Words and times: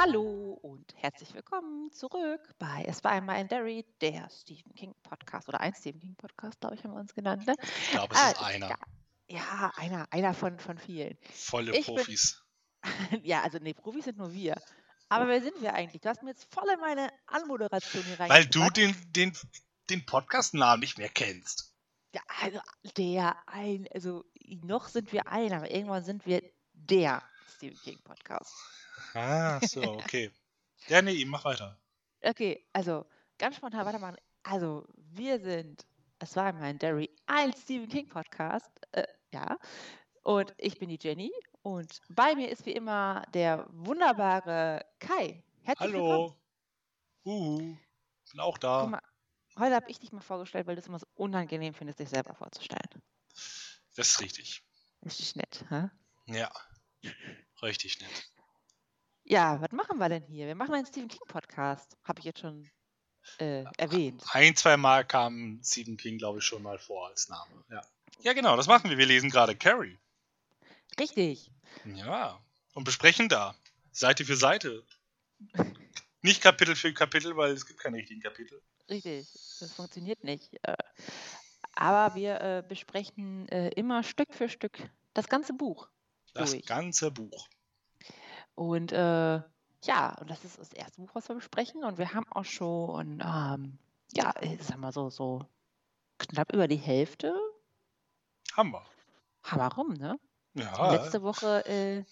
Hallo 0.00 0.56
und 0.62 0.94
herzlich 0.94 1.34
willkommen 1.34 1.90
zurück 1.90 2.54
bei 2.60 2.84
Es 2.86 3.02
war 3.02 3.10
einmal 3.10 3.34
ein 3.34 3.48
Derry, 3.48 3.84
der 4.00 4.28
Stephen 4.30 4.72
King 4.76 4.94
Podcast 5.02 5.48
oder 5.48 5.60
ein 5.60 5.74
Stephen 5.74 6.00
King 6.00 6.14
Podcast, 6.14 6.60
glaube 6.60 6.76
ich, 6.76 6.84
haben 6.84 6.92
wir 6.92 7.00
uns 7.00 7.12
genannt. 7.14 7.44
Ne? 7.48 7.56
Ich 7.82 7.90
glaube, 7.90 8.14
es 8.14 8.20
Ah, 8.20 8.30
ist 8.30 8.42
einer. 8.42 8.78
Ja, 9.28 9.72
einer, 9.76 10.06
einer 10.12 10.34
von, 10.34 10.58
von 10.60 10.78
vielen. 10.78 11.18
Volle 11.32 11.76
Ich 11.76 11.86
bin- 11.86 11.96
Profis. 11.96 12.40
ja, 13.24 13.42
also 13.42 13.58
nee, 13.58 13.74
Profis 13.74 14.04
sind 14.04 14.18
nur 14.18 14.32
wir. 14.32 14.54
Aber 15.08 15.26
wer 15.26 15.42
sind 15.42 15.60
wir 15.60 15.74
eigentlich? 15.74 16.00
Du 16.00 16.08
hast 16.08 16.22
mir 16.22 16.30
jetzt 16.30 16.46
voll 16.54 16.68
in 16.72 16.78
meine 16.78 17.10
Anmoderation 17.26 18.04
hier 18.04 18.18
Weil 18.20 18.46
du 18.46 18.70
den, 18.70 18.94
den, 19.12 19.36
den 19.90 20.06
Podcast-Namen 20.06 20.78
nicht 20.80 20.98
mehr 20.98 21.08
kennst. 21.08 21.74
Ja, 22.14 22.22
also 22.40 22.60
der 22.96 23.36
ein, 23.48 23.88
also 23.92 24.24
noch 24.62 24.86
sind 24.86 25.12
wir 25.12 25.26
ein, 25.26 25.52
aber 25.52 25.70
irgendwann 25.72 26.04
sind 26.04 26.24
wir 26.24 26.40
der 26.72 27.20
Stephen 27.56 27.78
King 27.82 27.98
Podcast. 28.04 28.54
Ah, 29.14 29.60
so, 29.60 29.82
okay. 29.82 30.30
ja, 30.88 31.02
nee, 31.02 31.24
mach 31.24 31.44
weiter. 31.44 31.78
Okay, 32.22 32.66
also 32.72 33.06
ganz 33.38 33.56
spontan 33.56 33.86
weitermachen. 33.86 34.16
Also, 34.42 34.86
wir 34.96 35.40
sind, 35.40 35.86
es 36.18 36.34
war 36.36 36.46
einmal 36.46 36.64
ein 36.64 36.78
Derry, 36.78 37.10
ein 37.26 37.52
Stephen 37.52 37.88
King 37.88 38.08
Podcast. 38.08 38.70
Äh, 38.92 39.06
ja. 39.32 39.58
Und 40.22 40.54
ich 40.58 40.78
bin 40.78 40.88
die 40.88 40.98
Jenny. 41.00 41.32
Und 41.62 42.00
bei 42.08 42.34
mir 42.34 42.50
ist 42.50 42.66
wie 42.66 42.72
immer 42.72 43.24
der 43.34 43.66
wunderbare 43.70 44.84
Kai. 44.98 45.42
Herzlich 45.62 45.92
willkommen. 45.92 46.10
Hallo. 46.12 46.40
Uhu. 47.24 47.76
Bin 48.30 48.40
auch 48.40 48.58
da. 48.58 48.86
mal, 48.86 49.02
heute 49.58 49.74
habe 49.74 49.90
ich 49.90 49.98
dich 49.98 50.12
mal 50.12 50.20
vorgestellt, 50.20 50.66
weil 50.66 50.76
du 50.76 50.80
es 50.80 50.86
immer 50.86 50.98
so 50.98 51.06
unangenehm 51.14 51.74
findest, 51.74 51.98
dich 51.98 52.08
selber 52.08 52.34
vorzustellen. 52.34 53.02
Das 53.96 54.08
ist 54.08 54.20
richtig. 54.20 54.62
Richtig 55.04 55.36
nett, 55.36 55.64
hä? 55.70 55.90
Ja. 56.26 56.50
Richtig 57.62 58.00
nett. 58.00 58.30
Ja, 59.30 59.60
was 59.60 59.72
machen 59.72 59.98
wir 59.98 60.08
denn 60.08 60.24
hier? 60.24 60.46
Wir 60.46 60.54
machen 60.54 60.74
einen 60.74 60.86
Stephen 60.86 61.08
King 61.08 61.20
Podcast. 61.28 61.98
Habe 62.02 62.20
ich 62.20 62.24
jetzt 62.24 62.40
schon 62.40 62.66
äh, 63.38 63.62
erwähnt. 63.76 64.24
Ein, 64.32 64.56
zwei 64.56 64.78
Mal 64.78 65.04
kam 65.04 65.60
Stephen 65.62 65.98
King, 65.98 66.16
glaube 66.16 66.38
ich, 66.38 66.46
schon 66.46 66.62
mal 66.62 66.78
vor 66.78 67.08
als 67.08 67.28
Name. 67.28 67.62
Ja. 67.70 67.82
Ja, 68.22 68.32
genau, 68.32 68.56
das 68.56 68.68
machen 68.68 68.88
wir. 68.88 68.96
Wir 68.96 69.04
lesen 69.04 69.28
gerade 69.28 69.54
Carrie. 69.54 69.98
Richtig. 70.98 71.50
Ja. 71.84 72.40
Und 72.72 72.84
besprechen 72.84 73.28
da. 73.28 73.54
Seite 73.92 74.24
für 74.24 74.36
Seite. 74.36 74.82
Nicht 76.22 76.40
Kapitel 76.40 76.74
für 76.74 76.94
Kapitel, 76.94 77.36
weil 77.36 77.52
es 77.52 77.66
gibt 77.66 77.80
keine 77.80 77.98
richtigen 77.98 78.22
Kapitel. 78.22 78.62
Richtig, 78.88 79.28
das 79.60 79.74
funktioniert 79.74 80.24
nicht. 80.24 80.54
Äh, 80.62 80.74
aber 81.74 82.14
wir 82.14 82.40
äh, 82.40 82.64
besprechen 82.66 83.46
äh, 83.48 83.68
immer 83.70 84.02
Stück 84.02 84.32
für 84.32 84.48
Stück 84.48 84.78
das 85.12 85.28
ganze 85.28 85.52
Buch. 85.52 85.90
Das 86.32 86.52
Durch. 86.52 86.64
ganze 86.64 87.10
Buch. 87.10 87.46
Und 88.58 88.90
äh, 88.90 89.40
ja, 89.84 90.16
und 90.20 90.28
das 90.28 90.44
ist 90.44 90.58
das 90.58 90.72
erste 90.72 91.00
Buch, 91.00 91.10
was 91.12 91.28
wir 91.28 91.36
besprechen. 91.36 91.84
Und 91.84 91.96
wir 91.96 92.12
haben 92.12 92.26
auch 92.32 92.44
schon, 92.44 93.22
ähm, 93.24 93.78
ja, 94.12 94.34
ich 94.40 94.60
sag 94.64 94.78
mal 94.78 94.90
so, 94.90 95.10
so 95.10 95.46
knapp 96.18 96.52
über 96.52 96.66
die 96.66 96.74
Hälfte. 96.74 97.38
Haben 98.56 98.72
wir. 98.72 98.84
Hammer 99.44 99.72
rum, 99.74 99.92
ne? 99.92 100.18
Ja. 100.54 100.90
Letzte 100.90 101.22
Woche 101.22 101.64
äh, 101.66 102.04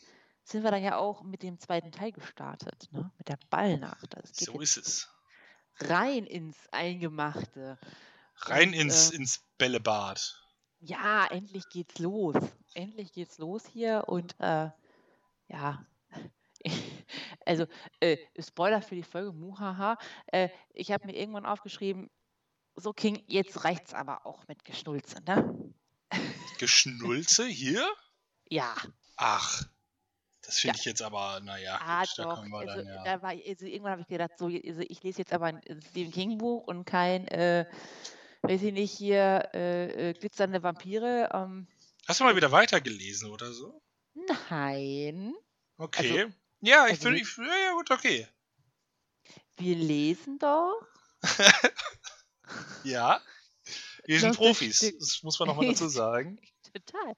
sind 0.44 0.62
wir 0.62 0.70
dann 0.70 0.84
ja 0.84 0.98
auch 0.98 1.24
mit 1.24 1.42
dem 1.42 1.58
zweiten 1.58 1.90
Teil 1.90 2.12
gestartet, 2.12 2.86
ne? 2.92 3.10
Mit 3.18 3.28
der 3.28 3.40
Ballnacht. 3.50 4.14
Das 4.14 4.30
geht 4.30 4.46
So 4.46 4.60
ist 4.60 4.76
es. 4.76 5.08
rein 5.80 6.26
ins 6.26 6.56
Eingemachte. 6.70 7.76
Rein 8.42 8.68
Und, 8.68 8.74
ins, 8.74 9.10
äh, 9.10 9.16
ins 9.16 9.40
Bällebad. 9.58 10.40
Ja, 10.78 11.26
endlich 11.26 11.68
geht's 11.70 11.98
los. 11.98 12.36
Endlich 12.74 13.12
geht's 13.12 13.38
los 13.38 13.66
hier 13.66 14.04
und 14.06 14.36
äh, 14.38 14.70
ja, 15.48 15.84
also 17.46 17.66
äh, 18.00 18.18
Spoiler 18.38 18.82
für 18.82 18.94
die 18.94 19.02
Folge, 19.02 19.32
muhaha. 19.32 19.98
Äh, 20.26 20.48
ich 20.72 20.90
habe 20.92 21.06
mir 21.06 21.16
irgendwann 21.16 21.46
aufgeschrieben, 21.46 22.10
so 22.76 22.92
King, 22.92 23.24
jetzt 23.28 23.64
reicht's 23.64 23.94
aber 23.94 24.26
auch 24.26 24.48
mit 24.48 24.64
Geschnulze, 24.64 25.22
ne? 25.24 25.74
Geschnulze 26.58 27.46
hier? 27.46 27.88
Ja, 28.50 28.74
Ach, 29.18 29.62
das 30.42 30.58
finde 30.60 30.76
Ja. 30.76 30.80
ich 30.80 30.86
jetzt 30.86 31.02
aber, 31.02 31.40
naja, 31.40 31.80
ah 31.80 32.04
da 32.16 32.26
doch. 32.26 32.26
können 32.26 32.50
wir 32.50 32.62
Also, 32.62 32.64
dann 32.64 32.86
ja. 32.86 33.04
da 33.04 33.22
war, 33.22 33.30
also 33.30 33.66
irgendwann 33.66 33.92
habe 33.92 34.02
ich 34.02 34.08
gedacht, 34.08 34.38
so, 34.38 34.46
also 34.46 34.82
ich 34.88 35.02
lese 35.02 35.18
jetzt 35.20 35.32
aber 35.32 35.46
ein 35.46 35.60
Stephen 35.90 36.12
King 36.12 36.38
Buch 36.38 36.66
und 36.66 36.84
kein, 36.84 37.28
äh, 37.28 37.66
weiß 38.42 38.62
ich 38.62 38.72
nicht, 38.72 38.92
hier 38.96 39.50
äh, 39.54 40.10
äh, 40.10 40.14
glitzernde 40.14 40.62
Vampire. 40.62 41.30
Ähm, 41.34 41.68
Hast 42.08 42.18
du 42.18 42.24
mal 42.24 42.34
wieder 42.34 42.50
weitergelesen 42.50 43.30
oder 43.30 43.52
so? 43.52 43.80
nein, 44.14 45.32
Okay. 45.78 46.26
Ja, 46.66 46.86
ich 46.86 46.92
also 46.92 47.02
finde, 47.02 47.20
ich, 47.20 47.36
ja, 47.36 47.72
gut, 47.72 47.90
okay. 47.90 48.28
wir 49.56 49.76
lesen 49.76 50.38
doch. 50.38 50.80
Ja. 52.84 53.20
Wir 54.04 54.20
sind 54.20 54.36
Profis, 54.36 54.78
das 55.00 55.22
muss 55.24 55.38
man 55.40 55.48
nochmal 55.48 55.66
dazu 55.66 55.88
sagen. 55.88 56.38
Total. 56.72 57.14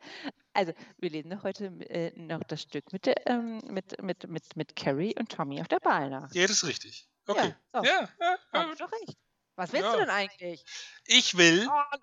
Also, 0.54 0.72
wir 0.96 1.10
lesen 1.10 1.42
heute 1.42 1.66
äh, 1.90 2.18
noch 2.18 2.42
das 2.44 2.62
Stück 2.62 2.90
mit, 2.92 3.04
der, 3.04 3.26
ähm, 3.26 3.60
mit, 3.66 4.02
mit, 4.02 4.26
mit, 4.26 4.56
mit 4.56 4.76
Carrie 4.76 5.14
und 5.18 5.30
Tommy 5.30 5.60
auf 5.60 5.68
der 5.68 5.80
Ballnacht. 5.80 6.34
Ja, 6.34 6.46
das 6.46 6.62
ist 6.62 6.66
richtig. 6.66 7.06
Okay. 7.26 7.54
Ja, 7.74 7.80
so. 7.80 7.84
Ja, 7.86 8.08
ja, 8.20 8.38
ja. 8.54 8.74
doch 8.74 8.90
recht. 8.92 9.18
Was 9.56 9.72
willst 9.72 9.84
Ja. 9.84 9.92
du 9.92 9.98
denn 9.98 10.10
eigentlich? 10.10 10.64
Ich 11.04 11.36
will, 11.36 11.68
Oh, 11.70 11.96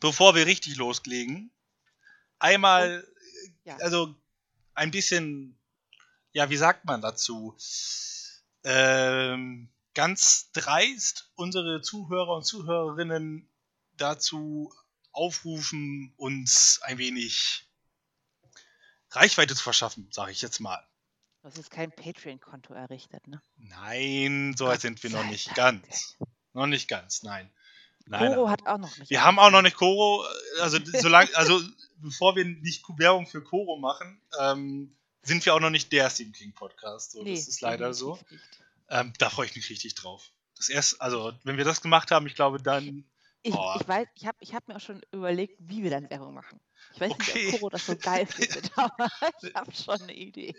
bevor 0.00 0.34
wir 0.34 0.44
richtig 0.44 0.76
loslegen, 0.76 1.50
einmal, 2.38 3.06
Ja. 3.64 3.76
also 3.76 4.14
ein 4.74 4.90
bisschen, 4.90 5.57
ja, 6.38 6.50
wie 6.50 6.56
sagt 6.56 6.84
man 6.84 7.00
dazu, 7.00 7.56
ähm, 8.62 9.72
ganz 9.92 10.52
dreist 10.52 11.32
unsere 11.34 11.82
Zuhörer 11.82 12.36
und 12.36 12.44
Zuhörerinnen 12.44 13.50
dazu 13.96 14.72
aufrufen, 15.10 16.14
uns 16.16 16.78
ein 16.84 16.98
wenig 16.98 17.68
Reichweite 19.10 19.56
zu 19.56 19.64
verschaffen, 19.64 20.08
sage 20.12 20.30
ich 20.30 20.40
jetzt 20.40 20.60
mal. 20.60 20.86
Du 21.42 21.48
hast 21.48 21.56
jetzt 21.56 21.72
kein 21.72 21.90
Patreon-Konto 21.90 22.72
errichtet, 22.72 23.26
ne? 23.26 23.42
Nein, 23.56 24.54
so 24.56 24.66
weit 24.66 24.80
sind 24.80 25.02
wir 25.02 25.10
noch 25.10 25.24
nicht 25.24 25.56
ganz. 25.56 26.18
Noch 26.52 26.66
nicht 26.66 26.86
ganz, 26.86 27.24
nein. 27.24 27.52
Nein, 28.06 28.32
Koro 28.32 28.48
hat 28.48 28.64
auch 28.64 28.78
noch 28.78 28.96
nicht. 28.96 29.10
Wir 29.10 29.24
haben 29.24 29.40
auch 29.40 29.50
noch 29.50 29.62
nicht 29.62 29.76
Koro, 29.76 30.24
also 30.60 30.78
solange, 31.00 31.34
also 31.34 31.60
bevor 31.96 32.36
wir 32.36 32.44
nicht 32.44 32.84
Werbung 32.96 33.26
für 33.26 33.42
Koro 33.42 33.76
machen, 33.76 34.22
ähm, 34.38 34.97
sind 35.22 35.44
wir 35.44 35.54
auch 35.54 35.60
noch 35.60 35.70
nicht 35.70 35.92
der 35.92 36.08
Stephen 36.10 36.32
King 36.32 36.52
Podcast. 36.52 37.12
So, 37.12 37.22
Nee, 37.22 37.34
das 37.34 37.48
ist 37.48 37.60
leider 37.60 37.92
so. 37.94 38.14
nicht. 38.30 38.42
Ähm, 38.90 39.12
da 39.18 39.28
freue 39.30 39.46
ich 39.46 39.56
mich 39.56 39.68
richtig 39.70 39.94
drauf. 39.94 40.30
Das 40.56 40.68
erste, 40.68 41.00
also 41.00 41.32
wenn 41.44 41.56
wir 41.56 41.64
das 41.64 41.80
gemacht 41.82 42.10
haben, 42.10 42.26
ich 42.26 42.34
glaube 42.34 42.62
dann. 42.62 43.04
Ich, 43.42 43.54
Oh. 43.54 43.76
ich 43.80 43.86
weiß, 43.86 44.08
ich 44.16 44.26
habe 44.26 44.36
ich 44.40 44.52
hab 44.54 44.66
mir 44.66 44.76
auch 44.76 44.80
schon 44.80 45.00
überlegt, 45.12 45.54
wie 45.60 45.82
wir 45.84 45.90
dann 45.90 46.10
Werbung 46.10 46.34
machen. 46.34 46.60
Ich 46.94 47.00
weiß 47.00 47.16
nicht, 47.16 47.28
Okay. 47.30 47.46
ob 47.52 47.52
Koro 47.60 47.68
das 47.70 47.86
so 47.86 47.94
geil 47.96 48.26
findet, 48.26 48.76
aber 48.76 49.08
ich 49.42 49.54
habe 49.54 49.72
schon 49.72 50.02
eine 50.02 50.12
Idee. 50.14 50.54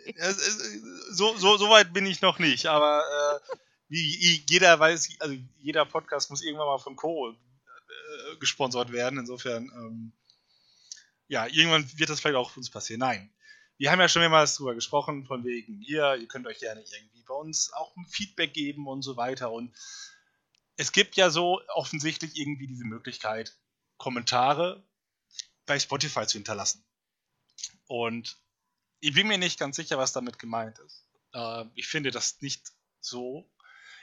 So, 1.12 1.36
so, 1.38 1.58
so 1.58 1.70
weit 1.70 1.92
bin 1.92 2.06
ich 2.06 2.22
noch 2.22 2.40
nicht, 2.40 2.68
aber 2.68 3.04
äh, 3.46 3.56
wie 3.90 4.18
wie 4.22 4.46
jeder 4.50 4.80
weiß, 4.80 5.10
also 5.20 5.36
jeder 5.58 5.86
Podcast 5.86 6.30
muss 6.30 6.42
irgendwann 6.42 6.68
mal 6.68 6.78
von 6.78 6.96
Koro 6.96 7.32
äh, 7.32 8.38
gesponsert 8.40 8.92
werden. 8.94 9.20
Insofern, 9.20 9.66
ähm, 9.76 10.14
ja, 11.28 11.48
irgendwann 11.48 11.86
wird 12.00 12.10
das 12.10 12.22
vielleicht 12.22 12.38
auch 12.38 12.52
für 12.52 12.60
uns 12.62 12.70
passieren. 12.70 13.00
Nein. 13.02 13.30
Wir 13.80 13.92
haben 13.92 14.02
ja 14.02 14.10
schon 14.10 14.22
mehrmals 14.22 14.56
drüber 14.56 14.76
gesprochen, 14.76 15.26
von 15.26 15.46
wegen 15.46 15.80
hier, 15.80 16.18
ihr 16.18 16.28
könnt 16.28 16.46
euch 16.46 16.60
gerne 16.60 16.82
irgendwie 16.82 17.24
bei 17.24 17.34
uns 17.34 17.72
auch 17.72 17.96
ein 17.96 18.06
Feedback 18.06 18.54
geben 18.54 18.88
und 18.88 19.04
so 19.04 19.16
weiter. 19.16 19.54
Und 19.54 19.74
es 20.76 20.92
gibt 20.92 21.16
ja 21.16 21.30
so 21.30 21.62
offensichtlich 21.70 22.36
irgendwie 22.36 22.68
diese 22.68 22.84
Möglichkeit, 22.84 23.58
Kommentare 23.96 24.84
bei 25.66 25.80
Spotify 25.80 26.28
zu 26.28 26.38
hinterlassen. 26.38 26.84
Und 27.88 28.38
ich 29.00 29.14
bin 29.14 29.28
mir 29.28 29.38
nicht 29.38 29.58
ganz 29.58 29.78
sicher, 29.78 29.98
was 29.98 30.12
damit 30.12 30.40
gemeint 30.40 30.78
ist. 30.80 31.06
Äh, 31.34 31.64
ich 31.76 31.88
finde 31.88 32.12
das 32.12 32.42
nicht 32.42 32.74
so. 33.00 33.50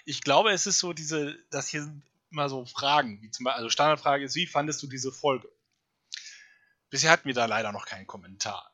Ich 0.07 0.23
glaube, 0.23 0.53
es 0.53 0.67
ist 0.67 0.79
so 0.79 0.95
diese, 0.95 1.37
das 1.51 1.69
hier 1.69 1.87
immer 2.31 2.49
so 2.49 2.65
Fragen, 2.65 3.21
wie 3.21 3.31
zum 3.31 3.45
Beispiel, 3.45 3.59
also 3.59 3.69
Standardfrage 3.69 4.25
ist, 4.25 4.37
wie 4.37 4.47
fandest 4.47 4.83
du 4.83 4.87
diese 4.87 5.13
Folge? 5.13 5.53
Bisher 6.89 7.11
hatten 7.11 7.27
wir 7.27 7.35
da 7.35 7.45
leider 7.45 7.73
noch 7.73 7.85
keinen 7.85 8.07
Kommentar. 8.07 8.73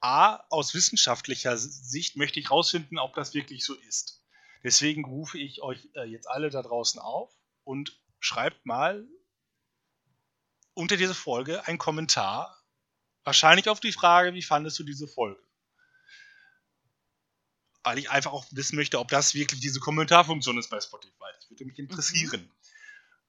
A, 0.00 0.36
aus 0.50 0.74
wissenschaftlicher 0.74 1.56
Sicht 1.56 2.16
möchte 2.16 2.40
ich 2.40 2.50
rausfinden, 2.50 2.98
ob 2.98 3.14
das 3.14 3.34
wirklich 3.34 3.64
so 3.64 3.74
ist. 3.74 4.24
Deswegen 4.62 5.04
rufe 5.04 5.38
ich 5.38 5.62
euch 5.62 5.88
äh, 5.94 6.04
jetzt 6.04 6.28
alle 6.28 6.50
da 6.50 6.62
draußen 6.62 7.00
auf 7.00 7.32
und 7.64 8.00
schreibt 8.20 8.66
mal 8.66 9.06
unter 10.74 10.96
diese 10.96 11.14
Folge 11.14 11.66
einen 11.66 11.78
Kommentar, 11.78 12.62
wahrscheinlich 13.24 13.68
auf 13.68 13.80
die 13.80 13.92
Frage, 13.92 14.34
wie 14.34 14.42
fandest 14.42 14.78
du 14.78 14.84
diese 14.84 15.08
Folge? 15.08 15.42
Weil 17.82 17.98
ich 17.98 18.10
einfach 18.10 18.32
auch 18.32 18.46
wissen 18.50 18.76
möchte, 18.76 18.98
ob 18.98 19.08
das 19.08 19.34
wirklich 19.34 19.60
diese 19.60 19.80
Kommentarfunktion 19.80 20.58
ist 20.58 20.70
bei 20.70 20.80
Spotify. 20.80 21.26
Das 21.36 21.50
würde 21.50 21.64
mich 21.64 21.78
interessieren. 21.78 22.50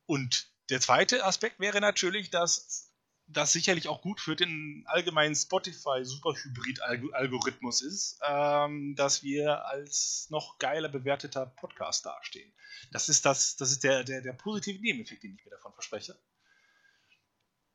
Und 0.06 0.51
der 0.69 0.81
zweite 0.81 1.25
Aspekt 1.25 1.60
wäre 1.60 1.81
natürlich, 1.81 2.30
dass 2.30 2.88
das 3.31 3.54
sicherlich 3.54 3.88
auch 3.88 4.02
gut 4.02 4.20
für 4.20 4.36
den 4.36 4.84
allgemeinen 4.88 5.36
Spotify 5.36 6.04
Superhybrid-Algorithmus 6.04 7.81
ist, 7.81 8.20
ähm, 8.28 8.96
dass 8.96 9.22
wir 9.24 9.66
als 9.68 10.28
noch 10.30 10.58
geiler 10.58 10.90
bewerteter 10.90 11.46
Podcast 11.46 12.06
dastehen. 12.06 12.52
Das 12.92 13.08
ist, 13.08 13.26
das, 13.26 13.56
das 13.56 13.72
ist 13.72 13.84
der, 13.84 14.04
der, 14.04 14.22
der 14.22 14.34
positive 14.34 14.81
Nebeneffekt, 14.81 15.24
den 15.24 15.36
ich 15.36 15.46
mir 15.46 15.52
davon 15.52 15.74
verspreche. 15.74 16.18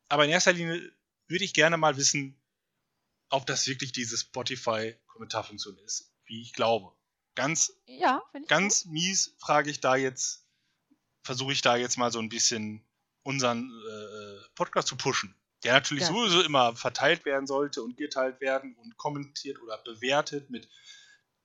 Aber 0.09 0.25
in 0.25 0.31
erster 0.31 0.53
Linie 0.53 0.93
würde 1.29 1.45
ich 1.45 1.55
gerne 1.55 1.77
mal 1.77 1.97
wissen, 1.97 2.37
ob 3.31 3.47
das 3.47 3.67
wirklich 3.69 3.93
diese 3.93 4.19
Spotify-Kommentarfunktion 4.19 5.79
ist, 5.79 6.13
wie 6.27 6.43
ich 6.43 6.53
glaube. 6.53 6.93
Ganz, 7.37 7.73
ja, 7.87 8.23
ganz 8.49 8.85
gut. 8.85 8.93
mies 8.93 9.35
frage 9.39 9.71
ich 9.71 9.81
da 9.81 9.95
jetzt, 9.97 10.47
versuche 11.23 11.53
ich 11.53 11.63
da 11.63 11.77
jetzt 11.77 11.97
mal 11.97 12.13
so 12.13 12.19
ein 12.19 12.29
bisschen 12.29 12.85
unseren 13.23 13.71
äh, 13.71 14.49
Podcast 14.55 14.89
zu 14.89 14.97
pushen 14.97 15.35
der 15.65 15.73
natürlich 15.73 16.05
ja. 16.05 16.09
sowieso 16.09 16.43
immer 16.43 16.77
verteilt 16.77 17.25
werden 17.25 17.47
sollte 17.47 17.83
und 17.83 17.97
geteilt 17.97 18.41
werden 18.41 18.75
und 18.77 18.97
kommentiert 18.97 19.61
oder 19.63 19.79
bewertet 19.79 20.51
mit 20.51 20.69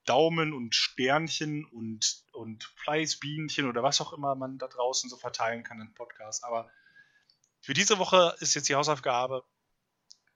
Daumen 0.06 0.54
und 0.54 0.75
Sternchen 0.75 1.66
und, 1.66 2.24
und 2.33 2.63
Fleißbienchen 2.63 3.68
oder 3.68 3.83
was 3.83 4.01
auch 4.01 4.13
immer 4.13 4.36
man 4.36 4.57
da 4.57 4.68
draußen 4.68 5.10
so 5.10 5.18
verteilen 5.18 5.63
kann 5.63 5.80
in 5.80 5.94
Podcasts. 5.94 6.44
Aber 6.44 6.69
für 7.62 7.74
diese 7.74 8.00
Woche 8.00 8.36
ist 8.39 8.56
jetzt 8.56 8.69
die 8.69 8.75
Hausaufgabe 8.75 9.44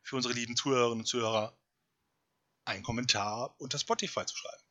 für 0.01 0.15
unsere 0.15 0.33
lieben 0.33 0.55
Zuhörerinnen 0.55 0.99
und 0.99 1.05
Zuhörer, 1.05 1.57
einen 2.65 2.83
Kommentar 2.83 3.55
unter 3.57 3.77
Spotify 3.77 4.25
zu 4.25 4.37
schreiben. 4.37 4.63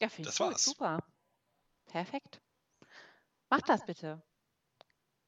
Ja, 0.00 0.08
finde 0.08 0.30
ich 0.30 0.36
das 0.36 0.40
war's. 0.40 0.64
super. 0.64 0.98
Perfekt. 1.86 2.40
Mach 3.50 3.60
das 3.62 3.84
bitte. 3.84 4.22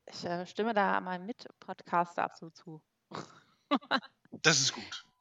Ich 0.06 0.25
äh, 0.25 0.46
stimme 0.46 0.75
da 0.75 1.00
meinem 1.00 1.26
Mit-Podcaster 1.26 2.25
absolut 2.25 2.56
zu. 2.56 2.82
Das 4.31 4.60
ist 4.60 4.72
gut. 4.72 5.04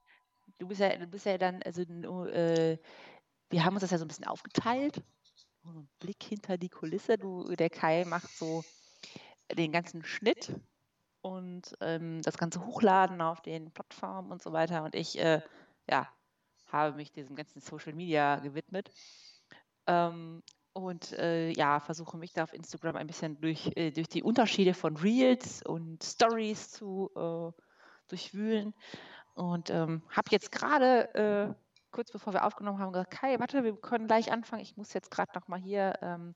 Du 0.57 0.68
bist 0.68 0.80
ja, 0.80 0.95
du 0.95 1.07
bist 1.07 1.25
ja 1.25 1.39
dann, 1.39 1.63
also 1.63 1.81
äh, 1.81 2.78
wir 3.50 3.66
haben 3.66 3.74
uns 3.74 3.81
das 3.81 3.89
ja 3.89 3.98
so 3.98 4.06
ein 4.06 4.07
bisschen 4.10 4.28
aufgeteilt. 4.28 5.04
ein 5.66 5.89
Blick 5.98 6.22
hinter 6.22 6.60
die 6.60 6.69
Kulisse. 6.69 7.18
Du, 7.18 7.56
der 7.56 7.72
Kai 7.72 8.06
macht 8.06 8.30
so 8.30 8.63
den 9.51 9.72
ganzen 9.72 10.04
Schnitt 10.04 10.54
und 11.22 11.75
ähm, 11.81 12.22
das 12.22 12.38
ganze 12.38 12.63
Hochladen 12.63 13.22
auf 13.22 13.42
den 13.42 13.72
Plattformen 13.72 14.31
und 14.31 14.44
so 14.44 14.54
weiter. 14.54 14.84
Und 14.84 14.94
ich, 14.94 15.18
äh, 15.18 15.42
ja, 15.89 16.07
habe 16.68 16.95
mich 16.95 17.12
diesem 17.12 17.36
ganzen 17.36 17.60
Social 17.60 17.94
Media 17.94 18.38
gewidmet. 18.38 18.92
Ähm, 19.88 20.44
und 20.74 21.12
äh, 21.14 21.50
ja, 21.52 21.80
versuche 21.80 22.18
mich 22.18 22.34
da 22.34 22.44
auf 22.44 22.54
Instagram 22.54 22.96
ein 22.96 23.08
bisschen 23.08 23.40
durch, 23.42 23.72
äh, 23.76 23.92
durch 23.92 24.08
die 24.08 24.24
Unterschiede 24.24 24.74
von 24.74 24.96
Reels 24.98 25.64
und 25.66 26.04
Stories 26.04 26.72
zu 26.72 27.10
äh, 27.16 27.52
durchwühlen. 28.08 28.74
Und 29.34 29.70
ähm, 29.70 30.02
habe 30.10 30.30
jetzt 30.32 30.52
gerade, 30.52 31.14
äh, 31.16 31.54
kurz 31.92 32.12
bevor 32.12 32.34
wir 32.34 32.46
aufgenommen 32.46 32.80
haben, 32.80 32.94
gesagt, 32.94 33.12
Kai, 33.12 33.40
warte, 33.40 33.64
wir 33.64 33.76
können 33.76 34.08
gleich 34.08 34.32
anfangen. 34.32 34.62
Ich 34.62 34.78
muss 34.78 34.94
jetzt 34.94 35.12
gerade 35.12 35.32
nochmal 35.36 35.60
hier 35.60 35.94
ähm, 36.02 36.36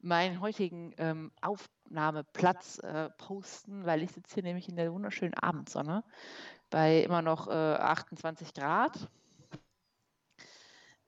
meinen 0.00 0.40
heutigen 0.40 0.94
ähm, 0.98 1.32
Aufnahmeplatz 1.40 2.78
äh, 2.78 3.10
posten, 3.18 3.84
weil 3.84 4.02
ich 4.02 4.12
sitze 4.12 4.34
hier 4.34 4.42
nämlich 4.42 4.68
in 4.68 4.76
der 4.76 4.92
wunderschönen 4.92 5.34
Abendsonne 5.34 6.04
bei 6.70 7.02
immer 7.02 7.22
noch 7.22 7.48
28 7.48 8.48
äh, 8.48 8.60
Grad. 8.60 9.08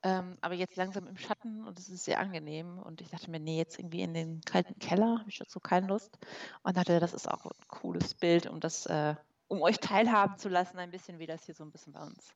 Ähm, 0.04 0.38
aber 0.40 0.54
jetzt 0.54 0.76
langsam 0.76 1.06
im 1.08 1.16
Schatten 1.16 1.66
und 1.66 1.78
es 1.78 1.88
ist 1.88 2.04
sehr 2.04 2.20
angenehm. 2.20 2.78
Und 2.78 3.00
ich 3.00 3.10
dachte 3.10 3.30
mir, 3.30 3.40
nee, 3.40 3.58
jetzt 3.58 3.78
irgendwie 3.78 4.02
in 4.02 4.14
den 4.14 4.40
kalten 4.42 4.78
Keller 4.78 5.18
habe 5.18 5.28
ich 5.28 5.38
dazu 5.38 5.58
keine 5.58 5.88
Lust. 5.88 6.18
Und 6.62 6.76
dachte, 6.76 7.00
das 7.00 7.14
ist 7.14 7.28
auch 7.28 7.44
ein 7.46 7.68
cooles 7.68 8.14
Bild, 8.14 8.46
um 8.46 8.60
das, 8.60 8.86
äh, 8.86 9.16
um 9.48 9.60
euch 9.62 9.78
teilhaben 9.80 10.38
zu 10.38 10.48
lassen, 10.48 10.78
ein 10.78 10.90
bisschen, 10.90 11.18
wie 11.18 11.26
das 11.26 11.44
hier 11.44 11.54
so 11.54 11.64
ein 11.64 11.72
bisschen 11.72 11.92
bei 11.92 12.02
uns 12.02 12.32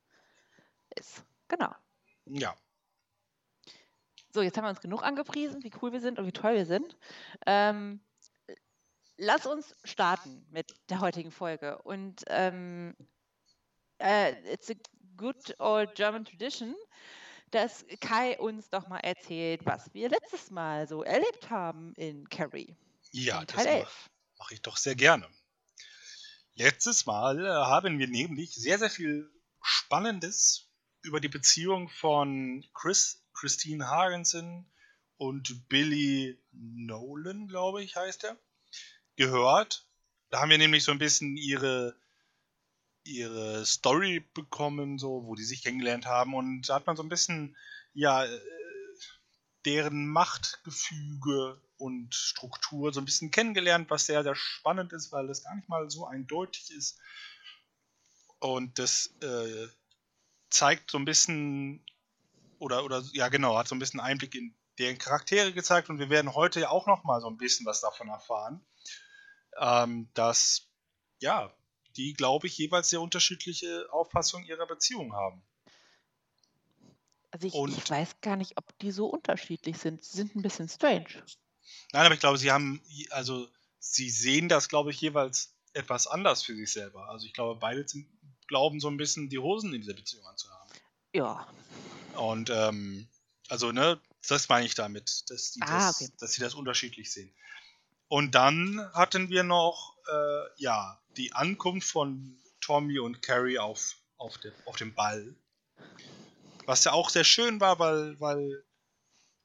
ist. 0.99 1.25
Genau. 1.49 1.73
Ja. 2.27 2.55
So, 4.35 4.43
jetzt 4.43 4.57
haben 4.57 4.65
wir 4.65 4.71
uns 4.71 4.81
genug 4.81 5.03
angepriesen, 5.03 5.63
wie 5.63 5.73
cool 5.83 5.93
wir 5.93 6.01
sind 6.01 6.19
und 6.19 6.27
wie 6.27 6.33
toll 6.33 6.55
wir 6.55 6.67
sind. 6.67 6.97
Ähm, 7.47 8.01
lass 9.19 9.47
uns 9.47 9.77
starten 9.85 10.47
mit 10.51 10.75
der 10.89 11.01
heutigen 11.01 11.31
Folge. 11.31 11.81
Und 11.83 12.25
ähm, 12.29 12.97
uh, 14.03 14.33
it's 14.51 14.71
a 14.71 14.75
good 15.17 15.55
old 15.61 15.95
German 15.95 16.25
tradition 16.25 16.75
dass 17.53 17.85
Kai 18.01 18.39
uns 18.39 18.71
doch 18.71 18.89
mal 18.89 18.99
erzählt, 18.99 19.65
was 19.65 19.93
wir 19.95 20.09
letztes 20.09 20.51
Mal 20.51 20.89
so 20.89 21.03
erlebt 21.03 21.51
haben 21.51 21.95
in 21.95 22.29
Carrie. 22.29 22.77
Ja, 23.13 23.41
in 23.41 23.47
das 23.47 23.65
mache 23.65 23.87
mach 24.39 24.51
ich 24.51 24.63
doch 24.63 24.77
sehr 24.77 24.95
gerne. 24.95 25.29
Letztes 26.55 27.07
Mal 27.07 27.45
äh, 27.45 27.49
haben 27.49 27.99
wir 27.99 28.09
nämlich 28.09 28.55
sehr, 28.55 28.79
sehr 28.79 28.91
viel 28.91 29.31
Spannendes 29.63 30.69
über 31.03 31.21
die 31.21 31.29
Beziehung 31.29 31.89
von 31.89 32.65
Chris, 32.75 33.25
Christine 33.35 33.89
Hagensen 33.89 34.71
und 35.17 35.69
Billy 35.69 36.39
Nolan, 36.53 37.49
glaube 37.49 37.83
ich, 37.83 37.97
heißt 37.97 38.25
er, 38.25 38.39
gehört. 39.17 39.87
Da 40.31 40.41
haben 40.41 40.51
wir 40.51 40.59
nämlich 40.59 40.85
so 40.85 40.93
ein 40.93 40.99
bisschen 40.99 41.37
ihre 41.37 41.97
ihre 43.05 43.65
Story 43.67 44.21
bekommen, 44.35 44.99
so, 44.99 45.25
wo 45.27 45.35
die 45.35 45.45
sich 45.45 45.63
kennengelernt 45.63 46.07
haben. 46.07 46.35
Und 46.35 46.69
da 46.69 46.77
hat 46.77 46.87
man 46.87 46.97
so 46.97 47.03
ein 47.03 47.09
bisschen, 47.09 47.57
ja, 47.95 48.25
äh, 48.25 48.41
deren 49.65 50.07
Machtgefüge 50.07 51.61
und 51.77 52.15
Struktur 52.15 52.93
so 52.93 53.01
ein 53.01 53.05
bisschen 53.05 53.31
kennengelernt, 53.31 53.91
was 53.91 54.07
sehr, 54.07 54.23
sehr 54.23 54.35
spannend 54.35 54.93
ist, 54.93 55.13
weil 55.13 55.27
das 55.27 55.43
gar 55.43 55.55
nicht 55.55 55.69
mal 55.69 55.89
so 55.91 56.07
eindeutig 56.07 56.71
ist. 56.71 56.99
Und 58.39 58.79
das 58.79 59.15
äh, 59.21 59.69
zeigt 60.51 60.91
so 60.91 60.99
ein 60.99 61.05
bisschen, 61.05 61.85
oder, 62.59 62.85
oder, 62.85 63.03
ja 63.13 63.29
genau, 63.29 63.57
hat 63.57 63.69
so 63.69 63.75
ein 63.75 63.79
bisschen 63.79 64.01
Einblick 64.01 64.35
in 64.35 64.55
deren 64.79 64.99
Charaktere 64.99 65.53
gezeigt 65.53 65.91
und 65.91 65.99
wir 65.99 66.11
werden 66.11 66.35
heute 66.35 66.61
ja 66.61 66.71
auch 66.71 66.87
noch 66.87 67.05
mal 67.05 67.21
so 67.21 67.29
ein 67.29 67.37
bisschen 67.37 67.67
was 67.67 67.81
davon 67.81 68.09
erfahren, 68.09 68.65
ähm, 69.59 70.09
dass, 70.15 70.69
ja, 71.21 71.55
die, 71.97 72.15
glaube 72.15 72.47
ich, 72.47 72.59
jeweils 72.59 72.91
sehr 72.91 73.01
unterschiedliche 73.01 73.87
Auffassungen 73.93 74.47
ihrer 74.47 74.67
Beziehung 74.67 75.13
haben. 75.15 75.43
Also 77.31 77.47
ich, 77.47 77.55
ich, 77.79 77.91
weiß 77.91 78.21
gar 78.21 78.37
nicht, 78.37 78.59
ob 78.59 78.79
die 78.81 78.91
so 78.91 79.07
unterschiedlich 79.07 79.79
sind. 79.79 80.05
Sie 80.05 80.19
sind 80.19 80.37
ein 80.37 80.43
bisschen 80.43 80.69
strange. 80.69 81.25
Nein, 81.93 82.07
aber 82.07 82.15
ich 82.15 82.21
glaube, 82.21 82.37
sie 82.37 82.53
haben, 82.53 82.83
also 83.11 83.49
sie 83.79 84.11
sehen 84.11 84.49
das, 84.49 84.69
glaube 84.69 84.91
ich, 84.91 85.01
jeweils 85.01 85.55
etwas 85.73 86.07
anders 86.07 86.43
für 86.43 86.55
sich 86.55 86.71
selber. 86.71 87.09
Also 87.09 87.27
ich 87.27 87.33
glaube, 87.33 87.59
beide 87.59 87.87
glauben 88.47 88.81
so 88.81 88.89
ein 88.89 88.99
bisschen 88.99 89.31
die 89.31 89.39
Hosen 89.39 89.73
in 89.73 89.81
dieser 89.81 89.95
Beziehung 89.95 90.27
anzuhaben. 90.27 90.71
Ja. 91.15 91.47
Und 92.17 92.51
ähm, 92.51 93.09
also, 93.49 93.73
ne, 93.73 93.99
das 94.29 94.49
meine 94.49 94.67
ich 94.67 94.75
damit, 94.75 95.31
dass, 95.31 95.53
die 95.53 95.63
ah, 95.63 95.89
das, 95.89 96.03
okay. 96.03 96.13
dass 96.19 96.33
sie 96.33 96.43
das 96.43 96.55
unterschiedlich 96.55 97.11
sehen. 97.11 97.35
Und 98.13 98.35
dann 98.35 98.79
hatten 98.93 99.31
wir 99.31 99.43
noch, 99.43 99.97
äh, 100.07 100.63
ja, 100.63 101.01
die 101.17 101.33
Ankunft 101.33 101.89
von 101.89 102.39
Tommy 102.61 102.99
und 102.99 103.23
Carrie 103.23 103.59
auf, 103.59 103.97
auf, 104.19 104.37
dem, 104.37 104.53
auf 104.67 104.77
dem 104.77 104.95
Ball. 104.95 105.35
Was 106.67 106.85
ja 106.85 106.93
auch 106.93 107.09
sehr 107.09 107.25
schön 107.25 107.59
war, 107.59 107.79
weil, 107.79 108.21
weil 108.21 108.67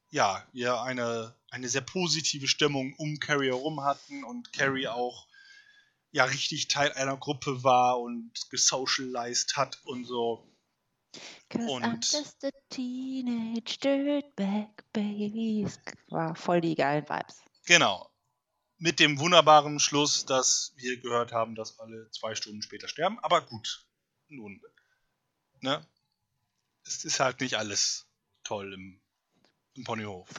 ja, 0.09 0.45
wir 0.51 0.81
eine, 0.81 1.33
eine 1.49 1.69
sehr 1.69 1.79
positive 1.79 2.49
Stimmung 2.49 2.93
um 2.97 3.21
Carrie 3.21 3.47
herum 3.47 3.85
hatten 3.85 4.25
und 4.25 4.51
Carrie 4.51 4.87
mhm. 4.87 4.91
auch 4.91 5.27
ja 6.11 6.25
richtig 6.25 6.67
Teil 6.67 6.91
einer 6.91 7.15
Gruppe 7.15 7.63
war 7.63 8.01
und 8.01 8.33
gesocialized 8.49 9.55
hat 9.55 9.79
und 9.85 10.03
so. 10.03 10.45
Und 11.53 11.85
I'm 11.85 12.01
just 12.01 12.43
a 12.43 12.49
teenage 12.69 13.79
dirtbag 13.79 14.83
baby. 14.91 15.65
War 16.09 16.35
voll 16.35 16.59
die 16.59 16.75
geilen 16.75 17.07
Vibes. 17.07 17.37
Genau 17.65 18.11
mit 18.77 18.99
dem 18.99 19.19
wunderbaren 19.19 19.79
Schluss, 19.79 20.25
dass 20.25 20.73
wir 20.75 20.99
gehört 20.99 21.31
haben, 21.31 21.55
dass 21.55 21.79
alle 21.79 22.09
zwei 22.11 22.35
Stunden 22.35 22.61
später 22.61 22.87
sterben. 22.87 23.19
Aber 23.19 23.41
gut, 23.41 23.85
nun, 24.27 24.61
ne? 25.61 25.85
Es 26.85 27.03
ist 27.03 27.19
halt 27.19 27.41
nicht 27.41 27.57
alles 27.57 28.07
toll 28.43 28.73
im, 28.73 29.01
im 29.73 29.83
Ponyhof. 29.83 30.29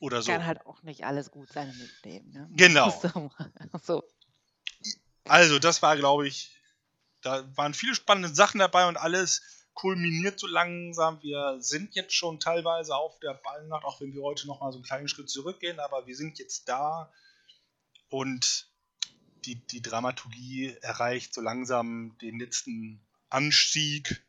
Oder 0.00 0.20
so. 0.20 0.32
Kann 0.32 0.46
halt 0.46 0.66
auch 0.66 0.82
nicht 0.82 1.04
alles 1.04 1.30
gut 1.30 1.52
sein 1.52 1.70
im 1.70 2.10
Leben. 2.10 2.30
Ne? 2.32 2.48
Genau. 2.52 2.90
So. 3.84 4.02
Also, 5.24 5.60
das 5.60 5.80
war, 5.82 5.96
glaube 5.96 6.26
ich, 6.26 6.50
da 7.20 7.44
waren 7.56 7.72
viele 7.72 7.94
spannende 7.94 8.34
Sachen 8.34 8.58
dabei 8.58 8.88
und 8.88 8.96
alles 8.96 9.42
kulminiert 9.74 10.40
so 10.40 10.48
langsam. 10.48 11.22
Wir 11.22 11.58
sind 11.60 11.94
jetzt 11.94 12.14
schon 12.14 12.40
teilweise 12.40 12.96
auf 12.96 13.18
der 13.20 13.34
Ballnacht, 13.34 13.84
auch 13.84 14.00
wenn 14.00 14.12
wir 14.12 14.22
heute 14.22 14.48
noch 14.48 14.60
mal 14.60 14.72
so 14.72 14.78
einen 14.78 14.84
kleinen 14.84 15.08
Schritt 15.08 15.30
zurückgehen, 15.30 15.78
aber 15.78 16.06
wir 16.06 16.16
sind 16.16 16.38
jetzt 16.40 16.68
da 16.68 17.12
und 18.12 18.68
die, 19.44 19.54
die 19.54 19.82
Dramaturgie 19.82 20.76
erreicht 20.82 21.34
so 21.34 21.40
langsam 21.40 22.16
den 22.18 22.38
letzten 22.38 23.00
Anstieg 23.28 24.22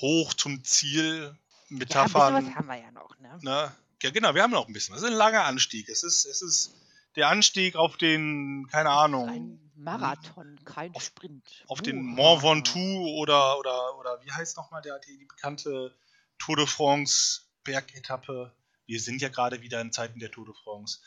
hoch 0.00 0.34
zum 0.34 0.64
Ziel. 0.64 1.36
Metaphern. 1.68 2.34
Ja, 2.34 2.48
was 2.48 2.56
haben 2.56 2.66
wir 2.66 2.76
ja 2.76 2.90
noch, 2.90 3.18
ne? 3.18 3.38
ne? 3.42 3.76
Ja, 4.02 4.10
genau, 4.10 4.34
wir 4.34 4.42
haben 4.42 4.52
noch 4.52 4.66
ein 4.66 4.72
bisschen. 4.72 4.94
Es 4.94 5.02
ist 5.02 5.08
ein 5.08 5.14
langer 5.14 5.44
Anstieg. 5.44 5.88
Es 5.88 6.02
ist, 6.02 6.24
es 6.24 6.40
ist 6.40 6.74
der 7.16 7.28
Anstieg 7.28 7.76
auf 7.76 7.98
den, 7.98 8.66
keine 8.70 8.90
Ahnung. 8.90 9.28
Ein 9.28 9.70
Marathon, 9.76 10.58
kein 10.64 10.94
auf, 10.94 11.02
Sprint. 11.02 11.64
Auf 11.66 11.82
den 11.82 12.02
Mont 12.02 12.42
Ventoux 12.42 13.20
oder, 13.20 13.58
oder, 13.58 13.98
oder 13.98 14.24
wie 14.24 14.32
heißt 14.32 14.56
nochmal 14.56 14.80
der, 14.80 14.98
die, 15.00 15.18
die 15.18 15.26
bekannte 15.26 15.94
Tour 16.38 16.56
de 16.56 16.66
France 16.66 17.42
Bergetappe. 17.64 18.54
Wir 18.86 19.00
sind 19.00 19.20
ja 19.20 19.28
gerade 19.28 19.60
wieder 19.60 19.80
in 19.82 19.92
Zeiten 19.92 20.18
der 20.18 20.30
Tour 20.30 20.46
de 20.46 20.54
France. 20.54 21.00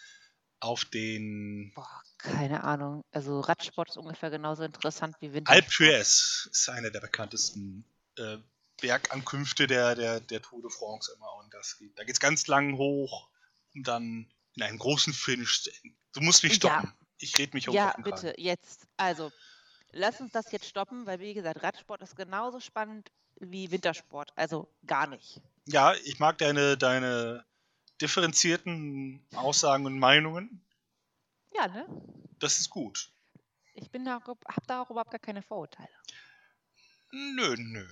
Auf 0.62 0.86
den. 0.86 1.74
Boah, 1.74 2.01
keine 2.18 2.63
Ahnung. 2.63 3.03
Also 3.12 3.39
Radsport 3.39 3.89
ist 3.89 3.98
ungefähr 3.98 4.30
genauso 4.30 4.63
interessant 4.63 5.15
wie 5.20 5.34
Winter. 5.34 5.51
Alpe 5.51 5.70
d'Huez 5.70 6.50
ist 6.50 6.70
eine 6.70 6.91
der 6.91 7.01
bekanntesten 7.01 7.84
äh, 8.18 8.38
Bergankünfte 8.80 9.68
der, 9.68 9.96
der, 9.96 10.20
der 10.20 10.41
Tour 10.41 10.62
de 10.62 10.72
France 10.72 11.12
immer. 11.15 11.36
Und 11.36 11.53
das 11.53 11.77
geht, 11.77 11.98
da 11.98 12.03
geht 12.03 12.13
es 12.13 12.20
ganz 12.20 12.48
lang 12.48 12.77
hoch, 12.77 13.30
um 13.74 13.84
dann 13.84 14.32
in 14.56 14.63
einen 14.63 14.77
großen 14.77 15.13
Finish 15.13 15.63
zu 15.63 15.72
enden. 15.72 15.98
Du 16.13 16.22
musst 16.22 16.44
mich 16.44 16.56
stoppen. 16.56 16.88
Ja. 16.88 17.08
Ich 17.18 17.38
rede 17.38 17.51
mich 17.53 17.68
um. 17.68 17.75
Ja, 17.75 17.96
bitte, 18.03 18.34
jetzt. 18.38 18.88
Also, 18.98 19.32
lass 19.91 20.20
uns 20.22 20.32
das 20.32 20.51
jetzt 20.51 20.68
stoppen, 20.68 21.06
weil, 21.06 21.20
wie 21.20 21.34
gesagt, 21.34 21.63
Radsport 21.63 22.01
ist 22.01 22.15
genauso 22.15 22.60
spannend 22.60 23.12
wie 23.39 23.72
Wintersport. 23.72 24.32
Also 24.36 24.68
gar 24.86 25.08
nicht. 25.08 25.41
Ja, 25.65 25.94
ich 26.03 26.20
mag 26.20 26.38
deine, 26.38 26.77
deine 26.77 27.46
differenzierten 28.01 29.25
Aussagen 29.36 29.86
und 29.86 30.00
Meinungen. 30.00 30.62
Ja, 31.53 31.67
ne? 31.67 31.86
Das 32.39 32.60
ist 32.60 32.70
gut. 32.70 33.12
Ich 33.74 33.89
bin 33.89 34.05
da, 34.05 34.20
hab 34.25 34.67
da 34.67 34.81
auch 34.81 34.89
überhaupt 34.89 35.12
gar 35.12 35.20
keine 35.20 35.41
Vorurteile. 35.41 35.89
Nö, 37.12 37.55
nö. 37.58 37.88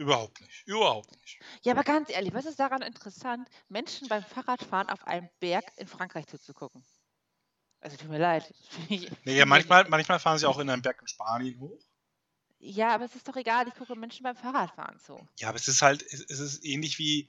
Überhaupt 0.00 0.40
nicht. 0.40 0.66
Überhaupt 0.66 1.10
nicht. 1.20 1.40
Ja, 1.62 1.74
aber 1.74 1.84
ganz 1.84 2.08
ehrlich, 2.08 2.32
was 2.32 2.46
ist 2.46 2.58
daran 2.58 2.80
interessant, 2.80 3.46
Menschen 3.68 4.08
beim 4.08 4.24
Fahrradfahren 4.24 4.88
auf 4.88 5.06
einem 5.06 5.28
Berg 5.40 5.64
in 5.76 5.86
Frankreich 5.86 6.26
zuzugucken? 6.26 6.82
Also 7.82 7.98
tut 7.98 8.08
mir 8.08 8.18
leid. 8.18 8.50
nee, 8.88 9.36
ja, 9.36 9.44
manchmal, 9.44 9.86
manchmal 9.90 10.18
fahren 10.18 10.38
sie 10.38 10.46
auch 10.46 10.58
in 10.58 10.70
einem 10.70 10.80
Berg 10.80 11.02
in 11.02 11.06
Spanien 11.06 11.60
hoch. 11.60 11.78
Ja, 12.60 12.94
aber 12.94 13.04
es 13.04 13.14
ist 13.14 13.28
doch 13.28 13.36
egal, 13.36 13.68
ich 13.68 13.74
gucke 13.74 13.94
Menschen 13.94 14.22
beim 14.22 14.36
Fahrradfahren 14.36 14.98
zu. 15.00 15.28
Ja, 15.38 15.50
aber 15.50 15.56
es 15.56 15.68
ist 15.68 15.82
halt, 15.82 16.02
es 16.02 16.40
ist 16.40 16.64
ähnlich 16.64 16.98
wie, 16.98 17.28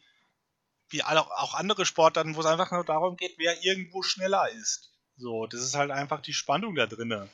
wie 0.91 1.03
alle, 1.03 1.21
auch 1.21 1.53
andere 1.53 1.86
Sportarten, 1.86 2.36
wo 2.36 2.41
es 2.41 2.45
einfach 2.45 2.71
nur 2.71 2.83
darum 2.83 3.17
geht, 3.17 3.36
wer 3.38 3.63
irgendwo 3.63 4.03
schneller 4.03 4.50
ist. 4.50 4.91
So, 5.17 5.45
das 5.48 5.62
ist 5.62 5.75
halt 5.75 5.91
einfach 5.91 6.21
die 6.21 6.33
Spannung 6.33 6.75
da 6.75 6.88
drinne. 6.88 7.29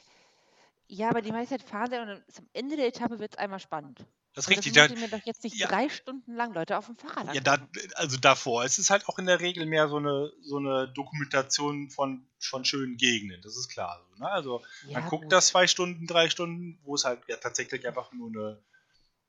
Ja, 0.88 1.10
aber 1.10 1.22
die 1.22 1.32
meiste 1.32 1.58
Zeit 1.58 1.68
fahren 1.68 1.90
sie 1.92 2.00
und 2.00 2.10
am 2.10 2.50
Ende 2.54 2.78
der 2.78 2.88
Etappe 2.88 3.20
wird 3.20 3.34
es 3.34 3.38
einmal 3.38 3.60
spannend. 3.60 4.06
Das 4.38 4.46
ist 4.46 4.50
richtig. 4.52 4.74
Das 4.74 4.92
mir 4.92 5.08
doch 5.08 5.26
jetzt 5.26 5.44
nicht 5.44 5.56
ja, 5.56 5.68
drei 5.68 5.90
Stunden 5.90 6.36
lang 6.36 6.54
Leute 6.54 6.78
auf 6.78 6.86
dem 6.86 6.96
Fahrrad 6.96 7.34
Ja, 7.34 7.42
da, 7.42 7.58
also 7.96 8.18
davor. 8.18 8.64
Es 8.64 8.78
ist 8.78 8.92
halt 8.92 9.08
auch 9.08 9.18
in 9.18 9.26
der 9.26 9.40
Regel 9.40 9.66
mehr 9.66 9.88
so 9.88 9.98
eine, 9.98 10.32
so 10.42 10.58
eine 10.58 10.88
Dokumentation 10.90 11.90
von, 11.90 12.24
von 12.40 12.64
schönen 12.64 12.98
Gegenden. 12.98 13.42
Das 13.42 13.58
ist 13.58 13.68
klar. 13.68 14.00
So, 14.12 14.24
ne? 14.24 14.30
Also 14.30 14.62
ja, 14.88 15.00
man 15.00 15.10
guckt 15.10 15.24
gut. 15.24 15.32
das 15.32 15.48
zwei 15.48 15.66
Stunden, 15.66 16.06
drei 16.06 16.30
Stunden, 16.30 16.78
wo 16.84 16.94
es 16.94 17.04
halt 17.04 17.22
ja 17.28 17.38
tatsächlich 17.38 17.88
einfach 17.88 18.14
nur 18.14 18.30
eine, 18.30 18.62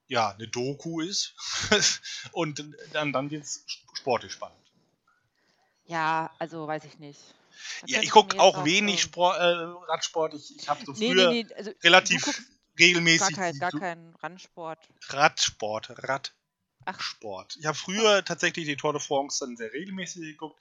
ja, 0.08 0.30
eine 0.30 0.48
Doku 0.48 1.00
ist. 1.00 1.34
Und 2.32 2.64
dann, 2.92 3.12
dann 3.12 3.30
wird 3.30 3.44
es 3.44 3.64
sportlich 3.94 4.32
spannend. 4.32 4.56
Ja, 5.86 6.30
also 6.38 6.66
weiß 6.66 6.84
ich 6.84 6.98
nicht. 6.98 7.20
ja, 7.86 8.02
ich 8.02 8.10
gucke 8.10 8.38
auch 8.40 8.64
wenig 8.64 9.00
Sport, 9.00 9.38
äh, 9.38 9.90
Radsport. 9.90 10.34
Ich, 10.34 10.56
ich 10.56 10.68
habe 10.68 10.84
so 10.84 10.94
früher 10.94 11.30
nee, 11.30 11.44
nee, 11.44 11.54
also, 11.54 11.70
relativ 11.82 12.42
regelmäßig. 12.78 13.36
Gar 13.36 13.52
kein, 13.52 13.58
gar 13.58 13.70
kein 13.70 14.14
Randsport. 14.22 14.78
Radsport, 15.08 15.94
Radsport. 16.86 17.56
Ich 17.58 17.66
habe 17.66 17.76
früher 17.76 18.24
tatsächlich 18.24 18.66
die 18.66 18.76
Tour 18.76 18.92
de 18.92 19.00
France 19.00 19.44
dann 19.44 19.56
sehr 19.56 19.72
regelmäßig 19.72 20.22
geguckt. 20.22 20.60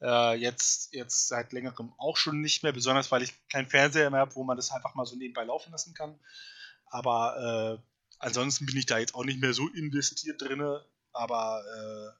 Äh, 0.00 0.36
jetzt, 0.36 0.94
jetzt 0.94 1.26
seit 1.26 1.52
längerem 1.52 1.92
auch 1.98 2.16
schon 2.16 2.40
nicht 2.40 2.62
mehr, 2.62 2.72
besonders 2.72 3.10
weil 3.10 3.22
ich 3.22 3.34
keinen 3.48 3.68
Fernseher 3.68 4.10
mehr 4.10 4.20
habe, 4.20 4.36
wo 4.36 4.44
man 4.44 4.56
das 4.56 4.70
einfach 4.70 4.94
mal 4.94 5.06
so 5.06 5.16
nebenbei 5.16 5.42
laufen 5.42 5.72
lassen 5.72 5.92
kann. 5.94 6.18
Aber 6.86 7.80
äh, 7.80 7.87
ansonsten 8.18 8.66
bin 8.66 8.76
ich 8.76 8.86
da 8.86 8.98
jetzt 8.98 9.14
auch 9.14 9.24
nicht 9.24 9.40
mehr 9.40 9.54
so 9.54 9.68
investiert 9.68 10.40
drin. 10.40 10.62
Aber 11.12 11.64
äh, 11.64 12.18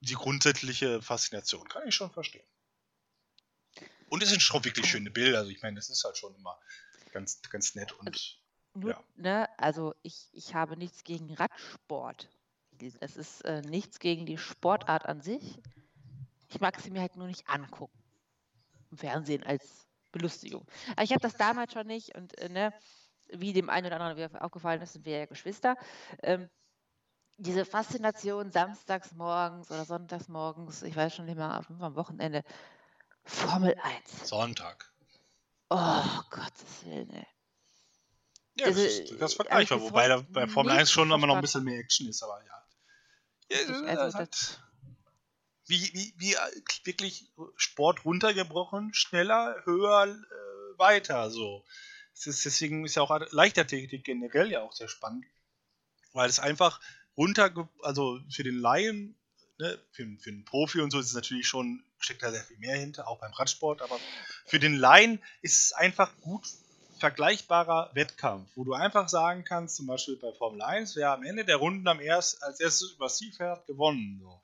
die 0.00 0.14
grundsätzliche 0.14 1.02
Faszination 1.02 1.68
kann 1.68 1.86
ich 1.86 1.94
schon 1.94 2.10
verstehen. 2.10 2.46
Und 4.08 4.22
es 4.22 4.30
sind 4.30 4.42
schon 4.42 4.64
wirklich 4.64 4.86
schöne 4.86 5.10
Bilder. 5.10 5.38
Also 5.38 5.50
ich 5.50 5.62
meine, 5.62 5.76
das 5.76 5.88
ist 5.88 6.04
halt 6.04 6.16
schon 6.16 6.34
immer 6.34 6.58
ganz, 7.12 7.40
ganz 7.42 7.74
nett 7.74 7.92
und 7.92 8.08
also 8.08 8.20
nur, 8.74 8.90
ja. 8.92 9.04
ne, 9.16 9.48
also 9.58 9.94
ich, 10.02 10.28
ich 10.32 10.54
habe 10.54 10.76
nichts 10.76 11.04
gegen 11.04 11.34
Radsport. 11.34 12.28
Es 13.00 13.16
ist 13.16 13.44
äh, 13.44 13.60
nichts 13.62 13.98
gegen 13.98 14.26
die 14.26 14.38
Sportart 14.38 15.06
an 15.06 15.20
sich. 15.20 15.58
Ich 16.48 16.60
mag 16.60 16.80
sie 16.80 16.90
mir 16.90 17.00
halt 17.00 17.16
nur 17.16 17.26
nicht 17.26 17.48
angucken. 17.48 17.98
Im 18.90 18.96
Fernsehen 18.96 19.42
als 19.42 19.86
Belustigung. 20.12 20.66
Aber 20.92 21.02
ich 21.02 21.10
habe 21.10 21.20
das 21.20 21.34
damals 21.34 21.72
schon 21.72 21.86
nicht 21.86 22.14
und 22.14 22.36
äh, 22.38 22.48
ne, 22.48 22.72
wie 23.32 23.52
dem 23.52 23.70
einen 23.70 23.86
oder 23.86 24.00
anderen 24.00 24.36
aufgefallen 24.36 24.82
ist, 24.82 24.92
sind 24.92 25.04
wir 25.04 25.18
ja 25.18 25.26
Geschwister. 25.26 25.76
Ähm, 26.22 26.48
diese 27.36 27.64
Faszination 27.64 28.50
samstags 28.52 29.12
morgens 29.12 29.70
oder 29.70 29.84
sonntags 29.84 30.28
morgens, 30.28 30.82
ich 30.82 30.94
weiß 30.94 31.14
schon 31.14 31.24
nicht 31.26 31.36
mehr, 31.36 31.64
am 31.80 31.96
Wochenende, 31.96 32.42
Formel 33.24 33.74
1. 33.82 34.28
Sonntag. 34.28 34.92
Oh, 35.70 36.02
Gottes 36.30 36.84
Willen, 36.84 37.10
ey. 37.10 37.26
Ja, 38.56 38.66
das, 38.66 38.76
ist, 38.76 39.12
das 39.20 39.30
ist 39.30 39.36
vergleichbar, 39.36 39.80
wobei 39.80 40.08
da 40.08 40.22
bei 40.28 40.46
Formel 40.46 40.72
1 40.72 40.90
schon 40.90 41.10
immer 41.10 41.26
noch 41.26 41.36
ein 41.36 41.40
bisschen 41.40 41.64
mehr 41.64 41.78
Action 41.78 42.08
ist, 42.08 42.22
aber 42.22 42.42
ja. 42.44 43.56
ja 43.56 43.96
also 43.96 44.18
hat, 44.18 44.60
wie, 45.66 45.90
wie, 45.94 46.14
wie 46.18 46.36
wirklich 46.84 47.30
Sport 47.56 48.04
runtergebrochen, 48.04 48.92
schneller, 48.92 49.56
höher, 49.64 50.08
äh, 50.08 50.78
weiter, 50.78 51.30
so. 51.30 51.64
Ist, 52.26 52.44
deswegen 52.44 52.84
ist 52.84 52.96
ja 52.96 53.02
auch 53.02 53.18
Leichtathletik 53.30 54.04
generell 54.04 54.50
ja 54.50 54.62
auch 54.62 54.72
sehr 54.72 54.88
spannend, 54.88 55.24
weil 56.12 56.28
es 56.28 56.38
einfach 56.38 56.80
runter, 57.16 57.68
also 57.82 58.20
für 58.30 58.42
den 58.42 58.58
Laien, 58.58 59.16
ne, 59.58 59.78
für, 59.92 60.06
für 60.18 60.30
einen 60.30 60.44
Profi 60.44 60.80
und 60.80 60.90
so 60.90 60.98
ist 60.98 61.06
es 61.06 61.14
natürlich 61.14 61.46
schon, 61.46 61.84
steckt 61.98 62.22
da 62.22 62.30
sehr 62.30 62.42
viel 62.42 62.58
mehr 62.58 62.76
hinter, 62.76 63.08
auch 63.08 63.20
beim 63.20 63.32
Radsport, 63.32 63.82
aber 63.82 63.98
für 64.46 64.58
den 64.58 64.74
Laien 64.74 65.22
ist 65.42 65.64
es 65.64 65.72
einfach 65.72 66.12
gut 66.20 66.46
vergleichbarer 67.00 67.90
Wettkampf, 67.94 68.50
wo 68.54 68.64
du 68.64 68.74
einfach 68.74 69.08
sagen 69.08 69.44
kannst, 69.44 69.76
zum 69.76 69.86
Beispiel 69.86 70.16
bei 70.16 70.32
Formel 70.32 70.62
1, 70.62 70.96
wer 70.96 71.12
am 71.12 71.24
Ende 71.24 71.44
der 71.44 71.56
Runden 71.56 71.88
am 71.88 72.00
erst, 72.00 72.42
als 72.42 72.60
erstes 72.60 72.92
über 72.92 73.08
Ziel 73.08 73.32
fährt, 73.32 73.66
gewonnen. 73.66 74.20
So. 74.22 74.40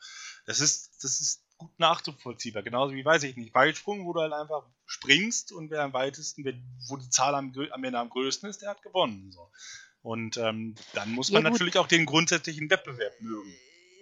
Das, 0.47 0.61
ist, 0.61 1.04
das 1.04 1.21
ist 1.21 1.42
gut 1.59 1.79
nachzuvollziehbar. 1.79 2.63
Genauso 2.63 2.95
wie, 2.95 3.05
weiß 3.05 3.23
ich 3.25 3.37
nicht, 3.37 3.55
Weitsprung, 3.55 4.07
wo 4.07 4.13
du 4.13 4.21
halt 4.21 4.33
einfach 4.33 4.65
springst 4.85 5.53
und 5.53 5.71
wer 5.71 5.83
am 5.83 5.93
weitesten, 5.93 6.45
wo 6.89 6.97
die 6.97 7.11
Zahl 7.11 7.35
am, 7.35 7.53
am 7.71 7.85
Ende 7.85 7.99
am 7.99 8.11
größten 8.11 8.49
ist, 8.49 8.63
der 8.63 8.71
hat 8.71 8.83
gewonnen. 8.83 9.33
So. 9.33 9.51
Und 10.03 10.37
ähm, 10.37 10.75
dann 10.95 11.13
muss 11.13 11.31
man 11.31 11.43
ja, 11.43 11.51
natürlich 11.51 11.79
auch 11.79 11.89
den 11.89 12.07
grundsätzlichen 12.07 12.71
Wettbewerb 12.71 13.21
mögen 13.21 13.55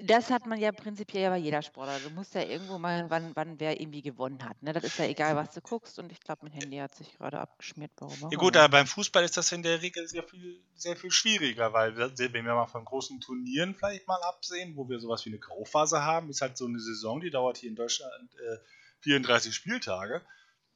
das 0.03 0.31
hat 0.31 0.47
man 0.47 0.59
ja 0.59 0.73
prinzipiell 0.73 1.31
bei 1.31 1.39
jeder 1.39 1.63
Sportart. 1.63 2.05
Du 2.05 2.11
musst 2.11 2.35
ja 2.35 2.43
irgendwo 2.43 2.79
mal, 2.79 3.09
wann, 3.09 3.33
wann 3.35 3.59
wer 3.61 3.81
irgendwie 3.81 4.03
gewonnen 4.03 4.43
hat. 4.45 4.63
Ne? 4.63 4.73
Das 4.73 4.85
ist 4.85 4.99
ja 4.99 5.07
egal, 5.07 5.37
was 5.37 5.55
du 5.55 5.61
guckst. 5.61 5.99
Und 5.99 6.11
ich 6.13 6.21
glaube, 6.21 6.41
mein 6.43 6.53
Handy 6.53 6.77
hat 6.79 6.95
sich 6.95 7.17
gerade 7.17 7.39
abgeschmiert. 7.39 7.93
Warum 7.99 8.31
ja 8.31 8.39
gut, 8.39 8.57
aber 8.57 8.69
beim 8.69 8.87
Fußball 8.87 9.25
ist 9.25 9.37
das 9.37 9.53
in 9.53 9.63
der 9.63 9.83
Regel 9.83 10.07
sehr 10.09 10.23
viel, 10.23 10.61
sehr 10.75 10.97
viel 10.97 11.11
schwieriger, 11.11 11.73
weil 11.73 11.97
wenn 11.97 12.33
wir 12.33 12.55
mal 12.55 12.67
von 12.67 12.85
großen 12.85 13.21
Turnieren 13.21 13.75
vielleicht 13.75 14.07
mal 14.09 14.21
absehen, 14.23 14.77
wo 14.77 14.89
wir 14.89 14.99
sowas 14.99 15.25
wie 15.25 15.31
eine 15.31 15.39
Grauphase 15.39 16.03
haben, 16.03 16.31
ist 16.31 16.41
halt 16.41 16.57
so 16.57 16.67
eine 16.67 16.81
Saison, 16.81 17.21
die 17.21 17.31
dauert 17.31 17.59
hier 17.59 17.71
in 17.71 17.77
Deutschland 17.77 18.35
äh, 18.35 18.59
34 19.01 19.55
Spieltage. 19.55 20.23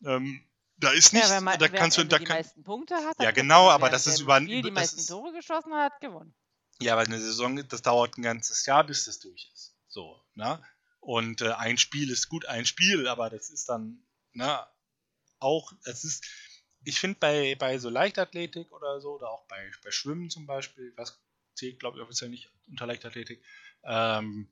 Ähm, 0.05 0.45
da 0.77 0.93
ist 0.93 1.13
nicht, 1.13 1.29
ja, 1.29 1.41
man, 1.41 1.59
da 1.59 1.69
kannst 1.69 1.99
du, 1.99 2.05
da 2.05 2.19
die 2.19 2.27
meisten 2.27 2.63
Punkte 2.63 2.95
hat. 2.95 3.21
Ja, 3.21 3.33
genau, 3.33 3.69
aber 3.69 3.91
das 3.91 4.07
ist 4.07 4.21
über, 4.21 4.41
die 4.41 4.71
meisten 4.71 5.05
Tore 5.05 5.33
geschossen 5.33 5.75
hat, 5.75 6.01
gewonnen. 6.01 6.33
Ja, 6.81 6.93
aber 6.93 7.03
eine 7.03 7.21
Saison, 7.21 7.57
das 7.69 7.83
dauert 7.83 8.17
ein 8.17 8.23
ganzes 8.23 8.65
Jahr, 8.67 8.85
bis 8.85 9.05
das 9.05 9.19
durch 9.19 9.51
ist. 9.53 9.75
So, 9.89 10.23
ne? 10.35 10.63
Und 11.01 11.41
äh, 11.41 11.53
ein 11.53 11.79
Spiel 11.79 12.11
ist 12.11 12.29
gut, 12.29 12.47
ein 12.47 12.67
Spiel, 12.67 13.09
aber 13.09 13.31
das 13.31 13.51
ist 13.51 13.69
dann, 13.69 14.03
ne, 14.33 14.67
auch, 15.41 15.73
es 15.85 16.05
ist, 16.05 16.25
ich 16.85 17.01
finde 17.01 17.19
bei, 17.19 17.55
bei 17.57 17.79
so 17.79 17.89
Leichtathletik 17.89 18.71
oder 18.73 19.01
so, 19.01 19.15
oder 19.15 19.31
auch 19.31 19.47
bei, 19.47 19.71
bei 19.83 19.91
Schwimmen 19.91 20.31
zum 20.31 20.47
Beispiel, 20.47 20.93
was 20.97 21.21
zählt, 21.55 21.81
glaube 21.81 21.99
ich, 21.99 22.05
offiziell 22.05 22.31
nicht 22.31 22.51
unter 22.69 22.87
Leichtathletik, 22.87 23.43
ähm, 23.85 24.49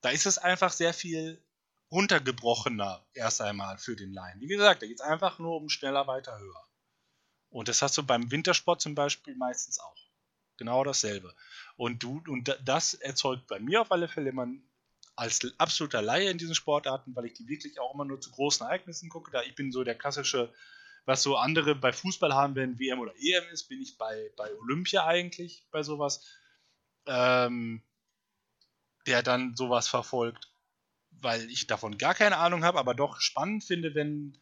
da 0.00 0.10
ist 0.10 0.26
es 0.26 0.38
einfach 0.38 0.72
sehr 0.72 0.92
viel 0.92 1.42
runtergebrochener, 1.90 3.06
erst 3.14 3.40
einmal 3.40 3.78
für 3.78 3.96
den 3.96 4.12
Laien. 4.12 4.40
Wie 4.40 4.46
gesagt, 4.48 4.82
da 4.82 4.86
geht 4.86 4.98
es 4.98 5.06
einfach 5.06 5.38
nur 5.38 5.56
um 5.56 5.68
schneller, 5.68 6.06
weiter, 6.06 6.38
höher. 6.38 6.68
Und 7.50 7.68
das 7.68 7.82
hast 7.82 7.96
du 7.98 8.02
beim 8.02 8.30
Wintersport 8.30 8.80
zum 8.80 8.94
Beispiel 8.94 9.36
meistens 9.36 9.78
auch. 9.78 10.11
Genau 10.56 10.84
dasselbe. 10.84 11.34
Und, 11.76 12.02
du, 12.02 12.22
und 12.28 12.56
das 12.64 12.94
erzeugt 12.94 13.46
bei 13.46 13.58
mir 13.58 13.80
auf 13.80 13.92
alle 13.92 14.08
Fälle 14.08 14.30
immer 14.30 14.46
als 15.16 15.40
absoluter 15.58 16.02
Laie 16.02 16.30
in 16.30 16.38
diesen 16.38 16.54
Sportarten, 16.54 17.14
weil 17.14 17.26
ich 17.26 17.34
die 17.34 17.48
wirklich 17.48 17.78
auch 17.80 17.94
immer 17.94 18.04
nur 18.04 18.20
zu 18.20 18.30
großen 18.30 18.66
Ereignissen 18.66 19.08
gucke. 19.08 19.30
Da 19.30 19.42
ich 19.42 19.54
bin 19.54 19.72
so 19.72 19.84
der 19.84 19.94
klassische, 19.94 20.52
was 21.04 21.22
so 21.22 21.36
andere 21.36 21.74
bei 21.74 21.92
Fußball 21.92 22.34
haben, 22.34 22.54
wenn 22.54 22.78
WM 22.78 23.00
oder 23.00 23.12
EM 23.18 23.44
ist, 23.52 23.68
bin 23.68 23.80
ich 23.80 23.98
bei, 23.98 24.30
bei 24.36 24.54
Olympia 24.60 25.04
eigentlich 25.06 25.66
bei 25.70 25.82
sowas, 25.82 26.24
ähm, 27.06 27.82
der 29.06 29.22
dann 29.22 29.56
sowas 29.56 29.88
verfolgt, 29.88 30.50
weil 31.10 31.50
ich 31.50 31.66
davon 31.66 31.98
gar 31.98 32.14
keine 32.14 32.38
Ahnung 32.38 32.64
habe, 32.64 32.78
aber 32.78 32.94
doch 32.94 33.20
spannend 33.20 33.64
finde, 33.64 33.94
wenn 33.94 34.38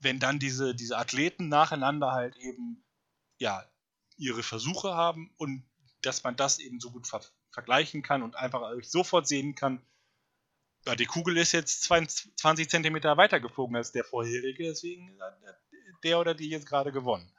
wenn 0.00 0.20
dann 0.20 0.38
diese, 0.38 0.74
diese 0.74 0.96
Athleten 0.96 1.48
nacheinander 1.48 2.12
halt 2.12 2.36
eben, 2.36 2.84
ja, 3.38 3.64
ihre 4.18 4.42
Versuche 4.42 4.94
haben 4.94 5.30
und 5.36 5.64
dass 6.02 6.22
man 6.22 6.36
das 6.36 6.58
eben 6.58 6.80
so 6.80 6.90
gut 6.90 7.06
ver 7.06 7.22
vergleichen 7.50 8.02
kann 8.02 8.22
und 8.22 8.36
einfach 8.36 8.70
sofort 8.82 9.26
sehen 9.26 9.54
kann, 9.54 9.82
ja, 10.86 10.94
die 10.94 11.06
Kugel 11.06 11.36
ist 11.36 11.52
jetzt 11.52 11.82
20 11.82 12.70
cm 12.70 13.02
weiter 13.16 13.40
geflogen 13.40 13.76
als 13.76 13.90
der 13.90 14.04
vorherige, 14.04 14.64
deswegen 14.64 15.20
hat 15.20 15.58
der 16.04 16.18
oder 16.18 16.34
die 16.34 16.48
jetzt 16.48 16.66
gerade 16.66 16.92
gewonnen. 16.92 17.30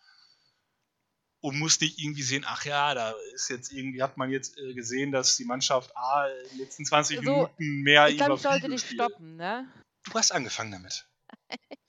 Und 1.42 1.58
muss 1.58 1.80
nicht 1.80 2.00
irgendwie 2.00 2.24
sehen, 2.24 2.44
ach 2.46 2.66
ja, 2.66 2.94
da 2.94 3.16
ist 3.34 3.50
jetzt 3.50 3.72
irgendwie, 3.72 4.04
hat 4.04 4.18
man 4.18 4.30
jetzt 4.30 4.58
äh, 4.58 4.74
gesehen, 4.74 5.14
dass 5.14 5.38
die 5.38 5.46
Mannschaft 5.46 5.96
A 5.96 6.28
in 6.28 6.50
den 6.50 6.58
letzten 6.60 6.86
20 6.86 7.16
so, 7.16 7.22
Minuten 7.22 7.82
mehr 7.82 8.10
Ich 8.10 8.18
glaube, 8.18 8.36
ich 8.36 8.42
sollte 8.42 8.68
dich 8.68 8.82
stoppen, 8.82 9.38
ne? 9.38 9.66
Du 10.04 10.14
hast 10.16 10.32
angefangen 10.32 10.74
damit. 10.74 11.08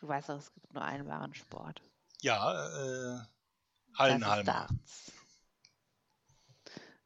du 0.00 0.08
weißt 0.08 0.28
doch, 0.28 0.38
es 0.38 0.52
gibt 0.52 0.74
nur 0.74 0.84
einen 0.84 1.06
wahren 1.06 1.32
Sport. 1.32 1.80
Ja, 2.20 3.16
äh, 3.16 3.20
Hallenhalmer. 3.96 4.68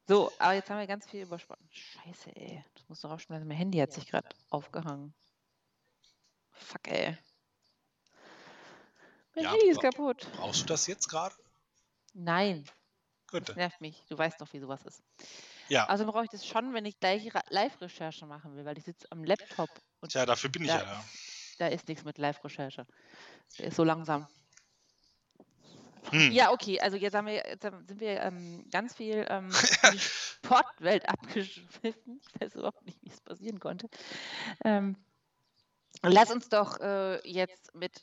So, 0.07 0.31
aber 0.37 0.53
jetzt 0.53 0.69
haben 0.69 0.79
wir 0.79 0.87
ganz 0.87 1.07
viel 1.07 1.23
über 1.23 1.39
Sport. 1.39 1.59
Scheiße, 1.71 2.35
ey. 2.35 2.63
Das 2.75 2.87
muss 2.87 3.01
doch 3.01 3.09
rausschneiden. 3.09 3.47
Mein 3.47 3.57
Handy 3.57 3.79
hat 3.79 3.91
sich 3.91 4.05
gerade 4.05 4.29
aufgehangen. 4.49 5.13
Fuck, 6.51 6.87
ey. 6.87 7.17
Mein 9.35 9.45
ja, 9.45 9.51
Handy 9.51 9.69
ist 9.69 9.81
kaputt. 9.81 10.27
Brauchst 10.35 10.61
du 10.61 10.65
das 10.65 10.85
jetzt 10.87 11.07
gerade? 11.07 11.35
Nein. 12.13 12.69
Gut. 13.31 13.49
Das 13.49 13.55
nervt 13.55 13.81
mich. 13.81 14.03
Du 14.07 14.17
weißt 14.17 14.39
doch, 14.39 14.53
wie 14.53 14.59
sowas 14.59 14.85
ist. 14.85 15.01
Ja. 15.67 15.85
Also 15.87 16.05
brauche 16.05 16.23
ich 16.23 16.29
das 16.29 16.45
schon, 16.45 16.73
wenn 16.73 16.85
ich 16.85 16.99
gleich 16.99 17.27
Live-Recherche 17.49 18.27
machen 18.27 18.55
will, 18.55 18.65
weil 18.65 18.77
ich 18.77 18.85
sitze 18.85 19.11
am 19.11 19.23
Laptop. 19.23 19.69
Und 20.01 20.13
ja, 20.13 20.25
dafür 20.25 20.51
bin 20.51 20.63
ich 20.63 20.69
da, 20.69 20.77
ja 20.77 20.83
da. 20.83 21.05
Da 21.57 21.67
ist 21.67 21.87
nichts 21.87 22.03
mit 22.03 22.19
Live-Recherche. 22.19 22.85
Der 23.57 23.65
ist 23.65 23.75
so 23.75 23.83
langsam. 23.83 24.27
Hm. 26.11 26.31
Ja, 26.31 26.51
okay, 26.51 26.79
also 26.79 26.97
jetzt, 26.97 27.15
haben 27.15 27.27
wir, 27.27 27.35
jetzt 27.35 27.63
sind 27.63 27.99
wir 27.99 28.21
ähm, 28.21 28.65
ganz 28.71 28.95
viel 28.95 29.25
ähm, 29.29 29.49
in 29.83 29.91
die 29.91 29.99
Sportwelt 30.43 31.07
abgeschwiffen. 31.07 32.21
Ich 32.21 32.41
weiß 32.41 32.55
überhaupt 32.55 32.85
nicht, 32.85 33.01
wie 33.01 33.09
es 33.09 33.21
passieren 33.21 33.59
konnte. 33.59 33.89
Ähm, 34.63 34.95
lass 36.03 36.31
uns 36.31 36.49
doch 36.49 36.79
äh, 36.79 37.27
jetzt 37.27 37.73
mit 37.73 38.01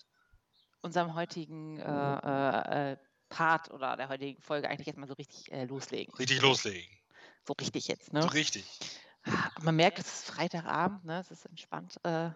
unserem 0.80 1.14
heutigen 1.14 1.78
äh, 1.78 1.82
äh, 1.82 2.92
äh, 2.92 2.96
Part 3.28 3.70
oder 3.70 3.96
der 3.96 4.08
heutigen 4.08 4.40
Folge 4.42 4.68
eigentlich 4.68 4.86
jetzt 4.86 4.98
mal 4.98 5.08
so 5.08 5.14
richtig 5.14 5.50
äh, 5.52 5.64
loslegen. 5.64 6.14
Richtig 6.16 6.42
loslegen. 6.42 6.90
So 7.46 7.54
richtig 7.54 7.88
jetzt, 7.88 8.12
ne? 8.12 8.22
So 8.22 8.28
richtig. 8.28 8.64
Man 9.62 9.76
merkt, 9.76 9.98
es 9.98 10.06
ist 10.06 10.24
Freitagabend, 10.26 11.04
ne? 11.04 11.20
es 11.20 11.30
ist 11.30 11.46
entspannt. 11.46 11.98
Äh, 12.02 12.30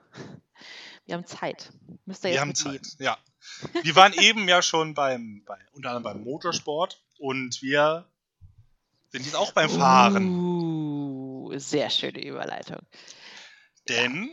wir 1.07 1.14
haben 1.14 1.26
Zeit. 1.26 1.73
Müsst 2.05 2.25
ihr 2.25 2.31
jetzt 2.31 2.37
Wir 2.37 2.40
haben 2.40 2.55
Zeit, 2.55 2.73
leben. 2.73 2.97
ja. 2.99 3.19
Wir 3.83 3.97
waren 3.97 4.12
eben 4.14 4.49
ja 4.49 4.62
schon 4.62 4.95
beim, 4.95 5.43
bei, 5.45 5.59
unter 5.73 5.90
anderem 5.90 6.02
beim 6.02 6.25
Motorsport 6.25 7.02
und 7.19 7.61
wir 7.62 8.09
sind 9.09 9.25
jetzt 9.25 9.37
auch 9.37 9.52
beim 9.52 9.71
Fahren. 9.71 10.28
Uh, 10.28 11.59
sehr 11.59 11.90
schöne 11.90 12.25
Überleitung. 12.25 12.81
Denn 13.88 14.31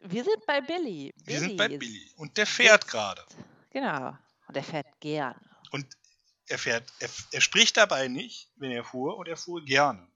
wir 0.00 0.24
sind 0.24 0.46
bei 0.46 0.60
Billy. 0.60 1.12
Wir 1.16 1.24
Billy 1.24 1.38
sind 1.38 1.56
bei 1.56 1.68
Billy 1.68 2.10
und 2.16 2.36
der 2.36 2.46
fährt 2.46 2.86
gerade. 2.86 3.24
Genau. 3.70 4.16
Und 4.48 4.56
er 4.56 4.64
fährt 4.64 5.00
gerne. 5.00 5.40
Und 5.70 5.86
er 6.46 6.58
fährt, 6.58 6.92
er, 6.98 7.08
er 7.30 7.40
spricht 7.40 7.76
dabei 7.76 8.08
nicht, 8.08 8.50
wenn 8.56 8.72
er 8.72 8.82
fuhr, 8.82 9.16
und 9.16 9.28
er 9.28 9.36
fuhr 9.36 9.64
gerne. 9.64 10.08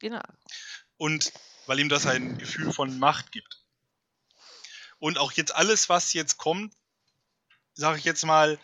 Genau 0.00 0.22
und 1.00 1.32
weil 1.66 1.80
ihm 1.80 1.88
das 1.88 2.04
ein 2.04 2.36
Gefühl 2.36 2.74
von 2.74 2.98
Macht 2.98 3.32
gibt. 3.32 3.64
Und 4.98 5.16
auch 5.16 5.32
jetzt 5.32 5.54
alles, 5.54 5.88
was 5.88 6.12
jetzt 6.12 6.36
kommt, 6.36 6.74
sage 7.72 7.98
ich 7.98 8.04
jetzt 8.04 8.26
mal, 8.26 8.60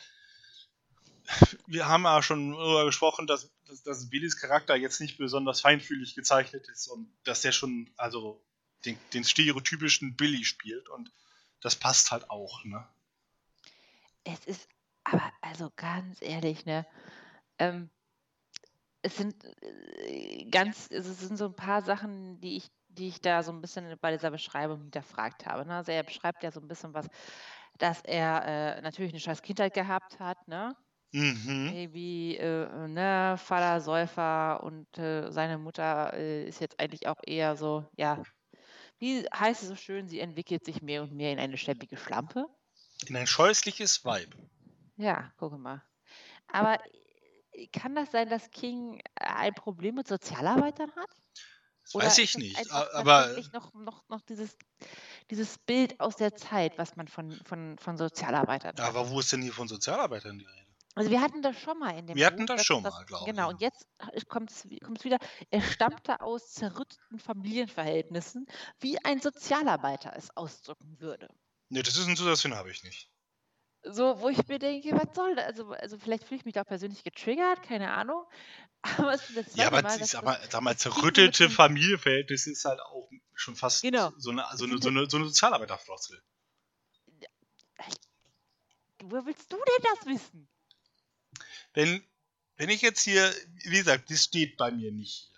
wir 1.67 1.89
haben 1.89 2.05
ja 2.05 2.23
schon 2.23 2.53
darüber 2.53 2.85
gesprochen, 2.85 3.27
dass, 3.27 3.51
dass, 3.65 3.83
dass 3.83 4.11
Billys 4.11 4.39
Charakter 4.39 4.77
jetzt 4.77 5.01
nicht 5.01 5.17
besonders 5.17 5.63
feinfühlig 5.63 6.15
gezeichnet 6.15 6.69
ist 6.69 6.89
und 6.89 7.11
dass 7.25 7.43
er 7.43 7.53
schon, 7.53 7.91
also 7.97 8.45
den, 8.85 8.99
den 9.15 9.25
stereotypischen 9.25 10.15
Billy 10.15 10.45
spielt 10.45 10.91
und 10.91 11.11
das 11.63 11.75
passt 11.75 12.11
halt 12.11 12.29
auch, 12.29 12.65
ne? 12.65 12.87
Es 14.25 14.45
ist 14.45 14.69
aber, 15.05 15.33
also 15.41 15.73
ganz 15.75 16.21
ehrlich, 16.21 16.67
ne? 16.67 16.87
Ähm, 17.59 17.89
es 19.03 19.17
sind 19.17 19.35
äh, 19.63 20.45
ganz, 20.51 20.89
es 20.91 21.21
sind 21.21 21.37
so 21.37 21.47
ein 21.47 21.57
paar 21.57 21.83
Sachen, 21.83 22.41
die 22.41 22.57
ich, 22.57 22.69
die 22.89 23.09
ich 23.09 23.21
da 23.21 23.43
so 23.43 23.53
ein 23.53 23.61
bisschen 23.61 23.97
bei 24.01 24.13
dieser 24.13 24.31
Beschreibung 24.31 24.81
hinterfragt 24.81 25.47
habe. 25.47 25.67
Ne? 25.67 25.77
Also 25.77 25.93
er 25.93 26.03
beschreibt 26.03 26.43
ja 26.43 26.51
so 26.51 26.61
ein 26.61 26.69
bisschen 26.69 26.95
was, 26.95 27.07
dass 27.79 28.01
er 28.03 28.77
äh, 28.77 28.81
natürlich 28.81 29.13
eine 29.13 29.21
scheiß 29.21 29.43
Kindheit 29.43 29.75
gehabt 29.75 30.19
hat, 30.19 30.49
ne? 30.49 30.75
Mhm. 31.13 31.89
Wie 31.93 32.37
äh, 32.37 32.89
ne, 32.89 33.37
Vater 33.39 33.81
Säufer 33.81 34.63
und 34.63 34.99
äh, 34.99 35.31
seine 35.31 35.57
Mutter 35.57 36.13
äh, 36.15 36.47
ist 36.47 36.61
jetzt 36.61 36.81
eigentlich 36.81 37.07
auch 37.07 37.21
eher 37.25 37.57
so, 37.57 37.89
ja, 37.97 38.23
wie 38.99 39.25
heißt 39.33 39.63
es 39.63 39.69
so 39.69 39.77
schön, 39.77 40.09
sie 40.09 40.21
entwickelt 40.21 40.65
sich 40.65 40.83
mehr 40.83 41.03
und 41.03 41.13
mehr 41.13 41.33
in 41.33 41.39
eine 41.39 41.59
schleppige 41.59 41.97
Schlampe. 41.97 42.47
In 43.07 43.17
ein 43.17 43.27
scheußliches 43.27 44.05
Weib. 44.05 44.35
Ja, 44.97 45.33
gucke 45.37 45.59
mal. 45.59 45.83
Aber 46.49 46.79
kann 47.73 47.95
das 47.95 48.11
sein, 48.11 48.29
dass 48.29 48.51
King 48.51 48.99
äh, 48.99 49.25
ein 49.25 49.55
Problem 49.55 49.95
mit 49.97 50.09
Sozialarbeitern 50.09 50.91
hat? 50.97 51.11
Oder 51.95 52.07
Weiß 52.07 52.19
ich 52.19 52.37
nicht, 52.37 52.71
aber 52.73 53.37
noch, 53.53 53.73
noch, 53.75 54.09
noch 54.09 54.21
dieses, 54.23 54.57
dieses 55.31 55.57
Bild 55.59 56.01
aus 56.01 56.17
der 56.17 56.35
Zeit, 56.35 56.79
was 56.79 56.97
man 56.97 57.07
von, 57.07 57.31
von, 57.45 57.79
von 57.79 57.97
Sozialarbeitern 57.97 58.71
hat. 58.71 58.81
Aber 58.81 59.09
wo 59.11 59.21
ist 59.21 59.33
denn 59.33 59.43
hier 59.43 59.53
von 59.53 59.69
Sozialarbeitern 59.69 60.37
die 60.37 60.45
Rede? 60.45 60.67
Also 60.97 61.11
wir 61.11 61.21
hatten 61.21 61.43
das 61.43 61.61
schon 61.61 61.79
mal 61.79 61.97
in 61.97 62.07
dem 62.07 62.17
Wir 62.17 62.31
Buch, 62.31 62.33
hatten 62.33 62.47
das 62.47 62.65
schon 62.65 62.83
mal, 62.83 63.05
glaube 63.05 63.25
ich. 63.29 63.35
Genau, 63.35 63.51
und 63.51 63.61
jetzt 63.61 63.87
kommt 64.29 64.51
es 64.51 64.69
wieder, 64.69 65.19
er 65.51 65.61
stammte 65.61 66.23
aus 66.23 66.53
zerrütteten 66.53 67.19
Familienverhältnissen, 67.21 68.47
wie 68.81 68.99
ein 69.05 69.21
Sozialarbeiter 69.21 70.15
es 70.17 70.35
ausdrücken 70.37 70.99
würde. 70.99 71.29
Nee, 71.69 71.83
das 71.83 71.99
ist 71.99 72.09
ein 72.09 72.17
Zusatz, 72.17 72.43
den 72.43 72.55
habe 72.55 72.71
ich 72.71 72.83
nicht. 72.83 73.11
So, 73.89 74.21
wo 74.21 74.29
ich 74.29 74.47
mir 74.49 74.59
denke, 74.59 74.91
was 74.93 75.15
soll 75.15 75.37
das? 75.37 75.47
Also, 75.47 75.71
also 75.71 75.99
vielleicht 75.99 76.25
fühle 76.25 76.41
ich 76.41 76.45
mich 76.45 76.55
da 76.55 76.65
persönlich 76.65 77.05
getriggert, 77.05 77.63
keine 77.63 77.93
Ahnung. 77.93 78.25
Aber 78.99 79.13
es 79.13 79.29
ist 79.31 79.37
das 79.37 79.57
Ja, 79.57 79.67
aber, 79.67 79.83
Mal, 79.83 80.05
sag 80.05 80.25
mal, 80.25 80.39
sag 80.51 80.61
mal 80.61 80.77
zerrüttelte 80.77 81.51
Familienverhältnisse 81.51 82.53
ist 82.53 82.65
halt 82.65 82.81
auch 82.81 83.09
schon 83.35 83.57
fast 83.57 83.83
genau. 83.83 84.13
so, 84.17 84.31
eine, 84.31 84.45
so, 84.55 84.65
eine, 84.65 84.79
so, 84.81 84.89
eine, 84.89 85.11
so 85.11 85.17
eine 85.17 85.27
Sozialarbeiterfloskel. 85.27 86.23
Woher 89.03 89.27
willst 89.27 89.53
du 89.53 89.57
denn 89.57 89.85
das 89.95 90.07
wissen? 90.07 90.49
Wenn, 91.75 92.05
wenn 92.57 92.71
ich 92.71 92.83
jetzt 92.83 93.03
hier, 93.03 93.33
wie 93.65 93.79
gesagt, 93.79 94.11
das 94.11 94.25
steht 94.25 94.57
bei 94.57 94.71
mir 94.71 94.93
nicht 94.93 95.31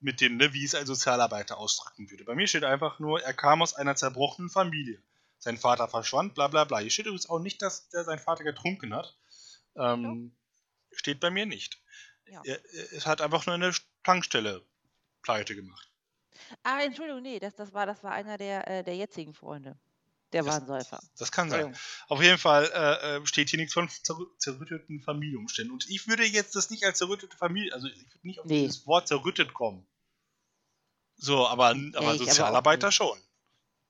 mit 0.00 0.20
dem, 0.20 0.36
ne, 0.36 0.52
wie 0.52 0.64
es 0.64 0.74
ein 0.74 0.86
Sozialarbeiter 0.86 1.56
ausdrücken 1.58 2.10
würde. 2.10 2.24
Bei 2.24 2.34
mir 2.34 2.46
steht 2.46 2.64
einfach 2.64 2.98
nur, 2.98 3.22
er 3.22 3.34
kam 3.34 3.62
aus 3.62 3.74
einer 3.74 3.96
zerbrochenen 3.96 4.50
Familie 4.50 5.02
sein 5.38 5.58
Vater 5.58 5.88
verschwand, 5.88 6.34
bla 6.34 6.48
bla 6.48 6.64
bla. 6.64 6.78
Hier 6.78 6.90
steht 6.90 7.06
übrigens 7.06 7.28
auch 7.28 7.38
nicht, 7.38 7.62
dass 7.62 7.88
der 7.90 8.04
sein 8.04 8.18
Vater 8.18 8.44
getrunken 8.44 8.94
hat. 8.94 9.16
Ähm, 9.76 10.32
ja. 10.90 10.96
Steht 10.98 11.20
bei 11.20 11.30
mir 11.30 11.46
nicht. 11.46 11.80
Ja. 12.26 12.42
Er, 12.44 12.60
er, 12.92 13.04
hat 13.04 13.20
einfach 13.20 13.46
nur 13.46 13.54
eine 13.54 13.72
Tankstelle 14.02 14.64
pleite 15.22 15.54
gemacht. 15.54 15.90
Ah, 16.62 16.80
Entschuldigung, 16.82 17.22
nee, 17.22 17.38
das, 17.38 17.54
das, 17.54 17.72
war, 17.72 17.86
das 17.86 18.02
war 18.02 18.12
einer 18.12 18.36
der, 18.36 18.68
äh, 18.68 18.84
der 18.84 18.96
jetzigen 18.96 19.34
Freunde. 19.34 19.76
Der 20.32 20.42
das, 20.42 20.54
war 20.54 20.60
ein 20.60 20.66
Säufer. 20.66 21.00
Das 21.18 21.30
kann 21.30 21.50
sein. 21.50 21.76
Auf 22.08 22.20
jeden 22.20 22.38
Fall 22.38 22.68
äh, 22.74 23.16
äh, 23.16 23.26
steht 23.26 23.48
hier 23.50 23.58
nichts 23.58 23.74
von 23.74 23.88
zerrütteten 24.38 25.00
Familienumständen. 25.00 25.72
Und 25.72 25.88
ich 25.88 26.08
würde 26.08 26.24
jetzt 26.24 26.56
das 26.56 26.70
nicht 26.70 26.84
als 26.84 26.98
zerrüttete 26.98 27.36
Familie, 27.36 27.72
also 27.72 27.86
ich 27.86 27.96
würde 27.96 28.26
nicht 28.26 28.40
auf 28.40 28.46
nee. 28.46 28.66
das 28.66 28.86
Wort 28.86 29.06
zerrüttet 29.06 29.54
kommen. 29.54 29.86
So, 31.16 31.46
aber, 31.46 31.68
aber 31.68 32.12
nee, 32.12 32.18
Sozialarbeiter 32.18 32.88
aber 32.88 32.92
schon. 32.92 33.18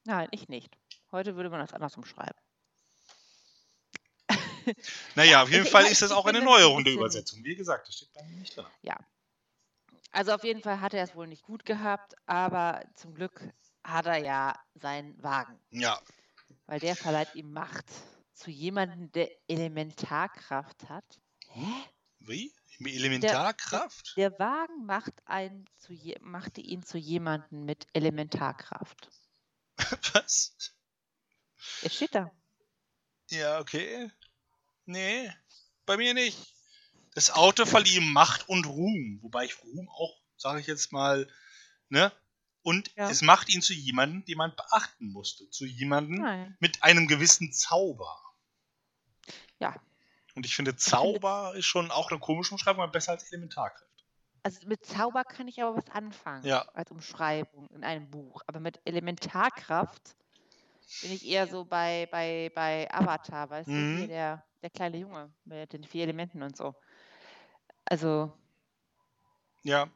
Nein, 0.04 0.28
ich 0.30 0.48
nicht. 0.48 0.76
Heute 1.16 1.34
würde 1.34 1.48
man 1.48 1.60
das 1.60 1.72
anders 1.72 1.96
umschreiben. 1.96 2.38
Naja, 5.14 5.42
auf 5.42 5.48
jeden 5.50 5.64
ich, 5.64 5.70
Fall 5.70 5.84
ich, 5.84 5.92
ist 5.92 6.02
das 6.02 6.10
auch 6.10 6.26
eine 6.26 6.42
Neuerung 6.42 6.84
der 6.84 6.92
Übersetzung. 6.92 7.42
Wie 7.42 7.56
gesagt, 7.56 7.88
das 7.88 7.96
steht 7.96 8.12
bei 8.12 8.22
mir 8.24 8.36
nicht 8.36 8.58
da. 8.58 8.70
Ja. 8.82 8.98
Also 10.12 10.32
auf 10.34 10.44
jeden 10.44 10.60
Fall 10.60 10.82
hat 10.82 10.92
er 10.92 11.02
es 11.02 11.14
wohl 11.14 11.26
nicht 11.26 11.42
gut 11.42 11.64
gehabt, 11.64 12.14
aber 12.26 12.84
zum 12.96 13.14
Glück 13.14 13.40
hat 13.82 14.04
er 14.04 14.18
ja 14.18 14.60
seinen 14.74 15.22
Wagen. 15.22 15.58
Ja. 15.70 15.98
Weil 16.66 16.80
der 16.80 16.94
verleiht 16.94 17.34
ihm 17.34 17.50
Macht 17.50 17.86
zu 18.34 18.50
jemandem, 18.50 19.10
der 19.12 19.30
Elementarkraft 19.48 20.90
hat. 20.90 21.18
Hä? 21.48 21.72
Wie? 22.18 22.52
Elementarkraft? 22.78 24.18
Der, 24.18 24.28
der 24.28 24.38
Wagen 24.38 24.84
macht 24.84 25.14
einen 25.24 25.64
zu 25.78 25.94
je, 25.94 26.18
machte 26.20 26.60
ihn 26.60 26.82
zu 26.82 26.98
jemandem 26.98 27.64
mit 27.64 27.86
Elementarkraft. 27.94 29.08
Was? 30.12 30.76
Es 31.82 31.94
steht 31.94 32.14
da. 32.14 32.30
Ja, 33.30 33.58
okay. 33.60 34.10
Nee, 34.84 35.32
bei 35.84 35.96
mir 35.96 36.14
nicht. 36.14 36.38
Das 37.14 37.30
Auto 37.30 37.64
verlieh 37.66 37.96
ihm 37.96 38.12
Macht 38.12 38.48
und 38.48 38.66
Ruhm. 38.66 39.18
Wobei 39.22 39.46
ich 39.46 39.62
Ruhm 39.62 39.88
auch, 39.88 40.20
sage 40.36 40.60
ich 40.60 40.66
jetzt 40.66 40.92
mal, 40.92 41.28
ne, 41.88 42.12
Und 42.62 42.90
Ja. 42.96 43.08
es 43.08 43.22
macht 43.22 43.48
ihn 43.48 43.62
zu 43.62 43.72
jemandem, 43.74 44.24
den 44.24 44.38
man 44.38 44.54
beachten 44.56 45.12
musste. 45.12 45.48
Zu 45.50 45.66
jemandem 45.66 46.56
mit 46.58 46.82
einem 46.82 47.06
gewissen 47.06 47.52
Zauber. 47.52 48.20
Ja. 49.60 49.74
Und 50.34 50.44
ich 50.46 50.56
finde, 50.56 50.72
finde- 50.72 50.82
Zauber 50.82 51.54
ist 51.54 51.66
schon 51.66 51.92
auch 51.92 52.10
eine 52.10 52.18
komische 52.18 52.52
Umschreibung, 52.52 52.82
aber 52.82 52.90
besser 52.90 53.12
als 53.12 53.22
Elementarkraft. 53.30 54.04
Also 54.42 54.66
mit 54.66 54.84
Zauber 54.84 55.22
kann 55.24 55.46
ich 55.48 55.62
aber 55.62 55.76
was 55.76 55.88
anfangen. 55.90 56.44
Ja. 56.44 56.62
Als 56.74 56.90
Umschreibung 56.90 57.68
in 57.70 57.84
einem 57.84 58.10
Buch. 58.10 58.42
Aber 58.48 58.58
mit 58.60 58.80
Elementarkraft 58.84 60.16
bin 61.00 61.10
ich 61.12 61.24
eher 61.26 61.46
so 61.48 61.64
bei, 61.64 62.08
bei, 62.10 62.50
bei 62.54 62.88
Avatar, 62.92 63.50
weißt 63.50 63.76
du, 63.76 63.82
Mhm. 63.82 63.96
hier 63.96 64.08
der, 64.08 64.44
der 64.62 64.70
kleine 64.70 64.98
Junge 64.98 65.34
mit 65.44 65.72
den 65.72 65.84
vier 65.84 66.04
Elementen 66.04 66.42
und 66.42 66.56
so. 66.56 66.74
Also, 67.90 68.36
Ja, 69.62 69.90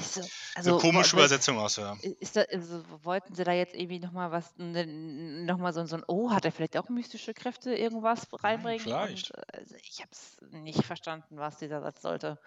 so. 0.00 0.30
eine 0.62 0.74
Also, 0.74 0.74
komische 0.74 1.16
wo- 1.16 1.16
Übersetzung 1.16 1.58
aus, 1.58 1.76
ja. 1.76 1.96
Ist 2.20 2.36
da, 2.36 2.42
also 2.52 2.84
wollten 3.04 3.34
sie 3.34 3.44
da 3.44 3.52
jetzt 3.52 3.74
irgendwie 3.74 4.00
nochmal 4.00 4.30
was, 4.32 4.54
nochmal 4.58 5.72
so, 5.74 5.84
so 5.86 5.96
ein, 5.96 6.04
oh, 6.08 6.30
hat 6.32 6.44
er 6.44 6.52
vielleicht 6.52 6.76
auch 6.78 6.88
mystische 6.90 7.34
Kräfte, 7.34 7.74
irgendwas 7.76 8.28
reinbringen? 8.44 8.88
vielleicht. 8.88 9.30
Und, 9.30 9.32
äh, 9.34 9.42
also 9.58 9.76
ich 9.76 10.00
habe 10.00 10.10
es 10.12 10.38
nicht 10.50 10.84
verstanden, 10.84 11.38
was 11.38 11.58
dieser 11.58 11.80
Satz 11.82 12.02
sollte. 12.02 12.38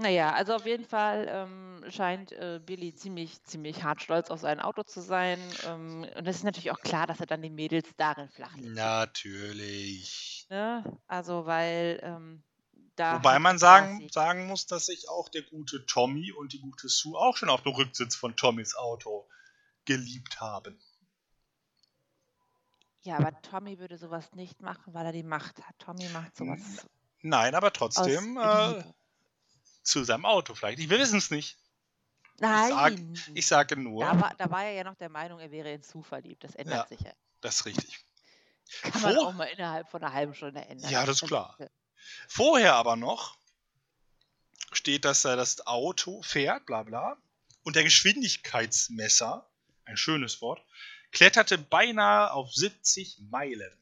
Naja, 0.00 0.32
also 0.32 0.54
auf 0.54 0.64
jeden 0.64 0.86
Fall 0.86 1.26
ähm, 1.28 1.84
scheint 1.90 2.32
äh, 2.32 2.58
Billy 2.64 2.94
ziemlich, 2.94 3.42
ziemlich 3.42 3.82
hart 3.82 4.00
stolz 4.00 4.30
auf 4.30 4.40
sein 4.40 4.58
Auto 4.58 4.82
zu 4.82 5.02
sein. 5.02 5.38
Ähm, 5.66 6.06
und 6.16 6.26
es 6.26 6.36
ist 6.36 6.44
natürlich 6.44 6.70
auch 6.70 6.80
klar, 6.80 7.06
dass 7.06 7.20
er 7.20 7.26
dann 7.26 7.42
die 7.42 7.50
Mädels 7.50 7.86
darin 7.98 8.30
flach 8.30 8.56
legt. 8.56 8.74
Natürlich. 8.74 10.46
Ne? 10.48 10.82
Also, 11.06 11.44
weil 11.44 12.00
ähm, 12.02 12.42
da. 12.96 13.16
Wobei 13.16 13.38
man 13.38 13.58
sagen, 13.58 14.08
sagen 14.10 14.46
muss, 14.46 14.64
dass 14.64 14.86
sich 14.86 15.10
auch 15.10 15.28
der 15.28 15.42
gute 15.42 15.84
Tommy 15.84 16.32
und 16.32 16.54
die 16.54 16.60
gute 16.60 16.88
Sue 16.88 17.18
auch 17.18 17.36
schon 17.36 17.50
auf 17.50 17.62
dem 17.62 17.72
Rücksitz 17.72 18.16
von 18.16 18.34
Tommys 18.36 18.74
Auto 18.74 19.28
geliebt 19.84 20.40
haben. 20.40 20.80
Ja, 23.02 23.18
aber 23.18 23.38
Tommy 23.42 23.78
würde 23.78 23.98
sowas 23.98 24.32
nicht 24.32 24.62
machen, 24.62 24.94
weil 24.94 25.04
er 25.04 25.12
die 25.12 25.22
Macht 25.22 25.58
hat. 25.58 25.78
Tommy 25.78 26.08
macht 26.08 26.34
sowas 26.38 26.86
Nein, 27.20 27.54
aber 27.54 27.70
trotzdem 27.70 28.38
äh. 28.38 28.82
Zu 29.90 30.04
seinem 30.04 30.24
Auto 30.24 30.54
vielleicht. 30.54 30.78
Wir 30.78 30.90
wissen 30.90 31.18
es 31.18 31.30
nicht. 31.30 31.56
Nein. 32.38 33.18
Ich 33.34 33.46
sage 33.46 33.76
nur, 33.76 34.02
da, 34.04 34.18
war, 34.20 34.34
da 34.36 34.50
war 34.50 34.64
er 34.64 34.72
ja 34.72 34.84
noch 34.84 34.94
der 34.96 35.10
Meinung, 35.10 35.40
er 35.40 35.50
wäre 35.50 35.72
in 35.72 35.82
Sue 35.82 36.02
verliebt. 36.02 36.42
Das 36.44 36.54
ändert 36.54 36.90
Ja. 36.90 36.96
sich 36.96 37.04
ja. 37.06 37.12
das 37.42 37.56
ist 37.56 37.66
richtig. 37.66 38.00
Kann 38.82 39.02
man 39.02 39.14
Vor- 39.14 39.28
auch 39.28 39.34
mal 39.34 39.44
innerhalb 39.44 39.90
von 39.90 40.02
einer 40.02 40.12
halben 40.14 40.34
Stunde 40.34 40.60
ändern. 40.64 40.90
Ja, 40.90 41.04
das 41.04 41.20
ist 41.22 41.28
klar. 41.28 41.56
Vorher 42.28 42.74
aber 42.76 42.96
noch 42.96 43.36
steht, 44.72 45.04
dass 45.04 45.24
er 45.24 45.36
das 45.36 45.66
Auto 45.66 46.22
fährt, 46.22 46.64
bla 46.66 46.82
bla. 46.84 47.16
Und 47.62 47.76
der 47.76 47.84
Geschwindigkeitsmesser, 47.84 49.46
ein 49.84 49.96
schönes 49.98 50.40
Wort, 50.40 50.64
kletterte 51.12 51.58
beinahe 51.58 52.32
auf 52.32 52.54
70 52.54 53.18
Meilen. 53.30 53.76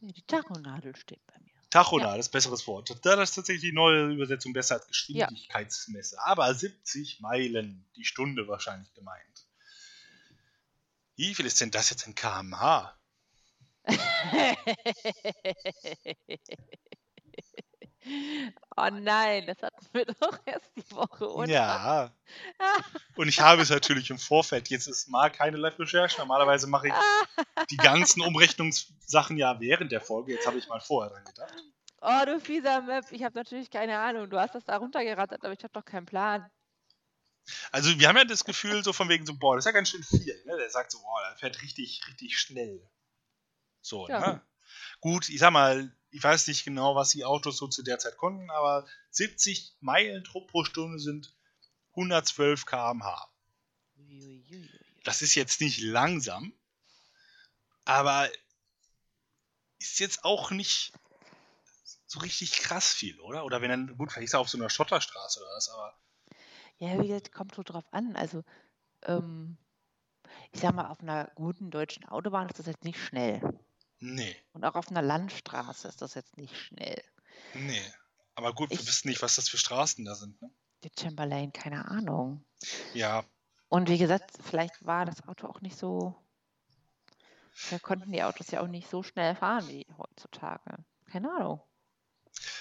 Die 0.00 0.22
Tachonadel 0.22 0.96
steht 0.96 1.20
bei 1.26 1.34
mir. 1.40 1.49
Tachonal, 1.70 2.16
das 2.16 2.26
ist 2.26 2.32
besseres 2.32 2.66
Wort. 2.66 2.96
Da 3.02 3.22
ist 3.22 3.34
tatsächlich 3.34 3.62
die 3.62 3.72
neue 3.72 4.12
Übersetzung 4.12 4.52
besser 4.52 4.74
als 4.74 4.88
Geschwindigkeitsmesser. 4.88 6.18
Aber 6.26 6.52
70 6.52 7.20
Meilen 7.20 7.86
die 7.96 8.04
Stunde 8.04 8.48
wahrscheinlich 8.48 8.92
gemeint. 8.92 9.46
Wie 11.16 11.34
viel 11.34 11.46
ist 11.46 11.60
denn 11.60 11.70
das 11.70 11.90
jetzt 11.90 12.06
in 12.06 12.14
kmh? 12.14 12.94
oh 18.76 18.88
nein, 18.92 19.46
das 19.46 19.62
hatten 19.62 19.86
wir 19.92 20.04
doch 20.20 20.38
erst 20.46 20.70
die 20.76 20.90
Woche, 20.92 21.30
oder? 21.32 21.48
Ja. 21.50 22.14
Und 23.16 23.28
ich 23.28 23.40
habe 23.40 23.62
es 23.62 23.70
natürlich 23.70 24.10
im 24.10 24.18
Vorfeld. 24.18 24.68
Jetzt 24.68 24.86
ist 24.86 25.08
mal 25.08 25.30
keine 25.30 25.56
Live-Recherche. 25.56 26.18
Normalerweise 26.18 26.66
mache 26.66 26.88
ich 26.88 26.94
die 27.70 27.76
ganzen 27.76 28.22
Umrechnungssachen 28.22 29.36
ja 29.36 29.60
während 29.60 29.92
der 29.92 30.00
Folge. 30.00 30.32
Jetzt 30.32 30.46
habe 30.46 30.58
ich 30.58 30.68
mal 30.68 30.80
vorher 30.80 31.12
dran 31.12 31.24
gedacht. 31.24 31.54
Oh, 32.02 32.24
du 32.24 32.40
fieser 32.40 32.80
Map. 32.82 33.04
Ich 33.10 33.22
habe 33.22 33.36
natürlich 33.36 33.70
keine 33.70 33.98
Ahnung. 33.98 34.30
Du 34.30 34.38
hast 34.38 34.54
das 34.54 34.64
da 34.64 34.76
runtergerattert, 34.78 35.44
aber 35.44 35.52
ich 35.52 35.62
habe 35.62 35.72
doch 35.72 35.84
keinen 35.84 36.06
Plan. 36.06 36.50
Also 37.72 37.98
wir 37.98 38.08
haben 38.08 38.16
ja 38.16 38.24
das 38.24 38.44
Gefühl 38.44 38.82
so 38.84 38.92
von 38.92 39.08
wegen 39.08 39.26
so, 39.26 39.34
boah, 39.34 39.56
das 39.56 39.62
ist 39.64 39.66
ja 39.66 39.72
ganz 39.72 39.90
schön 39.90 40.02
viel. 40.02 40.42
Ne? 40.46 40.56
Der 40.56 40.70
sagt 40.70 40.92
so, 40.92 41.00
boah, 41.00 41.20
der 41.28 41.36
fährt 41.36 41.62
richtig, 41.62 42.00
richtig 42.08 42.38
schnell. 42.38 42.80
So, 43.82 44.08
Ja. 44.08 44.20
ne? 44.20 44.42
Gut, 45.00 45.28
ich 45.28 45.38
sag 45.38 45.52
mal, 45.52 45.92
ich 46.10 46.22
weiß 46.22 46.48
nicht 46.48 46.64
genau, 46.64 46.94
was 46.94 47.10
die 47.10 47.24
Autos 47.24 47.56
so 47.56 47.68
zu 47.68 47.82
der 47.82 47.98
Zeit 47.98 48.16
konnten, 48.16 48.50
aber 48.50 48.86
70 49.10 49.76
Meilen 49.80 50.22
pro 50.24 50.64
Stunde 50.64 50.98
sind 50.98 51.34
112 51.90 52.66
km/h. 52.66 53.28
Das 55.04 55.22
ist 55.22 55.34
jetzt 55.34 55.60
nicht 55.60 55.80
langsam, 55.80 56.52
aber 57.84 58.28
ist 59.78 59.98
jetzt 59.98 60.24
auch 60.24 60.50
nicht 60.50 60.92
so 62.06 62.20
richtig 62.20 62.52
krass 62.52 62.92
viel, 62.92 63.18
oder? 63.20 63.44
Oder 63.44 63.62
wenn 63.62 63.70
dann, 63.70 63.96
gut, 63.96 64.12
vielleicht 64.12 64.26
ist 64.26 64.34
er 64.34 64.40
auf 64.40 64.48
so 64.48 64.58
einer 64.58 64.70
Schotterstraße 64.70 65.40
oder 65.40 65.50
was, 65.56 65.68
aber 65.70 65.94
Ja, 66.78 67.00
wie 67.00 67.08
gesagt, 67.08 67.32
kommt 67.32 67.54
so 67.54 67.62
drauf 67.62 67.84
an. 67.92 68.16
Also, 68.16 68.42
ähm, 69.02 69.56
ich 70.52 70.60
sag 70.60 70.74
mal, 70.74 70.88
auf 70.88 71.00
einer 71.00 71.30
guten 71.34 71.70
deutschen 71.70 72.04
Autobahn 72.06 72.48
ist 72.48 72.58
das 72.58 72.66
jetzt 72.66 72.84
nicht 72.84 72.98
schnell. 72.98 73.40
Nee, 74.00 74.36
Und 74.52 74.64
auch 74.64 74.74
auf 74.74 74.88
einer 74.90 75.02
Landstraße 75.02 75.88
ist 75.88 76.02
das 76.02 76.14
jetzt 76.14 76.36
nicht 76.36 76.56
schnell. 76.56 77.02
nee. 77.54 77.82
Aber 78.34 78.54
gut, 78.54 78.70
wir 78.70 78.78
Ich- 78.80 78.86
wissen 78.86 79.08
nicht, 79.08 79.20
was 79.22 79.36
das 79.36 79.48
für 79.48 79.58
Straßen 79.58 80.04
da 80.04 80.14
sind, 80.14 80.40
ne? 80.40 80.50
Die 80.82 80.90
Chamberlain, 80.98 81.52
keine 81.52 81.86
Ahnung. 81.86 82.44
Ja, 82.94 83.24
Und 83.68 83.88
wie 83.90 83.98
gesagt, 83.98 84.30
vielleicht 84.42 84.84
war 84.86 85.04
das 85.04 85.26
Auto 85.28 85.46
auch 85.46 85.60
nicht 85.60 85.76
so. 85.76 86.16
Da 87.70 87.78
konnten 87.78 88.10
die 88.12 88.22
Autos 88.22 88.50
ja 88.50 88.62
auch 88.62 88.66
nicht 88.66 88.88
so 88.88 89.02
schnell 89.02 89.34
fahren 89.36 89.68
wie 89.68 89.86
heutzutage. 89.98 90.82
Keine 91.10 91.30
Ahnung. 91.30 91.60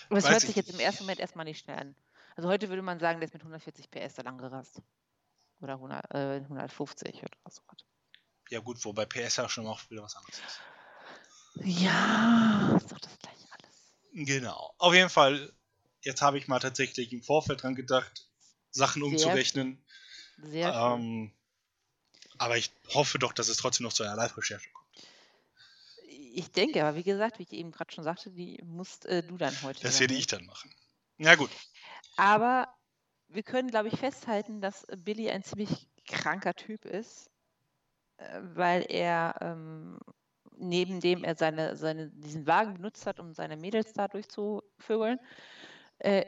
Aber 0.10 0.18
es 0.18 0.26
Weiß 0.26 0.32
hört 0.32 0.42
ich 0.44 0.48
sich 0.48 0.56
jetzt 0.58 0.72
im 0.74 0.80
ersten 0.80 1.04
Moment 1.04 1.20
erstmal 1.20 1.46
nicht 1.46 1.60
schnell 1.64 1.80
an. 1.80 1.96
Also 2.36 2.50
heute 2.50 2.68
würde 2.70 2.82
man 2.82 3.00
sagen, 3.00 3.20
der 3.20 3.28
ist 3.28 3.34
mit 3.34 3.44
140 3.44 3.90
PS 3.90 4.16
da 4.16 4.24
lang 4.24 4.38
gerast. 4.38 4.82
Oder 5.62 5.76
100, 5.80 6.14
äh, 6.14 6.42
150 6.42 7.22
oder 7.22 7.38
so. 7.50 7.62
ja 8.50 8.60
gut, 8.60 8.84
wobei 8.84 9.06
PS 9.06 9.38
ja 9.38 9.48
schon 9.48 9.66
auch 9.68 9.80
wieder 9.90 10.04
was 10.04 10.16
anderes 10.16 10.40
ist. 10.40 10.60
Ja, 11.64 12.76
ist 12.78 12.92
doch 12.92 13.00
das 13.00 13.18
gleiche 13.20 13.48
alles. 13.52 14.28
Genau. 14.28 14.74
Auf 14.78 14.94
jeden 14.94 15.10
Fall, 15.10 15.52
jetzt 16.02 16.22
habe 16.22 16.38
ich 16.38 16.48
mal 16.48 16.60
tatsächlich 16.60 17.12
im 17.14 17.24
Vorfeld 17.24 17.64
dran 17.64 17.76
gedacht, 17.76 18.28
Sachen 18.72 19.02
Sehr 19.02 19.10
umzurechnen. 19.10 19.84
Sehr 20.42 20.74
schön. 20.74 21.02
Ähm, 21.02 21.32
aber 22.38 22.58
ich 22.58 22.72
hoffe 22.94 23.20
doch, 23.20 23.34
dass 23.34 23.50
es 23.50 23.58
trotzdem 23.58 23.84
noch 23.84 23.94
zu 23.94 24.04
einer 24.04 24.16
Live-Recherche 24.16 24.70
kommt. 24.72 24.88
Ich 26.08 26.52
denke, 26.52 26.84
aber 26.86 26.96
wie 26.96 27.04
gesagt, 27.04 27.40
wie 27.40 27.44
ich 27.44 27.52
eben 27.54 27.72
gerade 27.72 27.92
schon 27.92 28.04
sagte, 28.04 28.30
die 28.30 28.60
musst 28.64 29.06
äh, 29.06 29.24
du 29.24 29.38
dann 29.38 29.62
heute. 29.62 29.82
Das 29.82 30.00
werde 30.00 30.14
ich 30.14 30.28
dann 30.28 30.46
machen. 30.46 30.74
Ja 31.18 31.36
gut. 31.36 31.50
Aber 32.16 32.74
wir 33.28 33.44
können, 33.44 33.70
glaube 33.70 33.90
ich, 33.90 34.00
festhalten, 34.00 34.62
dass 34.62 34.86
Billy 35.04 35.30
ein 35.30 35.44
ziemlich 35.44 35.88
kranker 36.08 36.54
Typ 36.54 36.86
ist, 36.86 37.30
äh, 38.18 38.40
weil 38.42 38.86
er 38.90 39.36
ähm, 39.42 40.00
neben 40.60 41.00
dem 41.00 41.24
er 41.24 41.36
seine, 41.36 41.76
seine, 41.76 42.10
diesen 42.12 42.48
Wagen 42.48 42.76
benutzt 42.76 43.06
hat, 43.06 43.20
um 43.20 43.34
seine 43.34 43.58
Mädels 43.58 43.94
da 43.94 44.08
durchzuvögeln, 44.08 45.20
äh, 46.00 46.26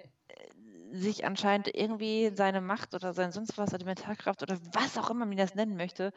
sich 0.92 1.26
anscheinend 1.26 1.74
irgendwie 1.74 2.32
seine 2.36 2.62
Macht 2.62 2.94
oder 2.94 3.14
sein 3.14 3.32
sonst 3.32 3.58
was, 3.58 3.74
Elementarkraft 3.74 4.42
oder 4.44 4.60
was 4.74 4.98
auch 4.98 5.10
immer 5.10 5.26
man 5.26 5.38
das 5.38 5.56
nennen 5.56 5.78
möchte, 5.78 6.14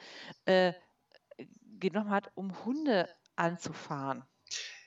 äh, 0.46 0.72
genommen 1.79 2.11
hat, 2.11 2.31
um 2.35 2.64
Hunde 2.64 3.09
anzufahren. 3.37 4.24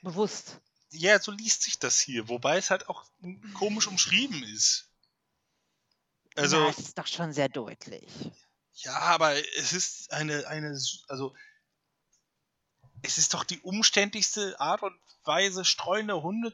Bewusst. 0.02 0.60
Ja, 0.90 1.18
so 1.20 1.32
liest 1.32 1.62
sich 1.62 1.78
das 1.78 2.00
hier, 2.00 2.28
wobei 2.28 2.58
es 2.58 2.70
halt 2.70 2.88
auch 2.88 3.04
komisch 3.54 3.86
umschrieben 3.86 4.42
ist. 4.42 4.90
Also, 6.36 6.56
Na, 6.56 6.68
es 6.68 6.78
ist 6.78 6.98
doch 6.98 7.06
schon 7.06 7.32
sehr 7.32 7.48
deutlich. 7.48 8.30
ja, 8.74 8.92
aber 8.94 9.34
es 9.56 9.72
ist 9.72 10.12
eine, 10.12 10.46
eine, 10.46 10.78
also, 11.08 11.34
es 13.02 13.18
ist 13.18 13.34
doch 13.34 13.44
die 13.44 13.60
umständlichste 13.60 14.58
Art 14.60 14.82
und 14.82 14.94
Weise, 15.24 15.64
streunende 15.64 16.22
Hunde 16.22 16.52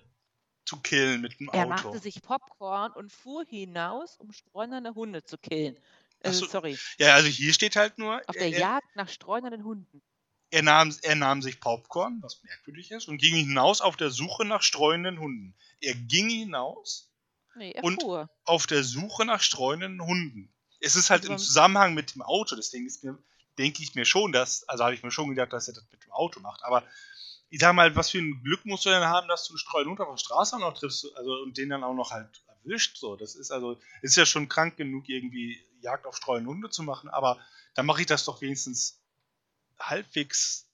zu 0.65 0.79
killen 0.81 1.21
mit 1.21 1.39
dem 1.39 1.49
Er 1.53 1.61
Auto. 1.67 1.69
machte 1.69 1.99
sich 1.99 2.23
Popcorn 2.23 2.93
und 2.93 3.13
fuhr 3.13 3.45
hinaus, 3.47 4.17
um 4.19 4.33
streunernde 4.33 4.95
Hunde 4.95 5.23
zu 5.25 5.37
killen. 5.39 5.79
Also, 6.23 6.47
so, 6.47 6.53
sorry. 6.53 6.79
Ja, 6.99 7.15
also 7.15 7.29
hier 7.29 7.53
steht 7.53 7.77
halt 7.77 7.99
nur, 7.99 8.23
Auf 8.27 8.35
der 8.35 8.51
er, 8.53 8.59
Jagd 8.59 8.97
nach 8.97 9.09
streunernden 9.11 9.63
Hunden. 9.65 10.03
er, 10.51 10.63
nahm, 10.63 10.95
er 11.03 11.17
nahm 11.17 11.43
sich 11.43 11.61
Popcorn, 11.61 12.19
was 12.23 12.43
merkwürdig 12.43 12.91
ist, 12.93 13.09
und 13.09 13.19
ging 13.19 13.35
hinaus 13.37 13.81
auf 13.83 13.97
der 13.97 14.11
Suche 14.11 14.45
nach 14.47 14.63
streunenden 14.63 15.21
Hunden. 15.21 15.55
Er 15.81 15.95
ging 15.95 16.29
hinaus 16.31 17.11
Nee, 17.57 17.73
er 17.73 17.85
Und- 17.85 18.01
fuhr. 18.03 18.31
auf 18.45 18.67
der 18.67 18.83
Suche 18.83 19.25
nach 19.27 19.41
streunenden 19.43 20.05
Hunden. 20.07 20.53
Es 20.81 20.97
ist 20.97 21.11
halt 21.11 21.23
Also 21.23 21.33
im 21.35 21.39
Zusammenhang 21.39 21.95
mit 21.95 22.15
dem 22.15 22.23
Auto, 22.23 22.57
deswegen 22.57 22.87
ist 22.87 23.05
mir, 23.05 23.17
denke 23.59 23.83
ich 23.83 23.95
mir 23.95 24.05
schon, 24.05 24.33
dass, 24.33 24.69
also 24.69 24.85
habe 24.85 24.95
ich 24.95 25.03
mir 25.03 25.11
schon 25.11 25.29
gedacht, 25.29 25.53
dass 25.53 25.69
er 25.69 25.75
das 25.75 25.85
mit 25.91 26.05
dem 26.05 26.13
Auto 26.13 26.41
macht, 26.41 26.63
aber 26.65 26.85
ich 27.51 27.61
sag 27.61 27.75
mal, 27.75 27.95
was 27.95 28.11
für 28.11 28.19
ein 28.19 28.43
Glück 28.43 28.65
musst 28.65 28.85
du 28.85 28.91
denn 28.91 29.05
haben, 29.05 29.29
dass 29.29 29.47
du 29.47 29.53
einen 29.53 29.59
streunenden 29.59 29.99
Hund 29.99 30.09
auf 30.09 30.15
der 30.15 30.25
Straße 30.25 30.59
noch 30.59 30.79
triffst, 30.79 31.07
also 31.17 31.33
und 31.43 31.57
den 31.57 31.69
dann 31.69 31.85
auch 31.85 31.95
noch 31.95 32.11
halt 32.11 32.43
erwischt, 32.49 32.97
so, 32.97 33.17
das 33.17 33.35
ist 33.35 33.51
also, 33.51 33.79
ist 34.03 34.17
ja 34.17 34.27
schon 34.27 34.49
krank 34.49 34.77
genug 34.77 35.09
irgendwie 35.09 35.65
Jagd 35.81 36.07
auf 36.07 36.17
streunende 36.17 36.51
Hunde 36.51 36.71
zu 36.71 36.83
machen, 36.83 37.11
aber 37.11 37.39
dann 37.75 37.87
mache 37.87 38.01
ich 38.01 38.07
das 38.07 38.25
doch 38.25 38.41
wenigstens 38.41 39.01
halbwegs 39.79 40.67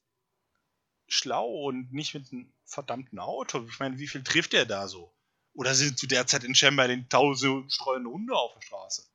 schlau 1.08 1.48
und 1.64 1.92
nicht 1.92 2.14
mit 2.14 2.32
einem 2.32 2.52
verdammten 2.64 3.18
Auto. 3.18 3.66
Ich 3.68 3.80
meine, 3.80 3.98
wie 3.98 4.06
viel 4.06 4.22
trifft 4.22 4.52
der 4.52 4.64
da 4.64 4.86
so? 4.86 5.12
Oder 5.54 5.74
sind 5.74 5.98
zu 5.98 6.06
der 6.06 6.26
Zeit 6.26 6.44
in 6.44 6.54
Chamberlain 6.54 7.08
tausend 7.08 7.72
streunende 7.72 8.10
Hunde 8.10 8.34
auf 8.34 8.54
der 8.54 8.62
Straße? 8.62 9.09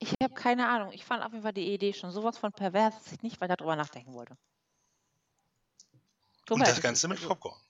Ich 0.00 0.12
habe 0.22 0.34
keine 0.34 0.68
Ahnung. 0.68 0.92
Ich 0.92 1.04
fand 1.04 1.22
auf 1.24 1.32
jeden 1.32 1.42
Fall 1.42 1.52
die 1.52 1.72
Idee 1.72 1.92
schon 1.92 2.10
sowas 2.10 2.38
von 2.38 2.52
pervers, 2.52 2.96
dass 2.96 3.12
ich 3.12 3.22
nicht 3.22 3.40
weiter 3.40 3.56
drüber 3.56 3.76
nachdenken 3.76 4.14
wollte. 4.14 4.36
Tut 6.46 6.56
Und 6.56 6.66
das 6.66 6.80
Ganze 6.80 7.06
mit 7.08 7.18
also, 7.18 7.28
Popcorn. 7.28 7.60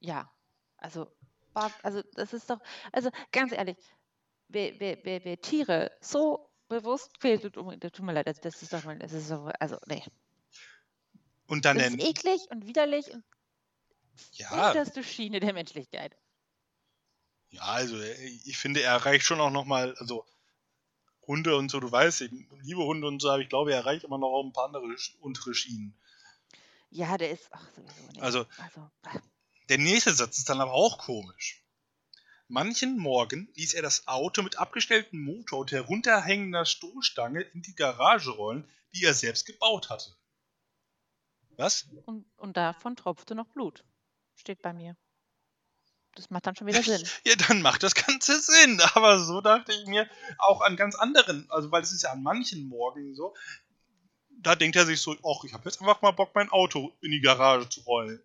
Ja, 0.00 0.30
also, 0.76 1.06
also 1.82 2.02
das 2.14 2.32
ist 2.32 2.50
doch, 2.50 2.60
also 2.92 3.10
ganz 3.32 3.52
ehrlich, 3.52 3.78
wer, 4.48 4.78
wer, 4.80 4.98
wer, 5.04 5.24
wer 5.24 5.40
Tiere 5.40 5.90
so 6.00 6.50
bewusst 6.68 7.18
quält, 7.20 7.42
tut, 7.42 8.00
mir 8.00 8.12
leid, 8.12 8.26
das 8.44 8.62
ist 8.62 8.72
doch 8.72 8.84
mal, 8.84 8.98
das 8.98 9.12
ist 9.12 9.28
so, 9.28 9.50
also 9.60 9.78
nee. 9.86 10.04
Und 11.46 11.64
dann 11.64 11.78
Das 11.78 11.88
ist 11.88 12.00
eklig 12.00 12.40
und 12.50 12.66
widerlich 12.66 13.10
und 13.12 13.24
ja, 14.32 14.48
unterste 14.50 15.04
Schiene 15.04 15.40
der 15.40 15.52
Menschlichkeit. 15.54 16.16
ja, 17.50 17.62
also 17.62 17.96
äh, 18.00 18.14
ich 18.44 18.58
finde, 18.58 18.82
er 18.82 18.92
erreicht 18.92 19.26
schon 19.26 19.40
auch 19.40 19.50
nochmal, 19.50 19.94
also 19.98 20.24
Hunde 21.26 21.56
und 21.56 21.70
so, 21.70 21.78
du 21.80 21.90
weißt, 21.90 22.22
ich 22.22 22.30
liebe 22.62 22.82
Hunde 22.84 23.06
und 23.06 23.20
so, 23.22 23.30
aber 23.30 23.40
ich 23.40 23.48
glaube, 23.48 23.72
er 23.72 23.78
erreicht 23.78 24.04
immer 24.04 24.18
noch 24.18 24.28
auch 24.32 24.44
ein 24.44 24.52
paar 24.52 24.66
andere 24.66 24.84
untere 25.20 25.54
Schienen. 25.54 25.94
Ja, 26.90 27.16
der 27.16 27.30
ist, 27.30 27.48
ach 27.52 27.64
sowieso 27.74 28.06
nicht. 28.08 28.22
Also- 28.22 28.46
also 28.58 28.90
Der 29.68 29.78
nächste 29.78 30.12
Satz 30.12 30.38
ist 30.38 30.48
dann 30.48 30.60
aber 30.60 30.72
auch 30.72 30.98
komisch. 30.98 31.64
Manchen 32.48 32.98
Morgen 32.98 33.48
ließ 33.54 33.72
er 33.74 33.82
das 33.82 34.06
Auto 34.08 34.42
mit 34.42 34.58
abgestelltem 34.58 35.20
Motor 35.22 35.60
und 35.60 35.72
herunterhängender 35.72 36.66
Stoßstange 36.66 37.40
in 37.40 37.62
die 37.62 37.74
Garage 37.74 38.30
rollen, 38.30 38.68
die 38.94 39.04
er 39.04 39.14
selbst 39.14 39.46
gebaut 39.46 39.88
hatte. 39.88 40.14
Was? 41.56 41.86
und, 42.06 42.26
und 42.36 42.56
davon 42.56 42.96
tropfte 42.96 43.34
noch 43.34 43.46
Blut. 43.48 43.84
Steht 44.34 44.60
bei 44.60 44.72
mir. 44.72 44.96
Das 46.14 46.30
macht 46.30 46.46
dann 46.46 46.56
schon 46.56 46.66
wieder 46.66 46.82
Sinn. 46.82 47.06
Ja, 47.26 47.34
dann 47.36 47.62
macht 47.62 47.82
das 47.82 47.94
Ganze 47.94 48.38
Sinn. 48.40 48.80
Aber 48.94 49.18
so 49.20 49.40
dachte 49.40 49.72
ich 49.72 49.86
mir 49.86 50.08
auch 50.38 50.60
an 50.60 50.76
ganz 50.76 50.94
anderen, 50.94 51.50
also 51.50 51.70
weil 51.70 51.82
es 51.82 51.92
ist 51.92 52.02
ja 52.02 52.12
an 52.12 52.22
manchen 52.22 52.68
Morgen 52.68 53.14
so, 53.14 53.34
da 54.28 54.56
denkt 54.56 54.76
er 54.76 54.86
sich 54.86 55.00
so, 55.00 55.12
ach, 55.24 55.44
ich 55.44 55.52
habe 55.52 55.64
jetzt 55.64 55.80
einfach 55.80 56.02
mal 56.02 56.10
Bock, 56.10 56.34
mein 56.34 56.50
Auto 56.50 56.92
in 57.00 57.12
die 57.12 57.20
Garage 57.20 57.68
zu 57.68 57.80
rollen. 57.82 58.22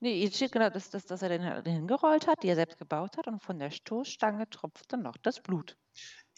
Nee, 0.00 0.20
hier 0.20 0.30
steht 0.30 0.52
genau, 0.52 0.70
dass, 0.70 0.90
dass, 0.90 1.06
dass 1.06 1.22
er 1.22 1.28
den 1.28 1.44
halt 1.44 1.66
hingerollt 1.66 2.28
hat, 2.28 2.42
die 2.42 2.48
er 2.48 2.54
selbst 2.54 2.78
gebaut 2.78 3.16
hat, 3.16 3.26
und 3.26 3.42
von 3.42 3.58
der 3.58 3.72
Stoßstange 3.72 4.48
tropfte 4.48 4.96
noch 4.96 5.16
das 5.16 5.40
Blut. 5.40 5.76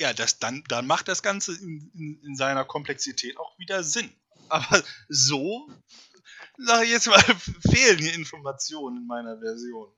Ja, 0.00 0.14
das, 0.14 0.38
dann, 0.38 0.64
dann 0.68 0.86
macht 0.86 1.08
das 1.08 1.22
Ganze 1.22 1.52
in, 1.52 1.90
in, 1.94 2.22
in 2.22 2.36
seiner 2.36 2.64
Komplexität 2.64 3.36
auch 3.36 3.58
wieder 3.58 3.84
Sinn. 3.84 4.10
Aber 4.48 4.82
so, 5.08 5.70
sage 6.56 6.84
ich 6.84 6.90
jetzt 6.90 7.06
mal, 7.06 7.20
fehlen 7.70 7.98
hier 7.98 8.14
Informationen 8.14 9.02
in 9.02 9.06
meiner 9.06 9.38
Version. 9.38 9.92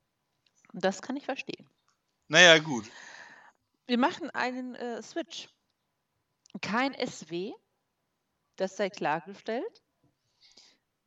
Und 0.72 0.84
das 0.84 1.02
kann 1.02 1.16
ich 1.16 1.24
verstehen. 1.24 1.68
Naja, 2.28 2.58
gut. 2.58 2.86
Wir 3.86 3.98
machen 3.98 4.30
einen 4.30 4.74
äh, 4.74 5.02
Switch. 5.02 5.48
Kein 6.60 6.94
SW, 6.94 7.52
das 8.56 8.76
sei 8.76 8.90
klargestellt, 8.90 9.82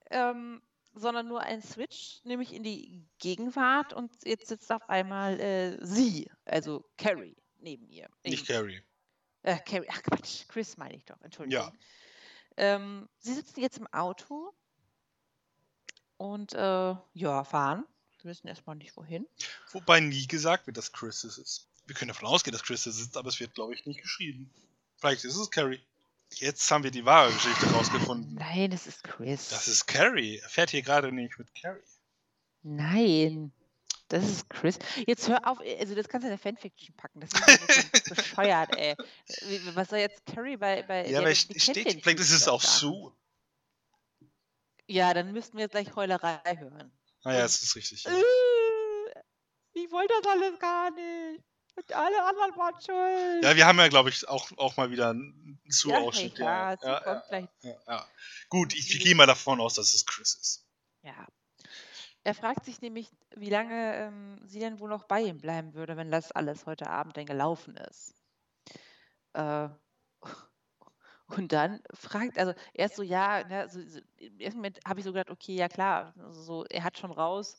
ähm, 0.10 0.62
sondern 0.94 1.28
nur 1.28 1.42
ein 1.42 1.62
Switch, 1.62 2.24
nämlich 2.24 2.54
in 2.54 2.64
die 2.64 3.06
Gegenwart 3.20 3.94
und 3.94 4.12
jetzt 4.24 4.48
sitzt 4.48 4.72
auf 4.72 4.90
einmal 4.90 5.40
äh, 5.40 5.86
sie, 5.86 6.32
also 6.46 6.84
Carrie, 6.98 7.36
neben 7.60 7.88
ihr. 7.90 8.10
Nicht. 8.24 8.48
Carrie. 8.48 8.82
Äh, 9.44 9.60
Carrie, 9.60 9.88
ach 9.90 10.02
Quatsch, 10.02 10.48
Chris 10.48 10.78
meine 10.78 10.96
ich 10.96 11.06
doch, 11.06 11.22
Entschuldigung. 11.22 11.66
Ja. 11.66 11.74
Ähm, 12.58 13.08
sie 13.20 13.34
sitzen 13.34 13.60
jetzt 13.60 13.78
im 13.78 13.88
Auto 13.88 14.54
und 16.18 16.54
äh, 16.54 16.96
ja, 17.14 17.44
fahren. 17.44 17.86
Sie 18.26 18.30
wissen 18.32 18.48
erstmal 18.48 18.76
nicht 18.76 18.98
wohin. 18.98 19.28
Wobei 19.72 20.00
nie 20.00 20.26
gesagt 20.26 20.66
wird, 20.66 20.78
dass 20.78 20.92
Chris 20.92 21.24
es 21.26 21.38
ist. 21.38 21.68
Wir 21.86 21.94
können 21.94 22.10
davon 22.10 22.28
ausgehen, 22.28 22.54
dass 22.54 22.64
Chris 22.64 22.88
es 22.88 23.00
ist, 23.00 23.18
aber 23.18 23.30
es 23.30 23.40
wird, 23.40 23.54
glaube 23.54 23.76
ich, 23.76 23.86
nicht 23.86 24.02
geschrieben. 24.02 24.52
Vielleicht 24.98 25.24
ist 25.26 25.36
es 25.36 25.52
Carrie. 25.52 25.80
Jetzt 26.34 26.72
haben 26.72 26.84
wir 26.84 26.90
die 26.90 27.06
wahre 27.06 27.32
Geschichte 27.32 27.68
rausgefunden. 27.68 28.34
Nein, 28.34 28.72
es 28.72 28.88
ist 28.88 29.04
Chris. 29.04 29.50
Das 29.50 29.68
ist 29.68 29.86
Carrie. 29.86 30.38
Er 30.40 30.50
fährt 30.50 30.72
hier 30.72 30.82
gerade 30.82 31.12
nicht 31.12 31.38
mit 31.38 31.54
Carrie. 31.54 31.84
Nein, 32.64 33.54
das 34.08 34.24
ist 34.28 34.50
Chris. 34.50 34.80
Jetzt 35.06 35.28
hör 35.30 35.48
auf, 35.48 35.60
also 35.60 35.94
das 35.94 36.08
kannst 36.08 36.24
du 36.24 36.32
in 36.32 36.36
der 36.36 36.40
Fanfiction 36.40 36.96
packen. 36.96 37.20
Das 37.20 37.30
ist 37.30 38.10
bescheuert, 38.16 38.76
ey. 38.76 38.96
Was 39.76 39.90
soll 39.90 40.00
jetzt 40.00 40.26
Carrie 40.26 40.58
bei. 40.58 40.82
bei 40.82 41.08
Ja, 41.08 41.20
aber 41.20 41.28
kennt 41.28 41.62
steht, 41.62 42.02
vielleicht 42.02 42.20
ist 42.20 42.32
es 42.32 42.48
auch. 42.48 42.64
Sue. 42.64 43.14
Ja, 44.88 45.14
dann 45.14 45.32
müssten 45.32 45.58
wir 45.58 45.66
jetzt 45.66 45.74
gleich 45.74 45.96
Heulerei 45.96 46.58
hören. 46.58 46.92
Naja, 47.26 47.44
es 47.46 47.62
ist 47.62 47.76
richtig. 47.76 48.06
Äh, 48.06 48.12
Ich 49.74 49.92
wollte 49.92 50.14
das 50.22 50.32
alles 50.32 50.58
gar 50.60 50.92
nicht. 50.92 51.44
Und 51.78 51.92
alle 51.94 52.24
anderen 52.24 52.56
waren 52.56 52.76
schuld. 52.82 53.44
Ja, 53.44 53.56
wir 53.58 53.66
haben 53.66 53.78
ja, 53.80 53.90
glaube 53.90 54.08
ich, 54.10 54.26
auch, 54.30 54.50
auch 54.58 54.78
mal 54.78 54.92
wieder 54.92 55.10
einen 55.10 55.60
Ja, 55.66 55.72
Sue-Ausschnitt. 55.74 56.38
ja, 56.40 56.72
Ja, 56.72 56.78
ja, 56.82 57.00
kommt 57.02 57.24
gleich. 57.28 57.46
ja, 57.64 57.76
ja. 57.88 58.08
Gut, 58.48 58.74
ich, 58.74 58.96
ich 58.96 59.04
gehe 59.04 59.14
mal 59.16 59.28
davon 59.28 59.60
aus, 59.60 59.74
dass 59.74 59.94
es 59.94 60.06
Chris 60.06 60.36
ist. 60.36 60.66
Ja. 61.02 61.28
Er 62.24 62.34
fragt 62.34 62.64
sich 62.66 62.80
nämlich, 62.82 63.10
wie 63.36 63.50
lange 63.50 63.96
ähm, 63.98 64.40
sie 64.46 64.60
denn 64.60 64.80
wohl 64.80 64.90
noch 64.90 65.04
bei 65.04 65.22
ihm 65.22 65.40
bleiben 65.42 65.74
würde, 65.74 65.98
wenn 65.98 66.10
das 66.12 66.32
alles 66.32 66.66
heute 66.66 66.88
Abend 66.90 67.18
denn 67.18 67.26
gelaufen 67.26 67.76
ist. 67.76 68.14
Äh, 69.34 69.68
und 71.28 71.52
dann 71.52 71.82
fragt, 71.94 72.38
also 72.38 72.54
erst 72.74 72.96
so, 72.96 73.04
ja, 73.04 73.44
ne, 73.48 73.68
so, 73.70 73.82
so, 73.88 74.00
im 74.18 74.40
ersten 74.40 74.58
Moment 74.58 74.80
habe 74.86 75.00
ich 75.00 75.06
so 75.06 75.12
gedacht, 75.12 75.32
okay, 75.32 75.56
ja 75.56 75.68
klar, 75.68 76.14
also 76.20 76.42
so, 76.42 76.66
er 76.66 76.84
hat 76.84 76.98
schon 76.98 77.12
raus, 77.12 77.58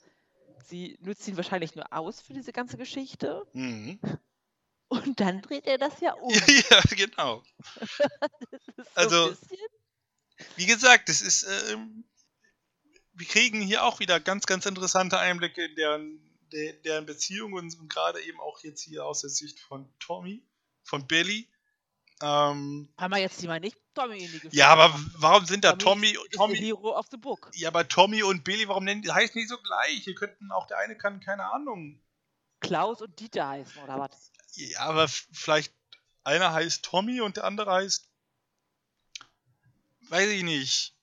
sie 0.64 0.96
nützt 1.00 1.26
ihn 1.26 1.36
wahrscheinlich 1.36 1.74
nur 1.74 1.92
aus 1.92 2.20
für 2.20 2.32
diese 2.32 2.52
ganze 2.52 2.76
Geschichte. 2.76 3.46
Mhm. 3.52 4.00
Und 4.88 5.18
dann 5.18 5.42
dreht 5.42 5.66
er 5.66 5.78
das 5.78 6.00
ja 6.00 6.12
um. 6.20 6.32
ja, 6.32 6.80
genau. 6.90 7.42
Also, 8.94 9.36
Wie 10.56 10.66
gesagt, 10.66 11.08
das 11.08 11.20
ist. 11.20 11.46
Ähm, 11.70 12.04
wir 13.14 13.26
kriegen 13.26 13.60
hier 13.62 13.84
auch 13.84 13.98
wieder 14.00 14.20
ganz, 14.20 14.46
ganz 14.46 14.66
interessante 14.66 15.18
Einblicke 15.18 15.64
in 15.64 15.74
deren, 15.74 16.38
der, 16.52 16.74
deren 16.74 17.06
Beziehung 17.06 17.54
und, 17.54 17.78
und 17.78 17.88
gerade 17.88 18.22
eben 18.22 18.40
auch 18.40 18.62
jetzt 18.62 18.82
hier 18.82 19.04
aus 19.04 19.22
der 19.22 19.30
Sicht 19.30 19.58
von 19.58 19.88
Tommy, 19.98 20.46
von 20.82 21.06
Billy. 21.06 21.48
Ähm, 22.22 22.88
haben 22.96 23.10
wir 23.10 23.18
jetzt 23.18 23.42
die 23.42 23.46
mal 23.46 23.60
nicht 23.60 23.76
Tommy 23.94 24.14
in 24.14 24.20
die 24.20 24.38
Geschichte 24.38 24.56
ja, 24.56 24.68
aber 24.68 24.98
warum 25.18 25.44
sind 25.44 25.64
da 25.64 25.72
Tommy 25.72 26.14
Tommy, 26.14 26.26
ist 26.30 26.34
Tommy, 26.34 26.56
Hero 26.56 26.98
of 26.98 27.06
the 27.10 27.18
Book. 27.18 27.50
ja, 27.54 27.68
aber 27.68 27.86
Tommy 27.88 28.22
und 28.22 28.42
Billy, 28.42 28.66
warum 28.68 28.84
nennen 28.84 29.02
die, 29.02 29.12
heißen 29.12 29.38
die 29.38 29.46
so 29.46 29.58
gleich? 29.58 30.04
Hier 30.04 30.14
könnten 30.14 30.50
auch 30.50 30.66
der 30.66 30.78
eine 30.78 30.96
kann, 30.96 31.20
keine 31.20 31.44
Ahnung. 31.52 32.00
Klaus 32.60 33.02
und 33.02 33.20
Dieter 33.20 33.48
heißen, 33.48 33.82
oder 33.82 33.98
was? 33.98 34.32
Ja, 34.54 34.80
aber 34.80 35.08
vielleicht 35.08 35.74
einer 36.24 36.52
heißt 36.52 36.84
Tommy 36.84 37.20
und 37.20 37.36
der 37.36 37.44
andere 37.44 37.70
heißt, 37.70 38.08
weiß 40.08 40.30
ich 40.30 40.42
nicht, 40.42 40.94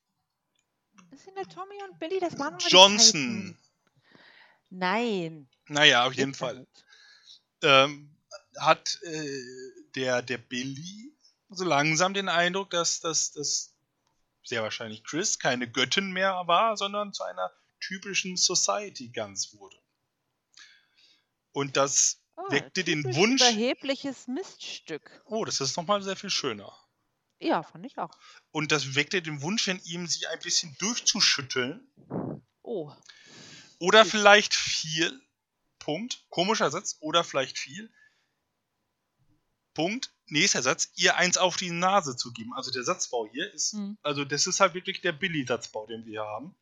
Das 1.12 1.24
sind 1.24 1.38
ja 1.38 1.44
Tommy 1.44 1.76
und 1.88 2.00
Billy, 2.00 2.20
das 2.20 2.40
waren 2.40 2.58
Johnson. 2.58 3.56
Nein. 4.72 5.48
Naja, 5.68 6.08
auf 6.08 6.14
jeden 6.14 6.34
Fall. 6.34 6.66
ähm, 7.62 8.13
hat 8.60 9.00
äh, 9.04 9.42
der, 9.96 10.22
der 10.22 10.38
Billy 10.38 11.14
so 11.50 11.64
langsam 11.64 12.14
den 12.14 12.30
Eindruck, 12.30 12.72
dass 12.72 13.00
das 13.00 13.32
dass 13.32 13.74
sehr 14.44 14.64
wahrscheinlich 14.64 15.04
Chris 15.04 15.40
keine 15.40 15.70
Göttin 15.70 16.12
mehr 16.12 16.44
war, 16.46 16.76
sondern 16.76 17.14
zu 17.14 17.24
einer 17.24 17.52
typischen 17.80 18.38
Society 18.38 19.10
Gans 19.10 19.54
wurde. 19.58 19.78
Und 21.52 21.78
das 21.78 22.24
Oh, 22.36 22.52
weckte 22.52 22.84
den 22.84 23.04
Wunsch. 23.16 23.42
Überhebliches 23.42 24.28
Miststück. 24.28 25.22
Oh, 25.26 25.46
das 25.46 25.62
ist 25.62 25.78
nochmal 25.78 26.02
sehr 26.02 26.16
viel 26.16 26.30
schöner. 26.32 26.76
Ja, 27.40 27.62
fand 27.62 27.86
ich 27.86 27.98
auch. 27.98 28.12
Und 28.52 28.72
das 28.72 28.96
weckte 28.96 29.22
den 29.22 29.42
Wunsch 29.42 29.68
in 29.68 29.80
ihm, 29.84 30.08
sie 30.08 30.26
ein 30.28 30.40
bisschen 30.40 30.76
durchzuschütteln. 30.80 31.88
Oh. 32.64 32.92
Oder 33.80 34.06
vielleicht 34.06 34.56
viel. 34.56 35.22
Punkt. 35.78 36.26
Komischer 36.30 36.72
Satz. 36.72 36.98
Oder 37.02 37.24
vielleicht 37.24 37.60
viel. 37.60 37.92
Punkt. 39.74 40.14
Nächster 40.28 40.62
Satz. 40.62 40.92
Ihr 40.96 41.16
eins 41.18 41.38
auf 41.38 41.58
die 41.58 41.72
Nase 41.72 42.16
zu 42.16 42.32
geben. 42.32 42.54
Also 42.54 42.72
der 42.72 42.84
Satzbau 42.84 43.28
hier 43.32 43.54
ist. 43.54 43.74
Hm. 43.74 43.98
Also 44.02 44.26
das 44.26 44.48
ist 44.48 44.60
halt 44.60 44.74
wirklich 44.74 45.02
der 45.02 45.12
Billy-Satzbau, 45.12 45.86
den 45.86 46.06
wir 46.06 46.12
hier 46.12 46.26
haben. 46.26 46.56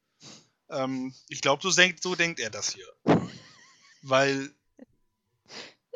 Ähm, 0.69 1.13
ich 1.27 1.41
glaube, 1.41 1.61
so 1.61 1.71
denkt, 1.71 2.01
so 2.01 2.15
denkt 2.15 2.39
er 2.39 2.49
das 2.49 2.73
hier. 2.73 2.87
Weil. 4.01 4.53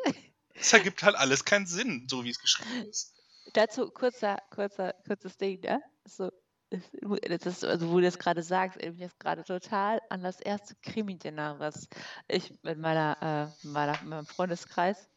Es 0.58 0.72
ergibt 0.72 1.04
halt 1.04 1.18
alles 1.18 1.44
keinen 1.44 1.68
Sinn, 1.68 2.08
so 2.10 2.24
wie 2.24 2.30
es 2.30 2.40
geschrieben 2.40 2.86
ist. 2.90 3.14
Dazu 3.54 3.92
kurzer, 3.92 4.38
kurzer, 4.50 4.96
kurzes 5.06 5.38
Ding, 5.38 5.60
ne? 5.60 5.82
So, 6.08 6.32
das 6.72 7.64
also 7.64 7.90
wo 7.90 7.98
du 7.98 8.04
das 8.04 8.18
gerade 8.18 8.42
sagst, 8.42 8.78
erinnert 8.78 8.96
mich 8.96 9.04
jetzt 9.04 9.20
gerade 9.20 9.44
total 9.44 10.02
an 10.10 10.24
das 10.24 10.40
erste 10.40 10.76
Krimi-Dinner, 10.82 11.60
was 11.60 11.88
ich 12.28 12.54
mit 12.64 12.80
meiner, 12.80 13.54
äh, 13.64 13.68
meiner, 13.68 14.02
meinem 14.04 14.26
Freundeskreis, 14.26 15.10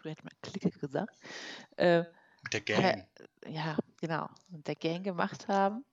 früher 0.00 0.12
hätte 0.12 0.24
man 0.24 0.32
Clique 0.42 0.70
gesagt, 0.78 1.16
äh, 1.76 2.04
Mit 2.42 2.52
der 2.52 2.60
Gang. 2.60 3.06
Er, 3.44 3.50
ja, 3.50 3.76
genau. 4.00 4.28
Mit 4.48 4.66
der 4.66 4.74
Gang 4.74 5.04
gemacht 5.04 5.48
haben. 5.48 5.84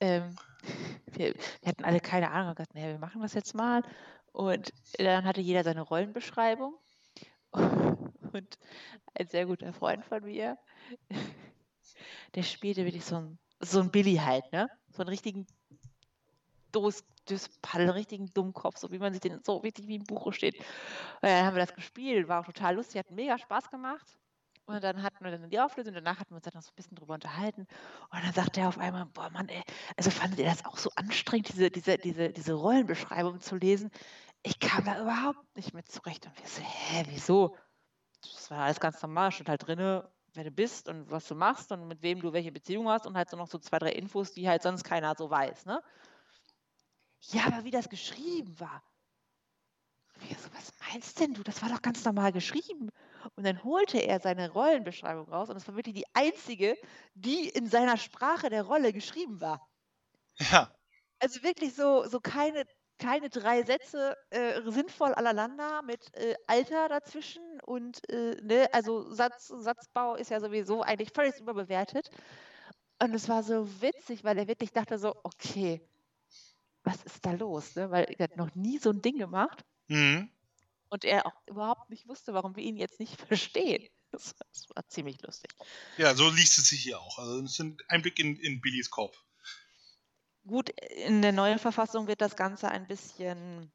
Ähm, 0.00 0.36
wir, 1.06 1.34
wir, 1.34 1.68
hatten 1.68 1.84
alle 1.84 2.00
keine 2.00 2.30
Ahnung, 2.30 2.50
wir 2.50 2.54
dachten, 2.54 2.78
naja, 2.78 2.92
wir 2.92 2.98
machen 2.98 3.22
das 3.22 3.34
jetzt 3.34 3.54
mal. 3.54 3.82
Und 4.32 4.72
dann 4.98 5.24
hatte 5.24 5.40
jeder 5.40 5.64
seine 5.64 5.82
Rollenbeschreibung. 5.82 6.74
Und 7.52 8.58
ein 9.14 9.26
sehr 9.26 9.46
guter 9.46 9.72
Freund 9.72 10.04
von 10.04 10.24
mir, 10.24 10.56
der 12.34 12.42
spielte 12.42 12.84
wirklich 12.84 13.04
so 13.04 13.16
ein, 13.16 13.38
so 13.60 13.80
ein 13.80 13.90
Billy 13.90 14.16
halt, 14.16 14.50
ne? 14.52 14.70
So 14.90 15.02
einen 15.02 15.08
richtigen 15.08 15.46
Dos, 16.72 17.04
Einen 17.72 17.90
richtigen 17.90 18.26
Dummkopf, 18.32 18.78
so 18.78 18.90
wie 18.90 18.98
man 18.98 19.12
sich 19.12 19.20
den, 19.20 19.40
so 19.44 19.56
richtig 19.58 19.86
wie 19.88 19.96
im 19.96 20.04
Buch 20.04 20.32
steht. 20.32 20.58
Und 20.58 20.64
dann 21.22 21.46
haben 21.46 21.54
wir 21.56 21.64
das 21.64 21.74
gespielt, 21.74 22.28
war 22.28 22.40
auch 22.40 22.46
total 22.46 22.76
lustig, 22.76 22.98
hat 22.98 23.10
mega 23.10 23.38
Spaß 23.38 23.70
gemacht. 23.70 24.18
Und 24.66 24.84
dann 24.84 25.02
hatten 25.02 25.24
wir 25.24 25.32
dann 25.32 25.50
die 25.50 25.58
Auflösung, 25.58 25.94
danach 25.94 26.20
hatten 26.20 26.30
wir 26.30 26.36
uns 26.36 26.44
dann 26.44 26.54
noch 26.54 26.62
so 26.62 26.70
ein 26.70 26.76
bisschen 26.76 26.96
drüber 26.96 27.14
unterhalten. 27.14 27.66
Und 28.10 28.24
dann 28.24 28.32
sagte 28.32 28.60
er 28.60 28.68
auf 28.68 28.78
einmal, 28.78 29.06
boah 29.06 29.30
Mann, 29.30 29.48
ey, 29.48 29.62
also 29.96 30.10
fandet 30.10 30.38
ihr 30.38 30.44
das 30.44 30.64
auch 30.64 30.78
so 30.78 30.90
anstrengend, 30.94 31.48
diese, 31.48 31.70
diese, 31.70 31.98
diese, 31.98 32.30
diese 32.30 32.52
Rollenbeschreibung 32.54 33.40
zu 33.40 33.56
lesen? 33.56 33.90
Ich 34.42 34.60
kam 34.60 34.84
da 34.84 35.00
überhaupt 35.00 35.56
nicht 35.56 35.74
mit 35.74 35.90
zurecht. 35.90 36.26
Und 36.26 36.38
wir 36.38 36.46
so, 36.46 36.62
hä, 36.62 37.04
wieso? 37.08 37.56
Das 38.22 38.50
war 38.50 38.58
alles 38.64 38.80
ganz 38.80 39.02
normal, 39.02 39.32
stand 39.32 39.48
halt 39.48 39.66
drin, 39.66 39.78
wer 39.78 40.44
du 40.44 40.50
bist 40.50 40.88
und 40.88 41.10
was 41.10 41.26
du 41.26 41.34
machst 41.34 41.72
und 41.72 41.88
mit 41.88 42.02
wem 42.02 42.20
du 42.20 42.32
welche 42.32 42.52
Beziehung 42.52 42.88
hast 42.88 43.06
und 43.06 43.16
halt 43.16 43.28
so 43.30 43.36
noch 43.36 43.48
so 43.48 43.58
zwei, 43.58 43.78
drei 43.78 43.92
Infos, 43.92 44.32
die 44.32 44.48
halt 44.48 44.62
sonst 44.62 44.84
keiner 44.84 45.14
so 45.16 45.30
weiß, 45.30 45.66
ne? 45.66 45.82
Ja, 47.28 47.46
aber 47.46 47.64
wie 47.64 47.70
das 47.70 47.88
geschrieben 47.88 48.58
war. 48.60 48.82
Ich 50.28 50.36
so, 50.38 50.48
was 50.52 50.72
meinst 50.80 51.18
denn 51.20 51.34
du? 51.34 51.42
Das 51.42 51.62
war 51.62 51.68
doch 51.70 51.82
ganz 51.82 52.04
normal 52.04 52.32
geschrieben. 52.32 52.90
Und 53.36 53.44
dann 53.44 53.62
holte 53.64 53.98
er 53.98 54.20
seine 54.20 54.50
Rollenbeschreibung 54.50 55.28
raus 55.28 55.48
und 55.48 55.56
es 55.56 55.66
war 55.66 55.76
wirklich 55.76 55.94
die 55.94 56.04
einzige, 56.14 56.76
die 57.14 57.48
in 57.48 57.68
seiner 57.68 57.96
Sprache 57.96 58.50
der 58.50 58.64
Rolle 58.64 58.92
geschrieben 58.92 59.40
war. 59.40 59.66
Ja. 60.38 60.74
Also 61.20 61.42
wirklich 61.42 61.74
so, 61.74 62.06
so 62.06 62.20
keine, 62.20 62.64
keine 62.98 63.28
drei 63.30 63.62
Sätze 63.62 64.16
äh, 64.30 64.60
sinnvoll 64.70 65.14
aneinander 65.14 65.82
mit 65.82 66.14
äh, 66.14 66.34
Alter 66.46 66.88
dazwischen 66.88 67.60
und 67.62 68.08
äh, 68.10 68.36
ne, 68.42 68.68
also 68.72 69.10
Satz, 69.12 69.48
Satzbau 69.48 70.14
ist 70.16 70.30
ja 70.30 70.40
sowieso 70.40 70.82
eigentlich 70.82 71.12
völlig 71.14 71.38
überbewertet. 71.38 72.10
Und 73.02 73.14
es 73.14 73.28
war 73.28 73.42
so 73.42 73.82
witzig, 73.82 74.24
weil 74.24 74.38
er 74.38 74.48
wirklich 74.48 74.72
dachte 74.72 74.98
so, 74.98 75.14
okay, 75.24 75.80
was 76.90 77.02
ist 77.04 77.24
da 77.24 77.32
los? 77.32 77.76
Ne? 77.76 77.90
Weil 77.90 78.04
er 78.04 78.24
hat 78.24 78.36
noch 78.36 78.54
nie 78.54 78.78
so 78.78 78.90
ein 78.90 79.02
Ding 79.02 79.18
gemacht. 79.18 79.64
Mhm. 79.88 80.30
Und 80.88 81.04
er 81.04 81.26
auch 81.26 81.40
überhaupt 81.46 81.88
nicht 81.90 82.08
wusste, 82.08 82.34
warum 82.34 82.56
wir 82.56 82.64
ihn 82.64 82.76
jetzt 82.76 82.98
nicht 82.98 83.20
verstehen. 83.20 83.88
Das, 84.10 84.34
das 84.52 84.66
war 84.74 84.86
ziemlich 84.88 85.22
lustig. 85.22 85.52
Ja, 85.98 86.14
so 86.14 86.28
liest 86.28 86.58
es 86.58 86.68
sich 86.68 86.82
hier 86.82 87.00
auch. 87.00 87.18
Also 87.18 87.44
es 87.44 87.54
sind 87.54 87.82
Einblick 87.88 88.18
in, 88.18 88.36
in 88.36 88.60
Billys 88.60 88.90
Kopf. 88.90 89.22
Gut, 90.46 90.70
in 90.70 91.22
der 91.22 91.32
neuen 91.32 91.58
Verfassung 91.58 92.06
wird 92.06 92.20
das 92.20 92.34
Ganze 92.34 92.70
ein 92.70 92.86
bisschen 92.86 93.70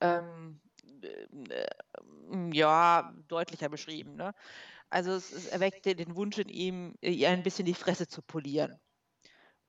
ähm, 0.00 0.60
äh, 1.02 1.66
ja, 2.52 3.12
deutlicher 3.28 3.68
beschrieben. 3.68 4.14
Ne? 4.14 4.34
Also 4.88 5.10
es, 5.12 5.32
es 5.32 5.46
erweckte 5.46 5.96
den 5.96 6.14
Wunsch 6.14 6.38
in 6.38 6.48
ihm, 6.48 6.94
ihr 7.00 7.28
ein 7.28 7.42
bisschen 7.42 7.66
die 7.66 7.74
Fresse 7.74 8.06
zu 8.06 8.22
polieren 8.22 8.80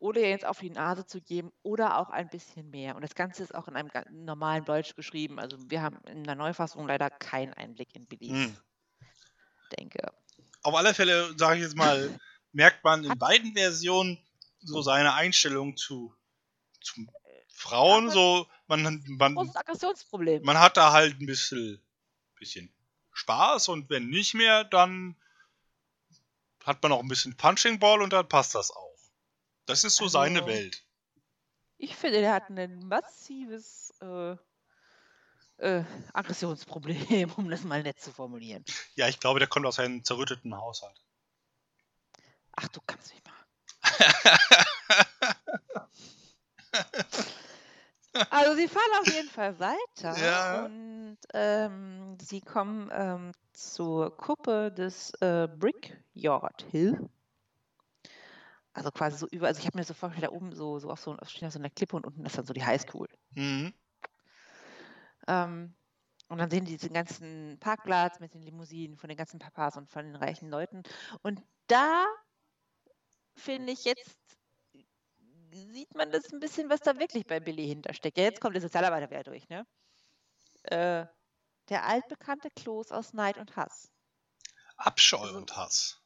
oder 0.03 0.19
ihr 0.19 0.29
jetzt 0.29 0.43
auf 0.45 0.59
die 0.59 0.69
Nase 0.69 1.05
zu 1.05 1.21
geben 1.21 1.53
oder 1.61 1.97
auch 1.97 2.09
ein 2.09 2.27
bisschen 2.27 2.69
mehr. 2.69 2.97
Und 2.97 3.03
das 3.03 3.15
Ganze 3.15 3.41
ist 3.41 3.55
auch 3.55 3.69
in 3.69 3.77
einem 3.77 3.89
normalen 4.11 4.65
Deutsch 4.65 4.95
geschrieben. 4.95 5.39
Also 5.39 5.57
wir 5.69 5.81
haben 5.81 5.97
in 6.07 6.25
der 6.25 6.35
Neufassung 6.35 6.85
leider 6.85 7.09
keinen 7.09 7.53
Einblick 7.53 7.95
in 7.95 8.05
Billys 8.05 8.47
hm. 8.47 8.57
Denke. 9.79 10.11
Auf 10.61 10.75
alle 10.75 10.93
Fälle, 10.93 11.33
sage 11.37 11.55
ich 11.55 11.63
jetzt 11.63 11.77
mal, 11.77 12.19
merkt 12.51 12.83
man 12.83 13.05
in 13.05 13.17
beiden 13.17 13.53
Versionen 13.53 14.19
so 14.59 14.81
seine 14.81 15.13
Einstellung 15.13 15.77
zu, 15.77 16.13
zu 16.81 17.07
Frauen. 17.47 18.09
So, 18.09 18.45
man, 18.67 19.01
man, 19.07 19.37
Aggressionsproblem. 19.55 20.43
man 20.43 20.59
hat 20.59 20.75
da 20.75 20.91
halt 20.91 21.21
ein 21.21 21.25
bisschen, 21.25 21.81
bisschen 22.37 22.73
Spaß 23.13 23.69
und 23.69 23.89
wenn 23.89 24.09
nicht 24.09 24.33
mehr, 24.33 24.65
dann 24.65 25.15
hat 26.65 26.83
man 26.83 26.91
auch 26.91 26.99
ein 26.99 27.07
bisschen 27.07 27.37
Punching 27.37 27.79
Ball 27.79 28.01
und 28.01 28.11
dann 28.11 28.27
passt 28.27 28.53
das 28.53 28.69
auch. 28.69 28.92
Das 29.65 29.83
ist 29.83 29.95
so 29.95 30.05
also, 30.05 30.19
seine 30.19 30.45
Welt. 30.45 30.85
Ich 31.77 31.95
finde, 31.95 32.21
der 32.21 32.33
hat 32.33 32.49
ein 32.49 32.87
massives 32.87 33.93
äh, 34.01 34.35
äh, 35.57 35.83
Aggressionsproblem, 36.13 37.31
um 37.37 37.49
das 37.49 37.63
mal 37.63 37.81
nett 37.83 37.99
zu 37.99 38.11
formulieren. 38.11 38.63
Ja, 38.95 39.07
ich 39.07 39.19
glaube, 39.19 39.39
der 39.39 39.47
kommt 39.47 39.65
aus 39.65 39.79
einem 39.79 40.03
zerrütteten 40.03 40.55
Haushalt. 40.55 41.01
Ach, 42.55 42.67
du 42.67 42.81
kannst 42.85 43.11
mich 43.13 43.23
mal. 43.23 43.33
also 48.29 48.55
sie 48.55 48.67
fahren 48.67 49.01
auf 49.01 49.13
jeden 49.13 49.29
Fall 49.29 49.59
weiter 49.59 50.17
ja. 50.17 50.65
und 50.65 51.17
ähm, 51.33 52.17
sie 52.21 52.41
kommen 52.41 52.91
ähm, 52.93 53.31
zur 53.53 54.15
Kuppe 54.15 54.71
des 54.71 55.11
äh, 55.21 55.47
Brickyard 55.47 56.63
Hill. 56.71 57.09
Also 58.73 58.91
quasi 58.91 59.17
so 59.17 59.27
über, 59.27 59.47
also 59.47 59.59
ich 59.59 59.67
habe 59.67 59.77
mir 59.77 59.83
so 59.83 59.93
vorgestellt, 59.93 60.31
da 60.31 60.35
oben 60.35 60.53
so, 60.55 60.79
so 60.79 60.89
auf 60.89 60.99
so, 60.99 61.15
auf 61.15 61.29
so 61.29 61.59
einer 61.59 61.69
Klippe 61.69 61.95
und 61.95 62.05
unten 62.05 62.25
ist 62.25 62.37
dann 62.37 62.45
so 62.45 62.53
die 62.53 62.65
Highschool. 62.65 63.07
Mhm. 63.35 63.73
Ähm, 65.27 65.75
und 66.29 66.37
dann 66.39 66.49
sehen 66.49 66.65
die 66.65 66.77
diesen 66.77 66.93
ganzen 66.93 67.59
Parkplatz 67.59 68.19
mit 68.19 68.33
den 68.33 68.41
Limousinen 68.41 68.97
von 68.97 69.09
den 69.09 69.17
ganzen 69.17 69.39
Papas 69.39 69.77
und 69.77 69.89
von 69.91 70.05
den 70.05 70.15
reichen 70.15 70.49
Leuten. 70.49 70.81
Und 71.21 71.43
da 71.67 72.05
finde 73.35 73.71
ich 73.73 73.83
jetzt, 73.83 74.17
sieht 75.51 75.93
man 75.93 76.11
das 76.11 76.33
ein 76.33 76.39
bisschen, 76.39 76.69
was 76.69 76.79
da 76.79 76.97
wirklich 76.97 77.27
bei 77.27 77.39
Billy 77.39 77.67
hintersteckt. 77.67 78.17
Ja, 78.17 78.23
jetzt 78.23 78.41
kommt 78.41 78.55
der 78.55 78.61
Sozialarbeiter 78.61 79.09
wieder 79.11 79.23
durch, 79.23 79.47
ne? 79.49 79.67
Äh, 80.63 81.05
der 81.69 81.85
altbekannte 81.85 82.49
Kloß 82.49 82.91
aus 82.91 83.13
Neid 83.13 83.37
und 83.37 83.55
Hass. 83.55 83.91
Abscheu 84.77 85.19
also, 85.19 85.37
und 85.37 85.55
Hass. 85.55 86.02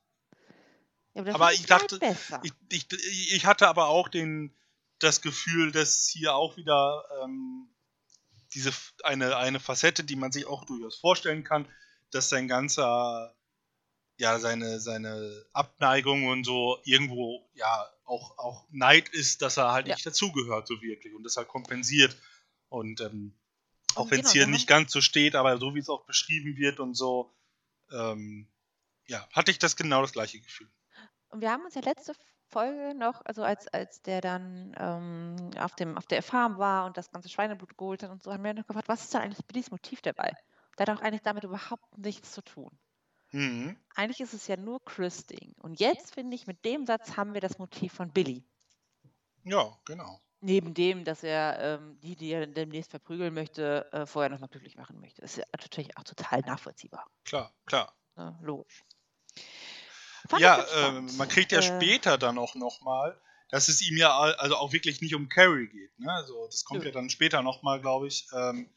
Ja, 1.17 1.21
aber, 1.21 1.35
aber 1.35 1.53
ich 1.53 1.65
dachte, 1.65 1.99
ich, 2.43 2.53
ich, 2.69 3.33
ich, 3.33 3.45
hatte 3.45 3.67
aber 3.67 3.87
auch 3.87 4.07
den, 4.07 4.55
das 4.99 5.21
Gefühl, 5.21 5.71
dass 5.71 6.07
hier 6.07 6.35
auch 6.35 6.57
wieder 6.57 7.03
ähm, 7.23 7.69
diese 8.53 8.71
eine, 9.03 9.35
eine 9.37 9.59
Facette, 9.59 10.03
die 10.03 10.15
man 10.15 10.31
sich 10.31 10.45
auch 10.45 10.63
durchaus 10.65 10.95
vorstellen 10.97 11.43
kann, 11.43 11.67
dass 12.11 12.29
sein 12.29 12.47
ganzer, 12.47 13.35
ja, 14.17 14.39
seine, 14.39 14.79
seine 14.79 15.45
Abneigung 15.53 16.27
und 16.27 16.43
so 16.43 16.79
irgendwo, 16.83 17.49
ja, 17.55 17.89
auch, 18.05 18.37
auch 18.37 18.67
Neid 18.69 19.09
ist, 19.09 19.41
dass 19.41 19.57
er 19.57 19.71
halt 19.71 19.87
ja. 19.87 19.95
nicht 19.95 20.05
dazugehört, 20.05 20.67
so 20.67 20.81
wirklich, 20.81 21.15
und 21.15 21.23
das 21.23 21.35
halt 21.37 21.47
kompensiert. 21.47 22.15
Und 22.69 23.01
ähm, 23.01 23.37
auch 23.95 24.11
wenn 24.11 24.19
es 24.19 24.33
genau, 24.33 24.45
hier 24.45 24.47
nicht 24.47 24.67
ganz 24.67 24.91
so 24.91 25.01
steht, 25.01 25.35
aber 25.35 25.57
so 25.57 25.73
wie 25.73 25.79
es 25.79 25.89
auch 25.89 26.05
beschrieben 26.05 26.57
wird 26.57 26.79
und 26.79 26.93
so, 26.93 27.33
ähm, 27.91 28.47
ja, 29.07 29.27
hatte 29.31 29.49
ich 29.49 29.57
das 29.57 29.75
genau 29.75 30.01
das 30.01 30.13
gleiche 30.13 30.39
Gefühl. 30.39 30.69
Und 31.37 31.41
wir 31.41 31.51
haben 31.51 31.65
uns 31.65 31.75
ja 31.75 31.81
letzte 31.81 32.13
Folge 32.47 32.95
noch, 32.97 33.21
also 33.23 33.43
als, 33.43 33.67
als 33.67 34.01
der 34.01 34.21
dann 34.21 34.75
ähm, 34.75 35.51
auf, 35.59 35.75
dem, 35.75 35.95
auf 35.95 36.07
der 36.07 36.23
Farm 36.23 36.57
war 36.57 36.87
und 36.87 36.97
das 36.97 37.11
ganze 37.11 37.29
Schweineblut 37.29 37.77
geholt 37.77 38.01
hat 38.01 38.09
und 38.09 38.23
so, 38.23 38.33
haben 38.33 38.43
wir 38.43 38.55
noch 38.55 38.65
gefragt, 38.65 38.89
was 38.89 39.03
ist 39.03 39.13
denn 39.13 39.21
eigentlich 39.21 39.45
Billys 39.45 39.69
Motiv 39.69 40.01
dabei? 40.01 40.33
Der 40.79 40.87
hat 40.87 40.97
auch 40.97 41.03
eigentlich 41.03 41.21
damit 41.21 41.43
überhaupt 41.43 41.95
nichts 41.95 42.31
zu 42.31 42.41
tun. 42.41 42.71
Mhm. 43.33 43.77
Eigentlich 43.93 44.19
ist 44.19 44.33
es 44.33 44.47
ja 44.47 44.57
nur 44.57 44.83
Chris-Ding. 44.83 45.53
Und 45.59 45.79
jetzt, 45.79 46.15
finde 46.15 46.33
ich, 46.33 46.47
mit 46.47 46.65
dem 46.65 46.87
Satz 46.87 47.17
haben 47.17 47.35
wir 47.35 47.41
das 47.41 47.59
Motiv 47.59 47.93
von 47.93 48.11
Billy. 48.11 48.43
Ja, 49.43 49.77
genau. 49.85 50.19
Neben 50.39 50.73
dem, 50.73 51.03
dass 51.03 51.21
er 51.21 51.59
ähm, 51.59 51.99
die, 51.99 52.15
die 52.15 52.31
er 52.31 52.47
demnächst 52.47 52.89
verprügeln 52.89 53.35
möchte, 53.35 53.87
äh, 53.91 54.07
vorher 54.07 54.31
noch 54.31 54.39
mal 54.39 54.47
glücklich 54.47 54.75
machen 54.75 54.99
möchte. 54.99 55.21
Das 55.21 55.33
ist 55.33 55.37
ja 55.37 55.45
natürlich 55.51 55.95
auch 55.99 56.03
total 56.03 56.39
nachvollziehbar. 56.39 57.05
Klar, 57.25 57.53
klar. 57.67 57.95
Ja, 58.15 58.39
logisch. 58.41 58.83
Fand 60.29 60.41
ja, 60.41 60.61
äh, 60.61 61.01
man 61.17 61.29
kriegt 61.29 61.51
ja 61.51 61.59
äh, 61.59 61.63
später 61.63 62.17
dann 62.17 62.37
auch 62.37 62.55
nochmal, 62.55 63.19
dass 63.49 63.69
es 63.69 63.81
ihm 63.81 63.97
ja 63.97 64.17
also 64.17 64.55
auch 64.55 64.73
wirklich 64.73 65.01
nicht 65.01 65.15
um 65.15 65.29
Carrie 65.29 65.67
geht. 65.67 65.99
Ne? 65.99 66.11
Also 66.11 66.45
das 66.47 66.65
kommt 66.65 66.81
ja, 66.81 66.87
ja 66.87 66.93
dann 66.93 67.09
später 67.09 67.41
nochmal, 67.41 67.79
glaube 67.79 68.07
ich. 68.07 68.27
Ähm, 68.33 68.69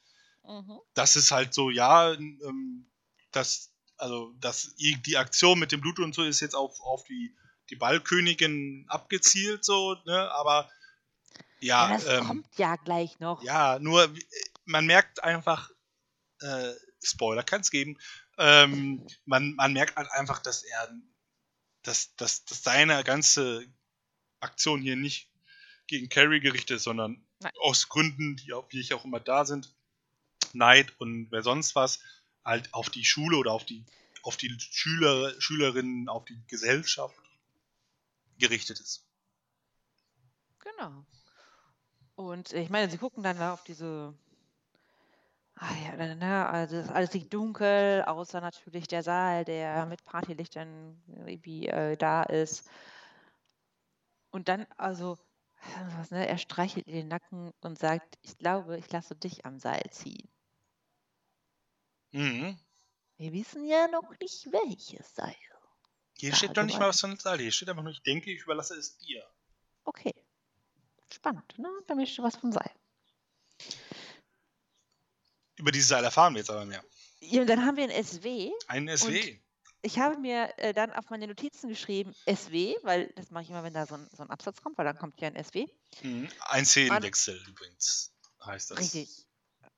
mhm. 0.45 0.79
Das 0.95 1.17
ist 1.17 1.31
halt 1.31 1.55
so, 1.55 1.71
ja, 1.71 2.13
ähm, 2.13 2.87
dass, 3.33 3.73
also, 3.97 4.33
dass 4.41 4.75
die 4.77 5.17
Aktion 5.17 5.59
mit 5.59 5.73
dem 5.73 5.81
Blut 5.81 5.99
und 5.99 6.15
so 6.15 6.23
ist 6.23 6.41
jetzt 6.41 6.55
auf, 6.55 6.81
auf 6.81 7.05
die, 7.05 7.37
die 7.71 7.77
Ballkönigin 7.77 8.87
abgezielt, 8.89 9.65
so, 9.65 9.97
ne? 10.05 10.31
Aber 10.33 10.69
ja. 11.61 11.91
ja 11.91 11.95
das 11.95 12.07
ähm, 12.07 12.27
kommt 12.27 12.47
ja 12.57 12.77
gleich 12.77 13.19
noch. 13.21 13.43
Ja, 13.43 13.79
nur 13.79 14.13
man 14.65 14.87
merkt 14.87 15.23
einfach, 15.23 15.71
äh, 16.41 16.73
Spoiler 17.03 17.43
kann 17.43 17.61
es 17.61 17.71
geben, 17.71 17.99
ähm, 18.39 19.07
man, 19.27 19.55
man 19.55 19.73
merkt 19.73 19.97
halt 19.97 20.11
einfach, 20.13 20.39
dass 20.39 20.63
er 20.63 20.89
dass, 21.83 22.15
dass, 22.17 22.45
dass 22.45 22.63
seine 22.63 23.03
ganze 23.05 23.67
Aktion 24.41 24.81
hier 24.81 24.97
nicht 24.97 25.31
gegen 25.87 26.09
Carrie 26.09 26.41
gerichtet 26.41 26.79
ist, 26.79 26.85
sondern 26.85 27.25
Nein. 27.41 27.53
aus 27.61 27.89
Gründen, 27.89 28.37
die 28.37 28.53
auch, 28.53 28.67
wie 28.71 28.81
ich 28.81 28.95
auch 28.95 29.05
immer 29.05 29.21
da 29.21 29.45
sind, 29.45 29.75
Neid 30.53 30.93
und 31.01 31.31
wer 31.31 31.43
sonst 31.43 31.75
was, 31.75 32.01
halt 32.45 32.73
auf 32.75 32.91
die 32.91 33.05
Schule 33.05 33.37
oder 33.37 33.53
auf 33.53 33.65
die 33.65 33.85
auf 34.23 34.37
die 34.37 34.55
Schüler, 34.59 35.35
Schülerinnen, 35.41 36.09
auf 36.09 36.25
die 36.25 36.39
Gesellschaft 36.47 37.19
gerichtet 38.39 38.81
ist. 38.81 39.07
Genau. 40.59 41.07
Und 42.15 42.53
ich 42.53 42.69
meine, 42.69 42.91
sie 42.91 42.99
gucken 42.99 43.23
dann 43.23 43.41
auf 43.41 43.65
diese. 43.65 44.15
Ah 45.63 45.75
ja, 45.85 46.15
ne, 46.15 46.49
also 46.49 46.77
es- 46.77 46.89
alles 46.89 47.13
liegt 47.13 47.33
dunkel, 47.35 48.03
außer 48.07 48.41
natürlich 48.41 48.87
der 48.89 49.03
Saal, 49.03 49.45
der 49.45 49.85
mit 49.87 50.03
Partylichtern 50.05 51.03
irgendwie 51.07 51.69
äh, 51.69 51.97
da 51.97 52.23
ist. 52.23 52.69
Und 54.33 54.49
dann, 54.49 54.67
also, 54.77 55.19
was, 55.99 56.11
ne, 56.11 56.27
er 56.27 56.39
streichelt 56.39 56.87
ihr 56.89 56.95
den 56.95 57.09
Nacken 57.09 57.53
und 57.61 57.79
sagt, 57.79 58.19
ich 58.23 58.37
glaube, 58.39 58.77
ich 58.77 58.91
lasse 58.91 59.15
dich 59.15 59.45
am 59.47 59.59
Seil 59.61 59.89
ziehen. 59.91 60.29
Mhm. 62.13 62.57
Wir 63.19 63.33
wissen 63.33 63.65
ja 63.65 63.87
noch 63.87 64.19
nicht, 64.19 64.51
welches 64.51 65.15
Seil. 65.15 65.37
Hier 66.19 66.31
Ja, 66.31 66.37
steht 66.37 66.51
noch 66.51 66.55
du 66.57 66.63
nicht 66.63 66.79
mal 66.79 66.89
was 66.89 67.01
von 67.01 67.19
Zahl. 67.19 67.41
Hier 67.41 67.51
steht 67.51 67.69
einfach 67.69 67.83
nur, 67.83 67.91
ich 67.93 68.03
denke, 68.05 68.31
ich 68.31 68.43
überlasse 68.45 68.75
es 68.77 68.97
dir. 68.99 69.25
Okay. 69.87 70.13
Spannend, 71.13 71.59
ne? 71.59 71.69
Da 71.87 71.95
möchte 71.95 72.23
was 72.23 72.37
von 72.37 72.53
Seil. 72.53 72.71
Über 75.61 75.71
dieses 75.73 75.89
Seil 75.89 76.03
erfahren 76.05 76.33
wir 76.35 76.39
jetzt 76.41 76.51
aber 76.51 76.65
mehr. 76.65 76.83
Ja, 77.21 77.43
und 77.43 77.47
dann 77.51 77.67
haben 77.67 77.77
wir 77.77 77.85
ein 77.85 78.05
SW. 78.05 78.51
Ein 78.67 78.89
SW. 78.97 79.39
Ich 79.83 79.99
habe 79.99 80.19
mir 80.19 80.53
äh, 80.57 80.73
dann 80.73 80.91
auf 80.93 81.11
meine 81.11 81.27
Notizen 81.27 81.69
geschrieben 81.69 82.15
SW, 82.27 82.77
weil 82.83 83.09
das 83.17 83.31
mache 83.31 83.45
ich 83.45 83.51
immer, 83.51 83.63
wenn 83.63 83.75
da 83.75 83.87
so 83.87 83.95
ein, 83.95 84.09
so 84.17 84.23
ein 84.23 84.31
Absatz 84.31 84.63
kommt, 84.63 84.79
weil 84.79 84.87
dann 84.87 84.97
kommt 84.97 85.21
ja 85.21 85.29
ein 85.29 85.43
SW. 85.43 85.67
Mhm. 86.03 86.29
Ein 86.41 86.65
Szenenwechsel 86.65 87.39
übrigens 87.47 88.11
heißt 88.45 88.71
das. 88.71 88.79
Richtig. 88.79 89.27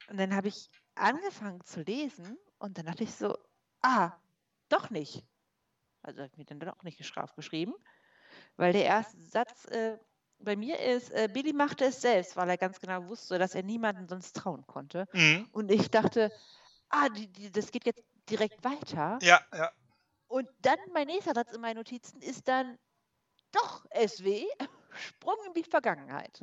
Und 0.09 0.19
dann 0.19 0.35
habe 0.37 0.47
ich 0.49 0.71
angefangen 0.95 1.65
zu 1.65 1.81
lesen 1.83 2.39
und 2.59 2.79
dann 2.79 2.87
dachte 2.87 3.03
ich 3.03 3.13
so, 3.13 3.37
ah, 3.81 4.13
doch 4.69 4.91
nicht. 4.91 5.25
Also 6.03 6.21
habe 6.21 6.31
ich 6.33 6.39
mir 6.39 6.45
dann 6.45 6.61
doch 6.61 6.83
nicht 6.85 7.01
gesch- 7.01 7.21
aufgeschrieben, 7.21 7.75
weil 8.57 8.73
der 8.73 8.85
erste 8.85 9.21
Satz 9.21 9.65
äh, 9.67 9.99
bei 10.45 10.57
mir 10.57 10.79
ist, 10.79 11.11
äh, 11.11 11.29
Billy 11.33 11.53
machte 11.53 11.85
es 11.87 12.01
selbst, 12.01 12.37
weil 12.37 12.49
er 12.49 12.57
ganz 12.57 12.81
genau 12.81 13.07
wusste, 13.07 13.39
dass 13.39 13.55
er 13.55 13.63
niemandem 13.63 14.09
sonst 14.09 14.37
trauen 14.37 14.67
konnte. 14.67 15.07
Mhm. 15.13 15.49
Und 15.53 15.71
ich 15.71 15.91
dachte, 15.91 16.33
ah, 16.89 17.09
die, 17.09 17.27
die, 17.29 17.51
das 17.51 17.71
geht 17.71 17.87
jetzt 17.87 18.03
direkt 18.29 18.63
weiter. 18.65 19.19
Ja, 19.23 19.41
ja. 19.53 19.71
Und 20.29 20.49
dann 20.63 20.79
mein 20.93 21.07
nächster 21.07 21.35
Satz 21.35 21.53
in 21.53 21.61
meinen 21.61 21.77
Notizen 21.77 22.21
ist 22.23 22.49
dann 22.49 22.79
doch 23.53 23.85
SW, 23.95 24.47
Sprung 24.95 25.37
in 25.47 25.55
die 25.55 25.69
Vergangenheit. 25.69 26.41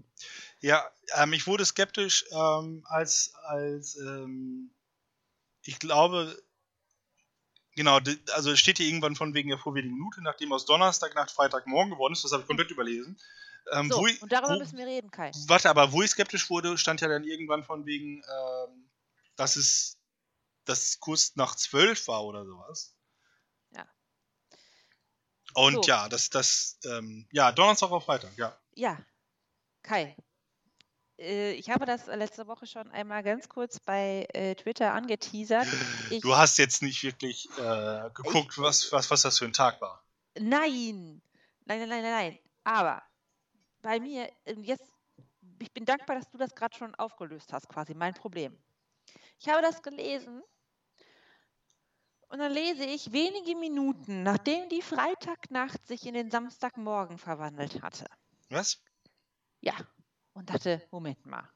Ja, 0.60 0.88
ähm, 1.16 1.34
ich 1.34 1.48
wurde 1.48 1.66
skeptisch, 1.66 2.26
ähm, 2.32 2.84
als, 2.88 3.34
als 3.44 3.98
ähm, 3.98 4.72
ich 5.64 5.80
glaube, 5.80 6.42
genau, 7.76 8.00
also 8.34 8.52
es 8.52 8.60
steht 8.60 8.78
hier 8.78 8.88
irgendwann 8.88 9.16
von 9.16 9.34
wegen 9.34 9.50
der 9.50 9.58
vorwenigen 9.58 9.96
Minute, 9.96 10.22
nachdem 10.22 10.54
aus 10.54 10.66
Donnerstag 10.66 11.16
nach 11.16 11.30
Freitagmorgen 11.30 11.92
geworden 11.92 12.14
ist, 12.14 12.24
das 12.24 12.32
habe 12.32 12.42
ich 12.42 12.48
komplett 12.48 12.72
überlesen. 12.72 13.20
Ähm, 13.72 13.90
So, 13.92 14.06
ich, 14.08 14.22
und 14.22 14.32
darüber 14.32 14.56
wo, 14.56 14.60
müssen 14.60 14.78
wir 14.78 14.86
reden, 14.86 15.12
Kai. 15.12 15.32
Warte, 15.48 15.70
aber 15.70 15.92
wo 15.92 16.02
ich 16.02 16.12
skeptisch 16.12 16.50
wurde, 16.50 16.78
stand 16.78 17.02
ja 17.02 17.08
dann 17.08 17.24
irgendwann 17.24 17.64
von 17.64 17.86
wegen, 17.86 18.18
ähm, 18.24 18.90
dass 19.36 19.56
es 19.56 19.98
das 20.66 21.00
kurz 21.00 21.36
nach 21.36 21.56
zwölf 21.56 22.08
war 22.08 22.26
oder 22.26 22.46
sowas. 22.46 22.96
Ja. 23.72 23.86
Und 25.54 25.76
So. 25.76 25.82
ja, 25.84 26.10
das, 26.10 26.30
das, 26.30 26.78
ähm, 26.86 27.28
ja, 27.32 27.52
Donnerstag 27.52 27.92
auf 27.92 28.06
Freitag, 28.06 28.38
ja. 28.38 28.58
Ja, 28.76 28.98
Kai. 29.82 30.16
Äh, 31.18 31.54
ich 31.54 31.70
habe 31.70 31.86
das 31.86 32.06
letzte 32.08 32.48
Woche 32.48 32.66
schon 32.68 32.90
einmal 32.92 33.24
ganz 33.24 33.50
kurz 33.50 33.80
bei 33.80 34.28
äh, 34.34 34.56
Twitter 34.56 34.94
angeteasert. 34.94 35.68
Ich, 36.10 36.22
Du 36.22 36.36
hast 36.36 36.58
jetzt 36.58 36.82
nicht 36.82 37.04
wirklich 37.04 37.50
äh, 37.58 38.10
geguckt, 38.14 38.58
was, 38.58 38.92
was, 38.92 39.10
was 39.12 39.22
das 39.24 39.40
für 39.40 39.46
ein 39.46 39.54
Tag 39.54 39.82
war. 39.82 40.04
nein, 40.40 41.22
nein, 41.66 41.80
nein, 41.80 41.90
nein, 41.90 42.02
nein, 42.04 42.12
nein. 42.12 42.40
Aber 42.64 43.02
bei 43.82 44.00
mir, 44.00 44.30
äh, 44.46 44.54
jetzt, 44.62 44.92
ich 45.60 45.72
bin 45.74 45.86
dankbar, 45.86 46.18
dass 46.18 46.30
du 46.30 46.38
das 46.38 46.56
gerade 46.56 46.76
schon 46.76 46.96
aufgelöst 46.96 47.54
hast, 47.54 47.68
quasi 47.70 47.94
mein 47.94 48.14
Problem. 48.14 48.58
Ich 49.40 49.50
habe 49.50 49.62
das 49.62 49.82
gelesen 49.82 50.44
und 52.30 52.40
dann 52.40 52.52
lese 52.52 52.86
ich 52.86 53.12
wenige 53.12 53.56
Minuten, 53.56 54.24
nachdem 54.24 54.70
die 54.70 54.82
Freitagnacht 54.82 55.86
sich 55.88 56.06
in 56.06 56.14
den 56.14 56.30
Samstagmorgen 56.30 57.18
verwandelt 57.18 57.82
hatte. 57.82 58.06
Was? 58.50 58.84
Ja, 59.62 59.74
und 60.34 60.50
dachte, 60.50 60.82
Moment 60.92 61.26
mal. 61.26 61.50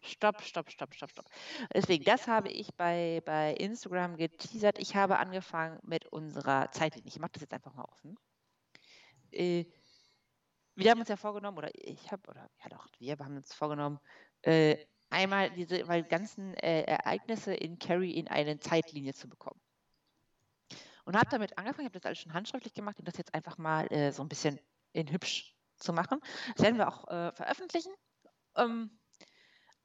Stopp, 0.00 0.42
stopp, 0.42 0.70
stopp, 0.70 0.94
stopp, 0.94 1.10
stopp. 1.10 1.26
Deswegen, 1.74 2.04
das 2.04 2.28
habe 2.28 2.50
ich 2.50 2.74
bei, 2.76 3.20
bei 3.24 3.54
Instagram 3.54 4.16
geteasert. 4.16 4.78
Ich 4.78 4.94
habe 4.94 5.18
angefangen 5.18 5.78
mit 5.82 6.06
unserer 6.06 6.70
Zeitlinie. 6.70 7.08
Ich 7.08 7.18
mache 7.18 7.32
das 7.32 7.42
jetzt 7.42 7.52
einfach 7.52 7.74
mal 7.74 7.84
offen. 7.84 8.16
Äh, 9.32 9.64
wir 10.78 10.90
haben 10.90 11.00
uns 11.00 11.08
ja 11.08 11.16
vorgenommen, 11.16 11.58
oder 11.58 11.70
ich 11.74 12.10
habe, 12.12 12.22
oder 12.28 12.48
ja 12.62 12.68
doch, 12.70 12.86
wir 12.98 13.18
haben 13.18 13.36
uns 13.36 13.52
vorgenommen, 13.52 13.98
äh, 14.42 14.76
einmal 15.10 15.50
diese 15.50 15.88
weil 15.88 16.04
ganzen 16.04 16.54
äh, 16.54 16.82
Ereignisse 16.82 17.52
in 17.52 17.78
Carrie 17.78 18.12
in 18.12 18.28
eine 18.28 18.60
Zeitlinie 18.60 19.12
zu 19.14 19.28
bekommen. 19.28 19.60
Und 21.04 21.16
habe 21.16 21.30
damit 21.30 21.56
angefangen, 21.58 21.86
ich 21.86 21.90
habe 21.90 21.98
das 21.98 22.06
alles 22.06 22.18
schon 22.18 22.34
handschriftlich 22.34 22.74
gemacht 22.74 22.98
und 22.98 23.08
das 23.08 23.16
jetzt 23.16 23.34
einfach 23.34 23.58
mal 23.58 23.90
äh, 23.92 24.12
so 24.12 24.22
ein 24.22 24.28
bisschen 24.28 24.60
in 24.92 25.10
hübsch 25.10 25.56
zu 25.76 25.92
machen. 25.92 26.20
Das 26.54 26.64
werden 26.64 26.76
wir 26.76 26.88
auch 26.88 27.08
äh, 27.08 27.32
veröffentlichen, 27.32 27.92
ähm, 28.56 29.00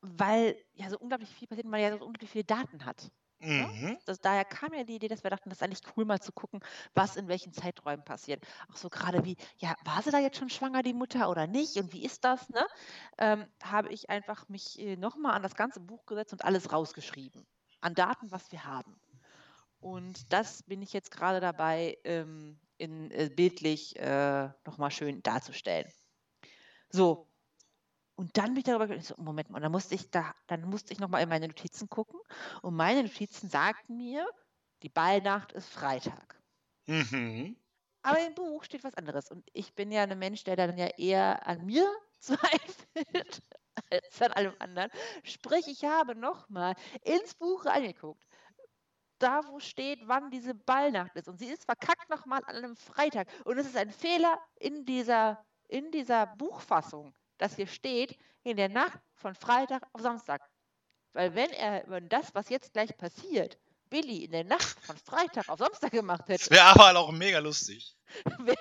weil 0.01 0.57
ja 0.73 0.89
so 0.89 0.99
unglaublich 0.99 1.29
viel 1.29 1.47
passiert, 1.47 1.65
und 1.65 1.71
man 1.71 1.79
ja 1.79 1.97
so 1.97 2.05
unglaublich 2.05 2.29
viele 2.29 2.43
Daten 2.43 2.85
hat. 2.85 3.09
Mhm. 3.43 3.97
Das, 4.05 4.19
daher 4.21 4.45
kam 4.45 4.73
ja 4.73 4.83
die 4.83 4.95
Idee, 4.95 5.07
dass 5.07 5.23
wir 5.23 5.29
dachten, 5.29 5.49
das 5.49 5.59
ist 5.59 5.63
eigentlich 5.63 5.81
cool, 5.95 6.05
mal 6.05 6.19
zu 6.21 6.31
gucken, 6.31 6.61
was 6.93 7.15
in 7.15 7.27
welchen 7.27 7.53
Zeiträumen 7.53 8.03
passiert. 8.03 8.45
Auch 8.71 8.77
so 8.77 8.89
gerade 8.89 9.23
wie, 9.25 9.37
ja, 9.57 9.75
war 9.85 10.01
sie 10.01 10.11
da 10.11 10.19
jetzt 10.19 10.37
schon 10.37 10.49
schwanger, 10.49 10.83
die 10.83 10.93
Mutter, 10.93 11.29
oder 11.29 11.47
nicht? 11.47 11.77
Und 11.77 11.93
wie 11.93 12.03
ist 12.05 12.23
das? 12.25 12.49
Ne? 12.49 12.65
Ähm, 13.17 13.47
habe 13.63 13.89
ich 13.89 14.09
einfach 14.09 14.49
mich 14.49 14.79
äh, 14.79 14.95
nochmal 14.97 15.33
an 15.33 15.43
das 15.43 15.55
ganze 15.55 15.79
Buch 15.79 16.05
gesetzt 16.05 16.33
und 16.33 16.43
alles 16.45 16.71
rausgeschrieben. 16.71 17.45
An 17.81 17.95
Daten, 17.95 18.31
was 18.31 18.51
wir 18.51 18.65
haben. 18.65 18.99
Und 19.79 20.31
das 20.33 20.63
bin 20.63 20.81
ich 20.81 20.93
jetzt 20.93 21.11
gerade 21.11 21.39
dabei, 21.41 21.97
ähm, 22.05 22.59
in, 22.77 23.11
äh, 23.11 23.29
bildlich 23.29 23.97
äh, 23.97 24.49
nochmal 24.65 24.91
schön 24.91 25.21
darzustellen. 25.23 25.91
So. 26.89 27.32
Und 28.15 28.37
dann 28.37 28.53
bin 28.53 28.57
ich 28.57 28.63
darüber 28.65 29.01
so, 29.01 29.15
Moment 29.17 29.49
mal, 29.49 29.59
dann 29.59 29.71
musste 29.71 29.95
ich 29.95 30.11
da, 30.11 30.35
dann 30.47 30.69
musste 30.69 30.93
ich 30.93 30.99
nochmal 30.99 31.23
in 31.23 31.29
meine 31.29 31.47
Notizen 31.47 31.89
gucken. 31.89 32.19
Und 32.61 32.75
meine 32.75 33.03
Notizen 33.03 33.49
sagten 33.49 33.97
mir, 33.97 34.27
die 34.83 34.89
Ballnacht 34.89 35.51
ist 35.53 35.69
Freitag. 35.69 36.39
Mhm. 36.85 37.55
Aber 38.03 38.19
im 38.19 38.35
Buch 38.35 38.63
steht 38.63 38.83
was 38.83 38.95
anderes. 38.95 39.31
Und 39.31 39.49
ich 39.53 39.73
bin 39.73 39.91
ja 39.91 40.03
ein 40.03 40.19
Mensch, 40.19 40.43
der 40.43 40.55
dann 40.55 40.77
ja 40.77 40.87
eher 40.97 41.47
an 41.47 41.65
mir 41.65 41.89
zweifelt 42.19 43.41
als 43.89 44.21
an 44.21 44.31
allem 44.33 44.53
anderen. 44.59 44.91
Sprich, 45.23 45.67
ich 45.67 45.83
habe 45.85 46.15
nochmal 46.15 46.75
ins 47.01 47.33
Buch 47.33 47.65
reingeguckt. 47.65 48.21
Da, 49.19 49.41
wo 49.47 49.59
steht, 49.59 50.01
wann 50.07 50.29
diese 50.31 50.53
Ballnacht 50.53 51.15
ist. 51.15 51.29
Und 51.29 51.39
sie 51.39 51.47
ist 51.47 51.65
verkackt 51.65 52.09
nochmal 52.09 52.41
an 52.45 52.57
einem 52.57 52.75
Freitag. 52.75 53.27
Und 53.45 53.57
es 53.57 53.67
ist 53.67 53.77
ein 53.77 53.89
Fehler 53.91 54.37
in 54.59 54.85
dieser, 54.85 55.43
in 55.69 55.91
dieser 55.91 56.27
Buchfassung, 56.27 57.15
dass 57.43 57.57
hier 57.57 57.67
steht, 57.67 58.17
in 58.43 58.55
der 58.55 58.69
Nacht 58.69 58.99
von 59.15 59.35
Freitag 59.35 59.83
auf 59.91 60.01
Samstag. 60.01 60.41
Weil 61.11 61.35
wenn 61.35 61.51
er, 61.51 61.83
wenn 61.87 62.07
das, 62.07 62.33
was 62.33 62.47
jetzt 62.47 62.71
gleich 62.71 62.95
passiert, 62.97 63.57
Billy 63.89 64.23
in 64.23 64.31
der 64.31 64.45
Nacht 64.45 64.79
von 64.79 64.97
Freitag 64.97 65.49
auf 65.49 65.59
Samstag 65.59 65.91
gemacht 65.91 66.23
hätte, 66.29 66.39
Das 66.39 66.49
wäre 66.49 66.63
aber 66.63 66.85
halt 66.85 66.97
auch 66.97 67.11
mega 67.11 67.39
lustig. 67.39 67.97
wäre 68.39 68.57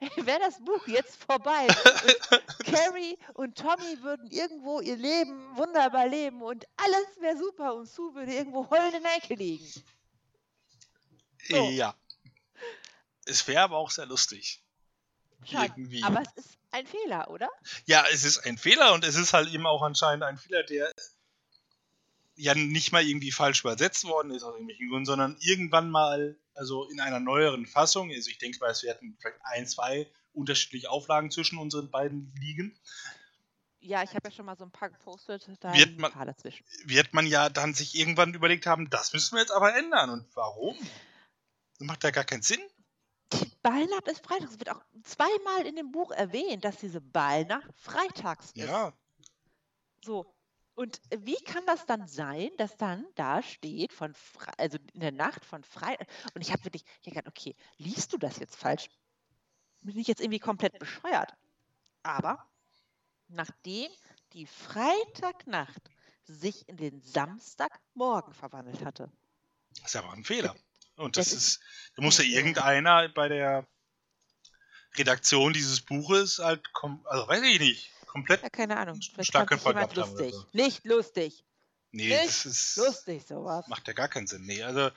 wär 0.26 0.38
das 0.40 0.58
Buch 0.58 0.86
jetzt 0.88 1.22
vorbei. 1.22 1.68
Und 1.68 2.66
Carrie 2.66 3.16
und 3.34 3.56
Tommy 3.56 4.02
würden 4.02 4.28
irgendwo 4.28 4.80
ihr 4.80 4.96
Leben 4.96 5.56
wunderbar 5.56 6.08
leben 6.08 6.42
und 6.42 6.66
alles 6.76 7.20
wäre 7.20 7.38
super 7.38 7.74
und 7.74 7.86
Sue 7.86 8.12
würde 8.14 8.34
irgendwo 8.34 8.68
heulend 8.70 8.96
in 8.96 9.02
der 9.04 9.16
Ecke 9.16 9.34
liegen. 9.34 9.72
So. 11.48 11.70
Ja. 11.70 11.94
Es 13.24 13.46
wäre 13.46 13.62
aber 13.62 13.76
auch 13.76 13.90
sehr 13.90 14.06
lustig. 14.06 14.64
Schade. 15.44 15.72
Irgendwie. 15.76 16.02
Aber 16.02 16.22
es 16.22 16.44
ist 16.44 16.59
ein 16.72 16.86
Fehler, 16.86 17.30
oder? 17.30 17.48
Ja, 17.86 18.04
es 18.12 18.24
ist 18.24 18.38
ein 18.38 18.58
Fehler 18.58 18.92
und 18.94 19.04
es 19.04 19.16
ist 19.16 19.32
halt 19.32 19.48
eben 19.52 19.66
auch 19.66 19.82
anscheinend 19.82 20.22
ein 20.24 20.38
Fehler, 20.38 20.62
der 20.62 20.92
ja 22.36 22.54
nicht 22.54 22.92
mal 22.92 23.04
irgendwie 23.04 23.32
falsch 23.32 23.60
übersetzt 23.60 24.04
worden 24.04 24.30
ist 24.30 24.42
aus 24.42 24.52
irgendwelchen 24.54 24.88
Gründen, 24.88 25.06
sondern 25.06 25.36
irgendwann 25.40 25.90
mal, 25.90 26.38
also 26.54 26.88
in 26.88 27.00
einer 27.00 27.20
neueren 27.20 27.66
Fassung, 27.66 28.10
also 28.10 28.30
ich 28.30 28.38
denke 28.38 28.58
mal, 28.60 28.70
es 28.70 28.82
werden 28.82 29.16
vielleicht 29.20 29.38
ein, 29.42 29.66
zwei 29.66 30.10
unterschiedliche 30.32 30.90
Auflagen 30.90 31.30
zwischen 31.30 31.58
unseren 31.58 31.90
beiden 31.90 32.32
liegen, 32.40 32.78
Ja, 33.80 34.02
ich 34.02 34.10
habe 34.14 34.28
ja 34.28 34.30
schon 34.30 34.46
mal 34.46 34.56
so 34.56 34.64
ein 34.64 34.70
paar 34.70 34.90
gepostet, 34.90 35.48
da 35.60 35.72
Wird 35.74 35.88
liegen 35.88 35.98
ein 35.98 36.00
man- 36.02 36.12
paar 36.12 36.26
dazwischen. 36.26 36.64
wird 36.84 37.12
man 37.14 37.26
ja 37.26 37.48
dann 37.48 37.74
sich 37.74 37.94
irgendwann 37.94 38.32
überlegt 38.34 38.66
haben, 38.66 38.88
das 38.90 39.12
müssen 39.12 39.34
wir 39.34 39.40
jetzt 39.40 39.52
aber 39.52 39.74
ändern. 39.76 40.10
Und 40.10 40.26
warum? 40.34 40.76
Das 41.78 41.86
macht 41.86 42.04
ja 42.04 42.10
gar 42.10 42.24
keinen 42.24 42.42
Sinn. 42.42 42.60
Die 43.32 43.52
Ballnacht 43.62 44.08
ist 44.08 44.24
freitags. 44.24 44.52
Es 44.52 44.58
wird 44.58 44.70
auch 44.70 44.82
zweimal 45.04 45.66
in 45.66 45.76
dem 45.76 45.92
Buch 45.92 46.10
erwähnt, 46.10 46.64
dass 46.64 46.78
diese 46.78 47.00
Ballnacht 47.00 47.70
freitags 47.76 48.46
ist. 48.46 48.56
Ja. 48.56 48.92
So. 50.04 50.34
Und 50.74 51.00
wie 51.10 51.36
kann 51.44 51.64
das 51.66 51.84
dann 51.84 52.06
sein, 52.08 52.50
dass 52.56 52.76
dann 52.76 53.06
da 53.14 53.42
steht, 53.42 53.92
von 53.92 54.14
Fre 54.14 54.50
also 54.58 54.78
in 54.94 55.00
der 55.00 55.12
Nacht 55.12 55.44
von 55.44 55.62
Freitag, 55.62 56.08
und 56.34 56.40
ich 56.40 56.52
habe 56.52 56.64
wirklich, 56.64 56.84
ich 57.02 57.06
habe 57.06 57.16
gedacht, 57.16 57.28
okay, 57.28 57.54
liest 57.76 58.12
du 58.12 58.18
das 58.18 58.38
jetzt 58.38 58.56
falsch? 58.56 58.88
Bin 59.82 59.98
ich 59.98 60.06
jetzt 60.06 60.20
irgendwie 60.20 60.38
komplett 60.38 60.78
bescheuert? 60.78 61.34
Aber 62.02 62.46
nachdem 63.28 63.90
die 64.32 64.46
Freitagnacht 64.46 65.90
sich 66.24 66.68
in 66.68 66.76
den 66.76 67.02
Samstagmorgen 67.02 68.32
verwandelt 68.32 68.84
hatte. 68.84 69.10
Das 69.82 69.94
ist 69.94 69.96
aber 69.96 70.12
ein 70.12 70.24
Fehler. 70.24 70.54
Und 71.00 71.16
Das 71.16 71.26
das 71.30 71.34
ist- 71.38 71.46
ist, 71.48 71.60
da 71.96 72.02
muss 72.02 72.18
ja 72.18 72.24
irgendeiner 72.24 73.08
bei 73.08 73.28
der 73.28 73.66
Redaktion 74.96 75.52
dieses 75.52 75.80
Buches 75.80 76.38
halt, 76.38 76.72
kom 76.72 77.04
also 77.08 77.26
weiß 77.28 77.42
ich 77.42 77.60
nicht, 77.60 77.90
komplett. 78.06 78.42
Ja, 78.42 78.50
keine 78.50 78.76
Ahnung. 78.76 79.00
Starken 79.20 79.58
jemand 79.64 79.94
lustig. 79.96 80.32
so. 80.34 80.46
Nicht 80.52 80.84
lustig. 80.84 81.44
Nee, 81.92 82.08
Nicht 82.08 82.24
das 82.24 82.46
ist. 82.46 82.76
Lustig, 82.76 83.26
sowas. 83.26 83.66
Macht 83.66 83.86
ja 83.88 83.94
gar 83.94 84.08
keinen 84.08 84.26
Sinn. 84.28 84.44
Nee, 84.46 84.62
also 84.62 84.90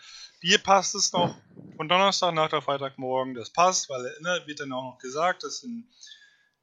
dir 0.43 0.59
passt 0.59 0.93
es 0.93 1.11
noch 1.11 1.35
von 1.75 1.89
Donnerstag 1.89 2.33
nach 2.35 2.49
der 2.49 2.61
Freitagmorgen, 2.61 3.33
das 3.33 3.49
passt, 3.51 3.89
weil 3.89 4.03
ne, 4.21 4.43
wird 4.45 4.59
dann 4.59 4.71
auch 4.73 4.83
noch 4.93 4.99
gesagt, 4.99 5.43
dass 5.43 5.63
ein 5.63 5.91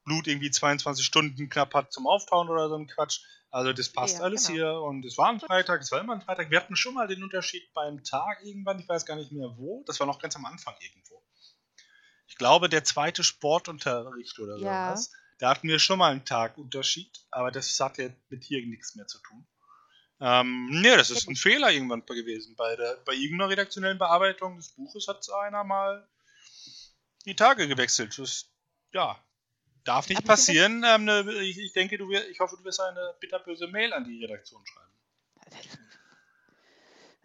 Blut 0.05 0.27
irgendwie 0.29 0.51
22 0.51 1.05
Stunden 1.05 1.49
knapp 1.49 1.75
hat 1.75 1.93
zum 1.93 2.07
Auftauen 2.07 2.49
oder 2.49 2.69
so 2.69 2.77
ein 2.77 2.87
Quatsch. 2.87 3.21
Also 3.51 3.73
das 3.73 3.89
passt 3.89 4.19
Ja, 4.19 4.25
alles 4.25 4.47
genau. 4.47 4.55
hier 4.55 4.73
und 4.83 5.05
es 5.05 5.19
war 5.19 5.29
ein 5.29 5.41
Freitag, 5.41 5.81
es 5.81 5.91
war 5.91 6.01
immer 6.01 6.15
ein 6.15 6.23
Freitag. 6.23 6.51
Wir 6.51 6.61
hatten 6.61 6.77
schon 6.77 6.95
mal 6.95 7.09
den 7.09 7.23
Unterschied 7.23 7.73
beim 7.75 8.05
Tag 8.05 8.43
irgendwann, 8.45 8.79
ich 8.79 8.89
weiß 8.89 9.05
gar 9.07 9.17
nicht 9.17 9.33
mehr 9.33 9.53
wo, 9.57 9.83
das 9.87 9.99
war 9.99 10.07
noch 10.07 10.21
ganz 10.21 10.37
am 10.37 10.45
Anfang 10.45 10.75
irgendwo. 10.81 11.23
Ich 12.29 12.37
glaube, 12.37 12.69
der 12.69 12.85
zweite 12.85 13.25
Sportunterricht 13.25 14.39
oder 14.39 14.57
Ja. 14.57 14.89
sowas, 14.95 15.13
da 15.39 15.51
hatten 15.51 15.69
wir 15.69 15.81
schon 15.81 15.99
mal 15.99 16.13
einen 16.13 16.25
Tagunterschied, 16.25 17.27
aber 17.33 17.51
das 17.51 17.79
hat 17.81 17.99
ja 17.99 18.11
mit 18.29 18.45
hier 18.45 18.65
nichts 18.67 18.95
mehr 18.95 19.07
zu 19.09 19.19
tun. 19.19 19.47
Ähm, 20.21 20.69
nee, 20.71 20.97
das 20.97 21.11
ist 21.11 21.29
ein 21.29 21.35
Fehler 21.35 21.73
irgendwann 21.73 22.05
gewesen. 22.05 22.55
Bei, 22.55 22.77
der, 22.77 22.99
bei 23.07 23.15
irgendeiner 23.15 23.51
redaktionellen 23.51 23.99
Bearbeitung 23.99 24.59
des 24.59 24.69
Buches 24.73 25.09
hat 25.09 25.27
einer 25.33 25.65
mal 25.65 26.07
die 27.25 27.35
Tage 27.35 27.67
gewechselt. 27.67 28.19
Das, 28.19 28.51
ja, 28.93 29.19
darf 29.85 30.09
nicht 30.09 30.25
passieren. 30.25 30.85
Ähm, 30.87 31.05
ne, 31.05 31.23
ich, 31.43 31.59
ich 31.59 31.73
denke, 31.73 31.99
du 31.99 32.11
ich 32.13 32.41
hoffe, 32.41 32.57
du 32.57 32.65
wirst 32.65 32.81
eine 32.81 33.15
bitterböse 33.21 33.67
Mail 33.69 33.93
an 33.93 34.05
die 34.05 34.25
Redaktion 34.25 34.65
schreiben. 34.67 34.91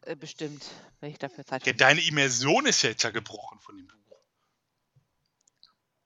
Äh, 0.03 0.15
Bestimmt, 0.15 0.63
wenn 0.99 1.11
ich 1.11 1.19
dafür 1.19 1.45
Zeit 1.45 1.65
Ja, 1.65 1.71
habe. 1.73 1.77
deine 1.77 2.01
Immersion 2.05 2.65
ist 2.65 2.81
ja 2.83 2.89
jetzt 2.89 3.03
ja 3.03 3.09
gebrochen 3.09 3.59
von 3.59 3.77
dem 3.77 3.87
Buch. 3.87 3.95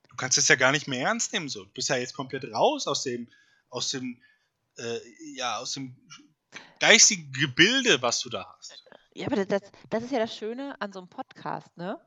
Du 0.10 0.16
kannst 0.16 0.38
es 0.38 0.48
ja 0.48 0.56
gar 0.56 0.72
nicht 0.72 0.88
mehr 0.88 1.08
ernst 1.08 1.34
nehmen. 1.34 1.50
So. 1.50 1.64
Du 1.64 1.72
bist 1.72 1.90
ja 1.90 1.98
jetzt 1.98 2.14
komplett 2.14 2.46
raus 2.54 2.88
aus 2.88 3.04
dem, 3.04 3.30
aus 3.70 3.92
dem, 3.92 4.22
äh, 4.78 5.00
ja, 5.36 5.58
aus 5.60 5.74
dem 5.74 5.96
geistigen 6.80 7.32
Gebilde, 7.34 8.02
was 8.02 8.20
du 8.22 8.30
da 8.30 8.54
hast. 8.58 8.84
Ja, 9.14 9.28
aber 9.28 9.46
das, 9.46 9.62
das 9.90 10.04
ist 10.04 10.12
ja 10.12 10.20
das 10.20 10.36
Schöne 10.36 10.80
an 10.82 10.92
so 10.94 11.00
einem 11.00 11.10
Podcast, 11.10 11.76
ne? 11.78 12.00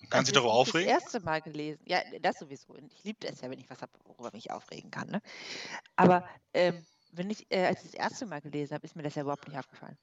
Dich 0.00 0.10
Also, 0.10 0.32
darüber 0.32 0.52
als 0.52 0.62
ich 0.62 0.62
aufregen. 0.62 0.92
Das 0.94 1.04
erste 1.04 1.20
Mal 1.20 1.40
gelesen. 1.42 1.82
Ja, 1.86 2.02
das 2.20 2.38
sowieso. 2.38 2.76
Ich 2.76 3.04
liebe 3.04 3.26
es 3.26 3.40
ja, 3.40 3.50
wenn 3.50 3.58
ich 3.58 3.70
was 3.70 3.82
habe, 3.82 3.92
worüber 4.04 4.28
ich 4.28 4.34
mich 4.34 4.50
aufregen 4.50 4.90
kann. 4.90 5.08
Ne? 5.08 5.20
Aber 5.96 6.24
ähm, 6.54 6.86
wenn 7.12 7.30
ich, 7.30 7.46
äh, 7.52 7.66
als 7.66 7.84
ich 7.84 7.92
das 7.92 8.00
erste 8.00 8.26
Mal 8.26 8.40
gelesen 8.42 8.74
habe, 8.74 8.86
ist 8.86 8.96
mir 8.96 9.02
das 9.04 9.14
ja 9.16 9.22
überhaupt 9.22 9.48
nicht 9.48 9.58
aufgefallen. 9.58 9.98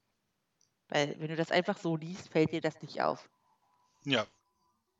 Weil 0.88 1.18
wenn 1.20 1.28
du 1.28 1.36
das 1.36 1.52
einfach 1.52 1.78
so 1.78 1.96
liest, 1.96 2.30
fällt 2.30 2.52
dir 2.52 2.60
das 2.62 2.82
nicht 2.82 3.02
auf. 3.02 3.30
Ja, 4.04 4.26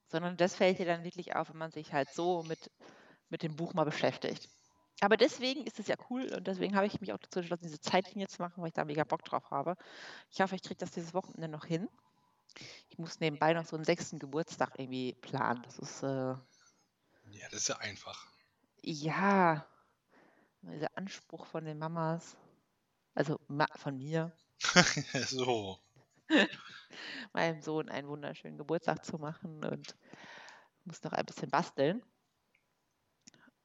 Sondern 0.09 0.37
das 0.37 0.57
fällt 0.57 0.79
dir 0.79 0.85
dann 0.87 1.05
wirklich 1.05 1.35
auf, 1.37 1.49
wenn 1.51 1.57
man 1.59 1.71
sich 1.71 1.93
halt 1.95 2.11
so 2.11 2.43
mit, 2.43 2.71
mit 3.31 3.43
dem 3.43 3.57
Buch 3.57 3.75
mal 3.75 3.85
beschäftigt. 3.85 4.49
Aber 5.01 5.17
deswegen 5.17 5.65
ist 5.67 5.79
es 5.81 5.89
ja 5.89 5.97
cool 6.11 6.33
und 6.35 6.47
deswegen 6.47 6.77
habe 6.77 6.87
ich 6.87 7.01
mich 7.01 7.13
auch 7.13 7.19
dazu 7.19 7.41
entschlossen, 7.41 7.65
diese 7.67 7.81
Zeitlinie 7.81 8.29
zu 8.29 8.43
machen, 8.43 8.63
weil 8.63 8.69
ich 8.69 8.75
da 8.75 8.85
mega 8.85 9.05
Bock 9.05 9.25
drauf 9.25 9.51
habe. 9.51 9.77
Ich 10.31 10.41
hoffe, 10.43 10.57
ich 10.57 10.63
kriege 10.63 10.77
das 10.79 10.93
dieses 10.93 11.15
Wochenende 11.15 11.49
noch 11.49 11.65
hin. 11.67 11.89
Ich 12.89 12.99
muss 12.99 13.21
nebenbei 13.21 13.53
noch 13.55 13.65
so 13.67 13.77
einen 13.77 13.85
sechsten 13.85 14.19
Geburtstag 14.19 14.79
irgendwie 14.79 15.15
planen. 15.15 15.63
Das 15.63 15.79
ist, 15.79 16.03
äh, 16.03 16.35
ja, 17.31 17.49
das 17.49 17.63
ist 17.63 17.69
ja 17.69 17.79
einfach. 17.79 18.27
ja, 18.83 19.67
dieser 20.63 20.97
Anspruch 20.97 21.47
von 21.47 21.65
den 21.65 21.79
Mamas, 21.79 22.37
also 23.15 23.41
von 23.77 23.99
mir, 23.99 24.33
so. 25.27 25.79
meinem 27.33 27.63
Sohn 27.63 27.89
einen 27.89 28.09
wunderschönen 28.09 28.59
Geburtstag 28.59 29.05
zu 29.05 29.19
machen 29.19 29.65
und 29.65 29.97
muss 30.85 31.03
noch 31.03 31.13
ein 31.13 31.27
bisschen 31.27 31.51
basteln. 31.51 32.03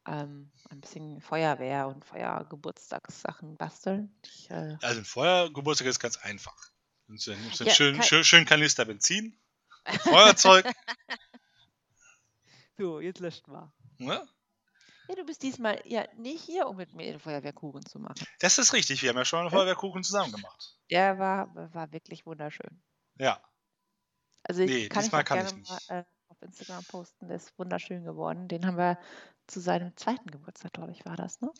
Ähm, 0.07 0.51
ein 0.69 0.81
bisschen 0.81 1.19
Feuerwehr 1.19 1.87
und 1.87 2.05
Feuergeburtstagssachen 2.05 3.57
basteln. 3.57 4.15
Ich, 4.23 4.49
äh, 4.51 4.77
Also 4.81 4.99
ein 4.99 5.05
Feuergeburtstag 5.05 5.87
ist 5.87 5.99
ganz 5.99 6.17
einfach. 6.17 6.71
Nimmst 7.07 7.27
du 7.27 7.35
nimmst 7.35 7.59
du 7.59 7.63
Ja, 7.65 7.73
schön, 7.73 7.95
kein- 7.97 8.03
schön, 8.03 8.23
schön 8.23 8.45
Kanister 8.45 8.85
Benzin, 8.85 9.37
Feuerzeug, 10.03 10.65
so, 12.77 12.99
jetzt 12.99 13.19
löscht 13.19 13.47
mal. 13.47 13.71
ne? 13.97 14.27
Ja, 15.07 15.15
du 15.15 15.23
bist 15.23 15.43
diesmal 15.43 15.79
ja 15.85 16.07
nicht 16.15 16.43
hier, 16.43 16.67
um 16.67 16.77
mit 16.77 16.93
mir 16.93 17.11
den 17.11 17.19
Feuerwehrkuchen 17.19 17.85
zu 17.85 17.99
machen. 17.99 18.25
Das 18.39 18.57
ist 18.57 18.73
richtig, 18.73 19.03
wir 19.03 19.09
haben 19.09 19.17
ja 19.17 19.25
schon 19.25 19.39
einen 19.41 19.49
Ja. 19.49 19.57
Feuerwehrkuchen 19.57 20.03
zusammen 20.03 20.31
gemacht. 20.31 20.79
Der 20.89 21.19
war, 21.19 21.53
war 21.75 21.91
wirklich 21.91 22.25
wunderschön. 22.25 22.81
Ja, 23.19 23.39
Also 24.43 24.63
ich 24.63 24.71
Nee, 24.71 24.89
kann 24.89 25.01
ich 25.01 25.05
diesmal 25.05 25.21
auch 25.21 25.25
kann 25.25 25.37
gerne 25.45 25.49
ich 25.61 25.69
mal 25.69 25.75
nicht. 25.75 25.89
äh, 25.91 26.03
auf 26.29 26.41
Instagram 26.41 26.83
posten. 26.85 27.27
Der 27.27 27.37
ist 27.37 27.57
wunderschön 27.59 28.03
geworden. 28.03 28.47
Den 28.47 28.65
haben 28.65 28.77
wir 28.77 28.99
zu 29.45 29.59
seinem 29.59 29.95
zweiten 29.95 30.29
Geburtstag, 30.31 30.73
glaube 30.73 30.91
ich, 30.91 31.05
war 31.05 31.15
das, 31.15 31.39
ne? 31.39 31.51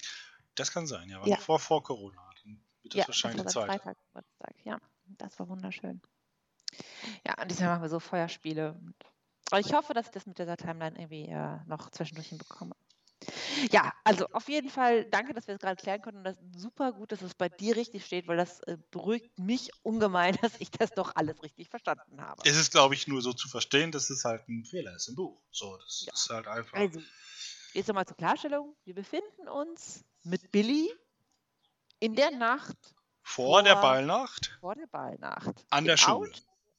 das 0.56 0.72
kann 0.72 0.88
sein, 0.88 1.08
ja. 1.10 1.20
War 1.22 1.28
Ja. 1.28 1.36
noch 1.36 1.44
vor, 1.44 1.60
vor 1.60 1.84
Corona. 1.84 2.28
Dann 2.44 2.60
wird 2.82 2.94
das 2.96 3.00
Ja, 3.02 3.08
wahrscheinlich 3.08 3.44
das 3.44 3.54
der 3.54 3.62
war 3.62 3.68
zweiter 3.68 3.94
Geburtstag. 3.94 4.56
Ja, 4.64 4.80
das 5.08 5.38
war 5.40 5.48
wunderschön. 5.50 6.02
Ja, 7.26 7.42
und 7.42 7.50
diesmal 7.50 7.70
machen 7.70 7.84
wir 7.84 7.90
so 7.90 8.00
Feuerspiele. 8.00 8.80
Aber 9.52 9.60
ich 9.60 9.74
hoffe, 9.74 9.94
dass 9.94 10.08
ich 10.08 10.12
das 10.12 10.26
mit 10.26 10.40
dieser 10.40 10.58
Timeline 10.58 10.98
irgendwie 10.98 11.28
äh, 11.28 11.60
noch 11.68 11.90
zwischendurch 11.92 12.28
hinbekomme. 12.28 12.76
Ja, 13.72 13.94
also 14.04 14.28
auf 14.34 14.50
jeden 14.50 14.70
Fall 14.70 15.06
danke, 15.06 15.34
dass 15.34 15.48
wir 15.48 15.56
es 15.56 15.62
gerade 15.62 15.82
klären 15.82 16.02
konnten. 16.02 16.20
Und 16.20 16.24
das 16.26 16.38
ist 16.38 16.60
super 16.60 16.92
gut, 16.92 17.12
dass 17.12 17.22
es 17.22 17.34
bei 17.34 17.50
dir 17.50 17.76
richtig 17.76 18.06
steht, 18.06 18.28
weil 18.28 18.38
das 18.38 18.60
äh, 18.62 18.78
beruhigt 18.92 19.38
mich 19.40 19.72
ungemein, 19.84 20.36
dass 20.42 20.54
ich 20.60 20.72
das 20.72 20.92
doch 20.92 21.16
alles 21.16 21.42
richtig 21.44 21.70
verstanden 21.70 22.22
habe. 22.22 22.42
Es 22.46 22.58
ist, 22.58 22.72
glaube 22.72 22.96
ich, 22.96 23.08
nur 23.08 23.22
so 23.22 23.34
zu 23.34 23.48
verstehen, 23.48 23.92
dass 23.92 24.10
es 24.10 24.26
halt 24.26 24.48
ein 24.48 24.66
Fehler 24.66 24.96
ist 24.96 25.08
im 25.08 25.16
Buch. 25.16 25.42
So, 25.52 25.78
das 25.78 26.06
Ja. 26.08 26.14
ist 26.14 26.30
halt 26.30 26.48
einfach. 26.48 26.78
Also, 26.78 27.02
jetzt 27.74 27.88
nochmal 27.88 28.06
zur 28.06 28.18
Klarstellung. 28.18 28.76
Wir 28.84 28.96
befinden 28.96 29.48
uns 29.48 30.04
mit 30.24 30.52
Billy 30.52 30.92
in 32.00 32.16
der 32.16 32.32
Nacht 32.32 32.95
vor 33.28 33.64
der 33.64 33.74
vor- 33.74 33.82
Ballnacht 33.82 34.56
vor 34.62 34.76
der 34.76 34.86
Ballnacht. 34.88 35.66
an 35.72 35.86
der 35.86 35.98
Schule. 35.98 36.32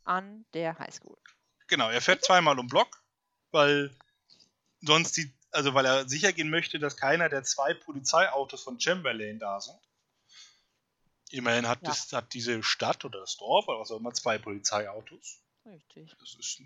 An 0.04 0.46
der 0.54 0.78
Highschool. 0.78 1.18
Genau, 1.66 1.90
er 1.90 2.00
fährt 2.00 2.24
zweimal 2.24 2.58
um 2.60 2.68
Block, 2.68 3.02
weil 3.50 3.94
sonst 4.80 5.16
die, 5.16 5.34
also 5.50 5.74
weil 5.74 5.84
er 5.84 6.08
sicher 6.08 6.32
gehen 6.32 6.48
möchte, 6.48 6.78
dass 6.78 6.96
keiner 6.96 7.28
der 7.28 7.42
zwei 7.42 7.74
Polizeiautos 7.74 8.62
von 8.62 8.78
Chamberlain 8.78 9.40
da 9.40 9.60
sind. 9.60 9.78
Immerhin 11.30 11.66
hat, 11.66 11.82
Ja. 11.82 11.88
das, 11.88 12.12
hat 12.12 12.32
diese 12.34 12.62
Stadt 12.62 13.04
oder 13.04 13.18
das 13.18 13.36
Dorf 13.36 13.66
oder 13.66 13.80
was 13.80 13.90
auch 13.90 13.96
immer 13.98 14.14
zwei 14.14 14.38
Polizeiautos. 14.38 15.42
Richtig. 15.64 16.14
Das 16.20 16.34
ist, 16.34 16.62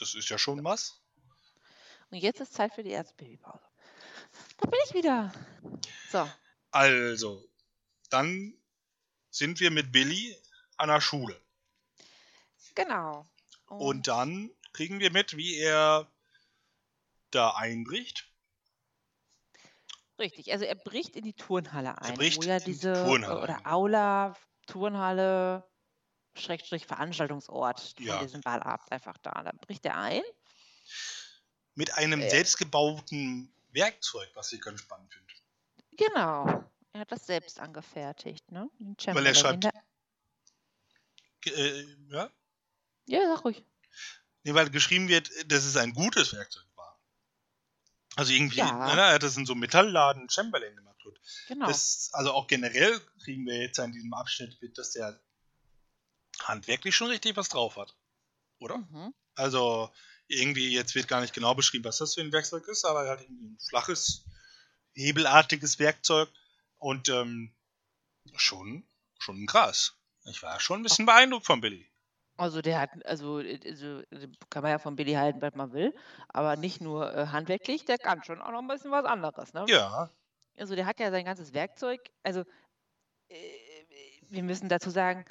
das 0.00 0.14
ist 0.16 0.28
ja 0.28 0.36
schon 0.38 0.64
was. 0.64 1.00
Und 2.10 2.18
jetzt 2.18 2.40
ist 2.40 2.52
Zeit 2.54 2.74
für 2.74 2.82
die 2.82 2.90
erste 2.90 3.14
Babypause. 3.14 3.62
Da 4.58 4.68
bin 4.68 4.80
ich 4.88 4.94
wieder. 4.94 5.32
So, 6.10 6.28
Also, 6.72 7.44
dann 8.10 8.59
sind 9.30 9.60
wir 9.60 9.70
mit 9.70 9.92
Billy 9.92 10.36
an 10.76 10.88
der 10.88 11.00
Schule. 11.00 11.40
genau. 12.74 13.26
Und 13.66 14.08
dann 14.08 14.50
kriegen 14.72 14.98
wir 14.98 15.12
mit, 15.12 15.36
wie 15.36 15.56
er 15.56 16.10
da 17.30 17.50
einbricht. 17.54 18.26
richtig, 20.18 20.52
also 20.52 20.64
er 20.64 20.74
bricht 20.74 21.16
in 21.16 21.24
die 21.24 21.32
Turnhalle 21.34 21.96
ein, 22.02 22.14
bricht 22.14 22.44
ja 22.44 22.56
in 22.56 22.64
die 22.64 22.72
diese 22.72 22.92
Turnhalle 22.92 23.40
oder. 23.42 23.60
Aula, 23.66 24.36
Turnhalle, 24.66 25.64
Schrägstrich 26.34 26.86
Veranstaltungsort 26.86 27.80
von 27.96 28.04
Ja. 28.04 28.22
diesem 28.22 28.40
Ballabend 28.40 28.90
einfach 28.92 29.16
da. 29.18 29.30
Da 29.42 29.52
bricht 29.60 29.84
er 29.86 29.96
ein. 29.98 30.22
Mit 31.74 31.94
einem 31.94 32.20
Äh. 32.20 32.30
selbstgebauten 32.30 33.52
Werkzeug, 33.70 34.28
was 34.34 34.52
ich 34.52 34.60
ganz 34.60 34.80
spannend 34.80 35.12
finde. 35.14 35.34
Genau. 35.96 36.69
Er 36.92 37.00
hat 37.00 37.12
das 37.12 37.26
selbst 37.26 37.60
angefertigt, 37.60 38.50
ne? 38.50 38.68
Weil 39.06 39.26
er 39.26 39.34
schreibt- 39.34 39.64
Äh, 41.46 41.82
ja? 42.10 42.30
Ja, 43.06 43.20
sag 43.34 43.44
ruhig. 43.44 43.64
Nee, 44.42 44.54
weil 44.54 44.70
geschrieben 44.70 45.08
wird, 45.08 45.30
dass 45.50 45.64
es 45.64 45.76
ein 45.76 45.92
gutes 45.94 46.32
Werkzeug 46.32 46.66
war. 46.74 47.00
Also 48.16 48.32
irgendwie, 48.32 48.58
Ja. 48.58 48.94
ne, 48.94 49.00
er 49.00 49.14
hat 49.14 49.22
das 49.22 49.36
in 49.36 49.46
so 49.46 49.52
einem 49.52 49.60
Metallladen 49.60 50.28
Chamberlain 50.28 50.74
gemacht. 50.76 50.90
wird. 51.04 51.18
Genau. 51.48 51.66
Das, 51.66 52.10
also 52.12 52.32
auch 52.32 52.46
generell 52.46 53.00
kriegen 53.24 53.46
wir 53.46 53.56
jetzt 53.56 53.78
in 53.78 53.92
diesem 53.92 54.12
Abschnitt 54.12 54.60
mit, 54.60 54.76
dass 54.76 54.90
der 54.92 55.18
handwerklich 56.42 56.94
schon 56.94 57.06
richtig 57.08 57.36
was 57.38 57.48
drauf 57.48 57.76
hat. 57.76 57.96
Oder? 58.58 58.76
Mhm. 58.78 59.14
Also 59.34 59.90
irgendwie, 60.26 60.70
jetzt 60.74 60.94
wird 60.94 61.08
gar 61.08 61.22
nicht 61.22 61.32
genau 61.32 61.54
beschrieben, 61.54 61.84
was 61.84 61.96
das 61.98 62.14
für 62.14 62.20
ein 62.20 62.32
Werkzeug 62.32 62.68
ist, 62.68 62.84
aber 62.84 63.08
halt 63.08 63.22
irgendwie 63.22 63.46
ein 63.46 63.58
flaches, 63.60 64.26
hebelartiges 64.92 65.78
Werkzeug. 65.78 66.28
Und 66.80 67.08
ähm, 67.08 67.54
Schon, 68.36 68.84
schon 69.18 69.46
krass. 69.46 69.96
Ich 70.24 70.42
war 70.42 70.60
schon 70.60 70.80
ein 70.80 70.82
bisschen 70.82 71.06
beeindruckt 71.06 71.46
von 71.46 71.60
Billy. 71.60 71.86
Also 72.36 72.62
der 72.62 72.80
hat, 72.80 72.90
also, 73.04 73.36
also 73.36 74.02
kann 74.48 74.62
man 74.62 74.72
ja 74.72 74.78
von 74.78 74.96
Billy 74.96 75.12
halten, 75.12 75.42
was 75.42 75.54
man 75.54 75.72
will, 75.72 75.94
aber 76.28 76.56
nicht 76.56 76.80
nur 76.80 77.14
äh, 77.14 77.26
handwerklich, 77.26 77.84
der 77.84 77.98
kann 77.98 78.24
schon 78.24 78.40
auch 78.40 78.50
noch 78.50 78.60
ein 78.60 78.68
bisschen 78.68 78.90
was 78.90 79.04
anderes, 79.04 79.52
ne? 79.52 79.66
Ja. 79.68 80.10
Also 80.56 80.74
der 80.74 80.86
hat 80.86 81.00
ja 81.00 81.10
sein 81.10 81.26
ganzes 81.26 81.52
Werkzeug, 81.52 82.00
also 82.22 82.40
äh, 83.28 83.34
wir 84.30 84.42
müssen 84.42 84.70
dazu 84.70 84.88
sagen, 84.88 85.26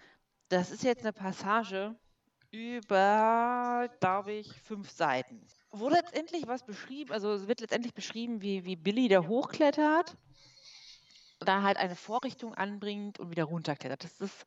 das 0.49 0.69
ist 0.69 0.83
jetzt 0.83 1.01
eine 1.01 1.13
Passage 1.13 1.95
über, 2.51 3.89
glaube 3.99 4.33
ich, 4.33 4.53
fünf 4.61 4.91
Seiten. 4.91 5.45
Wo 5.71 5.89
letztendlich 5.89 6.47
was 6.47 6.63
beschrieben, 6.63 7.11
also 7.11 7.33
es 7.33 7.47
wird 7.47 7.61
letztendlich 7.61 7.93
beschrieben, 7.93 8.41
wie, 8.41 8.65
wie 8.65 8.75
Billy 8.75 9.07
da 9.07 9.23
hochklettert, 9.25 10.15
da 11.39 11.63
halt 11.63 11.77
eine 11.77 11.95
Vorrichtung 11.95 12.53
anbringt 12.53 13.19
und 13.19 13.31
wieder 13.31 13.45
runterklettert. 13.45 14.03
Das 14.03 14.19
ist 14.19 14.45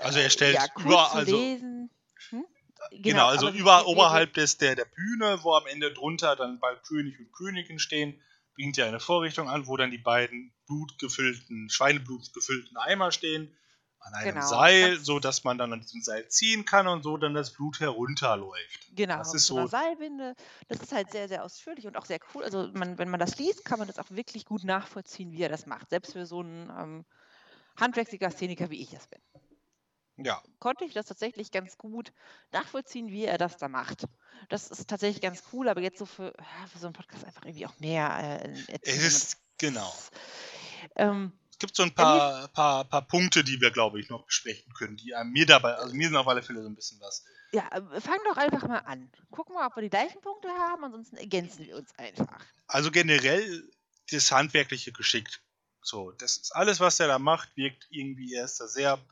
Also 0.00 0.18
er 0.20 0.30
stellt 0.30 0.54
ja, 0.54 0.66
über, 0.78 1.12
also 1.12 1.36
lesen. 1.36 1.90
Hm? 2.30 2.44
genau, 2.92 3.26
also 3.26 3.46
aber 3.46 3.54
wie- 3.54 3.58
über 3.60 3.86
oberhalb 3.86 4.34
des 4.34 4.58
der 4.58 4.74
der 4.76 4.84
Bühne, 4.84 5.38
wo 5.42 5.54
am 5.54 5.66
Ende 5.66 5.92
drunter 5.92 6.36
dann 6.36 6.60
bald 6.60 6.82
König 6.84 7.18
und 7.18 7.32
Königin 7.32 7.78
stehen, 7.78 8.20
bringt 8.54 8.78
er 8.78 8.86
eine 8.86 9.00
Vorrichtung 9.00 9.48
an, 9.48 9.66
wo 9.66 9.76
dann 9.76 9.90
die 9.90 9.98
beiden 9.98 10.52
blutgefüllten, 10.66 11.70
Schweineblutgefüllten 11.70 12.76
Eimer 12.76 13.12
stehen 13.12 13.56
an 14.00 14.14
einem 14.14 14.34
Genau. 14.34 14.46
Seil, 14.46 14.98
so 14.98 15.18
dass 15.18 15.44
man 15.44 15.58
dann 15.58 15.72
an 15.72 15.80
diesem 15.80 16.00
Seil 16.02 16.28
ziehen 16.28 16.64
kann 16.64 16.86
und 16.86 17.02
so 17.02 17.16
dann 17.16 17.34
das 17.34 17.52
Blut 17.52 17.80
herunterläuft. 17.80 18.94
Genau, 18.94 19.18
Das 19.18 19.34
ist 19.34 19.46
so 19.46 19.56
einer 19.56 19.66
so 19.66 19.70
Seilwinde. 19.70 20.34
Das 20.68 20.80
ist 20.80 20.92
halt 20.92 21.10
sehr, 21.10 21.28
sehr 21.28 21.44
ausführlich 21.44 21.86
und 21.86 21.96
auch 21.96 22.06
sehr 22.06 22.18
cool. 22.34 22.44
Also 22.44 22.68
man, 22.72 22.98
wenn 22.98 23.10
man 23.10 23.20
das 23.20 23.38
liest, 23.38 23.64
kann 23.64 23.78
man 23.78 23.88
das 23.88 23.98
auch 23.98 24.10
wirklich 24.10 24.44
gut 24.44 24.64
nachvollziehen, 24.64 25.32
wie 25.32 25.42
er 25.42 25.48
das 25.48 25.66
macht. 25.66 25.90
Selbst 25.90 26.12
für 26.12 26.26
so 26.26 26.40
einen 26.40 26.70
ähm, 26.70 27.04
handwerklicher 27.76 28.30
Szeniker, 28.30 28.70
wie 28.70 28.80
ich 28.82 28.92
es 28.92 29.06
bin. 29.08 29.20
ja, 30.24 30.42
Konnte 30.58 30.84
ich 30.84 30.94
das 30.94 31.06
tatsächlich 31.06 31.50
ganz 31.50 31.76
gut 31.78 32.12
nachvollziehen, 32.52 33.08
wie 33.08 33.24
er 33.24 33.38
das 33.38 33.56
da 33.56 33.68
macht. 33.68 34.04
Das 34.48 34.70
ist 34.70 34.88
tatsächlich 34.88 35.20
ganz 35.22 35.42
cool, 35.52 35.68
aber 35.68 35.80
jetzt 35.80 35.98
so 35.98 36.06
für, 36.06 36.32
für 36.72 36.78
so 36.78 36.86
einen 36.86 36.94
Podcast 36.94 37.24
einfach 37.24 37.44
irgendwie 37.44 37.66
auch 37.66 37.78
mehr 37.80 38.42
äh, 38.44 38.78
es 38.82 38.96
ist 39.02 39.36
genau. 39.58 39.80
das- 39.80 40.10
Ähm, 40.96 41.32
Es 41.58 41.60
gibt 41.60 41.74
so 41.74 41.82
ein 41.82 41.92
paar, 41.92 42.46
paar, 42.48 42.84
paar 42.84 43.02
Punkte, 43.02 43.42
die 43.42 43.60
wir, 43.60 43.72
glaube 43.72 43.98
ich, 43.98 44.08
noch 44.08 44.24
besprechen 44.26 44.72
können, 44.74 44.96
die 44.96 45.12
an 45.16 45.30
mir 45.32 45.44
dabei, 45.44 45.74
also 45.74 45.92
mir 45.92 46.06
sind 46.06 46.16
auf 46.16 46.28
alle 46.28 46.40
Fälle 46.40 46.62
so 46.62 46.68
ein 46.68 46.76
bisschen 46.76 47.00
was. 47.00 47.24
ja, 47.50 47.68
äh, 47.72 48.00
fang 48.00 48.20
doch 48.28 48.36
einfach 48.36 48.62
mal 48.68 48.78
an. 48.78 49.10
Gucken 49.32 49.56
wir, 49.56 49.66
ob 49.66 49.74
wir 49.74 49.82
die 49.82 49.90
gleichen 49.90 50.20
Punkte 50.20 50.48
haben, 50.50 50.84
ansonsten 50.84 51.16
ergänzen 51.16 51.66
wir 51.66 51.76
uns 51.76 51.90
einfach. 51.98 52.40
Also 52.68 52.92
generell 52.92 53.68
das 54.12 54.30
handwerkliche 54.30 54.92
Geschick. 54.92 55.40
So, 55.82 56.12
das 56.12 56.36
ist 56.36 56.54
alles, 56.54 56.78
was 56.78 57.00
er 57.00 57.08
da 57.08 57.18
macht, 57.18 57.56
wirkt 57.56 57.88
irgendwie, 57.90 58.34
er 58.34 58.44
ist 58.44 58.60
da 58.60 58.68
sehr 58.68 59.04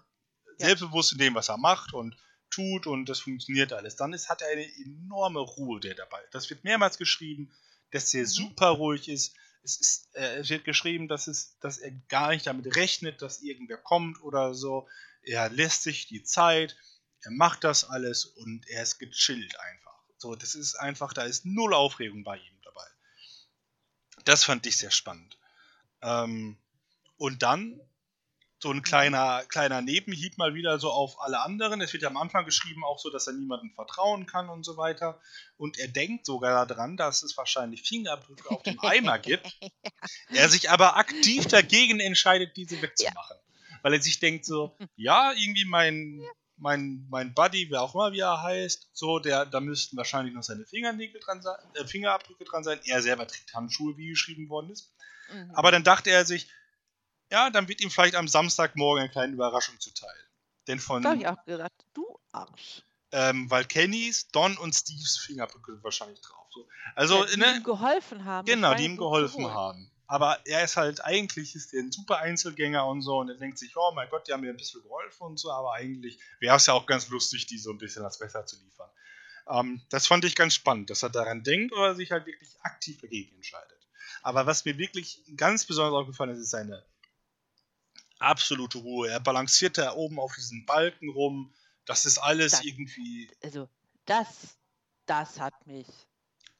selbstbewusst 0.58 1.12
in 1.14 1.18
dem, 1.18 1.34
was 1.34 1.48
er 1.48 1.56
macht 1.58 1.94
und 1.94 2.16
tut 2.50 2.86
und 2.86 3.08
das 3.08 3.18
funktioniert 3.18 3.72
alles. 3.72 3.96
Dann 3.96 4.12
ist, 4.12 4.28
hat 4.28 4.42
er 4.42 4.48
eine 4.50 4.66
enorme 4.84 5.40
Ruhe 5.40 5.80
der 5.80 5.96
dabei. 5.96 6.22
Das 6.30 6.48
wird 6.48 6.62
mehrmals 6.62 6.96
geschrieben, 6.96 7.50
dass 7.90 8.14
er 8.14 8.22
Mhm. 8.22 8.26
super 8.26 8.68
ruhig 8.68 9.08
ist. 9.08 9.34
Es, 9.66 9.80
ist 9.80 10.14
äh, 10.14 10.36
es 10.38 10.48
wird 10.48 10.64
geschrieben, 10.64 11.08
dass, 11.08 11.26
es, 11.26 11.58
dass 11.58 11.78
er 11.78 11.90
gar 12.08 12.30
nicht 12.30 12.46
damit 12.46 12.76
rechnet, 12.76 13.20
dass 13.20 13.42
irgendwer 13.42 13.78
kommt 13.78 14.22
oder 14.22 14.54
so. 14.54 14.88
Er 15.22 15.50
lässt 15.50 15.82
sich 15.82 16.06
die 16.06 16.22
Zeit, 16.22 16.76
er 17.22 17.32
macht 17.32 17.64
das 17.64 17.82
alles 17.82 18.24
und 18.24 18.68
er 18.68 18.84
ist 18.84 18.98
gechillt 18.98 19.58
einfach. 19.58 19.98
So, 20.18 20.36
das 20.36 20.54
ist 20.54 20.76
einfach, 20.76 21.12
da 21.12 21.24
ist 21.24 21.44
null 21.44 21.74
Aufregung 21.74 22.22
bei 22.22 22.36
ihm 22.36 22.60
dabei. 22.62 22.86
Das 24.24 24.44
fand 24.44 24.64
ich 24.66 24.76
sehr 24.76 24.92
spannend. 24.92 25.36
Ähm, 26.00 26.56
und 27.16 27.42
dann 27.42 27.80
so 28.66 28.72
ein 28.72 28.82
kleiner, 28.82 29.44
kleiner 29.46 29.80
Nebenhieb 29.80 30.38
mal 30.38 30.54
wieder 30.54 30.80
so 30.80 30.90
auf 30.90 31.20
alle 31.20 31.40
anderen. 31.40 31.80
Es 31.80 31.92
wird 31.92 32.02
ja 32.02 32.08
am 32.08 32.16
Anfang 32.16 32.44
geschrieben 32.44 32.82
auch 32.82 32.98
so, 32.98 33.10
dass 33.10 33.28
er 33.28 33.34
niemandem 33.34 33.70
vertrauen 33.70 34.26
kann 34.26 34.48
und 34.48 34.64
so 34.64 34.76
weiter. 34.76 35.20
Und 35.56 35.78
er 35.78 35.86
denkt 35.86 36.26
sogar 36.26 36.66
daran, 36.66 36.96
dass 36.96 37.22
es 37.22 37.36
wahrscheinlich 37.36 37.82
Fingerabdrücke 37.82 38.50
auf 38.50 38.64
dem 38.64 38.80
Eimer 38.80 39.20
gibt. 39.20 39.46
Er 40.28 40.48
sich 40.48 40.70
aber 40.70 40.96
aktiv 40.96 41.46
dagegen 41.46 42.00
entscheidet, 42.00 42.56
diese 42.56 42.82
wegzumachen. 42.82 43.36
Weil 43.82 43.94
er 43.94 44.02
sich 44.02 44.18
denkt 44.18 44.44
so, 44.44 44.76
ja, 44.96 45.32
irgendwie 45.32 45.64
mein, 45.64 46.20
mein, 46.56 47.06
mein 47.08 47.34
Buddy, 47.34 47.70
wer 47.70 47.82
auch 47.82 47.94
immer 47.94 48.12
wie 48.12 48.20
er 48.20 48.42
heißt, 48.42 48.88
so, 48.92 49.20
der, 49.20 49.46
da 49.46 49.60
müssten 49.60 49.96
wahrscheinlich 49.96 50.34
noch 50.34 50.42
seine 50.42 50.64
Fingernägel 50.64 51.20
dran 51.20 51.40
sein, 51.40 51.56
äh, 51.74 51.84
Fingerabdrücke 51.84 52.44
dran 52.44 52.64
sein. 52.64 52.80
Er 52.84 53.00
selber 53.02 53.26
trägt 53.28 53.54
Handschuhe, 53.54 53.96
wie 53.96 54.08
geschrieben 54.08 54.48
worden 54.48 54.70
ist. 54.70 54.92
Mhm. 55.32 55.52
Aber 55.54 55.70
dann 55.70 55.84
dachte 55.84 56.10
er 56.10 56.24
sich, 56.24 56.48
ja, 57.30 57.50
dann 57.50 57.68
wird 57.68 57.80
ihm 57.80 57.90
vielleicht 57.90 58.14
am 58.14 58.28
Samstagmorgen 58.28 59.02
eine 59.02 59.10
kleine 59.10 59.32
Überraschung 59.32 59.78
zuteil. 59.80 60.14
Denn 60.66 60.80
von, 60.80 61.02
Da 61.02 61.10
habe 61.10 61.20
ich 61.20 61.28
auch 61.28 61.44
gedacht, 61.44 61.72
du 61.94 62.18
Arsch. 62.32 62.82
ähm, 63.12 63.50
weil 63.50 63.64
Kennys, 63.64 64.28
Don 64.28 64.56
und 64.56 64.74
Steves 64.74 65.18
Fingerabdrücke 65.18 65.78
wahrscheinlich 65.82 66.20
drauf. 66.20 66.46
So. 66.50 66.66
Also, 66.94 67.24
ja, 67.24 67.30
die 67.30 67.38
ne, 67.38 67.56
ihm 67.56 67.62
geholfen 67.62 68.24
haben. 68.24 68.46
genau, 68.46 68.74
die 68.74 68.84
ihm 68.84 68.96
so 68.96 69.02
geholfen 69.02 69.44
holen. 69.44 69.54
haben. 69.54 69.90
Aber 70.08 70.38
er 70.44 70.62
ist 70.62 70.76
halt, 70.76 71.04
eigentlich 71.04 71.56
ist 71.56 71.74
er 71.74 71.82
ein 71.82 71.90
super 71.90 72.18
Einzelgänger 72.18 72.86
und 72.86 73.02
so 73.02 73.18
und 73.18 73.28
er 73.28 73.36
denkt 73.36 73.58
sich, 73.58 73.76
oh 73.76 73.92
mein 73.92 74.08
Gott, 74.08 74.28
die 74.28 74.32
haben 74.32 74.40
mir 74.40 74.50
ein 74.50 74.56
bisschen 74.56 74.82
geholfen 74.82 75.24
und 75.24 75.38
so, 75.38 75.50
aber 75.50 75.72
eigentlich 75.72 76.20
wäre 76.38 76.56
es 76.56 76.66
ja 76.66 76.74
auch 76.74 76.86
ganz 76.86 77.08
lustig, 77.08 77.46
die 77.46 77.58
so 77.58 77.70
ein 77.70 77.78
bisschen 77.78 78.04
als 78.04 78.18
besser 78.18 78.46
zu 78.46 78.56
liefern. 78.56 78.88
Ähm, 79.48 79.82
das 79.88 80.06
fand 80.06 80.24
ich 80.24 80.36
ganz 80.36 80.54
spannend, 80.54 80.90
dass 80.90 81.02
er 81.02 81.10
daran 81.10 81.42
denkt 81.42 81.72
oder 81.72 81.94
sich 81.96 82.12
halt 82.12 82.26
wirklich 82.26 82.50
aktiv 82.62 83.00
dagegen 83.00 83.34
entscheidet. 83.34 83.88
Aber 84.22 84.46
was 84.46 84.64
mir 84.64 84.78
wirklich 84.78 85.22
ganz 85.36 85.64
besonders 85.64 85.94
aufgefallen 85.94 86.30
ist, 86.30 86.38
ist 86.38 86.50
seine 86.50 86.84
absolute 88.18 88.78
Ruhe. 88.78 89.08
Er 89.10 89.20
balanciert 89.20 89.78
da 89.78 89.94
oben 89.94 90.18
auf 90.18 90.34
diesen 90.34 90.64
Balken 90.66 91.10
rum. 91.10 91.52
Das 91.84 92.06
ist 92.06 92.18
alles 92.18 92.52
Das- 92.52 92.64
irgendwie 92.64 93.30
Also, 93.42 93.68
das, 94.06 94.58
das 95.06 95.40
hat 95.40 95.66
mich 95.66 95.86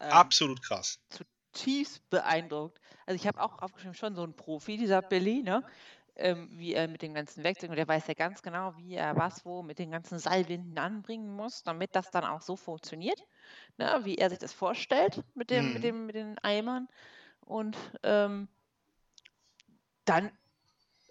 ähm, 0.01 0.11
absolut 0.11 0.63
krass. 0.63 0.99
zutiefst 1.09 2.09
beeindruckt. 2.11 2.81
Also, 3.07 3.17
ich 3.17 3.27
habe 3.27 3.41
auch 3.41 3.61
aufgeschrieben, 3.61 3.95
schon 3.95 4.15
so 4.15 4.23
ein 4.25 4.35
Profi, 4.35 4.77
dieser 4.77 5.03
Billy, 5.03 5.43
ne? 5.43 5.65
Ähm, 6.19 6.49
wie 6.53 6.73
er 6.73 6.89
mit 6.89 7.03
den 7.03 7.13
ganzen 7.13 7.45
Werkzeugen, 7.45 7.73
und 7.73 7.77
der 7.77 7.87
weiß 7.89 8.07
ja 8.07 8.15
ganz 8.15 8.41
genau, 8.41 8.75
wie 8.79 8.95
er 8.95 9.17
was 9.17 9.45
wo 9.45 9.63
mit 9.63 9.79
den 9.79 9.91
ganzen 9.91 10.19
Seilwinden 10.19 10.79
anbringen 10.79 11.31
muss, 11.37 11.63
damit 11.63 11.95
das 11.95 12.11
dann 12.11 12.25
auch 12.25 12.41
so 12.41 12.57
funktioniert, 12.57 13.23
ne? 13.77 14.01
wie 14.05 14.17
er 14.17 14.31
sich 14.31 14.39
das 14.39 14.55
vorstellt 14.55 15.23
mit, 15.35 15.51
dem, 15.51 15.67
Mhm. 15.67 15.73
mit, 15.75 15.83
dem, 15.83 16.07
mit 16.07 16.15
den 16.17 16.39
Eimern. 16.39 16.89
Und 17.41 17.77
ähm, 18.03 18.49
dann, 20.07 20.31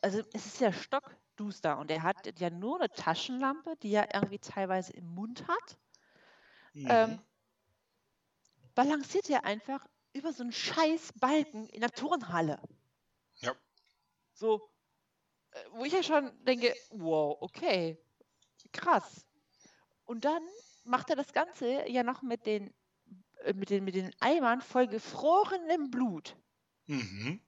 also 0.05 0.21
es 0.33 0.45
ist 0.45 0.59
ja 0.59 0.71
stockduster 0.71 1.79
und 1.79 1.89
er 1.89 2.03
hat 2.03 2.39
ja 2.39 2.51
nur 2.51 2.79
eine 2.79 2.91
Taschenlampe, 2.91 3.75
die 3.77 3.91
er 3.91 4.13
irgendwie 4.13 4.37
teilweise 4.37 4.93
im 4.93 5.07
Mund 5.15 5.47
hat. 5.47 5.79
Mhm. 6.73 6.87
Ähm, 6.87 7.19
balanciert 8.75 9.27
er 9.31 9.45
einfach 9.45 9.83
über 10.13 10.31
so 10.31 10.43
einen 10.43 10.51
scheiß 10.51 11.13
Balken 11.13 11.67
in 11.69 11.81
der 11.81 11.89
Turnhalle. 11.89 12.61
Ja. 13.37 13.55
So, 14.33 14.69
äh, 15.49 15.59
wo 15.71 15.85
ich 15.85 15.93
ja 15.93 16.03
schon 16.03 16.31
denke, 16.43 16.75
wow, 16.91 17.37
okay, 17.41 17.97
krass. 18.73 19.25
Und 20.03 20.23
dann 20.23 20.43
macht 20.83 21.09
er 21.09 21.15
das 21.15 21.33
Ganze 21.33 21.89
ja 21.89 22.03
noch 22.03 22.21
mit 22.21 22.45
den, 22.45 22.71
äh, 23.41 23.53
mit 23.53 23.71
den, 23.71 23.83
mit 23.83 23.95
den 23.95 24.13
Eimern 24.19 24.61
voll 24.61 24.85
gefrorenem 24.85 25.89
Blut. 25.89 26.37
Mhm. 26.85 27.41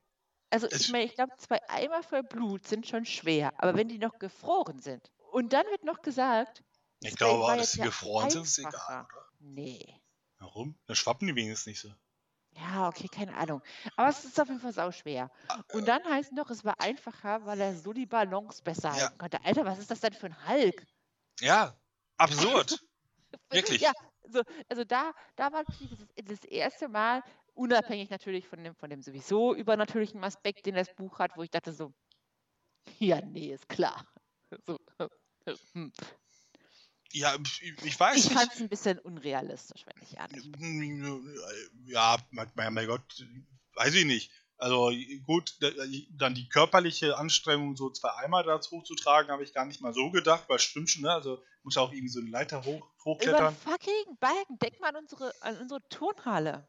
Also 0.50 0.68
ich 0.72 0.88
meine, 0.89 1.06
ich 1.06 1.16
glaube, 1.16 1.32
zwei 1.38 1.60
Eimer 1.70 2.04
voll 2.04 2.24
Blut 2.24 2.68
sind 2.68 2.86
schon 2.88 3.06
schwer, 3.06 3.52
aber 3.58 3.76
wenn 3.76 3.88
die 3.89 3.98
noch 4.00 4.20
gefroren 4.20 4.80
sind. 4.80 5.12
Und 5.32 5.54
dann 5.54 5.66
wird 5.68 5.84
noch 5.84 6.02
gesagt, 6.02 6.64
Ich 7.02 7.16
glaube, 7.16 7.48
war 7.48 7.58
dass 7.58 7.74
ja 7.76 7.88
gefroren 7.88 8.30
sind, 8.30 8.45
ist 8.45 8.60
egal, 8.60 9.00
oder? 9.12 9.26
nee. 9.39 10.02
Warum? 10.39 10.80
Dann 10.88 10.95
schwappen 10.95 11.28
die 11.28 11.36
wenigstens 11.36 11.68
nicht 11.68 11.80
so. 11.80 11.93
Ja, 12.52 12.88
okay, 12.89 13.08
keine 13.10 13.36
Ahnung. 13.36 13.62
Aber 13.95 14.10
es 14.10 14.26
ist 14.26 14.39
auf 14.39 14.48
jeden 14.50 14.60
Fall 14.60 14.74
sau 14.74 14.91
schwer. 14.91 15.30
Und 15.70 15.88
dann 15.88 16.04
heißt 16.06 16.32
noch, 16.34 16.50
es 16.50 16.66
war 16.66 16.80
einfacher, 16.82 17.45
weil 17.45 17.60
er 17.62 17.76
so 17.76 17.93
die 17.93 18.06
Balance 18.06 18.62
besser 18.64 18.91
Ja. 18.91 18.98
halten 18.98 19.18
konnte. 19.18 19.43
Alter, 19.45 19.66
was 19.66 19.80
ist 19.80 19.91
das 19.91 20.00
denn 20.02 20.14
für 20.14 20.28
ein 20.28 20.48
Hulk? 20.48 20.86
Ja, 21.41 21.82
absurd. 22.18 22.86
Wirklich? 23.52 23.82
Ja, 23.82 23.91
so, 24.28 24.41
also 24.70 24.84
da, 24.84 25.14
da 25.36 25.52
war 25.52 25.64
das 26.16 26.43
erste 26.43 26.89
Mal, 26.89 27.24
unabhängig 27.58 28.10
natürlich 28.10 28.47
von 28.47 28.64
dem, 28.64 28.76
von 28.76 28.89
dem 28.89 29.01
sowieso 29.01 29.53
übernatürlichen 29.55 30.24
Aspekt, 30.24 30.66
den 30.66 30.76
das 30.76 30.93
Buch 30.95 31.20
hat, 31.20 31.32
wo 31.36 31.43
ich 31.43 31.49
dachte 31.51 31.74
so, 31.74 31.93
ja, 32.99 33.20
nee, 33.22 33.53
ist 33.53 33.68
klar. 33.70 34.05
So, 34.66 34.78
hm. 35.74 35.91
Ja, 37.12 37.36
ich, 37.84 37.99
weiß 37.99 38.16
Ich 38.16 38.32
fand 38.32 38.53
es 38.53 38.62
ein 38.62 38.70
bisschen 38.70 38.97
unrealistisch, 38.99 39.86
wenn 39.86 40.01
ich 40.01 40.18
ehrlich 40.18 40.49
bin. 40.51 41.68
Ja, 41.86 42.18
mein, 42.32 42.88
Gott, 42.88 43.26
weiß 43.76 43.93
ich 43.93 44.05
nicht. 44.05 44.32
Also 44.58 44.91
gut, 45.26 45.55
da- 45.60 45.70
dann 46.12 46.34
die 46.34 46.47
körperliche 46.49 47.18
Anstrengung, 47.18 47.76
so 47.76 47.89
zwei 47.91 48.12
Eimer 48.12 48.43
dazu 48.43 48.78
hochzutragen, 48.78 49.32
habe 49.32 49.43
ich 49.43 49.53
gar 49.53 49.66
nicht 49.66 49.82
mal 49.82 49.93
so 49.93 50.10
gedacht, 50.12 50.45
weil 50.47 50.60
stimmt 50.60 50.89
schon, 50.89 51.03
ne? 51.03 51.12
Also 51.12 51.43
muss 51.64 51.76
ja 51.76 51.82
auch 51.82 51.91
irgendwie 51.91 52.10
so 52.10 52.22
eine 52.22 52.30
Leiter 52.30 52.64
hoch, 52.64 52.82
Über 52.82 53.03
hochklettern. 53.03 53.47
einen 53.47 53.58
fucking 53.58 54.18
Balken, 54.20 54.58
denk 54.60 54.80
mal 54.80 54.89
an 54.89 54.95
unsere, 55.03 55.34
an 55.41 55.58
unsere 55.58 55.88
Turnhalle. 55.89 56.68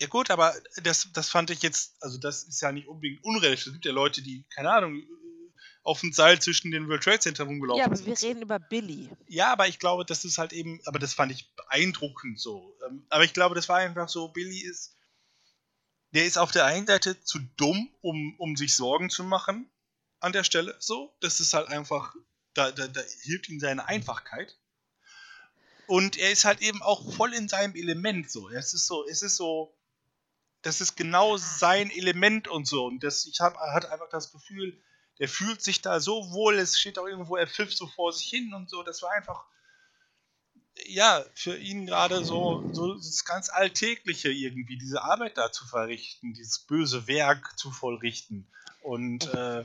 Ja 0.00 0.06
gut, 0.08 0.30
aber 0.30 0.54
das, 0.82 1.08
das 1.12 1.28
fand 1.28 1.50
ich 1.50 1.62
jetzt, 1.62 1.94
also 2.02 2.16
das 2.18 2.44
ist 2.44 2.60
ja 2.62 2.72
nicht 2.72 2.88
unbedingt 2.88 3.22
unrealistisch. 3.22 3.66
Es 3.68 3.72
gibt 3.74 3.84
ja 3.84 3.92
Leute, 3.92 4.22
die, 4.22 4.44
keine 4.54 4.72
Ahnung, 4.72 5.02
auf 5.82 6.00
dem 6.00 6.12
Seil 6.12 6.40
zwischen 6.40 6.70
den 6.70 6.88
World 6.88 7.02
Trade 7.02 7.20
Center 7.20 7.44
rumgelaufen 7.44 7.80
Ja, 7.80 7.86
aber 7.86 7.96
sind. 7.96 8.06
wir 8.06 8.28
reden 8.28 8.42
über 8.42 8.58
Billy. 8.58 9.10
Ja, 9.26 9.52
aber 9.52 9.68
ich 9.68 9.78
glaube, 9.78 10.04
das 10.04 10.24
ist 10.24 10.38
halt 10.38 10.52
eben, 10.52 10.80
aber 10.86 10.98
das 10.98 11.12
fand 11.14 11.32
ich 11.32 11.54
beeindruckend 11.54 12.38
so. 12.40 12.76
Ähm, 12.86 13.06
Aber 13.10 13.24
ich 13.24 13.32
glaube, 13.32 13.54
das 13.54 13.68
war 13.68 13.78
einfach 13.78 14.08
so, 14.08 14.28
Billy 14.28 14.60
ist, 14.60 14.96
der 16.12 16.24
ist 16.26 16.38
auf 16.38 16.50
der 16.50 16.64
einen 16.64 16.86
Seite 16.86 17.22
zu 17.22 17.38
dumm, 17.56 17.90
um, 18.00 18.34
um 18.38 18.56
sich 18.56 18.74
Sorgen 18.74 19.10
zu 19.10 19.22
machen 19.24 19.70
an 20.20 20.32
der 20.32 20.44
Stelle 20.44 20.76
so. 20.80 21.14
Das 21.20 21.40
ist 21.40 21.52
halt 21.54 21.68
einfach, 21.68 22.14
da, 22.54 22.72
da, 22.72 22.88
da 22.88 23.00
hilft 23.22 23.48
ihm 23.48 23.60
seine 23.60 23.86
Einfachkeit. 23.86 24.58
Und 25.86 26.16
er 26.18 26.30
ist 26.30 26.44
halt 26.44 26.60
eben 26.62 26.82
auch 26.82 27.12
voll 27.14 27.32
in 27.34 27.48
seinem 27.48 27.74
Element 27.74 28.30
so. 28.30 28.48
Es 28.50 28.74
ist 28.74 28.86
so, 28.86 29.06
es 29.08 29.22
ist 29.22 29.36
so, 29.36 29.76
das 30.62 30.80
ist 30.80 30.96
genau 30.96 31.36
sein 31.36 31.90
Element 31.90 32.48
und 32.48 32.66
so. 32.66 32.86
Und 32.86 33.02
das, 33.02 33.26
ich 33.26 33.40
habe 33.40 33.58
hat 33.58 33.86
einfach 33.86 34.08
das 34.10 34.32
Gefühl, 34.32 34.78
der 35.18 35.28
fühlt 35.28 35.62
sich 35.62 35.82
da 35.82 36.00
so 36.00 36.32
wohl, 36.32 36.58
es 36.58 36.78
steht 36.78 36.98
auch 36.98 37.06
irgendwo, 37.06 37.36
er 37.36 37.46
pfifft 37.46 37.76
so 37.76 37.86
vor 37.86 38.12
sich 38.12 38.26
hin 38.26 38.54
und 38.54 38.70
so. 38.70 38.82
Das 38.82 39.02
war 39.02 39.12
einfach, 39.12 39.44
ja, 40.86 41.24
für 41.34 41.56
ihn 41.56 41.86
gerade 41.86 42.24
so, 42.24 42.64
so 42.72 42.94
das 42.94 43.24
ganz 43.24 43.50
Alltägliche 43.50 44.30
irgendwie, 44.30 44.78
diese 44.78 45.02
Arbeit 45.02 45.36
da 45.36 45.52
zu 45.52 45.66
verrichten, 45.66 46.34
dieses 46.34 46.60
böse 46.60 47.06
Werk 47.06 47.58
zu 47.58 47.70
vollrichten. 47.70 48.46
Und 48.82 49.32
äh, 49.34 49.64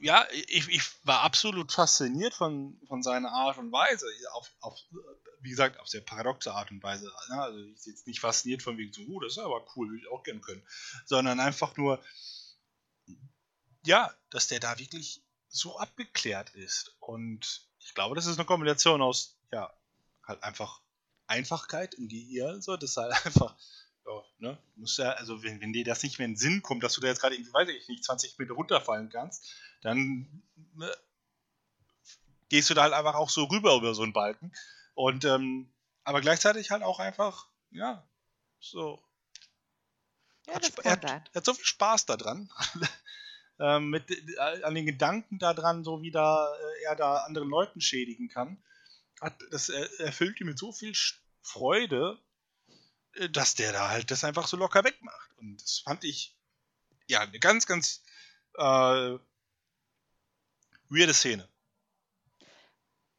ja, 0.00 0.26
ich, 0.30 0.68
ich 0.68 0.82
war 1.04 1.20
absolut 1.20 1.72
fasziniert 1.72 2.34
von, 2.34 2.80
von 2.86 3.02
seiner 3.02 3.32
Art 3.32 3.58
und 3.58 3.72
Weise. 3.72 4.06
Auf, 4.32 4.50
auf, 4.60 4.78
wie 5.40 5.50
gesagt, 5.50 5.78
auf 5.80 5.88
sehr 5.88 6.00
paradoxe 6.00 6.52
Art 6.52 6.70
und 6.70 6.82
Weise. 6.82 7.12
Ja, 7.28 7.42
also 7.42 7.58
ich 7.58 7.82
bin 7.82 7.92
jetzt 7.92 8.06
nicht 8.06 8.20
fasziniert 8.20 8.62
von 8.62 8.78
wegen 8.78 8.92
so, 8.92 9.02
oh, 9.08 9.20
das 9.20 9.32
ist 9.32 9.38
aber 9.38 9.64
cool, 9.76 9.88
würde 9.88 10.02
ich 10.02 10.10
auch 10.10 10.22
gern 10.22 10.40
können. 10.40 10.62
Sondern 11.04 11.40
einfach 11.40 11.76
nur, 11.76 12.02
ja, 13.84 14.14
dass 14.30 14.48
der 14.48 14.60
da 14.60 14.78
wirklich 14.78 15.22
so 15.48 15.78
abgeklärt 15.78 16.50
ist. 16.50 16.96
Und 17.00 17.68
ich 17.78 17.94
glaube, 17.94 18.14
das 18.14 18.26
ist 18.26 18.38
eine 18.38 18.46
Kombination 18.46 19.02
aus, 19.02 19.36
ja, 19.52 19.72
halt 20.26 20.42
einfach 20.42 20.80
Einfachkeit 21.26 21.94
im 21.94 22.08
Gehirn, 22.08 22.62
so, 22.62 22.76
das 22.76 22.90
ist 22.90 22.96
halt 22.96 23.12
einfach, 23.26 23.56
ne, 24.42 24.58
muss 24.74 24.96
ja, 24.96 25.12
also 25.12 25.42
wenn, 25.42 25.60
wenn 25.60 25.72
dir 25.72 25.84
das 25.84 26.02
nicht 26.02 26.18
mehr 26.18 26.26
in 26.26 26.32
den 26.32 26.38
Sinn 26.38 26.62
kommt, 26.62 26.82
dass 26.82 26.94
du 26.94 27.00
da 27.00 27.06
jetzt 27.06 27.20
gerade 27.20 27.36
irgendwie, 27.36 27.54
weiß 27.54 27.68
ich 27.68 27.88
nicht, 27.88 28.04
20 28.04 28.38
Meter 28.38 28.54
runterfallen 28.54 29.08
kannst, 29.08 29.54
dann 29.82 30.42
ne, 30.74 30.92
gehst 32.48 32.68
du 32.68 32.74
da 32.74 32.82
halt 32.82 32.92
einfach 32.92 33.14
auch 33.14 33.30
so 33.30 33.44
rüber 33.44 33.76
über 33.76 33.94
so 33.94 34.02
einen 34.02 34.12
Balken. 34.12 34.52
Und, 34.94 35.24
ähm, 35.24 35.72
aber 36.02 36.20
gleichzeitig 36.20 36.72
halt 36.72 36.82
auch 36.82 36.98
einfach, 36.98 37.46
ja, 37.70 38.04
so. 38.58 39.00
Ja, 40.48 40.54
hat, 40.54 40.78
er, 40.84 40.90
hat, 40.90 41.34
hat 41.34 41.44
so 41.44 41.54
viel 41.54 41.64
Spaß 41.64 42.06
daran. 42.06 42.50
ähm, 43.60 43.90
mit, 43.90 44.10
äh, 44.10 44.62
an 44.64 44.74
den 44.74 44.86
Gedanken 44.86 45.38
daran, 45.38 45.84
so 45.84 46.02
wie 46.02 46.10
da 46.10 46.52
äh, 46.52 46.84
er 46.86 46.96
da 46.96 47.18
anderen 47.18 47.48
Leuten 47.48 47.80
schädigen 47.80 48.28
kann. 48.28 48.60
Hat, 49.20 49.36
das 49.52 49.68
er, 49.68 49.88
erfüllt 50.00 50.40
ihn 50.40 50.48
mit 50.48 50.58
so 50.58 50.72
viel 50.72 50.94
Freude, 51.42 52.18
äh, 52.18 52.31
dass 53.30 53.54
der 53.54 53.72
da 53.72 53.90
halt 53.90 54.10
das 54.10 54.24
einfach 54.24 54.46
so 54.46 54.56
locker 54.56 54.84
wegmacht. 54.84 55.30
Und 55.38 55.62
das 55.62 55.78
fand 55.80 56.04
ich 56.04 56.36
ja 57.08 57.20
eine 57.20 57.38
ganz, 57.38 57.66
ganz 57.66 58.02
äh, 58.54 59.18
weirde 60.88 61.14
Szene. 61.14 61.48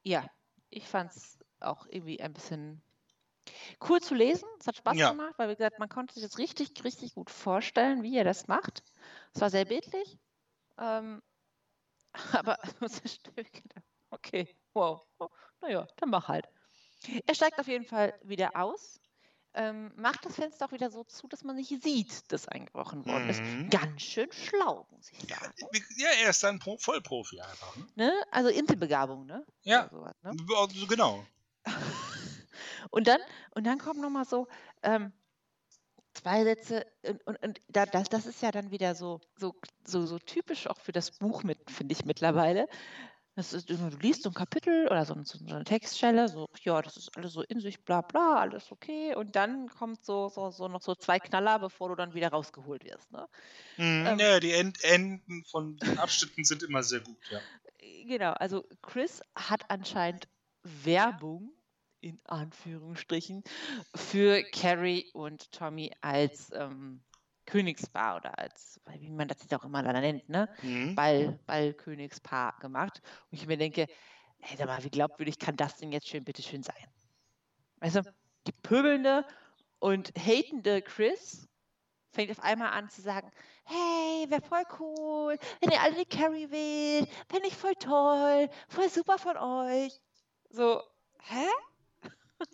Ja, 0.04 0.30
ich 0.70 0.88
fand 0.88 1.16
es 1.16 1.40
auch 1.60 1.86
irgendwie 1.88 2.22
ein 2.22 2.34
bisschen 2.34 2.82
cool 3.88 4.02
zu 4.02 4.16
lesen. 4.16 4.48
Es 4.60 4.68
hat 4.68 4.78
Spaß 4.78 4.98
Ja. 4.98 5.12
gemacht, 5.12 5.34
weil 5.38 5.50
wie 5.50 5.56
gesagt, 5.56 5.80
man 5.80 5.90
konnte 5.90 6.14
sich 6.14 6.24
das 6.24 6.38
richtig, 6.38 6.84
richtig 6.84 7.14
gut 7.14 7.30
vorstellen, 7.30 8.04
wie 8.04 8.18
er 8.18 8.24
das 8.24 8.48
macht. 8.48 8.84
Es 9.34 9.42
war 9.42 9.50
sehr 9.50 9.66
bildlich. 9.66 10.18
Ähm, 10.78 11.22
aber 12.34 12.58
okay, 14.10 14.56
wow, 14.74 15.02
oh, 15.20 15.30
naja, 15.62 15.88
dann 15.98 16.10
mach 16.10 16.28
halt. 16.28 16.48
Er 17.28 17.36
steigt 17.36 17.60
auf 17.60 17.68
jeden 17.68 17.86
Fall 17.86 18.18
wieder 18.24 18.52
aus, 18.56 19.02
ähm, 19.56 19.92
macht 19.96 20.26
das 20.26 20.36
Fenster 20.36 20.66
auch 20.66 20.72
wieder 20.72 20.90
so 20.90 21.04
zu, 21.04 21.28
dass 21.28 21.44
man 21.44 21.56
nicht 21.56 21.84
sieht, 21.84 22.32
dass 22.32 22.48
eingebrochen 22.48 23.06
worden 23.06 23.30
ist. 23.30 23.42
Mhm. 23.42 23.70
Ganz 23.70 24.02
schön 24.02 24.32
schlau, 24.32 24.88
muss 24.92 25.12
ich 25.12 25.20
sagen. 25.20 25.54
ja, 25.98 26.10
er 26.24 26.30
ist 26.30 26.44
dann 26.44 26.60
Pro 26.60 26.78
Vollprofi 26.78 27.40
einfach. 27.40 27.76
Ne? 27.76 27.86
Ne? 27.96 28.14
Also 28.32 28.50
Inselbegabung, 28.50 29.26
ne? 29.26 29.46
Ja. 29.62 29.90
Sowas, 29.90 30.16
ne? 30.24 30.36
Also 30.58 30.88
genau. 30.88 31.26
Und 32.92 33.08
dann, 33.08 33.20
und 33.56 33.66
dann 33.66 33.80
kommen 33.80 34.02
nochmal 34.02 34.26
so 34.26 34.48
ähm, 34.84 35.14
zwei 36.14 36.44
Sätze, 36.44 36.86
und, 37.04 37.26
und, 37.26 37.44
und 37.44 37.62
da, 37.68 37.86
das, 37.86 38.10
das 38.10 38.26
ist 38.26 38.42
ja 38.42 38.52
dann 38.52 38.72
wieder 38.72 38.96
so, 38.96 39.20
so, 39.38 39.56
so, 39.86 40.06
so 40.06 40.20
typisch 40.20 40.68
auch 40.68 40.80
für 40.80 40.92
das 40.92 41.12
Buch 41.12 41.44
mit, 41.44 41.72
finde 41.72 41.94
ich 41.94 42.06
mittlerweile. 42.06 42.68
Das 43.36 43.52
ist, 43.52 43.70
du, 43.70 43.76
liest 44.00 44.24
so 44.24 44.30
ein 44.30 44.36
Kapitel 44.36 44.88
oder 44.88 45.06
so, 45.06 45.16
so 45.24 45.40
eine 45.46 45.64
Textstelle, 45.64 46.28
so, 46.30 46.48
ja, 46.62 46.82
das 46.84 46.98
ist 46.98 47.18
alles 47.18 47.34
so 47.34 47.42
in 47.42 47.60
sich, 47.60 47.84
bla 47.84 48.02
bla, 48.02 48.36
alles 48.40 48.72
okay. 48.72 49.16
Und 49.16 49.36
dann 49.36 49.70
kommt 49.70 50.06
so, 50.06 50.30
so, 50.30 50.52
so 50.52 50.68
noch 50.68 50.82
so 50.82 50.94
zwei 50.94 51.20
Knaller, 51.20 51.58
bevor 51.58 51.90
du 51.90 51.96
dann 51.96 52.14
wieder 52.14 52.30
rausgeholt 52.30 52.84
wirst. 52.84 53.12
Ne? 53.12 53.28
Mhm, 53.78 54.06
Ähm. 54.06 54.20
ja, 54.20 54.40
die 54.40 54.52
End 54.52 54.84
Enden 54.84 55.44
von 55.46 55.78
den 55.78 55.98
Abschnitten 55.98 56.44
sind 56.44 56.62
immer 56.62 56.84
sehr 56.84 57.00
gut, 57.00 57.18
ja. 57.32 57.40
Genau, 58.06 58.34
also 58.34 58.66
Chris 58.82 59.22
hat 59.36 59.70
anscheinend 59.70 60.28
Werbung 60.62 61.52
in 62.02 62.20
Anführungsstrichen 62.26 63.44
für 63.96 64.44
Carrie 64.52 65.10
und 65.14 65.52
Tommy 65.52 65.92
als 66.02 66.52
ähm, 66.54 67.02
Königspaar 67.46 68.18
oder 68.18 68.38
als, 68.40 68.80
wie 69.00 69.10
man 69.10 69.28
das 69.28 69.42
jetzt 69.42 69.54
auch 69.54 69.64
immer 69.66 69.84
dann 69.84 70.00
nennt, 70.02 70.30
ne? 70.30 70.50
Mhm. 70.62 70.96
Ball, 70.96 71.40
Ballkönigspaar 71.46 72.58
gemacht. 72.60 73.02
Und 73.32 73.38
ich 73.38 73.48
mir 73.48 73.58
denke, 73.58 73.88
hey, 74.40 74.58
sag 74.58 74.68
mal, 74.68 74.84
wie 74.84 74.90
glaubwürdig 74.90 75.40
kann 75.40 75.56
das 75.56 75.78
denn 75.78 75.92
jetzt 75.92 76.08
schön, 76.08 76.24
bitteschön 76.24 76.64
sein? 76.64 76.88
Also, 77.80 78.02
die 78.48 78.52
pöbelnde 78.52 79.26
und 79.80 80.14
hatende 80.18 80.82
Chris 80.82 81.48
fängt 82.12 82.32
auf 82.32 82.40
einmal 82.40 82.70
an 82.72 82.90
zu 82.90 83.02
sagen, 83.02 83.30
hey, 83.66 84.26
wäre 84.30 84.42
voll 84.42 84.64
cool, 84.80 85.38
wenn 85.62 85.72
ihr 85.72 85.82
alle 85.82 85.96
die 85.96 86.06
Carrie 86.06 86.50
wählt, 86.52 87.10
fände 87.30 87.48
ich 87.48 87.56
voll 87.56 87.76
toll, 87.76 88.50
voll 88.70 88.90
super 88.90 89.18
von 89.18 89.36
euch. 89.38 90.00
So, 90.50 90.82
hä? 91.20 91.46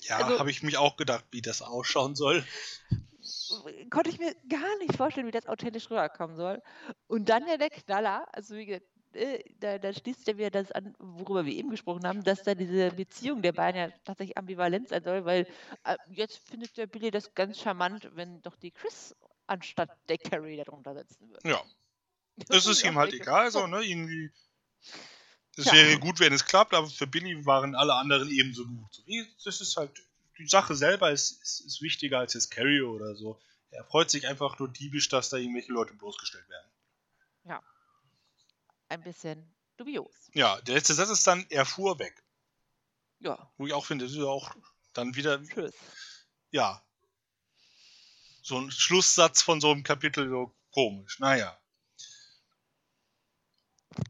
Ja, 0.04 0.18
also- 0.18 0.40
habe 0.40 0.50
ich 0.52 0.64
mich 0.64 0.78
auch 0.78 0.98
gedacht, 0.98 1.26
wie 1.32 1.42
das 1.42 1.62
ausschauen 1.62 2.16
soll. 2.16 2.44
Konnte 3.90 4.10
ich 4.10 4.20
mir 4.20 4.34
gar 4.48 4.78
nicht 4.80 4.96
vorstellen, 4.96 5.28
wie 5.28 5.32
das 5.32 5.48
authentisch 5.48 5.90
rüberkommen 5.90 6.36
soll. 6.36 6.62
Und 7.08 7.30
dann 7.30 7.48
ja 7.48 7.58
der 7.58 7.70
Knaller, 7.70 8.28
also 8.34 8.56
wie 8.56 8.66
gesagt, 8.66 8.86
äh, 9.14 9.44
da, 9.60 9.80
da 9.80 9.92
schließt 9.92 10.28
er 10.28 10.38
wieder 10.38 10.52
das 10.52 10.72
an, 10.72 10.96
worüber 11.00 11.46
wir 11.46 11.54
eben 11.54 11.70
gesprochen 11.70 12.06
haben, 12.06 12.24
dass 12.24 12.44
da 12.44 12.54
diese 12.54 12.92
Beziehung 12.92 13.42
der 13.42 13.54
beiden 13.54 13.82
ja 13.82 13.90
tatsächlich 14.04 14.38
ambivalent 14.38 14.90
sein 14.90 15.04
soll, 15.04 15.26
weil 15.26 15.48
äh, 15.84 15.98
jetzt 16.12 16.38
findet 16.48 16.78
der 16.78 16.88
Billy 16.88 17.10
das 17.12 17.34
ganz 17.34 17.60
charmant, 17.60 18.10
wenn 18.14 18.42
doch 18.42 18.56
die 18.56 18.72
Chris 18.72 19.16
anstatt 19.48 19.90
der 20.10 20.18
Carrie 20.20 20.58
darunter 20.58 20.94
sitzen 20.94 21.30
würde. 21.30 21.50
Ja, 21.50 21.64
das 22.48 22.68
ist 22.68 22.84
ihm 22.84 22.98
halt 22.98 23.14
egal, 23.14 23.52
so, 23.52 23.68
ne? 23.68 23.84
Irgendwie. 23.84 24.32
Es 25.58 25.66
Ja. 25.66 25.74
wäre 25.74 26.00
gut, 26.00 26.20
wenn 26.20 26.32
es 26.32 26.46
klappt, 26.46 26.74
aber 26.74 26.88
für 26.88 27.08
Billy 27.08 27.46
waren 27.46 27.76
alle 27.76 27.96
anderen 27.96 28.30
ebenso 28.30 28.66
gut. 28.66 29.04
Das 29.44 29.60
ist 29.60 29.76
halt, 29.76 29.92
die 30.40 30.48
Sache 30.48 30.76
selber 30.76 31.12
ist, 31.12 31.42
ist, 31.44 31.60
ist 31.62 31.82
wichtiger 31.82 32.20
als 32.20 32.34
jetzt 32.34 32.50
Carrie 32.50 32.82
oder 32.82 33.16
so. 33.16 33.40
Er 33.72 33.84
freut 33.84 34.10
sich 34.10 34.28
einfach 34.28 34.58
nur 34.58 34.70
diebisch, 34.70 35.10
dass 35.10 35.30
da 35.30 35.38
irgendwelche 35.38 35.72
Leute 35.72 35.94
bloßgestellt 35.94 36.48
werden. 36.50 36.66
Ein 38.92 39.04
bisschen 39.04 39.54
dubios. 39.78 40.12
Ja, 40.34 40.60
der 40.62 40.74
letzte 40.74 40.96
Satz 40.96 41.10
ist 41.10 41.28
dann, 41.28 41.46
er 41.52 41.64
fuhr 41.66 42.00
weg. 42.00 42.24
Ja, 43.20 43.52
Wo 43.58 43.68
ich 43.68 43.74
auch 43.74 43.86
finde, 43.86 44.06
das 44.06 44.14
ist 44.14 44.18
ja 44.18 44.24
auch 44.26 44.56
dann 44.94 45.14
wieder, 45.16 45.44
tschüss. 45.44 45.76
ja, 46.50 46.84
so 48.42 48.58
ein 48.60 48.72
Schlusssatz 48.72 49.44
von 49.44 49.62
so 49.62 49.70
einem 49.72 49.84
Kapitel 49.84 50.28
so 50.28 50.52
komisch. 50.72 51.20
Naja. 51.20 51.56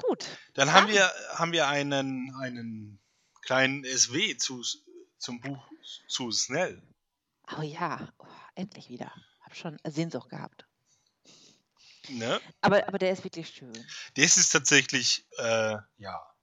Gut. 0.01 0.25
Dann 0.53 0.71
haben 0.71 0.86
Dann- 0.88 0.95
wir, 0.95 1.13
haben 1.34 1.51
wir 1.51 1.67
einen, 1.67 2.34
einen 2.36 2.99
kleinen 3.41 3.84
SW 3.84 4.38
zu, 4.38 4.63
zum 5.17 5.41
Buch 5.41 5.68
zu 6.07 6.31
Snell. 6.31 6.81
Oh 7.57 7.61
ja, 7.61 8.11
oh, 8.19 8.25
endlich 8.55 8.89
wieder. 8.89 9.11
Hab 9.41 9.55
schon 9.55 9.77
Sehnsucht 9.85 10.29
gehabt. 10.29 10.65
Ne? 12.09 12.39
Aber, 12.61 12.87
aber 12.87 12.97
der 12.97 13.11
ist 13.11 13.23
wirklich 13.23 13.49
schön. 13.49 13.73
Das 14.15 14.37
ist 14.37 14.49
tatsächlich, 14.51 15.25
äh, 15.37 15.77
ja, 15.97 16.35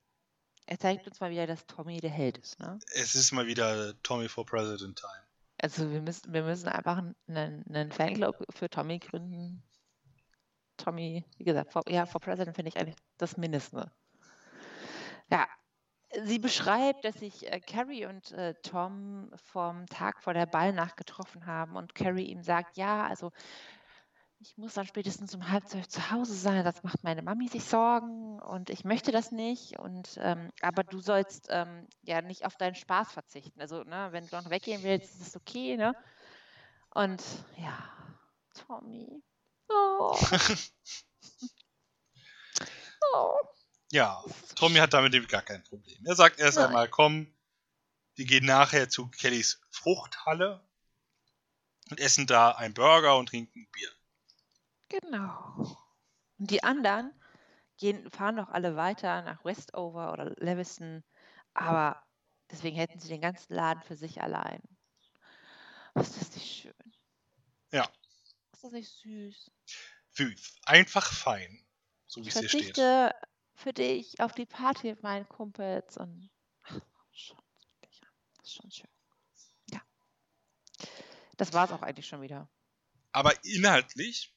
Er 0.66 0.78
zeigt 0.78 1.07
uns 1.07 1.20
mal 1.20 1.30
wieder, 1.30 1.47
dass 1.47 1.66
Tommy 1.66 2.01
der 2.01 2.11
Held 2.11 2.38
ist. 2.38 2.59
Ne? 2.61 2.78
es 2.92 3.14
ist 3.14 3.32
mal 3.32 3.47
wieder 3.47 4.01
Tommy 4.03 4.28
for 4.28 4.47
President 4.47 4.99
Time. 4.99 5.26
Also 5.59 5.90
wir 5.90 6.03
müssen, 6.03 6.32
wir 6.32 6.42
müssen 6.42 6.68
einfach 6.68 6.99
einen, 6.99 7.64
einen 7.68 7.90
Fanclub 7.90 8.36
für 8.51 8.68
Tommy 8.68 8.99
gründen. 8.99 9.62
Tommy, 10.76 11.24
wie 11.38 11.44
gesagt, 11.44 11.72
for, 11.72 11.82
ja, 11.88 12.05
for 12.05 12.20
President 12.20 12.55
finde 12.55 12.68
ich 12.68 12.76
eigentlich 12.76 12.97
das 13.16 13.36
Mindeste. 13.36 13.90
Ja, 15.30 15.49
sie 16.24 16.38
beschreibt, 16.38 17.04
dass 17.04 17.16
sich 17.16 17.50
äh, 17.50 17.61
Carrie 17.61 18.07
und 18.07 18.32
äh, 18.32 18.54
Tom 18.62 19.30
vom 19.44 19.86
Tag 19.86 20.22
vor 20.22 20.34
der 20.34 20.46
Ballnacht 20.46 20.96
getroffen 20.96 21.46
haben 21.46 21.76
und 21.76 21.94
Carrie 21.94 22.26
ihm 22.26 22.42
sagt, 22.42 22.76
ja, 22.76 23.07
also 23.07 23.32
ich 24.38 24.57
muss 24.59 24.74
dann 24.74 24.86
spätestens 24.86 25.34
um 25.34 25.50
halb 25.50 25.66
zwölf 25.66 25.88
zu 25.88 26.11
Hause 26.11 26.34
sein, 26.34 26.64
das 26.64 26.82
macht 26.82 27.02
meine 27.02 27.22
Mami 27.22 27.48
sich 27.48 27.64
Sorgen 27.64 28.38
und 28.40 28.70
ich 28.70 28.84
möchte 28.84 29.11
das 29.11 29.32
nicht. 29.32 29.78
Und 29.78 30.18
ähm, 30.20 30.50
aber 30.61 30.84
du 30.84 31.00
sollst 31.00 31.48
ähm, 31.50 31.88
ja 32.02 32.20
nicht 32.22 32.44
auf 32.44 32.57
deinen 32.57 32.74
Spaß 32.74 33.12
verzichten. 33.12 33.61
Also, 33.61 33.82
ne, 33.84 34.09
wenn 34.12 34.26
du 34.26 34.36
noch 34.36 34.50
weggehen 34.50 34.82
willst, 34.82 35.14
ist 35.14 35.28
es 35.28 35.36
okay, 35.36 35.76
ne? 35.76 35.94
Und 36.90 37.22
ja, 37.57 37.78
Tommy. 38.54 39.22
Oh. 39.68 40.16
oh. 43.14 43.55
Ja, 43.97 44.22
Tommy 44.57 44.76
hat 44.76 44.92
damit 44.92 45.26
gar 45.26 45.40
kein 45.40 45.64
Problem. 45.64 46.05
Er 46.05 46.14
sagt 46.14 46.38
erst 46.38 46.59
Nein. 46.59 46.66
einmal, 46.66 46.86
komm, 46.86 47.32
wir 48.14 48.26
gehen 48.26 48.44
nachher 48.44 48.90
zu 48.90 49.09
Kellys 49.09 49.59
Fruchthalle 49.70 50.62
und 51.88 51.99
essen 51.99 52.26
da 52.26 52.51
einen 52.51 52.74
Burger 52.74 53.16
und 53.16 53.30
trinken 53.30 53.66
Bier. 53.72 53.90
Genau. 54.90 55.78
Und 56.38 56.51
die 56.51 56.62
anderen 56.62 57.11
gehen, 57.78 58.11
fahren 58.11 58.36
doch 58.36 58.51
alle 58.51 58.76
weiter 58.76 59.22
nach 59.22 59.42
Westover 59.47 60.12
oder 60.12 60.26
Lewiston, 60.36 61.03
aber 61.55 62.05
deswegen 62.51 62.76
hätten 62.76 63.01
sie 63.01 63.09
den 63.09 63.22
ganzen 63.22 63.55
Laden 63.55 63.82
für 63.82 63.97
sich 63.97 64.20
allein. 64.20 64.61
ist 65.94 66.20
das 66.20 66.34
nicht 66.34 66.55
schön? 66.55 66.92
Ja. 67.72 67.90
Ist 68.53 68.62
das 68.62 68.72
nicht 68.72 68.92
süß? 68.92 69.51
Süß. 70.11 70.57
Einfach 70.66 71.11
fein. 71.11 71.64
So 72.09 72.22
wie 72.22 72.28
es 72.28 72.38
hier 72.38 72.49
steht. 72.51 72.76
Für 73.57 73.72
dich 73.72 74.20
auf 74.20 74.32
die 74.32 74.46
Party 74.46 74.88
mit 74.88 75.02
meinen 75.02 75.28
Kumpels 75.28 75.96
und 75.96 76.30
ach, 76.62 76.80
schon, 77.12 77.38
das 78.38 78.46
ist 78.46 78.54
schon 78.54 78.70
schön. 78.70 78.90
Ja. 79.70 79.80
Das 81.36 81.52
war 81.52 81.64
es 81.64 81.72
auch 81.72 81.82
eigentlich 81.82 82.07
schon 82.07 82.22
wieder. 82.22 82.48
Aber 83.12 83.32
inhaltlich 83.44 84.34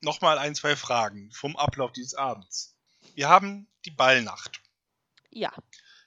nochmal 0.00 0.38
ein, 0.38 0.54
zwei 0.54 0.76
Fragen 0.76 1.30
vom 1.32 1.56
Ablauf 1.56 1.92
dieses 1.92 2.14
Abends. 2.14 2.76
Wir 3.14 3.28
haben 3.28 3.68
die 3.84 3.90
Ballnacht. 3.90 4.62
Ja. 5.30 5.52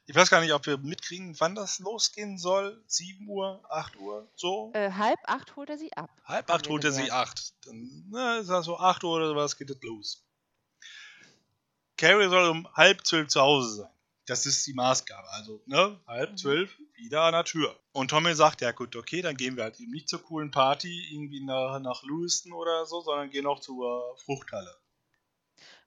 Ich 0.08 0.16
weiß 0.16 0.30
gar 0.30 0.40
nicht, 0.42 0.54
ob 0.54 0.66
wir 0.68 0.78
mitkriegen, 0.78 1.36
wann 1.40 1.56
das 1.56 1.80
losgehen 1.80 2.38
soll. 2.38 2.84
7 2.88 3.28
Uhr, 3.28 3.66
8 3.70 3.98
Uhr, 3.98 4.32
so? 4.36 4.72
Äh, 4.74 4.92
halb 4.92 5.20
acht 5.24 5.56
holt 5.56 5.70
er 5.70 5.78
sie 5.80 5.92
ab. 5.94 6.12
Halb 6.24 6.52
acht 6.52 6.70
holt 6.70 6.84
er 6.84 6.92
sie 6.92 7.12
acht. 7.12 7.54
Dann 7.66 8.06
na, 8.12 8.38
ist 8.38 8.50
das 8.50 8.66
so 8.66 8.78
8 8.78 9.04
Uhr 9.04 9.16
oder 9.16 9.30
sowas, 9.30 9.58
geht 9.58 9.72
es 9.72 9.82
los. 9.82 10.25
Carrie 11.98 12.30
soll 12.30 12.50
um 12.50 12.68
halb 12.74 13.06
zwölf 13.06 13.30
zu 13.30 13.42
Hause 13.42 13.76
sein. 13.76 13.90
Das 14.28 14.46
ist 14.46 14.66
die 14.66 14.74
Maßgabe. 14.74 15.28
Also, 15.30 15.62
ne, 15.66 16.00
halb 16.08 16.32
mhm. 16.32 16.38
zwölf 16.38 16.78
wieder 16.96 17.24
an 17.24 17.34
der 17.34 17.44
Tür. 17.44 17.80
Und 17.92 18.10
Tommy 18.10 18.34
sagt, 18.34 18.62
ja 18.62 18.72
gut, 18.72 18.96
okay, 18.96 19.22
dann 19.22 19.38
gehen 19.38 19.56
wir 19.56 19.64
halt 19.64 19.80
eben 19.80 19.92
nicht 19.92 20.10
zur 20.10 20.24
coolen 20.24 20.52
Party, 20.52 21.08
irgendwie 21.12 21.44
nach, 21.44 21.80
nach 21.80 22.04
Lewiston 22.04 22.52
oder 22.52 22.86
so, 22.86 23.02
sondern 23.02 23.30
gehen 23.30 23.46
auch 23.46 23.60
zur 23.60 24.18
Fruchthalle. 24.26 24.76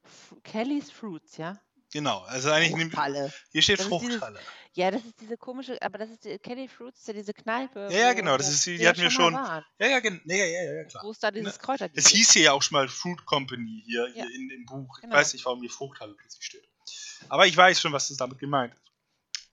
F 0.05 0.37
Kelly's 0.45 0.91
Fruits, 0.91 1.37
ja? 1.37 1.61
Genau, 1.93 2.20
also 2.24 2.51
eigentlich 2.51 2.93
Fruchthalle. 2.93 3.32
hier 3.51 3.62
steht 3.62 3.80
das 3.80 3.86
Fruchthalle. 3.86 4.39
Dieses, 4.39 4.76
ja, 4.76 4.91
das 4.91 5.05
ist 5.05 5.20
diese 5.20 5.36
komische, 5.39 5.80
aber 5.80 5.99
das 5.99 6.11
ist 6.11 6.24
die 6.24 6.39
Kelly 6.39 6.68
Fruits, 6.68 7.07
ja 7.07 7.14
diese 7.14 7.32
Kneipe. 7.32 7.89
Ja, 7.91 7.99
ja, 7.99 8.12
genau, 8.12 8.36
das 8.36 8.49
ist 8.49 8.66
die, 8.66 8.76
die 8.76 8.86
hatten 8.86 9.01
wir 9.01 9.11
schon. 9.11 9.32
Ja, 9.32 9.64
ja, 9.80 9.89
ja, 9.89 10.01
ja, 10.24 10.74
ja, 10.74 10.84
klar. 10.84 11.03
Wo 11.03 11.11
es 11.11 11.18
da 11.18 11.30
dieses 11.30 11.55
ne, 11.55 11.62
Kräuter. 11.62 11.89
Es 11.95 12.09
hieß 12.09 12.32
hier 12.32 12.43
ja 12.43 12.53
auch 12.53 12.62
schon 12.62 12.76
mal 12.76 12.89
Fruit 12.89 13.24
Company 13.24 13.82
hier, 13.86 14.07
ja. 14.09 14.12
hier 14.12 14.34
in 14.34 14.49
dem 14.49 14.66
Buch. 14.66 15.01
Genau. 15.01 15.14
Ich 15.14 15.20
weiß 15.20 15.32
nicht, 15.32 15.47
warum 15.47 15.61
hier 15.61 15.70
Fruchthalle 15.70 16.14
plötzlich 16.14 16.45
steht. 16.45 16.68
Aber 17.28 17.47
ich 17.47 17.57
weiß 17.57 17.80
schon, 17.80 17.93
was 17.93 18.09
das 18.09 18.18
damit 18.18 18.39
gemeint 18.39 18.74
ist. 18.74 18.82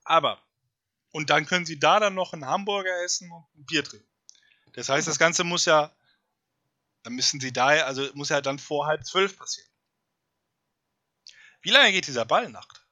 Aber, 0.04 0.40
und 1.12 1.30
dann 1.30 1.46
können 1.46 1.64
sie 1.64 1.78
da 1.78 1.98
dann 1.98 2.14
noch 2.14 2.32
einen 2.32 2.46
Hamburger 2.46 3.02
essen 3.02 3.30
und 3.32 3.44
ein 3.56 3.64
Bier 3.64 3.82
trinken. 3.82 4.06
Das 4.74 4.90
heißt, 4.90 5.08
das 5.08 5.18
Ganze 5.18 5.42
muss 5.42 5.64
ja, 5.64 5.90
dann 7.02 7.14
müssen 7.14 7.40
sie 7.40 7.52
da, 7.52 7.68
also 7.68 8.06
muss 8.14 8.28
ja 8.28 8.40
dann 8.42 8.58
vor 8.58 8.86
halb 8.86 9.04
zwölf 9.04 9.36
passieren. 9.36 9.68
Wie 11.66 11.72
lange 11.72 11.90
geht 11.90 12.06
dieser 12.06 12.24
Ballnacht? 12.24 12.86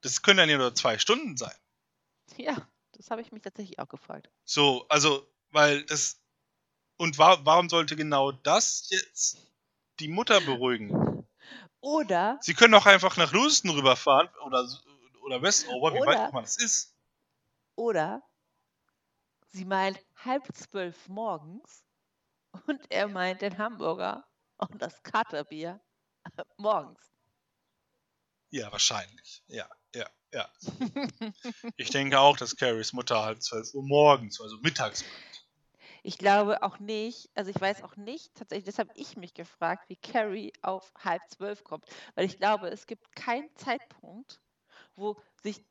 Das 0.00 0.22
können 0.22 0.36
dann 0.36 0.48
ja 0.48 0.58
nur 0.58 0.76
zwei 0.76 0.96
Stunden 0.96 1.36
sein. 1.36 1.56
Ja, 2.36 2.56
das 2.92 3.10
habe 3.10 3.20
ich 3.20 3.32
mich 3.32 3.42
tatsächlich 3.42 3.80
auch 3.80 3.88
gefragt. 3.88 4.30
So, 4.44 4.86
also, 4.88 5.28
weil 5.50 5.84
das. 5.86 6.20
Und 6.98 7.18
wa 7.18 7.40
warum 7.42 7.68
sollte 7.68 7.96
genau 7.96 8.30
das 8.30 8.88
jetzt 8.90 9.38
die 9.98 10.06
Mutter 10.06 10.40
beruhigen? 10.40 11.26
Oder. 11.80 12.38
Sie 12.42 12.54
können 12.54 12.74
auch 12.74 12.86
einfach 12.86 13.16
nach 13.16 13.32
Lewiston 13.32 13.70
rüberfahren 13.70 14.28
oder, 14.44 14.68
oder 15.24 15.42
Westover, 15.42 15.92
wie 15.94 15.98
oder, 15.98 16.06
weit 16.06 16.18
auch 16.18 16.30
immer 16.30 16.42
das 16.42 16.58
ist. 16.58 16.94
Oder 17.74 18.22
sie 19.50 19.64
meint 19.64 19.98
halb 20.24 20.46
zwölf 20.54 21.08
morgens 21.08 21.82
und 22.68 22.80
er 22.88 23.08
meint 23.08 23.42
den 23.42 23.58
Hamburger 23.58 24.24
und 24.58 24.80
das 24.80 25.02
Katerbier 25.02 25.80
morgens. 26.56 27.13
Ja, 28.54 28.70
wahrscheinlich. 28.70 29.42
Ja, 29.48 29.68
ja, 29.96 30.06
ja. 30.32 30.48
ich 31.76 31.90
denke 31.90 32.20
auch, 32.20 32.36
dass 32.36 32.54
Carries 32.54 32.92
Mutter 32.92 33.20
halt 33.20 33.42
12 33.42 33.74
Uhr 33.74 33.82
morgens, 33.82 34.40
also 34.40 34.56
mittags 34.58 35.02
meint. 35.02 35.48
Ich 36.04 36.18
glaube 36.18 36.62
auch 36.62 36.78
nicht, 36.78 37.30
also 37.34 37.50
ich 37.50 37.60
weiß 37.60 37.82
auch 37.82 37.96
nicht, 37.96 38.32
tatsächlich, 38.36 38.66
deshalb 38.66 38.90
habe 38.90 39.00
ich 39.00 39.16
mich 39.16 39.34
gefragt, 39.34 39.88
wie 39.88 39.96
Carrie 39.96 40.52
auf 40.62 40.92
halb 40.96 41.20
zwölf 41.30 41.64
kommt. 41.64 41.84
Weil 42.14 42.26
ich 42.26 42.38
glaube, 42.38 42.68
es 42.68 42.86
gibt 42.86 43.16
keinen 43.16 43.52
Zeitpunkt, 43.56 44.40
wo 44.94 45.20
sich 45.42 45.64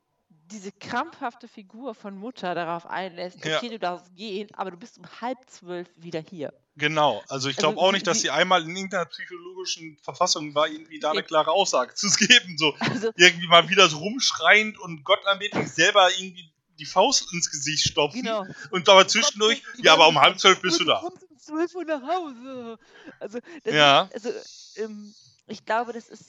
diese 0.52 0.72
krampfhafte 0.72 1.48
Figur 1.48 1.96
von 1.96 2.18
Mutter 2.18 2.56
darauf 2.56 2.86
einlässt, 2.86 3.38
okay, 3.38 3.60
ja. 3.62 3.70
du 3.70 3.80
darfst 3.80 4.16
gehen, 4.16 4.50
aber 4.54 4.72
du 4.72 4.78
bist 4.78 4.98
um 4.98 5.06
halb 5.22 5.38
zwölf 5.48 5.88
wieder 5.96 6.20
hier. 6.20 6.54
Genau, 6.76 7.24
also 7.30 7.50
ich 7.50 7.58
glaube 7.58 7.78
also, 7.78 7.88
auch 7.88 7.92
nicht, 7.92 8.08
dass 8.08 8.22
sie 8.22 8.32
einmal 8.32 8.64
in 8.64 8.76
irgendeiner 8.76 9.06
psychologischen 9.06 9.98
Verfassung 10.02 10.56
war, 10.56 10.68
irgendwie 10.68 11.00
da 11.00 11.12
eine 11.12 11.24
klare 11.24 11.52
Aussage 11.52 11.94
zu 11.94 12.08
geben. 12.18 12.58
So 12.58 12.74
also, 12.80 13.12
irgendwie 13.16 13.48
mal 13.48 13.70
wieder 13.70 13.88
so 13.90 13.98
rumschreiend 13.98 14.80
und 14.80 15.04
Gott 15.04 15.26
anbeten, 15.26 15.68
selber 15.68 16.10
irgendwie 16.18 16.52
die 16.80 16.86
Faust 16.86 17.32
ins 17.32 17.52
Gesicht 17.52 17.88
stopfen. 17.88 18.24
Genau. 18.24 18.46
Und 18.72 18.90
aber 18.90 19.08
zwischendurch, 19.08 19.64
Gott, 19.64 19.86
ja, 19.86 19.94
aber 19.94 20.08
um 20.08 20.20
halb 20.20 20.40
zwölf 20.40 20.62
bist 20.62 20.80
du 20.80 20.86
da. 20.86 20.98
Um 20.98 21.14
zwölf 21.38 21.76
Uhr 21.76 21.86
nach 21.86 22.02
Hause. 22.02 22.80
Also, 23.20 23.40
ja. 23.66 24.10
Ist, 24.14 24.26
also 24.26 24.40
ähm, 24.78 25.14
ich 25.48 25.66
glaube, 25.66 25.94
das 25.94 26.10
ist 26.10 26.26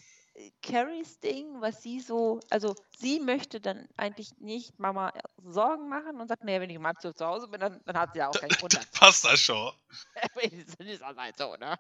Carries 0.63 1.21
Ding, 1.21 1.61
was 1.61 1.83
sie 1.83 2.01
so, 2.01 2.41
also 2.51 2.75
sie 2.99 3.21
möchte 3.21 3.61
dann 3.61 3.89
eigentlich 3.97 4.37
nicht 4.39 4.79
Mama 4.81 5.13
Sorgen 5.45 5.89
machen 5.89 6.21
und 6.21 6.27
sagt, 6.27 6.43
nee, 6.43 6.61
wenn 6.61 6.71
ich 6.71 6.79
halb 6.79 7.01
zu 7.01 7.13
Hause 7.21 7.47
bin, 7.49 7.61
dann, 7.61 7.81
dann 7.85 7.97
hat 7.97 8.13
sie 8.13 8.19
ja 8.19 8.29
auch 8.29 8.41
keinen 8.41 8.51
Grund. 8.51 8.79
Passt 8.93 9.25
das 9.25 9.41
schon. 9.41 9.73
ist 10.41 10.81
halt 11.03 11.37
so, 11.37 11.55
ne? 11.57 11.79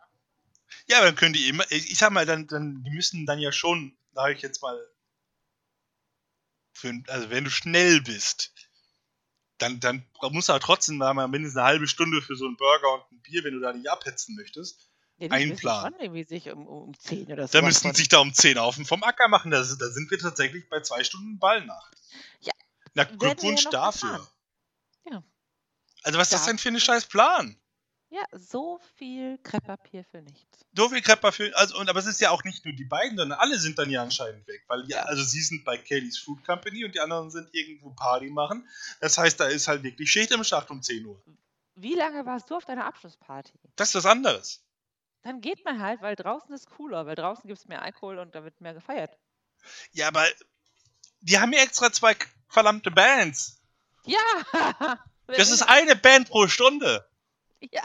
Ja, 0.86 1.02
dann 1.02 1.16
können 1.16 1.32
die 1.32 1.48
immer, 1.48 1.64
ich 1.70 1.98
sag 1.98 2.10
mal, 2.12 2.26
dann, 2.26 2.46
dann, 2.46 2.82
die 2.84 2.90
müssen 2.90 3.26
dann 3.26 3.38
ja 3.38 3.50
schon, 3.50 3.96
sag 4.12 4.32
ich 4.32 4.42
jetzt 4.42 4.62
mal, 4.62 4.78
für, 6.72 6.92
also 7.08 7.30
wenn 7.30 7.44
du 7.44 7.50
schnell 7.50 8.00
bist, 8.02 8.52
dann, 9.58 9.80
dann 9.80 10.06
musst 10.30 10.48
du 10.48 10.52
halt 10.52 10.62
trotzdem 10.62 10.96
mal 10.96 11.14
mindestens 11.28 11.56
eine 11.56 11.66
halbe 11.66 11.86
Stunde 11.88 12.22
für 12.22 12.36
so 12.36 12.46
einen 12.46 12.56
Burger 12.56 12.94
und 12.94 13.12
ein 13.12 13.22
Bier, 13.22 13.44
wenn 13.44 13.54
du 13.54 13.60
da 13.60 13.72
nicht 13.72 13.88
abhetzen 13.88 14.34
möchtest. 14.36 14.90
Ja, 15.18 15.30
einplanen. 15.30 15.92
Schon 15.92 16.00
irgendwie 16.00 16.24
sich 16.24 16.50
um, 16.50 16.66
um 16.66 16.98
10 16.98 17.32
oder 17.32 17.46
so. 17.46 17.58
Da 17.58 17.64
müssen 17.64 17.94
sich 17.94 18.08
da 18.08 18.18
um 18.18 18.34
10 18.34 18.58
auf 18.58 18.74
vom 18.84 19.02
Acker 19.04 19.28
machen. 19.28 19.50
Da, 19.50 19.58
da 19.58 19.64
sind 19.90 20.10
wir 20.10 20.18
tatsächlich 20.18 20.68
bei 20.68 20.80
zwei 20.80 21.04
Stunden 21.04 21.38
Ballnacht. 21.38 21.96
Ja. 22.40 22.52
Na, 22.94 23.04
Glückwunsch 23.04 23.64
ja 23.64 23.70
dafür. 23.70 24.28
Ja. 25.10 25.22
Also, 26.02 26.18
was 26.18 26.28
ist 26.28 26.32
das 26.32 26.46
denn 26.46 26.58
für 26.58 26.68
ein 26.68 26.80
scheiß 26.80 27.06
Plan? 27.06 27.56
Ja, 28.10 28.22
so 28.32 28.78
viel 28.96 29.38
Krepppapier 29.42 30.04
für 30.04 30.22
nichts. 30.22 30.64
So 30.76 30.88
viel 30.88 31.00
Krepppapier, 31.00 31.52
also, 31.56 31.78
und, 31.78 31.88
aber 31.88 31.98
es 31.98 32.06
ist 32.06 32.20
ja 32.20 32.30
auch 32.30 32.44
nicht 32.44 32.64
nur 32.64 32.74
die 32.74 32.84
beiden, 32.84 33.16
sondern 33.16 33.38
alle 33.38 33.58
sind 33.58 33.78
dann 33.78 33.90
ja 33.90 34.02
anscheinend 34.02 34.46
weg. 34.46 34.64
Weil 34.68 34.84
ja, 34.88 35.02
also 35.02 35.22
sie 35.22 35.42
sind 35.42 35.64
bei 35.64 35.78
Kelly's 35.78 36.18
Food 36.18 36.44
Company 36.44 36.84
und 36.84 36.94
die 36.94 37.00
anderen 37.00 37.30
sind 37.30 37.48
irgendwo 37.52 37.90
Party 37.90 38.30
machen. 38.30 38.68
Das 39.00 39.18
heißt, 39.18 39.40
da 39.40 39.46
ist 39.46 39.68
halt 39.68 39.82
wirklich 39.82 40.10
Schicht 40.10 40.30
im 40.30 40.44
Schacht 40.44 40.70
um 40.70 40.82
10 40.82 41.04
Uhr. 41.06 41.20
Wie 41.76 41.94
lange 41.94 42.24
warst 42.24 42.50
du 42.50 42.56
auf 42.56 42.64
deiner 42.64 42.84
Abschlussparty? 42.84 43.52
Das 43.74 43.88
ist 43.88 43.94
was 43.96 44.06
anderes. 44.06 44.63
Dann 45.24 45.40
geht 45.40 45.64
man 45.64 45.82
halt, 45.82 46.02
weil 46.02 46.16
draußen 46.16 46.54
ist 46.54 46.70
cooler, 46.70 47.06
weil 47.06 47.14
draußen 47.14 47.48
gibt 47.48 47.58
es 47.58 47.66
mehr 47.66 47.82
Alkohol 47.82 48.18
und 48.18 48.34
da 48.34 48.44
wird 48.44 48.60
mehr 48.60 48.74
gefeiert. 48.74 49.16
Ja, 49.92 50.08
aber 50.08 50.26
die 51.20 51.38
haben 51.38 51.52
ja 51.54 51.62
extra 51.62 51.90
zwei 51.90 52.14
verdammte 52.48 52.90
Bands. 52.92 53.60
Ja! 54.04 54.18
Das 55.26 55.50
ist 55.50 55.62
eine 55.62 55.96
Band 55.96 56.28
pro 56.28 56.48
Stunde. 56.48 57.08
Ja. 57.72 57.82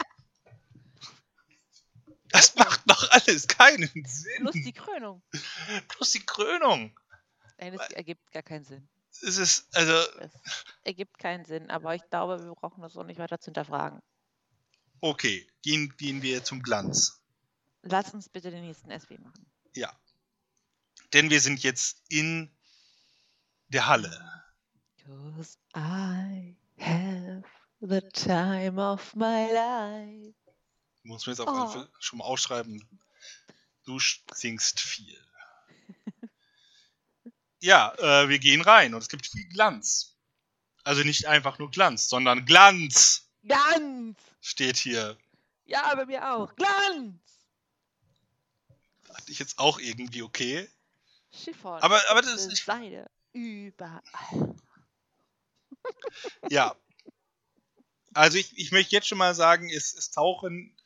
Das 2.28 2.54
macht 2.54 2.82
doch 2.84 3.10
alles 3.12 3.48
keinen 3.48 3.88
Sinn. 4.04 4.42
Plus 4.42 4.52
die 4.52 4.72
Krönung. 4.74 5.22
Plus 5.88 6.10
die 6.10 6.26
Krönung. 6.26 7.00
Nein, 7.56 7.78
das 7.78 7.90
ergibt 7.92 8.30
gar 8.30 8.42
keinen 8.42 8.66
Sinn. 8.66 8.86
Es 9.22 9.38
ist, 9.38 9.74
also. 9.74 9.94
Es 10.18 10.32
ergibt 10.84 11.18
keinen 11.18 11.46
Sinn, 11.46 11.70
aber 11.70 11.94
ich 11.94 12.02
glaube, 12.10 12.44
wir 12.44 12.54
brauchen 12.54 12.82
das 12.82 12.94
auch 12.94 13.04
nicht 13.04 13.18
weiter 13.18 13.40
zu 13.40 13.46
hinterfragen. 13.46 14.02
Okay, 15.00 15.48
gehen, 15.62 15.94
gehen 15.96 16.20
wir 16.20 16.44
zum 16.44 16.62
Glanz. 16.62 17.19
Lass 17.82 18.12
uns 18.12 18.28
bitte 18.28 18.50
den 18.50 18.64
nächsten 18.66 18.90
SW 18.98 19.18
machen. 19.18 19.46
Ja. 19.74 19.92
Denn 21.12 21.30
wir 21.30 21.40
sind 21.40 21.62
jetzt 21.62 22.02
in 22.08 22.50
der 23.68 23.86
Halle. 23.86 24.44
Cause 25.04 25.56
I 25.76 26.56
have 26.78 27.42
the 27.80 28.00
time 28.12 28.80
of 28.80 29.14
my 29.14 29.50
life. 29.52 30.34
Muss 31.02 31.26
mir 31.26 31.32
jetzt 31.32 31.40
auf 31.40 31.74
Oh. 31.76 31.86
schon 31.98 32.18
mal 32.18 32.26
ausschreiben. 32.26 32.86
Du 33.84 33.98
singst 34.34 34.80
viel. 34.80 35.18
ja, 37.60 37.94
äh, 37.98 38.28
wir 38.28 38.38
gehen 38.38 38.60
rein 38.60 38.94
und 38.94 39.00
es 39.00 39.08
gibt 39.08 39.26
viel 39.26 39.48
Glanz. 39.48 40.16
Also 40.84 41.02
nicht 41.02 41.26
einfach 41.26 41.58
nur 41.58 41.70
Glanz, 41.70 42.08
sondern 42.08 42.44
Glanz 42.44 43.30
Glanz! 43.42 44.18
steht 44.40 44.76
hier. 44.76 45.16
Ja, 45.64 45.94
bei 45.94 46.04
mir 46.06 46.32
auch. 46.34 46.54
Glanz! 46.56 47.20
Fand 49.12 49.28
ich 49.28 49.38
jetzt 49.38 49.58
auch 49.58 49.78
irgendwie 49.78 50.22
okay. 50.22 50.68
Chiffon. 51.32 51.80
Aber- 51.82 52.00
aber 52.10 52.22
das 52.22 52.46
ist- 52.46 52.64
Seide. 52.64 53.10
Überall. 53.32 54.02
Ja. 56.50 56.76
Also 58.12 58.38
ich, 58.38 58.56
ich 58.58 58.72
möchte 58.72 58.94
jetzt 58.94 59.06
schon 59.06 59.18
mal 59.18 59.34
sagen, 59.34 59.70
es, 59.70 59.94
es 59.94 60.10
tauchen, 60.10 60.76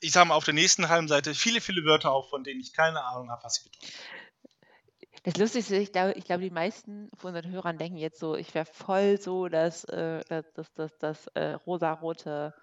ich 0.00 0.12
sag 0.12 0.26
mal, 0.26 0.34
auf 0.34 0.44
der 0.44 0.54
nächsten 0.54 0.88
halben 0.88 1.08
Seite 1.08 1.34
viele, 1.34 1.60
viele 1.60 1.84
Wörter 1.84 2.10
auf, 2.12 2.30
von 2.30 2.42
denen 2.42 2.60
ich 2.60 2.72
keine 2.72 3.04
Ahnung 3.04 3.30
habe, 3.30 3.44
was 3.44 3.56
sie 3.56 3.68
bedeuten. 3.68 3.92
Das 5.24 5.36
Lustigste, 5.36 5.76
ich 5.76 5.92
glaube, 5.92 6.12
ich 6.14 6.24
glaube, 6.24 6.42
die 6.42 6.50
meisten 6.50 7.10
von 7.16 7.34
unseren 7.34 7.50
Hörern 7.52 7.76
denken 7.78 7.98
jetzt 7.98 8.18
so, 8.18 8.34
ich 8.34 8.54
wäre 8.54 8.64
voll 8.66 9.20
so 9.20 9.48
das, 9.48 9.84
äh, 9.84 10.22
das, 10.28 10.46
das, 10.54 10.72
das, 10.74 10.98
das 10.98 11.26
äh, 11.28 11.52
rosarote 11.66 12.54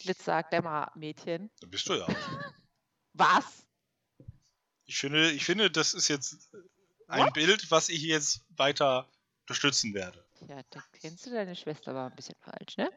Glitzer-Glamour-Mädchen. 0.00 1.50
Da 1.60 1.66
bist 1.66 1.88
du 1.88 1.94
ja 1.94 2.04
auch. 2.04 2.08
Was? 3.14 3.66
Ich 4.88 4.96
finde, 4.96 5.30
ich 5.32 5.44
finde, 5.44 5.70
das 5.70 5.92
ist 5.92 6.08
jetzt 6.08 6.50
ein 7.08 7.26
What? 7.26 7.34
Bild, 7.34 7.70
was 7.70 7.90
ich 7.90 8.00
jetzt 8.00 8.40
weiter 8.56 9.06
unterstützen 9.42 9.92
werde. 9.92 10.24
Ja, 10.48 10.62
da 10.70 10.82
kennst 10.98 11.26
du 11.26 11.30
deine 11.30 11.54
Schwester 11.54 11.90
aber 11.90 12.06
ein 12.06 12.16
bisschen 12.16 12.36
falsch, 12.40 12.78
ne? 12.78 12.90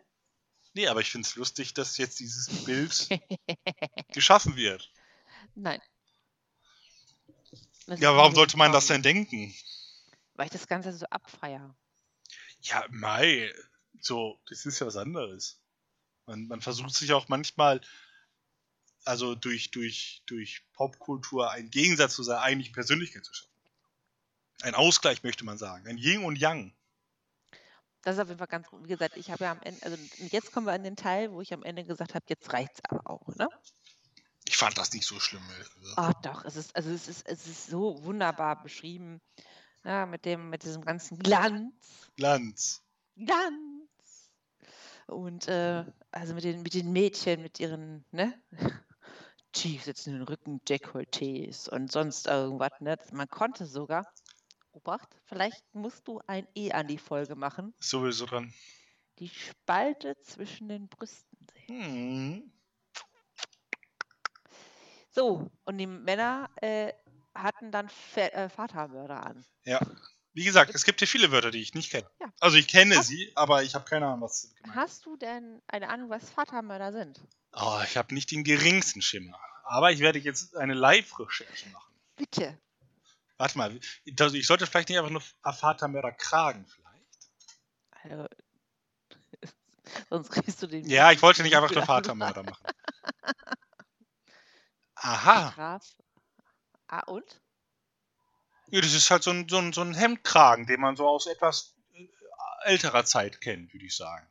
Nee, 0.73 0.87
aber 0.87 1.01
ich 1.01 1.11
finde 1.11 1.27
es 1.27 1.35
lustig, 1.35 1.73
dass 1.73 1.97
jetzt 1.97 2.21
dieses 2.21 2.63
Bild 2.63 3.09
geschaffen 4.13 4.55
wird. 4.55 4.89
Nein. 5.53 5.81
Das 7.87 7.99
Ja, 7.99 8.15
warum 8.15 8.33
sollte 8.33 8.55
man 8.55 8.71
das 8.71 8.87
denn 8.87 9.03
denken? 9.03 9.53
Weil 10.35 10.45
ich 10.45 10.53
das 10.53 10.67
Ganze 10.67 10.93
so 10.93 11.05
abfeier. 11.07 11.75
Ja, 12.61 12.85
Mai, 12.89 13.53
so, 13.99 14.39
das 14.47 14.65
ist 14.65 14.79
ja 14.79 14.87
was 14.87 14.95
anderes. 14.95 15.59
Man, 16.25 16.47
man 16.47 16.61
versucht 16.61 16.95
sich 16.95 17.11
auch 17.11 17.27
manchmal, 17.27 17.81
also 19.05 19.35
durch, 19.35 19.71
durch, 19.71 20.21
durch 20.25 20.63
Popkultur 20.73 21.51
einen 21.51 21.69
Gegensatz 21.69 22.15
zu 22.15 22.23
seiner 22.23 22.41
eigentlichen 22.41 22.73
Persönlichkeit 22.73 23.25
zu 23.25 23.33
schaffen. 23.33 23.51
Ein 24.61 24.75
Ausgleich, 24.75 25.23
möchte 25.23 25.43
man 25.43 25.57
sagen. 25.57 25.87
Ein 25.87 25.97
Yin 25.97 26.23
und 26.23 26.37
Yang. 26.37 26.73
Das 28.03 28.15
ist 28.15 28.21
auf 28.21 28.27
jeden 28.27 28.39
Fall 28.39 28.47
ganz 28.47 28.67
gut. 28.67 28.83
Wie 28.83 28.89
gesagt, 28.89 29.17
ich 29.17 29.29
habe 29.29 29.43
ja 29.43 29.51
am 29.51 29.61
Ende, 29.61 29.83
also 29.83 29.97
jetzt 30.17 30.51
kommen 30.51 30.65
wir 30.65 30.73
an 30.73 30.83
den 30.83 30.95
Teil, 30.95 31.31
wo 31.31 31.41
ich 31.41 31.53
am 31.53 31.63
Ende 31.63 31.83
gesagt 31.83 32.15
habe, 32.15 32.25
jetzt 32.29 32.51
reicht's 32.51 32.81
aber 32.83 33.09
auch, 33.09 33.27
ne? 33.35 33.47
Ich 34.45 34.57
fand 34.57 34.77
das 34.77 34.91
nicht 34.93 35.05
so 35.05 35.19
schlimm. 35.19 35.43
Ah, 35.95 36.13
doch, 36.23 36.43
es 36.45 36.55
ist, 36.55 36.75
also 36.75 36.89
es 36.89 37.07
ist, 37.07 37.27
es 37.27 37.47
ist 37.47 37.67
so 37.67 38.03
wunderbar 38.03 38.61
beschrieben, 38.61 39.21
ja, 39.83 40.05
mit 40.05 40.25
dem, 40.25 40.49
mit 40.49 40.63
diesem 40.63 40.83
ganzen 40.83 41.19
Glanz. 41.19 41.73
Glanz. 42.15 42.81
Glanz. 43.15 44.31
Und 45.07 45.47
äh, 45.47 45.85
also 46.11 46.33
mit 46.33 46.43
den, 46.43 46.63
mit 46.63 46.73
den 46.73 46.91
Mädchen, 46.91 47.41
mit 47.41 47.59
ihren, 47.59 48.03
ne? 48.11 48.33
Tief 49.51 49.83
sitzenden 49.83 50.23
Rücken, 50.23 50.61
Dekolletés 50.67 51.69
und 51.69 51.91
sonst 51.91 52.27
irgendwas, 52.27 52.71
ne? 52.79 52.97
Man 53.11 53.27
konnte 53.27 53.65
sogar, 53.65 54.05
Obacht, 54.71 55.09
vielleicht 55.25 55.63
musst 55.75 56.07
du 56.07 56.21
ein 56.27 56.47
E 56.55 56.71
an 56.71 56.87
die 56.87 56.97
Folge 56.97 57.35
machen, 57.35 57.73
sowieso 57.79 58.25
dran. 58.25 58.53
die 59.19 59.27
Spalte 59.29 60.17
zwischen 60.21 60.69
den 60.69 60.87
Brüsten 60.87 61.37
sehen. 61.67 61.67
Hm. 61.67 62.51
So, 65.13 65.51
und 65.65 65.77
die 65.77 65.87
Männer 65.87 66.49
äh, 66.61 66.93
hatten 67.35 67.71
dann 67.71 67.89
Fe 67.89 68.31
äh, 68.31 68.47
Vatermörder 68.49 69.25
an. 69.25 69.45
Ja. 69.65 69.79
Wie 70.33 70.45
gesagt, 70.45 70.73
es 70.73 70.85
gibt 70.85 70.99
hier 70.99 71.09
viele 71.09 71.31
Wörter, 71.33 71.51
die 71.51 71.61
ich 71.61 71.73
nicht 71.73 71.91
kenne. 71.91 72.09
Ja. 72.21 72.27
Also 72.39 72.55
ich 72.55 72.69
kenne 72.69 72.95
Hast- 72.95 73.07
sie, 73.07 73.29
aber 73.35 73.63
ich 73.63 73.75
habe 73.75 73.83
keine 73.83 74.05
Ahnung, 74.07 74.21
was 74.21 74.43
sie 74.43 74.55
gemeint 74.55 74.75
Hast 74.77 75.05
du 75.05 75.17
denn 75.17 75.61
eine 75.67 75.89
Ahnung, 75.89 76.09
was 76.09 76.29
Vatermörder 76.29 76.93
sind? 76.93 77.19
Oh, 77.53 77.81
ich 77.83 77.97
habe 77.97 78.13
nicht 78.13 78.31
den 78.31 78.43
geringsten 78.43 79.01
Schimmer. 79.01 79.39
Aber 79.63 79.91
ich 79.91 79.99
werde 79.99 80.19
jetzt 80.19 80.55
eine 80.55 80.73
Live-Recherche 80.73 81.69
machen. 81.69 81.93
Bitte. 82.15 82.57
Warte 83.37 83.57
mal, 83.57 83.79
also 84.19 84.35
ich 84.35 84.45
sollte 84.45 84.67
vielleicht 84.67 84.89
nicht 84.89 84.99
einfach 84.99 85.11
nur 85.11 85.23
Vatermörder 85.53 86.11
kragen, 86.11 86.65
vielleicht. 86.67 86.91
Also, 88.03 88.27
sonst 90.09 90.29
kriegst 90.29 90.61
du 90.61 90.67
den. 90.67 90.87
Ja, 90.87 91.11
ich 91.11 91.21
wollte 91.21 91.41
nicht 91.43 91.55
einfach 91.55 91.73
nur 91.73 91.85
Vatermörder 91.85 92.43
machen. 92.43 92.63
Aha. 94.95 95.51
Graf. 95.55 95.95
Ah, 96.87 97.03
und? 97.07 97.41
Ja, 98.67 98.81
das 98.81 98.93
ist 98.93 99.09
halt 99.09 99.23
so 99.23 99.31
ein, 99.31 99.49
so, 99.49 99.57
ein, 99.57 99.73
so 99.73 99.81
ein 99.81 99.93
Hemdkragen, 99.93 100.67
den 100.67 100.79
man 100.79 100.95
so 100.95 101.07
aus 101.07 101.25
etwas 101.25 101.73
äh, 101.93 102.07
älterer 102.65 103.05
Zeit 103.05 103.41
kennt, 103.41 103.73
würde 103.73 103.85
ich 103.85 103.95
sagen. 103.95 104.27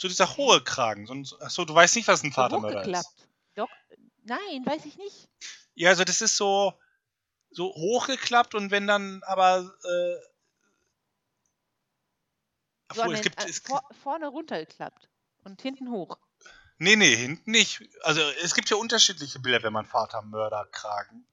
So 0.00 0.08
dieser 0.08 0.34
hohe 0.38 0.64
Kragen. 0.64 1.06
So 1.06 1.12
ein, 1.12 1.28
achso, 1.40 1.66
du 1.66 1.74
weißt 1.74 1.94
nicht, 1.96 2.08
was 2.08 2.22
ein 2.22 2.30
So 2.30 2.36
Vatermörder 2.36 2.80
ist. 2.80 2.86
hochgeklappt. 2.86 3.28
Doch, 3.54 3.68
nein, 4.24 4.64
weiß 4.64 4.86
ich 4.86 4.96
nicht. 4.96 5.28
Ja, 5.74 5.90
also 5.90 6.04
das 6.04 6.22
ist 6.22 6.38
so, 6.38 6.72
so 7.50 7.66
hochgeklappt 7.74 8.54
und 8.54 8.70
wenn 8.70 8.86
dann 8.86 9.22
aber. 9.24 9.58
Äh, 9.84 10.30
So 12.94 13.02
obwohl, 13.02 13.14
es 13.14 13.20
gibt, 13.20 13.44
äh, 13.44 13.48
es, 13.48 13.58
vor, 13.58 13.82
vorne 14.02 14.28
runtergeklappt 14.28 15.10
und 15.44 15.60
hinten 15.60 15.90
hoch. 15.90 16.16
Nee, 16.78 16.96
nee, 16.96 17.14
hinten 17.14 17.50
nicht. 17.50 17.82
Also 18.00 18.22
es 18.42 18.54
gibt 18.54 18.70
ja 18.70 18.78
unterschiedliche 18.78 19.38
Bilder, 19.38 19.62
wenn 19.62 19.74
man 19.74 19.84
Vatermörderkragen 19.84 21.26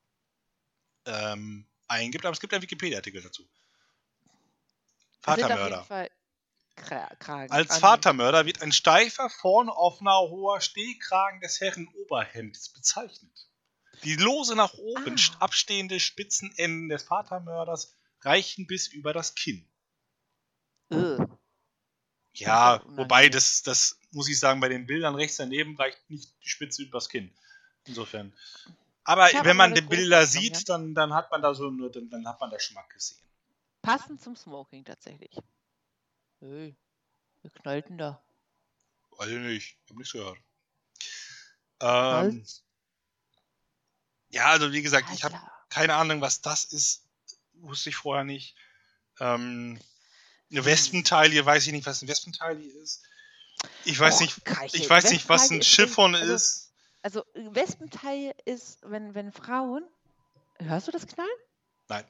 ähm, 1.06 1.66
eingibt, 1.88 2.26
aber 2.26 2.34
es 2.34 2.42
gibt 2.42 2.54
einen 2.54 2.64
Wikipedia-Artikel 2.64 3.22
dazu. 3.22 3.48
Vatermörder. 5.22 6.10
Jeden 6.78 6.88
Fall 6.90 7.08
Kra 7.08 7.16
Kragen. 7.16 7.52
Als 7.52 7.72
an- 7.72 7.80
Vatermörder 7.82 8.46
wird 8.46 8.62
ein 8.62 8.72
steifer, 8.72 9.30
vorne 9.30 9.74
offener, 9.76 10.20
hoher 10.30 10.62
Stehkragen 10.62 11.42
des 11.42 11.60
Herrenoberhemdes 11.60 12.70
bezeichnet. 12.70 13.50
Die 14.04 14.16
lose 14.16 14.56
nach 14.56 14.74
oben 14.76 15.14
Ah. 15.14 15.18
st- 15.18 15.38
abstehende 15.40 16.00
Spitzenenden 16.00 16.88
des 16.90 17.04
Vatermörders 17.04 17.96
reichen 18.22 18.68
bis 18.68 18.88
über 18.88 19.12
das 19.14 19.34
Kinn. 19.36 19.68
Ugh. 20.92 21.26
Ja, 22.34 22.78
auch 22.80 22.86
wobei 22.98 23.30
das, 23.30 23.64
das 23.64 24.00
muss 24.12 24.30
ich 24.30 24.40
sagen, 24.40 24.60
bei 24.60 24.70
den 24.70 24.86
Bildern 24.86 25.16
rechts 25.16 25.38
daneben 25.38 25.76
reicht 25.76 26.08
nicht 26.10 26.32
die 26.44 26.50
Spitze 26.50 26.84
übers 26.84 27.10
Kinn. 27.10 27.36
Insofern. 27.86 28.34
Aber 29.04 29.28
wenn 29.44 29.58
man 29.58 29.74
die 29.74 29.82
Bilder 29.82 30.26
sieht, 30.28 30.70
dann, 30.70 30.94
dann 30.94 31.14
hat 31.14 31.32
man 31.32 31.42
da 31.42 31.54
so 31.56 31.68
eine, 31.68 31.90
dann, 31.90 32.10
dann 32.10 32.28
hat 32.28 32.40
man 32.40 32.52
das 32.52 32.64
schon 32.64 32.76
mal 32.76 32.86
gesehen. 32.94 33.18
Passend 33.82 34.22
zum 34.22 34.36
Smoking 34.36 34.84
tatsächlich. 34.86 35.32
Hey, 36.40 36.76
wir 37.42 37.52
knallten 37.52 37.98
da. 37.98 38.22
Weiß 39.18 39.30
ich 39.30 39.38
nicht, 39.40 39.78
hab 39.90 39.98
nichts 39.98 40.14
gehört. 40.14 40.38
Ähm, 41.80 42.42
Was? 42.44 42.64
ja, 44.30 44.46
also 44.48 44.72
wie 44.72 44.82
gesagt, 44.82 45.10
ich 45.14 45.24
habe 45.24 45.40
keine 45.70 45.96
Ahnung, 45.96 46.22
was 46.22 46.42
das 46.42 46.66
ist. 46.66 47.04
Wusste 47.54 47.90
ich 47.90 47.96
vorher 47.96 48.24
nicht. 48.24 48.56
Ähm, 49.20 49.80
eine 50.52 50.66
Wespentaille, 50.66 51.44
weiß 51.46 51.66
ich 51.66 51.74
nicht, 51.74 51.88
was 51.88 52.02
eine 52.02 52.10
Wespentaille 52.10 52.64
ist. 52.82 53.04
Ich 53.86 54.00
weiß 54.00 54.16
Och, 54.16 54.22
nicht, 54.22 54.46
Keichel, 54.46 54.80
ich 54.80 54.90
weiß 54.90 55.10
nicht, 55.12 55.28
was 55.28 55.50
ein 55.50 55.60
Wespentaille 55.60 55.62
ist 55.62 55.68
Chiffon 55.68 56.14
übrigens- 56.14 56.32
ist. 56.32 56.64
Also, 57.02 57.24
also 57.34 57.56
Wespenteil 57.56 58.36
ist, 58.46 58.80
wenn, 58.84 59.16
wenn 59.16 59.32
Frauen. 59.32 59.84
Hörst 60.60 60.88
du 60.88 60.92
das 60.92 61.08
Knallen? 61.08 61.30
Nein. 61.88 62.06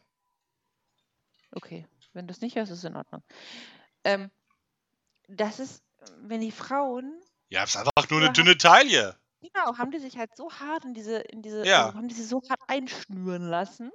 Okay, 1.52 1.88
wenn 2.14 2.28
du 2.28 2.34
es 2.34 2.42
nicht 2.42 2.56
hörst, 2.56 2.72
ist 2.72 2.80
es 2.80 2.84
in 2.84 2.96
Ordnung. 2.96 3.24
Ähm, 4.08 4.32
das 5.28 5.60
ist, 5.60 5.84
wenn 6.22 6.42
die 6.42 6.52
Frauen, 6.52 7.20
Ja, 7.50 7.64
es 7.64 7.72
ist 7.72 7.78
einfach 7.78 8.10
nur 8.10 8.22
eine 8.22 8.32
dünne 8.32 8.58
Taille. 8.58 9.18
genau, 9.42 9.78
haben 9.78 9.92
die 9.92 10.00
sich 10.00 10.18
halt 10.18 10.36
so 10.36 10.52
hart 10.52 10.86
in 10.86 10.94
diese, 10.94 11.18
in 11.18 11.42
diese, 11.42 11.66
Ja. 11.66 11.88
also 11.88 11.94
haben 11.96 12.08
die 12.08 12.16
sich 12.16 12.28
so 12.28 12.42
hart 12.50 12.62
einschnüren 12.68 13.44
lassen. 13.50 13.92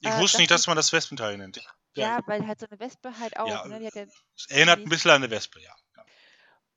Ich 0.00 0.10
Äh, 0.10 0.20
wusste 0.20 0.40
nicht, 0.40 0.50
dass 0.50 0.66
man 0.66 0.76
das 0.76 0.92
Wespentaille 0.92 1.36
nennt. 1.36 1.56
Ja, 1.56 1.62
ja, 1.96 2.20
weil 2.26 2.46
halt 2.46 2.60
so 2.60 2.66
eine 2.70 2.78
Wespe 2.78 3.18
halt 3.18 3.36
auch, 3.38 3.48
Ja, 3.48 3.66
ne, 3.66 3.82
ja, 3.82 3.90
es 4.36 4.46
erinnert 4.48 4.80
ein 4.80 4.88
bisschen 4.88 5.10
an 5.10 5.22
eine 5.22 5.30
Wespe, 5.30 5.60
ja. 5.60 5.74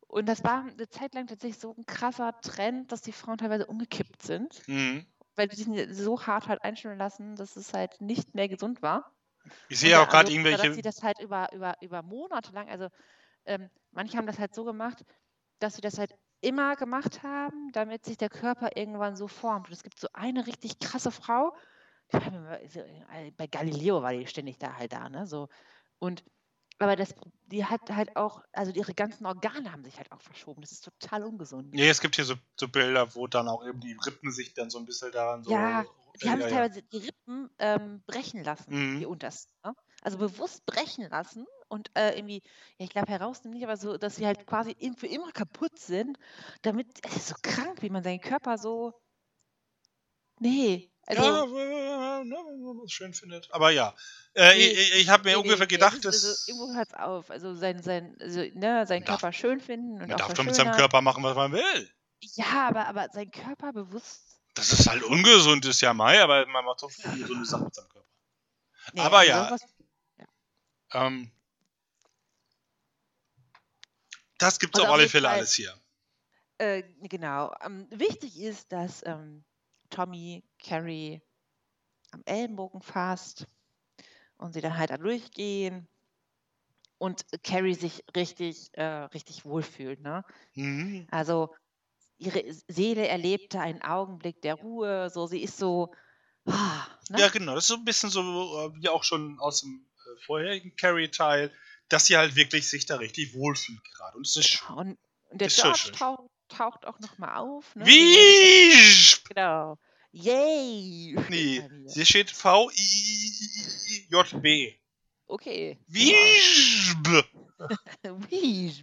und 0.08 0.26
das 0.28 0.44
war 0.44 0.64
eine 0.66 0.90
Zeit 0.90 1.14
lang 1.14 1.28
tatsächlich 1.28 1.60
so 1.60 1.74
ein 1.78 1.86
krasser 1.86 2.34
Trend, 2.42 2.92
dass 2.92 3.02
die 3.02 3.12
Frauen 3.12 3.38
teilweise 3.38 3.66
umgekippt 3.68 4.22
sind, 4.24 4.64
Mhm. 4.68 5.06
weil 5.36 5.48
die 5.48 5.56
sich 5.58 5.68
so 5.98 6.26
hart 6.26 6.48
halt 6.48 6.64
einschnüren 6.64 7.00
lassen, 7.00 7.36
dass 7.36 7.56
es 7.58 7.74
halt 7.74 8.02
nicht 8.02 8.36
mehr 8.36 8.50
gesund 8.50 8.82
war. 8.82 9.14
Ich 9.68 9.80
sehe 9.80 9.90
der 9.90 10.02
auch 10.02 10.10
gerade 10.10 10.30
war, 10.30 10.52
Dass 10.52 10.62
sie 10.62 10.68
irgendwelche. 10.68 10.82
das 10.82 11.04
halt 11.04 11.20
über, 11.20 11.52
über, 11.54 11.76
über 11.82 12.02
Monate 12.02 12.52
lang, 12.54 12.70
also 12.70 12.88
ähm, 13.46 13.70
manche 13.92 14.18
haben 14.18 14.28
das 14.28 14.40
halt 14.40 14.54
so 14.54 14.64
gemacht, 14.64 15.04
dass 15.60 15.76
sie 15.76 15.82
das 15.82 15.98
halt 15.98 16.14
immer 16.42 16.76
gemacht 16.76 17.24
haben, 17.24 17.72
damit 17.74 18.06
sich 18.06 18.18
der 18.18 18.30
Körper 18.30 18.70
irgendwann 18.76 19.16
so 19.16 19.28
formt. 19.28 19.68
Und 19.68 19.74
es 19.74 19.84
gibt 19.84 20.00
so 20.00 20.08
eine 20.14 20.48
richtig 20.48 20.80
krasse 20.80 21.12
Frau, 21.12 21.54
bei 23.38 23.48
Galileo 23.48 24.02
war 24.02 24.14
die 24.14 24.26
ständig 24.28 24.58
da 24.58 24.76
halt 24.76 24.94
da, 24.94 25.10
ne? 25.10 25.28
So. 25.28 25.48
Und 26.00 26.24
Aber 26.80 26.96
das, 26.96 27.14
die 27.48 27.66
hat 27.66 27.90
halt 27.92 28.16
auch, 28.16 28.44
also 28.54 28.72
ihre 28.72 28.94
ganzen 28.94 29.26
Organe 29.26 29.72
haben 29.72 29.84
sich 29.84 29.98
halt 29.98 30.12
auch 30.12 30.22
verschoben. 30.22 30.62
Das 30.62 30.72
ist 30.72 30.86
total 30.86 31.24
ungesund. 31.24 31.74
Nee, 31.74 31.90
es 31.90 32.02
gibt 32.02 32.16
hier 32.16 32.26
so, 32.26 32.36
so 32.56 32.68
Bilder, 32.68 33.14
wo 33.16 33.28
dann 33.28 33.48
auch 33.48 33.66
eben 33.66 33.80
die 33.80 33.94
Rippen 34.06 34.32
sich 34.32 34.54
dann 34.54 34.70
so 34.70 34.80
ein 34.80 34.86
bisschen 34.86 35.12
daran 35.12 35.44
so. 35.44 35.52
Ja, 35.52 35.84
die 36.22 36.30
haben 36.30 36.40
ja, 36.40 36.48
sich 36.48 36.52
teilweise 36.54 36.82
die 36.84 36.98
Rippen 36.98 37.50
ähm, 37.60 38.02
brechen 38.06 38.44
lassen, 38.44 38.74
Mhm. 38.74 39.00
die 39.00 39.06
untersten. 39.06 39.54
Ne? 39.64 39.74
Also 40.02 40.18
bewusst 40.18 40.66
brechen 40.66 41.10
lassen 41.10 41.46
und 41.68 41.92
äh, 41.96 42.16
irgendwie, 42.18 42.42
ja, 42.78 42.86
ich 42.86 42.90
glaube 42.90 43.12
herausnehmen 43.12 43.56
nicht, 43.58 43.64
aber 43.66 43.78
so, 43.78 43.98
dass 43.98 44.16
sie 44.16 44.26
halt 44.26 44.46
quasi 44.48 44.76
für 44.98 45.08
immer 45.08 45.32
kaputt 45.32 45.78
sind, 45.78 46.18
damit, 46.62 46.88
es 47.06 47.16
ist 47.18 47.28
so 47.30 47.36
krank, 47.42 47.82
wie 47.82 47.90
man 47.90 48.04
seinen 48.04 48.22
Körper 48.22 48.58
so, 48.58 48.94
nee, 50.40 50.92
also, 51.10 51.58
ja, 51.58 52.24
ne, 52.24 52.36
wenn 52.36 52.62
man 52.78 52.86
es 52.86 52.92
schön 52.92 53.14
findet. 53.14 53.52
Aber 53.52 53.72
ja, 53.72 53.96
äh, 54.36 54.54
Nee, 54.56 54.68
ich, 54.68 54.96
ich 55.02 55.10
habe 55.10 55.24
mir 55.24 55.32
nee, 55.32 55.36
ungefähr 55.42 55.66
nee, 55.66 55.76
gedacht, 55.76 56.06
es 56.06 56.16
ist, 56.16 56.24
dass 56.24 56.24
also, 56.26 56.52
irgendwo 56.52 56.78
hört's 56.78 56.94
auf, 56.94 57.30
also 57.32 57.56
sein, 57.56 57.82
sein, 57.84 58.16
also, 58.22 58.40
ne, 58.54 58.86
seinen 58.88 59.04
Darf- 59.06 59.20
Körper 59.22 59.34
schön 59.34 59.60
finden 59.60 59.94
und 59.94 60.00
man 60.08 60.14
auch 60.14 60.18
darf 60.18 60.34
doch 60.34 60.44
mit 60.44 60.56
seinem. 60.56 60.74
Körper 60.76 61.02
machen, 61.02 61.24
was 61.24 61.36
man 61.36 61.52
will. 61.52 61.92
Ja, 62.22 62.68
aber, 62.68 62.88
aber 62.88 63.08
sein 63.14 63.32
Körper 63.32 63.74
bewusst, 63.74 64.40
Das 64.54 64.72
ist 64.72 64.88
halt 64.88 65.04
ungesund, 65.04 65.66
ist 65.66 65.82
ja 65.82 65.94
Mai, 65.94 66.22
aber 66.22 66.46
man 66.48 66.66
macht 66.66 66.80
so 66.82 66.90
viele 66.90 67.18
gesunde 67.18 67.46
Sachen 67.46 67.66
mit 67.66 67.76
seinem 67.76 67.90
Körper. 67.90 68.08
Aber 68.98 69.18
also 69.20 69.30
ja. 69.32 69.46
sowas- 69.48 69.62
Ähm, 70.92 71.32
das 74.38 74.60
gibt's 74.60 74.80
Und 74.80 74.86
auf 74.86 74.92
alle 74.94 75.08
Fälle 75.10 75.30
alles 75.30 75.54
hier. 75.54 75.74
Äh, 76.58 76.84
genau. 77.04 77.54
Ähm, 77.62 77.88
wichtig 77.92 78.40
ist, 78.40 78.72
dass 78.72 79.06
ähm, 79.06 79.44
Tommy 79.90 80.44
Carrie 80.60 81.22
am 82.12 82.22
Ellenbogen 82.26 82.82
fasst 82.82 83.48
und 84.38 84.54
sie 84.54 84.62
dann 84.62 84.78
halt 84.78 84.90
da 84.90 84.98
durchgehen 84.98 85.88
und 87.00 87.26
Carrie 87.44 87.74
sich 87.74 88.04
richtig, 88.16 88.70
äh, 88.74 88.84
richtig 88.84 89.46
wohlfühlt. 89.46 90.02
Ne? 90.02 90.24
Mhm. 90.54 91.08
Also 91.10 91.54
ihre 92.18 92.44
Seele 92.68 93.08
erlebte 93.08 93.60
einen 93.60 93.82
Augenblick 93.82 94.42
der 94.42 94.56
Ruhe. 94.56 95.10
So, 95.10 95.26
sie 95.26 95.42
ist 95.42 95.58
so. 95.58 95.94
Ah, 96.46 96.86
ne? 97.10 97.20
Ja, 97.20 97.30
genau. 97.30 97.56
Das 97.56 97.64
ist 97.64 97.70
so 97.70 97.76
ein 97.76 97.86
bisschen 97.86 98.10
so, 98.10 98.22
äh, 98.22 98.76
wie 98.76 98.90
auch 98.90 99.04
schon 99.04 99.40
aus 99.40 99.62
dem 99.62 99.86
äh, 99.96 100.22
vorherigen 100.26 100.76
Carrie-Teil, 100.76 101.52
dass 101.88 102.06
sie 102.06 102.18
halt 102.18 102.36
wirklich 102.36 102.70
sich 102.70 102.86
da 102.86 102.98
richtig 102.98 103.34
wohlfühlt 103.34 103.84
gerade. 103.94 104.18
Und 104.18 104.28
es 104.28 104.36
ist 104.36 104.50
schön. 104.50 104.76
Und, 104.76 104.98
und 105.30 105.42
der 105.42 105.48
Ist 105.48 105.62
George 105.62 105.92
taucht, 105.94 106.30
taucht 106.50 106.86
auch 106.86 107.00
nochmal 107.00 107.38
auf. 107.38 107.76
Ne? 107.76 107.86
Wie? 107.86 108.74
Genau. 109.30 109.78
Yay! 110.12 111.16
Nee, 111.30 111.64
hier 111.94 112.06
steht 112.06 112.32
V-I-J-B. 112.32 112.74
Okay. 115.28 115.78
Wie? 115.88 116.14
Wie? 118.30 118.74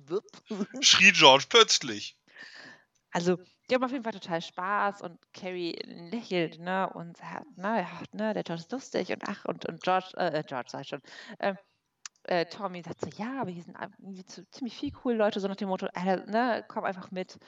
schrie 0.83 1.13
George 1.13 1.47
plötzlich. 1.49 2.19
Also, 3.11 3.39
die 3.69 3.75
haben 3.75 3.83
auf 3.83 3.91
jeden 3.91 4.05
Fall 4.05 4.13
total 4.13 4.41
Spaß 4.43 5.03
und 5.03 5.19
Carrie 5.33 5.77
lächelt, 6.13 6.61
ne, 6.61 6.89
und 6.93 7.17
sagt, 7.17 7.57
ne, 7.57 7.81
ja, 7.81 8.03
ne, 8.13 8.33
der 8.35 8.45
George 8.45 8.63
ist 8.63 8.71
lustig 8.73 9.11
und 9.11 9.23
ach, 9.27 9.45
und, 9.47 9.67
und 9.67 9.83
George, 9.83 10.13
äh, 10.17 10.45
George 10.47 10.69
sag 10.71 10.83
ich 10.83 10.89
schon, 10.89 11.01
ähm, 11.41 11.57
äh, 12.25 12.45
Tommy 12.47 12.83
sagt 12.83 13.01
so, 13.01 13.09
ja, 13.17 13.41
aber 13.41 13.51
hier 13.51 13.63
sind 13.63 13.77
ziemlich 14.55 14.77
viele 14.77 14.93
coole 14.93 15.17
Leute, 15.17 15.41
so 15.41 15.49
nach 15.49 15.57
dem 15.57 15.69
Motto, 15.69 15.87
äh, 15.95 16.17
ne, 16.27 16.65
komm 16.69 16.85
einfach 16.85 17.11
mit. 17.11 17.39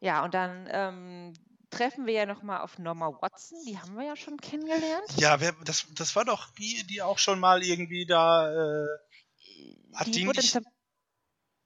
Ja, 0.00 0.24
und 0.24 0.34
dann 0.34 0.68
ähm, 0.70 1.32
treffen 1.76 2.06
wir 2.06 2.14
ja 2.14 2.26
nochmal 2.26 2.60
auf 2.60 2.78
Norma 2.78 3.08
Watson, 3.20 3.58
die 3.66 3.78
haben 3.78 3.96
wir 3.96 4.04
ja 4.04 4.16
schon 4.16 4.36
kennengelernt. 4.38 5.06
Ja, 5.16 5.40
wer, 5.40 5.52
das, 5.64 5.86
das 5.94 6.14
war 6.16 6.24
doch 6.24 6.50
die, 6.54 6.84
die 6.84 7.02
auch 7.02 7.18
schon 7.18 7.40
mal 7.40 7.62
irgendwie 7.62 8.06
da. 8.06 8.50
Äh, 8.52 8.86
Hat 9.94 10.06
die 10.14 10.26
wurde 10.26 10.40
nicht- 10.40 10.56
am, 10.56 10.64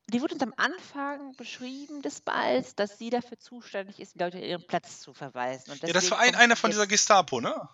die 0.09 0.23
wurde 0.23 0.35
uns 0.35 0.43
am 0.43 0.55
Anfang 0.57 1.35
beschrieben 1.37 2.01
des 2.03 2.21
Balls, 2.23 2.75
dass 2.75 2.97
sie 2.99 3.11
dafür 3.11 3.39
zuständig 3.39 4.01
ist, 4.01 4.15
die 4.15 4.19
Leute 4.21 4.39
ihren 4.39 4.67
Platz 4.67 5.01
zu 5.01 5.13
verweisen. 5.13 5.79
Ja, 5.83 5.93
das 5.93 6.11
war 6.11 6.19
ein, 6.19 6.35
einer 6.35 6.57
von 6.57 6.71
dieser 6.71 6.87
Gestapo, 6.87 7.41
ne? 7.41 7.69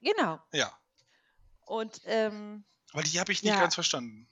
Genau. 0.00 0.40
Ja. 0.52 0.76
Und 1.60 2.00
ähm, 2.06 2.64
Weil 2.92 3.04
die 3.04 3.18
habe 3.20 3.32
ich 3.32 3.42
nicht 3.42 3.52
Ja. 3.52 3.60
ganz 3.60 3.74
verstanden. 3.74 4.28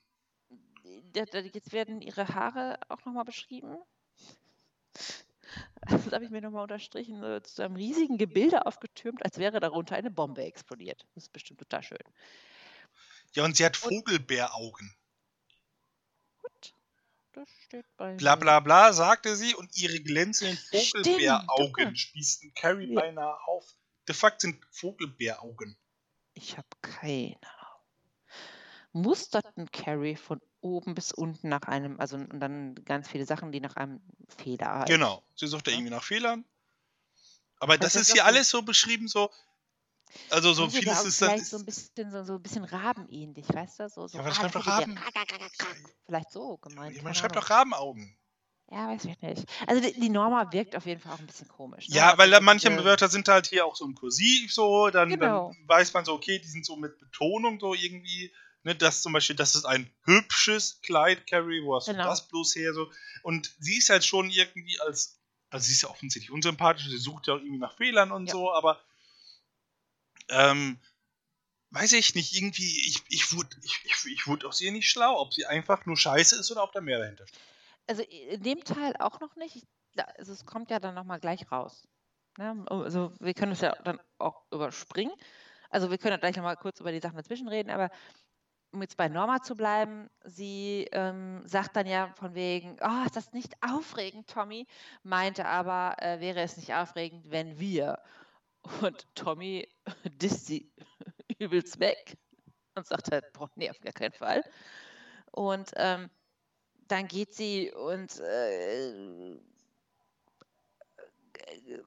jetzt 1.14 1.72
werden 1.72 2.02
ihre 2.02 2.28
Haare 2.28 2.78
auch 2.88 3.04
nochmal 3.04 3.24
beschrieben. 3.24 3.76
Das 5.88 6.10
habe 6.12 6.24
ich 6.24 6.30
mir 6.30 6.40
nochmal 6.40 6.62
unterstrichen, 6.62 7.22
äh, 7.22 7.42
zu 7.42 7.62
einem 7.62 7.76
riesigen 7.76 8.18
Gebilde 8.18 8.66
aufgetürmt, 8.66 9.24
als 9.24 9.38
wäre 9.38 9.60
darunter 9.60 9.96
eine 9.96 10.10
Bombe 10.10 10.42
explodiert. 10.44 11.06
Das 11.14 11.24
ist 11.24 11.32
bestimmt 11.32 11.60
total 11.60 11.82
schön. 11.82 11.98
Ja, 13.34 13.44
und 13.44 13.56
sie 13.56 13.64
hat 13.64 13.76
Vogelbeeraugen. 13.78 14.94
Gut, 16.44 16.74
das 17.32 17.50
steht 17.50 17.86
bei 17.96 18.18
Bla 18.18 18.36
mir. 18.36 18.36
bla 18.36 18.60
bla, 18.60 18.92
sagte 18.92 19.36
sie, 19.36 19.54
und 19.54 19.74
ihre 19.76 20.00
glänzenden 20.00 20.58
Vogelbeeraugen 20.58 21.96
guck. 21.96 21.96
spießten 21.96 22.52
Carrie 22.54 22.86
Ja. 22.86 23.02
beinahe 23.02 23.38
auf. 23.46 23.74
De 24.08 24.14
facto 24.14 24.40
sind 24.46 24.64
Vogelbeeraugen. 24.70 25.76
Ich 26.36 26.56
habe 26.56 26.68
keine. 26.80 27.36
Musterten 28.92 29.70
Carrie 29.72 30.16
von 30.16 30.40
oben 30.60 30.94
bis 30.94 31.12
unten 31.12 31.48
nach 31.48 31.62
einem, 31.62 31.98
also 31.98 32.16
und 32.16 32.38
dann 32.40 32.74
ganz 32.84 33.08
viele 33.08 33.24
Sachen, 33.26 33.50
die 33.52 33.60
nach 33.60 33.76
einem 33.76 34.00
Fehler 34.28 34.70
halt. 34.80 34.88
Genau. 34.88 35.22
Sie 35.34 35.46
suchte 35.46 35.70
Ja. 35.70 35.76
irgendwie 35.76 35.90
nach 35.94 36.04
Fehlern. 36.04 36.44
Aber 37.58 37.78
das 37.78 37.94
das 37.94 38.02
ist 38.02 38.12
hier 38.12 38.24
alles 38.24 38.50
so 38.50 38.62
beschrieben, 38.62 39.08
so. 39.08 39.30
Also 40.30 40.52
so 40.52 40.68
vieles 40.68 40.98
Augen 40.98 41.08
ist 41.08 41.22
dann. 41.22 41.30
vielleicht 41.30 41.46
so 41.46 41.56
ein 41.58 41.64
bisschen, 41.64 42.10
so, 42.10 42.22
so 42.24 42.34
ein 42.34 42.42
bisschen 42.42 42.64
rabenähnlich, 42.64 43.46
weißt 43.48 43.80
du? 43.80 43.88
So, 43.88 44.08
so 44.08 44.18
Ja, 44.18 44.20
aber 44.20 44.28
das 44.28 44.36
schreibt 44.38 44.54
doch 44.54 44.66
Raben-. 44.66 44.98
Vielleicht 46.04 46.30
so 46.32 46.58
gemeint. 46.58 46.96
Man 46.96 47.04
keine 47.04 47.14
schreibt 47.14 47.36
doch 47.36 47.48
Rabenaugen. 47.48 48.14
Ja, 48.70 48.88
weiß 48.88 49.04
ich 49.06 49.20
nicht. 49.20 49.44
Also 49.66 49.82
die, 49.82 49.98
die 49.98 50.08
Norma 50.10 50.50
wirkt 50.52 50.76
auf 50.76 50.86
jeden 50.86 51.00
Fall 51.00 51.12
auch 51.14 51.18
ein 51.18 51.26
bisschen 51.26 51.48
komisch. 51.48 51.88
Ne? 51.88 51.96
Ja, 51.96 52.06
Also 52.10 52.18
weil 52.18 52.30
da 52.30 52.38
so 52.38 52.42
manche 52.42 52.68
diese- 52.70 52.84
Wörter 52.84 53.08
sind 53.08 53.28
halt 53.28 53.46
hier 53.46 53.64
auch 53.66 53.76
so 53.76 53.84
im 53.84 53.94
Kursiv 53.94 54.52
so, 54.52 54.90
dann, 54.90 55.08
Genau. 55.10 55.52
dann 55.52 55.68
weiß 55.68 55.92
man 55.94 56.04
so, 56.04 56.12
okay, 56.14 56.38
die 56.38 56.48
sind 56.48 56.66
so 56.66 56.76
mit 56.76 56.98
Betonung 56.98 57.58
so 57.60 57.74
irgendwie, 57.74 58.32
ne, 58.64 58.74
das 58.74 59.02
zum 59.02 59.12
Beispiel, 59.12 59.36
das 59.36 59.54
ist 59.54 59.64
ein 59.64 59.92
hübsches 60.04 60.80
Kleid, 60.82 61.26
Carrie, 61.26 61.62
wo 61.64 61.76
hast 61.76 61.88
du 61.88 61.92
Genau. 61.92 62.04
das 62.04 62.28
bloß 62.28 62.54
her, 62.56 62.74
so. 62.74 62.90
Und 63.22 63.54
sie 63.58 63.78
ist 63.78 63.90
halt 63.90 64.04
schon 64.04 64.30
irgendwie 64.30 64.80
als, 64.80 65.20
also 65.50 65.64
sie 65.66 65.72
ist 65.72 65.82
ja 65.82 65.88
offensichtlich 65.90 66.30
unsympathisch, 66.30 66.86
sie 66.88 66.98
sucht 66.98 67.26
ja 67.26 67.34
auch 67.34 67.38
irgendwie 67.38 67.58
nach 67.58 67.76
Fehlern 67.76 68.12
und 68.12 68.26
Ja. 68.26 68.32
so, 68.32 68.52
aber, 68.52 68.80
ähm, 70.28 70.78
weiß 71.70 71.92
ich 71.92 72.14
nicht, 72.14 72.34
irgendwie, 72.34 72.88
ich, 72.88 73.02
ich 73.08 73.34
wurde, 73.36 73.56
ich, 73.62 73.80
ich, 73.84 74.12
ich 74.12 74.26
wurde 74.26 74.46
aus 74.46 74.60
ihr 74.60 74.72
nicht 74.72 74.90
schlau, 74.90 75.18
ob 75.18 75.32
sie 75.34 75.46
einfach 75.46 75.86
nur 75.86 75.96
scheiße 75.96 76.36
ist 76.36 76.50
oder 76.50 76.62
ob 76.64 76.72
da 76.72 76.80
mehr 76.80 76.98
dahinter 76.98 77.26
steht. 77.26 77.40
Also 77.86 78.02
in 78.02 78.42
dem 78.42 78.64
Teil 78.64 78.94
auch 78.98 79.20
noch 79.20 79.36
nicht. 79.36 79.66
Also 80.16 80.32
es 80.32 80.46
kommt 80.46 80.70
ja 80.70 80.78
dann 80.80 80.94
nochmal 80.94 81.20
gleich 81.20 81.50
raus. 81.50 81.86
Ne? 82.38 82.64
Also 82.68 83.12
wir 83.20 83.34
können 83.34 83.52
es 83.52 83.60
ja 83.60 83.74
dann 83.84 84.00
auch 84.18 84.44
überspringen. 84.50 85.12
Also 85.70 85.90
wir 85.90 85.98
können 85.98 86.12
ja 86.12 86.18
gleich 86.18 86.36
nochmal 86.36 86.56
kurz 86.56 86.80
über 86.80 86.92
die 86.92 87.00
Sachen 87.00 87.16
dazwischen 87.16 87.48
reden, 87.48 87.70
aber 87.70 87.90
um 88.72 88.80
jetzt 88.82 88.96
bei 88.96 89.08
Norma 89.08 89.42
zu 89.42 89.54
bleiben, 89.54 90.08
sie 90.24 90.88
ähm, 90.92 91.42
sagt 91.46 91.76
dann 91.76 91.86
ja 91.86 92.12
von 92.14 92.34
wegen, 92.34 92.76
oh, 92.80 93.04
ist 93.04 93.16
das 93.16 93.32
nicht 93.32 93.54
aufregend, 93.62 94.28
Tommy? 94.28 94.66
Meinte 95.02 95.46
aber, 95.46 95.96
äh, 95.98 96.20
wäre 96.20 96.40
es 96.40 96.56
nicht 96.56 96.72
aufregend, 96.74 97.30
wenn 97.30 97.58
wir. 97.58 97.98
Und 98.80 99.06
Tommy 99.14 99.68
disst 100.04 100.46
sie 100.46 100.72
übelst 101.38 101.78
weg 101.80 102.16
und 102.74 102.86
sagt 102.86 103.12
halt, 103.12 103.30
boah, 103.32 103.50
nee, 103.56 103.70
auf 103.70 103.80
gar 103.80 103.92
keinen 103.92 104.12
Fall. 104.12 104.42
Und 105.30 105.70
ähm, 105.76 106.10
dann 106.88 107.08
geht 107.08 107.34
sie 107.34 107.72
und 107.72 108.18
äh, 108.20 109.38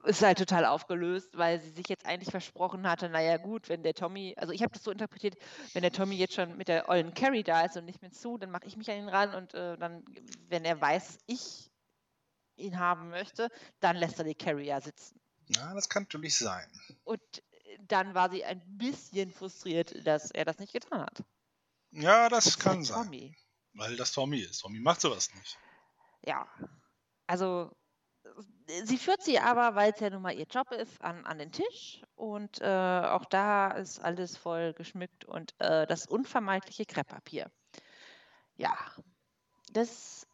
ist 0.04 0.22
halt 0.22 0.38
total 0.38 0.64
aufgelöst, 0.64 1.36
weil 1.36 1.60
sie 1.60 1.70
sich 1.70 1.88
jetzt 1.88 2.06
eigentlich 2.06 2.30
versprochen 2.30 2.88
hatte, 2.88 3.08
naja 3.08 3.36
gut, 3.36 3.68
wenn 3.68 3.82
der 3.82 3.94
Tommy, 3.94 4.34
also 4.36 4.52
ich 4.52 4.62
habe 4.62 4.72
das 4.72 4.82
so 4.82 4.90
interpretiert, 4.90 5.36
wenn 5.72 5.82
der 5.82 5.92
Tommy 5.92 6.16
jetzt 6.16 6.34
schon 6.34 6.56
mit 6.56 6.68
der 6.68 6.88
ollen 6.88 7.14
Carrie 7.14 7.42
da 7.42 7.62
ist 7.62 7.76
und 7.76 7.84
nicht 7.84 8.02
mit 8.02 8.14
Sue, 8.14 8.38
dann 8.38 8.50
mache 8.50 8.66
ich 8.66 8.76
mich 8.76 8.90
an 8.90 8.98
ihn 8.98 9.08
ran 9.08 9.34
und 9.34 9.54
äh, 9.54 9.76
dann, 9.76 10.04
wenn 10.48 10.64
er 10.64 10.80
weiß, 10.80 11.18
ich 11.26 11.70
ihn 12.56 12.78
haben 12.78 13.10
möchte, 13.10 13.50
dann 13.80 13.96
lässt 13.96 14.18
er 14.18 14.24
die 14.24 14.34
Carrie 14.34 14.66
ja 14.66 14.80
sitzen. 14.80 15.20
Ja, 15.48 15.74
das 15.74 15.88
kann 15.88 16.04
natürlich 16.04 16.36
sein. 16.36 16.66
Und 17.04 17.20
äh, 17.22 17.78
dann 17.86 18.14
war 18.14 18.30
sie 18.30 18.44
ein 18.44 18.62
bisschen 18.66 19.30
frustriert, 19.30 20.06
dass 20.06 20.30
er 20.30 20.44
das 20.44 20.58
nicht 20.58 20.72
getan 20.72 21.02
hat. 21.02 21.22
Ja, 21.92 22.28
das, 22.28 22.46
ist 22.46 22.58
kann 22.58 22.84
sein. 22.84 23.04
Tommy. 23.04 23.36
Weil 23.74 23.96
das 23.96 24.12
Tommy 24.12 24.40
ist. 24.40 24.60
Tommy 24.60 24.80
macht 24.80 25.00
sowas 25.00 25.32
nicht. 25.34 25.58
Ja, 26.24 26.48
also 27.26 27.70
äh, 27.70 27.85
sie 28.84 28.98
führt 28.98 29.22
sie 29.22 29.38
aber, 29.38 29.74
weil 29.74 29.92
es 29.92 30.00
ja 30.00 30.10
nun 30.10 30.22
mal 30.22 30.34
ihr 30.34 30.46
Job 30.46 30.70
ist, 30.72 31.00
an, 31.02 31.24
an 31.24 31.38
den 31.38 31.52
Tisch 31.52 32.02
und 32.14 32.60
äh, 32.60 32.64
auch 32.64 33.24
da 33.26 33.70
ist 33.72 34.00
alles 34.00 34.36
voll 34.36 34.72
geschmückt 34.74 35.24
und 35.24 35.54
äh, 35.58 35.86
das 35.86 36.06
unvermeidliche 36.06 36.86
Krepppapier. 36.86 37.50
Ja, 38.56 38.76
das, 39.72 40.26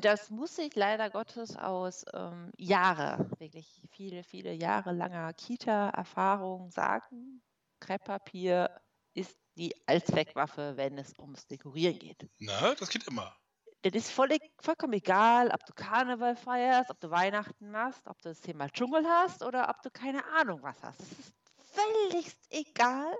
das 0.00 0.30
muss 0.30 0.58
ich 0.58 0.74
leider 0.74 1.10
Gottes 1.10 1.56
aus 1.56 2.04
ähm, 2.12 2.52
Jahre, 2.56 3.30
wirklich 3.38 3.82
viele, 3.90 4.22
viele 4.24 4.52
Jahre 4.52 4.92
langer 4.92 5.32
Kita-Erfahrung 5.32 6.70
sagen. 6.70 7.42
Krepppapier 7.80 8.80
ist 9.14 9.36
die 9.56 9.74
Allzweckwaffe, 9.86 10.76
wenn 10.76 10.98
es 10.98 11.18
ums 11.18 11.46
Dekorieren 11.46 11.98
geht. 11.98 12.28
Na, 12.38 12.74
das 12.74 12.90
geht 12.90 13.06
immer. 13.08 13.34
Das 13.82 13.94
ist 13.94 14.10
voll, 14.10 14.28
vollkommen 14.60 14.92
egal, 14.92 15.50
ob 15.50 15.64
du 15.64 15.72
Karneval 15.72 16.36
feierst, 16.36 16.90
ob 16.90 17.00
du 17.00 17.10
Weihnachten 17.10 17.70
machst, 17.70 18.06
ob 18.06 18.20
du 18.20 18.28
das 18.28 18.40
Thema 18.40 18.68
Dschungel 18.68 19.06
hast 19.06 19.42
oder 19.42 19.70
ob 19.70 19.80
du 19.82 19.90
keine 19.90 20.22
Ahnung 20.26 20.62
was 20.62 20.82
hast. 20.82 21.00
Es 21.00 21.12
ist 21.18 21.34
völlig 21.72 22.36
egal. 22.50 23.14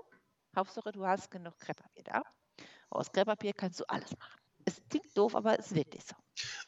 Hauptsache, 0.55 0.91
du 0.91 1.05
hast 1.05 1.31
genug 1.31 1.57
Krepppapier 1.59 2.03
da. 2.03 2.23
Aus 2.91 3.11
Krepppapier 3.11 3.53
kannst 3.53 3.79
du 3.79 3.85
alles 3.89 4.15
machen. 4.19 4.39
Es 4.65 4.79
klingt 4.89 5.17
doof, 5.17 5.35
aber 5.35 5.57
es 5.57 5.67
ist 5.67 5.75
wirklich 5.75 6.03
so. 6.05 6.15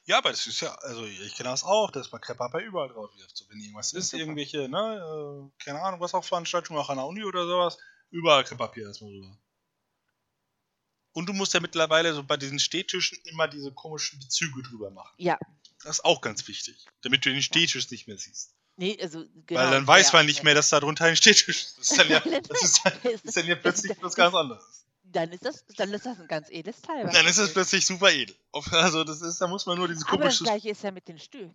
Ja, 0.06 0.18
aber 0.18 0.32
das 0.32 0.48
ist 0.48 0.62
ja, 0.62 0.74
also 0.76 1.06
ich 1.06 1.36
kenne 1.36 1.50
das 1.50 1.64
auch, 1.64 1.92
dass 1.92 2.12
man 2.12 2.22
Krepppapier 2.22 2.62
überall 2.66 2.90
drauf 2.90 3.12
wirft. 3.16 3.38
So, 3.38 3.46
wenn 3.50 3.60
irgendwas 3.60 3.94
ist, 3.94 4.10
super. 4.10 4.22
irgendwelche, 4.22 4.70
ne, 4.70 5.52
äh, 5.52 5.64
keine 5.64 5.82
Ahnung, 5.82 6.00
was 6.00 6.16
auch 6.16 6.24
Veranstaltungen, 6.24 6.80
auch 6.80 6.90
an 6.90 6.98
der 6.98 7.06
Uni 7.06 7.24
oder 7.24 7.46
sowas, 7.46 7.78
überall 8.10 8.44
Krepppapier 8.44 8.88
erstmal 8.88 9.12
rüber. 9.12 9.38
Und 11.14 11.28
du 11.28 11.34
musst 11.34 11.54
ja 11.54 11.60
mittlerweile 11.60 12.14
so 12.14 12.24
bei 12.24 12.38
diesen 12.38 12.60
Stehtischen 12.60 13.18
immer 13.26 13.48
diese 13.48 13.72
komischen 13.72 14.20
Bezüge 14.20 14.64
drüber 14.64 14.90
machen. 14.90 15.14
Ja, 15.18 15.38
Das 15.84 15.98
ist 15.98 16.06
auch 16.06 16.22
ganz 16.22 16.48
wichtig, 16.48 16.86
damit 17.02 17.26
du 17.26 17.32
den 17.32 17.44
Stehtisch 17.44 17.90
nicht 17.92 18.08
mehr 18.08 18.18
siehst. 18.18 18.56
nee, 18.78 18.98
also 19.02 19.24
genau. 19.46 19.62
Weil 19.62 19.72
dann 19.72 19.88
weiß 19.88 20.12
ja, 20.12 20.20
man 20.20 20.26
nicht 20.26 20.44
mehr, 20.44 20.56
dass 20.56 20.70
da 20.70 20.80
drunter 20.80 21.06
ein 21.06 21.16
Stehtisch 21.16 21.48
ist. 21.48 21.78
Das 21.78 21.92
ist 21.92 22.00
dann 22.00 22.10
ja, 22.10 22.20
das 22.50 22.64
ist 22.64 22.82
dann, 22.84 22.94
ist 23.12 23.38
dann 23.38 23.46
ja 23.46 23.56
plötzlich 23.56 23.96
was 24.02 24.16
ganz 24.16 24.34
anderes. 24.34 24.86
Dann 25.04 25.32
ist 25.32 25.46
das, 25.46 25.64
dann 25.78 25.94
ist 25.94 26.08
das 26.08 26.20
ein 26.20 26.28
ganz 26.28 26.50
edles 26.50 26.82
Teil. 26.82 27.08
Dann 27.14 27.28
ist 27.28 27.38
es 27.38 27.54
plötzlich 27.54 27.86
super 27.86 28.12
edel. 28.12 28.36
Also 28.72 29.04
das 29.04 29.22
ist, 29.22 29.40
da 29.40 29.48
muss 29.48 29.68
man 29.68 29.78
nur 29.78 29.88
dieses 29.88 30.04
Aber 30.08 30.18
das 30.18 30.40
komische. 30.40 30.44
gleiche 30.46 30.70
ist 30.72 30.82
ja 30.84 30.90
mit 30.90 31.08
den 31.08 31.20
Stühlen. 31.20 31.54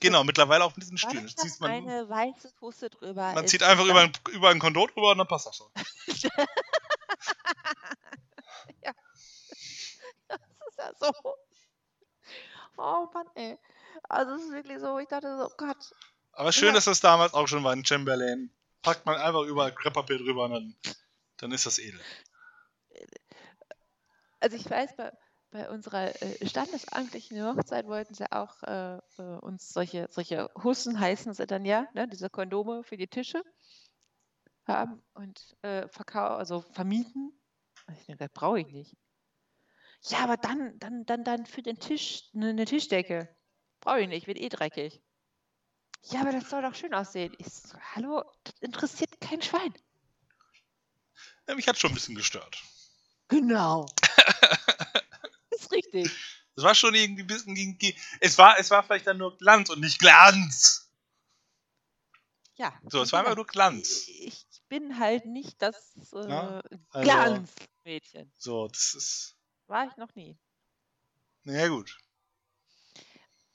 Genau, 0.00 0.24
mittlerweile 0.24 0.64
auch 0.64 0.74
mit 0.74 0.84
diesen 0.84 0.96
Stühlen. 0.96 1.24
das 1.24 1.36
zieht 1.36 1.60
man, 1.60 1.70
eine 1.70 2.08
weiße 2.08 2.54
Tusse 2.58 2.88
drüber? 2.88 3.34
man 3.34 3.46
zieht 3.46 3.62
einfach 3.62 3.84
über 3.84 4.00
ein, 4.00 4.12
über 4.32 4.48
ein 4.48 4.58
Kondom 4.58 4.88
drüber 4.88 5.10
und 5.10 5.18
dann 5.18 5.28
passt 5.28 5.46
das 5.46 5.56
schon. 5.56 5.66
Ist 10.76 10.78
ja 10.78 10.92
so. 10.98 11.12
Oh 12.78 13.06
Mann, 13.14 13.26
ey. 13.34 13.58
Also 14.08 14.34
es 14.34 14.44
ist 14.44 14.52
wirklich 14.52 14.78
so, 14.80 14.98
ich 14.98 15.08
dachte 15.08 15.36
so, 15.36 15.46
oh 15.46 15.54
Gott. 15.56 15.92
Aber 16.32 16.52
schön, 16.52 16.68
Ja. 16.68 16.74
dass 16.74 16.84
das 16.84 17.00
damals 17.00 17.32
auch 17.34 17.48
schon 17.48 17.64
war 17.64 17.72
in 17.72 17.84
Chamberlain. 17.84 18.50
Packt 18.82 19.06
man 19.06 19.16
einfach 19.16 19.42
überall 19.42 19.74
Krepppapier 19.74 20.18
drüber 20.18 20.44
und 20.44 20.52
dann, 20.52 20.74
dann 21.38 21.52
ist 21.52 21.64
das 21.66 21.78
edel. 21.78 22.00
Also 24.40 24.56
ich 24.56 24.68
weiß, 24.68 24.96
bei, 24.96 25.12
bei 25.50 25.70
unserer 25.70 26.20
äh, 26.22 26.46
standesamtlichen 26.46 27.42
Hochzeit 27.42 27.86
wollten 27.86 28.14
sie 28.14 28.30
auch 28.30 28.62
äh, 28.64 28.98
äh, 29.18 29.22
uns 29.40 29.72
solche, 29.72 30.08
solche 30.10 30.50
Hussen 30.62 31.00
heißen 31.00 31.32
sie 31.32 31.46
dann 31.46 31.64
ja, 31.64 31.88
ne, 31.94 32.06
diese 32.06 32.28
Kondome 32.28 32.84
für 32.84 32.96
die 32.98 33.08
Tische 33.08 33.42
haben 34.66 35.02
und 35.14 35.56
äh, 35.62 35.88
verkaufen, 35.88 36.36
also 36.38 36.60
vermieten. 36.60 37.32
Ich 37.98 38.06
denke, 38.06 38.24
das 38.24 38.32
brauche 38.34 38.60
ich 38.60 38.66
nicht. 38.68 38.94
Ja, 40.02 40.18
aber 40.20 40.36
dann, 40.36 40.78
dann, 40.78 41.04
dann, 41.06 41.24
dann 41.24 41.46
für 41.46 41.62
den 41.62 41.78
Tisch, 41.78 42.24
ne, 42.32 42.50
eine 42.50 42.64
Tischdecke. 42.64 43.28
Brauche 43.80 44.00
ich 44.00 44.08
nicht, 44.08 44.26
wird 44.26 44.38
eh 44.38 44.48
dreckig. 44.48 45.00
Ja, 46.04 46.20
aber 46.20 46.32
das 46.32 46.48
soll 46.48 46.62
doch 46.62 46.74
schön 46.74 46.94
aussehen. 46.94 47.34
Ich 47.38 47.46
so, 47.48 47.76
hallo, 47.94 48.22
das 48.44 48.54
interessiert 48.60 49.20
kein 49.20 49.42
Schwein. 49.42 49.74
Ja, 51.48 51.54
mich 51.54 51.66
hat 51.66 51.78
schon 51.78 51.90
ein 51.90 51.94
bisschen 51.94 52.14
gestört. 52.14 52.62
Genau. 53.28 53.86
ist 55.50 55.72
richtig. 55.72 56.10
Es 56.56 56.62
war 56.62 56.74
schon 56.74 56.94
irgendwie 56.94 57.22
ein 57.22 57.26
bisschen. 57.26 57.54
gegen- 57.54 57.98
Es 58.20 58.38
war, 58.38 58.58
es 58.58 58.70
war 58.70 58.82
vielleicht 58.84 59.06
dann 59.06 59.18
nur 59.18 59.36
Glanz 59.36 59.68
und 59.70 59.80
nicht 59.80 59.98
Glanz. 59.98 60.90
Ja. 62.56 62.72
So, 62.88 63.02
es 63.02 63.12
war 63.12 63.20
einfach 63.20 63.36
nur 63.36 63.46
Glanz. 63.46 64.06
Ich 64.08 64.46
bin 64.68 64.98
halt 64.98 65.26
nicht 65.26 65.60
das 65.60 65.92
äh, 66.12 66.16
also- 66.16 66.62
Glanzmädchen. 66.92 68.32
So, 68.36 68.68
das 68.68 68.94
ist. 68.94 69.35
War 69.66 69.86
ich 69.88 69.96
noch 69.96 70.14
nie. 70.14 70.36
Naja, 71.44 71.68
gut. 71.68 71.96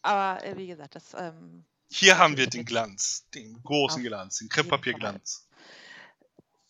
Aber 0.02 0.44
äh, 0.44 0.58
wie 0.58 0.68
gesagt, 0.68 0.96
das 0.96 1.14
ähm, 1.14 1.66
Hier 1.90 2.18
haben 2.18 2.38
wir 2.38 2.48
den 2.48 2.66
Glanz. 2.66 3.28
Den 3.34 3.62
großen 3.64 4.04
Glanz. 4.04 4.38
Den. 4.40 4.50
Krepppapierglanz. 4.50 5.48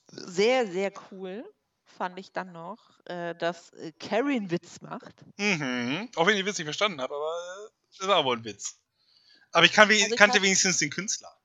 sehr, 0.07 0.67
sehr 0.67 0.91
cool 1.11 1.45
fand 1.85 2.17
ich 2.19 2.31
dann 2.31 2.51
noch, 2.51 2.77
äh, 3.05 3.35
dass 3.35 3.71
äh, 3.73 3.91
Carrie 3.99 4.37
einen 4.37 4.51
Witz 4.51 4.81
macht. 4.81 5.13
Mhm. 5.37 6.09
Auch 6.15 6.25
wenn 6.25 6.33
ich 6.35 6.41
den 6.41 6.45
Witz 6.47 6.57
nicht 6.57 6.65
verstanden 6.65 7.01
habe, 7.01 7.13
aber 7.15 7.67
äh, 7.67 7.69
das 7.99 8.07
war 8.07 8.25
wohl 8.25 8.37
ein 8.37 8.43
Witz. 8.45 8.77
Aber 9.51 9.65
ich, 9.65 9.73
kann, 9.73 9.89
Also 9.89 10.05
ich 10.05 10.15
kannte 10.15 10.37
hab- 10.37 10.43
wenigstens 10.43 10.77
den 10.77 10.89
Künstler. 10.89 11.35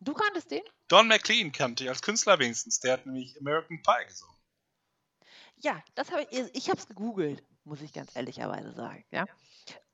Du 0.00 0.14
kanntest 0.14 0.50
den? 0.50 0.62
Don 0.88 1.08
McLean 1.08 1.52
kannte 1.52 1.84
ich 1.84 1.90
als 1.90 2.00
Künstler 2.00 2.38
wenigstens. 2.38 2.80
Der 2.80 2.94
hat 2.94 3.04
nämlich 3.06 3.38
American 3.38 3.82
Pie 3.82 4.06
gesungen. 4.08 4.34
Ja, 5.62 5.82
das 5.94 6.10
habe 6.10 6.26
ich, 6.30 6.54
ich 6.54 6.68
habe 6.68 6.78
es 6.78 6.86
gegoogelt, 6.86 7.42
muss 7.64 7.82
ich 7.82 7.92
ganz 7.92 8.14
ehrlicherweise 8.16 8.72
sagen, 8.72 9.04
ja. 9.10 9.26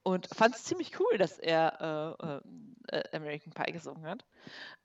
Und 0.03 0.29
fand 0.29 0.55
es 0.55 0.63
ziemlich 0.63 1.01
cool, 1.01 1.19
dass 1.19 1.39
er 1.39 2.17
äh, 2.21 2.27
ähm, 2.27 2.77
äh, 2.89 3.17
American 3.17 3.53
Pie 3.53 3.73
gesungen 3.73 4.07
hat. 4.07 4.25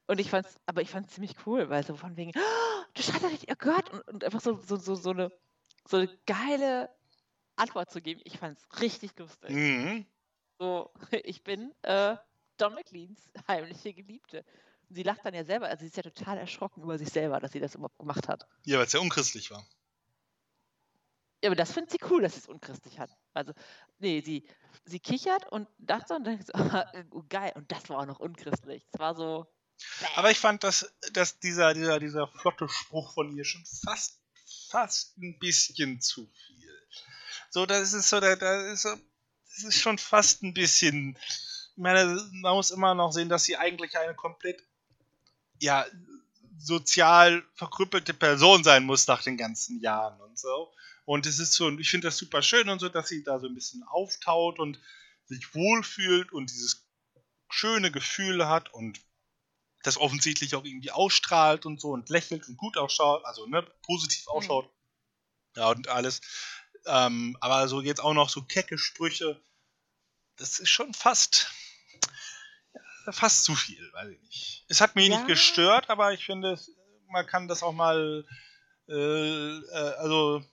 Und 0.08 0.20
ich 0.20 0.32
fand's, 0.32 0.60
aber 0.66 0.82
ich 0.82 0.90
fand 0.90 1.08
es 1.08 1.14
ziemlich 1.14 1.36
cool, 1.46 1.70
weil 1.70 1.86
so 1.86 1.96
von 1.96 2.18
wegen, 2.18 2.32
oh, 2.36 2.84
du 2.96 3.04
doch 3.04 3.30
nicht, 3.30 3.46
oh 3.52 3.56
Gott, 3.60 3.88
und, 3.92 4.02
und 4.08 4.24
einfach 4.24 4.42
so, 4.42 4.60
so, 4.60 4.78
so, 4.78 4.96
so, 4.96 5.12
eine, 5.12 5.32
so 5.88 5.98
eine 5.98 6.10
geile 6.26 6.90
Antwort 7.56 7.92
zu 7.92 8.02
geben. 8.02 8.22
Ich 8.24 8.40
fand 8.40 8.58
es 8.58 8.82
richtig 8.82 9.18
lustig. 9.20 9.52
Mhm. 9.52 10.08
So, 10.58 10.92
ich 11.12 11.44
bin 11.44 11.72
äh, 11.84 12.18
Don 12.58 12.74
McLeans 12.74 13.30
heimliche 13.48 13.94
Geliebte. 13.94 14.44
Und 14.90 14.96
sie 14.96 15.04
lacht 15.04 15.24
dann 15.24 15.36
ja 15.36 15.44
selber, 15.44 15.68
also 15.68 15.82
sie 15.82 15.88
ist 15.88 15.98
ja 15.98 16.04
total 16.04 16.40
erschrocken 16.40 16.82
über 16.82 16.98
sich 16.98 17.10
selber, 17.10 17.40
dass 17.40 17.52
sie 17.52 17.60
das 17.60 17.76
überhaupt 17.76 18.00
gemacht 18.00 18.28
hat. 18.28 18.48
Ja, 18.66 18.80
weil 18.80 18.88
es 18.88 18.94
ja 18.94 19.00
unchristlich 19.00 19.52
war. 19.52 19.64
Ja, 21.44 21.50
aber 21.50 21.56
das 21.56 21.72
findet 21.72 21.92
sie 21.92 22.00
cool, 22.10 22.22
dass 22.22 22.34
sie 22.34 22.40
es 22.40 22.48
unchristlich 22.48 23.00
hat. 23.00 23.10
Also, 23.34 23.54
nee, 24.00 24.22
sie, 24.22 24.48
sie 24.86 25.00
kichert 25.00 25.52
und 25.52 25.68
dachte 25.80 26.06
so 26.10 26.16
und 26.16 26.26
denkt 26.26 26.46
so, 26.46 26.54
oh, 27.12 27.24
geil, 27.30 27.52
und 27.56 27.72
das 27.72 27.90
war 27.90 28.00
auch 28.00 28.06
noch 28.06 28.20
unchristlich. 28.20 28.86
Es 28.94 29.00
war 29.00 29.16
so. 29.16 29.48
Aber 30.16 30.30
ich 30.30 30.40
fand, 30.40 30.64
dass, 30.64 30.94
dass 31.14 31.40
dieser, 31.40 31.74
dieser, 31.74 32.00
dieser 32.00 32.28
flotte 32.28 32.70
Spruch 32.70 33.14
von 33.14 33.36
ihr 33.36 33.44
schon 33.44 33.66
fast, 33.66 34.20
fast 34.70 35.18
ein 35.18 35.40
bisschen 35.40 36.00
zu 36.00 36.28
viel. 36.28 36.82
So, 37.50 37.66
das 37.66 37.94
ist 37.94 38.10
so, 38.10 38.20
da 38.20 38.72
ist 38.72 38.84
so, 38.84 38.96
das 39.50 39.64
ist 39.64 39.80
schon 39.80 39.98
fast 39.98 40.44
ein 40.44 40.54
bisschen. 40.54 41.18
Ich 41.76 41.78
meine, 41.78 42.06
man 42.34 42.54
muss 42.54 42.70
immer 42.70 42.94
noch 42.94 43.12
sehen, 43.12 43.30
dass 43.30 43.46
sie 43.46 43.58
eigentlich 43.58 43.98
eine 43.98 44.14
komplett, 44.14 44.64
ja, 45.60 45.86
sozial 46.60 47.44
verkrüppelte 47.56 48.14
Person 48.14 48.64
sein 48.64 48.84
muss 48.84 49.08
nach 49.08 49.24
den 49.24 49.38
ganzen 49.38 49.80
Jahren 49.82 50.22
und 50.22 50.38
so. 50.38 50.72
Und 51.06 51.26
es 51.26 51.40
ist 51.40 51.54
so, 51.54 51.66
und 51.66 51.80
ich 51.80 51.90
finde 51.90 52.08
das 52.08 52.18
super 52.18 52.42
schön 52.42 52.70
und 52.70 52.80
so, 52.80 52.90
dass 52.90 53.08
sie 53.10 53.24
da 53.24 53.40
so 53.40 53.48
ein 53.48 53.56
bisschen 53.56 53.84
auftaut 53.84 54.60
und 54.60 54.80
sich 55.26 55.54
wohlfühlt 55.56 56.32
und 56.32 56.50
dieses 56.52 56.88
schöne 57.50 57.92
Gefühl 57.92 58.48
hat 58.48 58.74
und 58.74 59.00
das 59.84 59.98
offensichtlich 59.98 60.56
auch 60.56 60.64
irgendwie 60.64 60.92
ausstrahlt 60.92 61.66
und 61.66 61.82
so 61.82 61.90
und 61.90 62.10
lächelt 62.10 62.48
und 62.48 62.58
gut 62.58 62.78
ausschaut, 62.78 63.26
also 63.26 63.48
ne, 63.48 63.64
positiv 63.84 64.28
ausschaut. 64.28 64.70
Ja, 65.56 65.70
und 65.70 65.88
alles. 65.88 66.22
Ähm, 66.86 67.36
aber 67.42 67.68
so 67.68 67.82
jetzt 67.82 68.02
auch 68.02 68.14
noch 68.14 68.30
so 68.30 68.44
kecke 68.44 68.78
Sprüche, 68.78 69.44
das 70.38 70.60
ist 70.60 70.70
schon 70.70 70.94
fast, 70.94 71.52
ja, 73.06 73.12
fast 73.12 73.44
zu 73.44 73.56
viel, 73.56 73.92
weiß 73.94 74.10
ich 74.10 74.22
nicht. 74.22 74.66
Es 74.68 74.82
hat 74.82 74.96
mich 74.96 75.08
Ja. 75.10 75.16
nicht 75.16 75.28
gestört, 75.28 75.90
aber 75.90 76.14
ich 76.14 76.26
finde, 76.26 76.60
man 77.10 77.26
kann 77.28 77.48
das 77.48 77.64
auch 77.64 77.74
mal, 77.74 78.26
äh, 78.88 78.94
äh, 78.94 79.94
also 79.98 80.44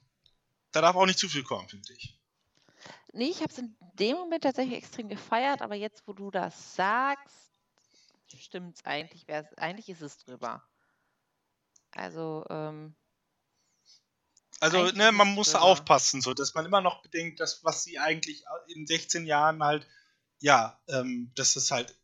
da 0.73 0.81
darf 0.81 0.97
auch 0.97 1.07
nicht 1.07 1.19
zu 1.19 1.29
viel 1.29 1.43
kommen, 1.45 1.69
finde 1.69 1.93
ich. 1.95 2.15
Nee, 3.13 3.31
ich 3.31 3.41
habe 3.43 3.53
es 3.53 3.59
in 3.59 3.75
dem 3.99 4.17
Moment 4.17 4.45
tatsächlich 4.45 4.79
extrem 4.79 5.09
gefeiert, 5.09 5.63
aber 5.63 5.75
jetzt, 5.75 6.07
wo 6.07 6.13
du 6.13 6.31
das 6.31 6.75
sagst, 6.77 7.51
stimmt's 8.37 8.85
eigentlich. 8.85 9.27
wär's- 9.27 9.55
Eigentlich 9.57 9.89
ist 9.89 10.03
es 10.03 10.19
drüber. 10.19 10.63
Also, 11.93 12.45
ähm, 12.51 12.95
Also, 14.61 14.79
Eigentlich 14.79 14.95
ne, 14.95 15.13
man 15.13 15.29
es 15.29 15.35
muss 15.35 15.47
drüber. 15.53 15.63
aufpassen, 15.63 16.21
so 16.21 16.35
dass 16.35 16.55
man 16.55 16.67
immer 16.67 16.81
noch 16.81 17.01
bedenkt, 17.03 17.39
dass 17.41 17.63
was 17.65 17.85
sie 17.85 17.99
eigentlich 17.99 18.45
in 18.67 18.87
16 18.87 19.25
Jahren 19.25 19.63
halt, 19.63 19.87
ja, 20.41 20.81
ähm, 20.89 21.31
dass 21.37 21.55
es 21.57 21.71
halt 21.71 21.95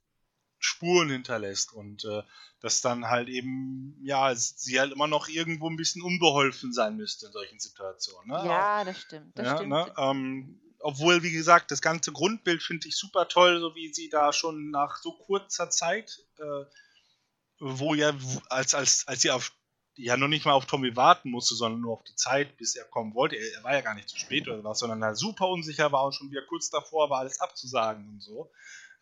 Spuren 0.65 1.11
hinterlässt 1.11 1.73
und 1.73 2.05
äh, 2.05 2.23
dass 2.61 2.81
dann 2.81 3.09
halt 3.09 3.29
eben, 3.29 3.99
ja, 4.03 4.35
sie 4.35 4.81
halt 4.81 4.93
immer 4.93 5.07
noch 5.07 5.29
irgendwo 5.29 5.69
ein 5.69 5.77
bisschen 5.77 6.03
unbeholfen 6.03 6.73
sein 6.73 6.97
müsste 6.97 7.27
in 7.27 7.33
solchen 7.33 7.61
Situationen. 7.61 8.29
Ne? 8.29 8.49
ja, 8.49 8.85
das 8.85 9.01
stimmt. 9.01 9.39
Das 9.39 9.47
ja, 9.47 9.57
stimmt. 9.57 9.71
ne? 9.71 9.95
ähm, 9.99 10.61
obwohl, 10.79 11.23
wie 11.23 11.33
gesagt, 11.33 11.71
das 11.71 11.83
ganze 11.83 12.13
Grundbild 12.13 12.63
finde 12.63 12.89
ich 12.89 12.97
super 12.97 13.29
toll, 13.29 13.61
so 13.61 13.75
wie 13.75 13.93
sie 13.93 14.09
da 14.09 14.33
schon 14.33 14.71
nach 14.71 14.97
so 14.97 15.13
kurzer 15.13 15.69
Zeit, 15.71 16.25
äh, 16.39 16.65
wo 17.59 17.95
ja, 17.95 18.15
als, 18.49 18.75
als, 18.75 19.07
als 19.07 19.21
sie 19.21 19.31
auf, 19.31 19.53
ja 19.97 20.17
noch 20.17 20.29
nicht 20.29 20.47
mal 20.47 20.53
auf 20.53 20.67
Tommy 20.67 20.97
warten 20.97 21.31
musste, 21.31 21.55
sondern 21.55 21.81
nur 21.83 21.93
auf 21.93 22.05
die 22.05 22.17
Zeit, 22.17 22.57
bis 22.57 22.77
er 22.77 22.85
kommen 22.85 23.15
wollte. 23.15 23.37
Er, 23.37 23.59
er 23.59 23.65
war 23.65 23.75
ja 23.75 23.81
gar 23.83 23.95
nicht 23.95 24.09
zu 24.09 24.19
spät 24.19 24.49
oder 24.49 24.65
was, 24.65 24.79
sondern 24.79 25.05
halt 25.05 25.19
super 25.19 25.49
unsicher 25.49 25.93
war 25.93 26.05
und 26.05 26.15
schon 26.15 26.31
wieder 26.31 26.43
kurz 26.49 26.71
davor 26.71 27.11
war, 27.11 27.21
alles 27.21 27.41
abzusagen 27.41 28.09
und 28.09 28.23
so. 28.23 28.51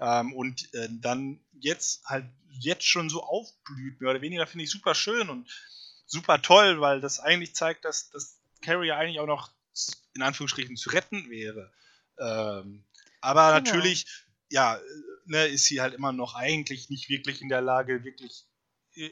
Ähm, 0.01 0.32
und 0.32 0.73
äh, 0.74 0.89
dann 0.90 1.40
jetzt 1.52 2.05
halt 2.06 2.27
jetzt 2.48 2.86
schon 2.86 3.09
so 3.09 3.23
aufblüht, 3.23 4.01
mehr 4.01 4.10
oder 4.10 4.20
weniger, 4.20 4.47
finde 4.47 4.64
ich 4.64 4.70
super 4.70 4.94
schön 4.94 5.31
und 5.31 5.48
super 6.06 6.43
toll, 6.43 6.81
weil 6.81 7.01
das 7.01 7.20
eigentlich 7.20 7.55
zeigt, 7.55 7.85
dass, 7.85 8.10
dass 8.10 8.40
Carrie 8.60 8.93
eigentlich 8.93 9.20
auch 9.20 9.27
noch 9.27 9.52
in 10.14 10.23
Anführungsstrichen 10.23 10.77
zu 10.77 10.90
retten 10.90 11.31
wäre. 11.31 11.73
Ähm, 12.19 12.85
aber 13.20 13.60
genau. 13.60 13.73
natürlich, 13.73 14.06
ja, 14.51 14.78
ne, 15.24 15.47
ist 15.47 15.64
sie 15.64 15.81
halt 15.81 15.94
immer 15.94 16.12
noch 16.12 16.35
eigentlich 16.35 16.90
nicht 16.90 17.09
wirklich 17.09 17.40
in 17.40 17.48
der 17.48 17.62
Lage, 17.62 18.05
wirklich 18.05 18.44
äh, 18.94 19.10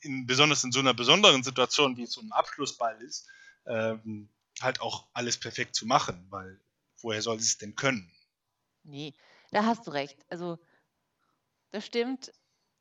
in, 0.00 0.26
besonders 0.26 0.64
in 0.64 0.72
so 0.72 0.80
einer 0.80 0.94
besonderen 0.94 1.42
Situation, 1.42 1.96
wie 1.96 2.02
es 2.02 2.12
so 2.12 2.20
ein 2.20 2.32
Abschlussball 2.32 3.00
ist, 3.02 3.28
ähm, 3.66 4.28
halt 4.60 4.80
auch 4.80 5.08
alles 5.12 5.36
perfekt 5.38 5.74
zu 5.74 5.86
machen, 5.86 6.26
weil 6.30 6.60
woher 7.02 7.22
soll 7.22 7.38
sie 7.38 7.46
es 7.46 7.58
denn 7.58 7.76
können? 7.76 8.10
Nee, 8.82 9.14
da 9.56 9.64
hast 9.64 9.86
du 9.86 9.90
recht. 9.90 10.18
Also, 10.28 10.58
das 11.72 11.86
stimmt, 11.86 12.30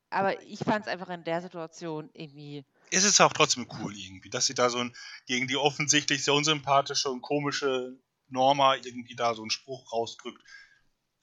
aber 0.10 0.42
ich 0.44 0.60
fand 0.60 0.86
es 0.86 0.92
einfach 0.92 1.10
in 1.10 1.24
der 1.24 1.42
Situation 1.42 2.10
irgendwie. 2.14 2.66
Es 2.92 3.06
ist 3.06 3.22
auch 3.22 3.32
trotzdem 3.32 3.68
cool 3.80 3.96
irgendwie, 3.96 4.30
dass 4.30 4.46
sie 4.46 4.54
da 4.54 4.70
so 4.70 4.80
ein, 4.80 4.96
gegen 5.26 5.48
die 5.48 5.56
offensichtlich 5.56 6.24
sehr 6.24 6.34
unsympathische 6.34 7.10
und 7.10 7.22
komische 7.22 7.98
Norma 8.28 8.76
irgendwie 8.76 9.16
da 9.16 9.34
so 9.34 9.42
einen 9.42 9.52
Spruch 9.52 9.92
rausdrückt. 9.94 10.42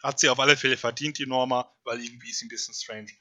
Hat 0.02 0.18
sie 0.18 0.30
auf 0.30 0.40
alle 0.40 0.56
Fälle 0.56 0.78
verdient, 0.78 1.18
die 1.18 1.26
Norma, 1.26 1.76
weil 1.84 2.02
irgendwie 2.02 2.30
ist 2.30 2.38
sie 2.38 2.46
ein 2.46 2.48
bisschen 2.48 2.74
strange 2.74 3.12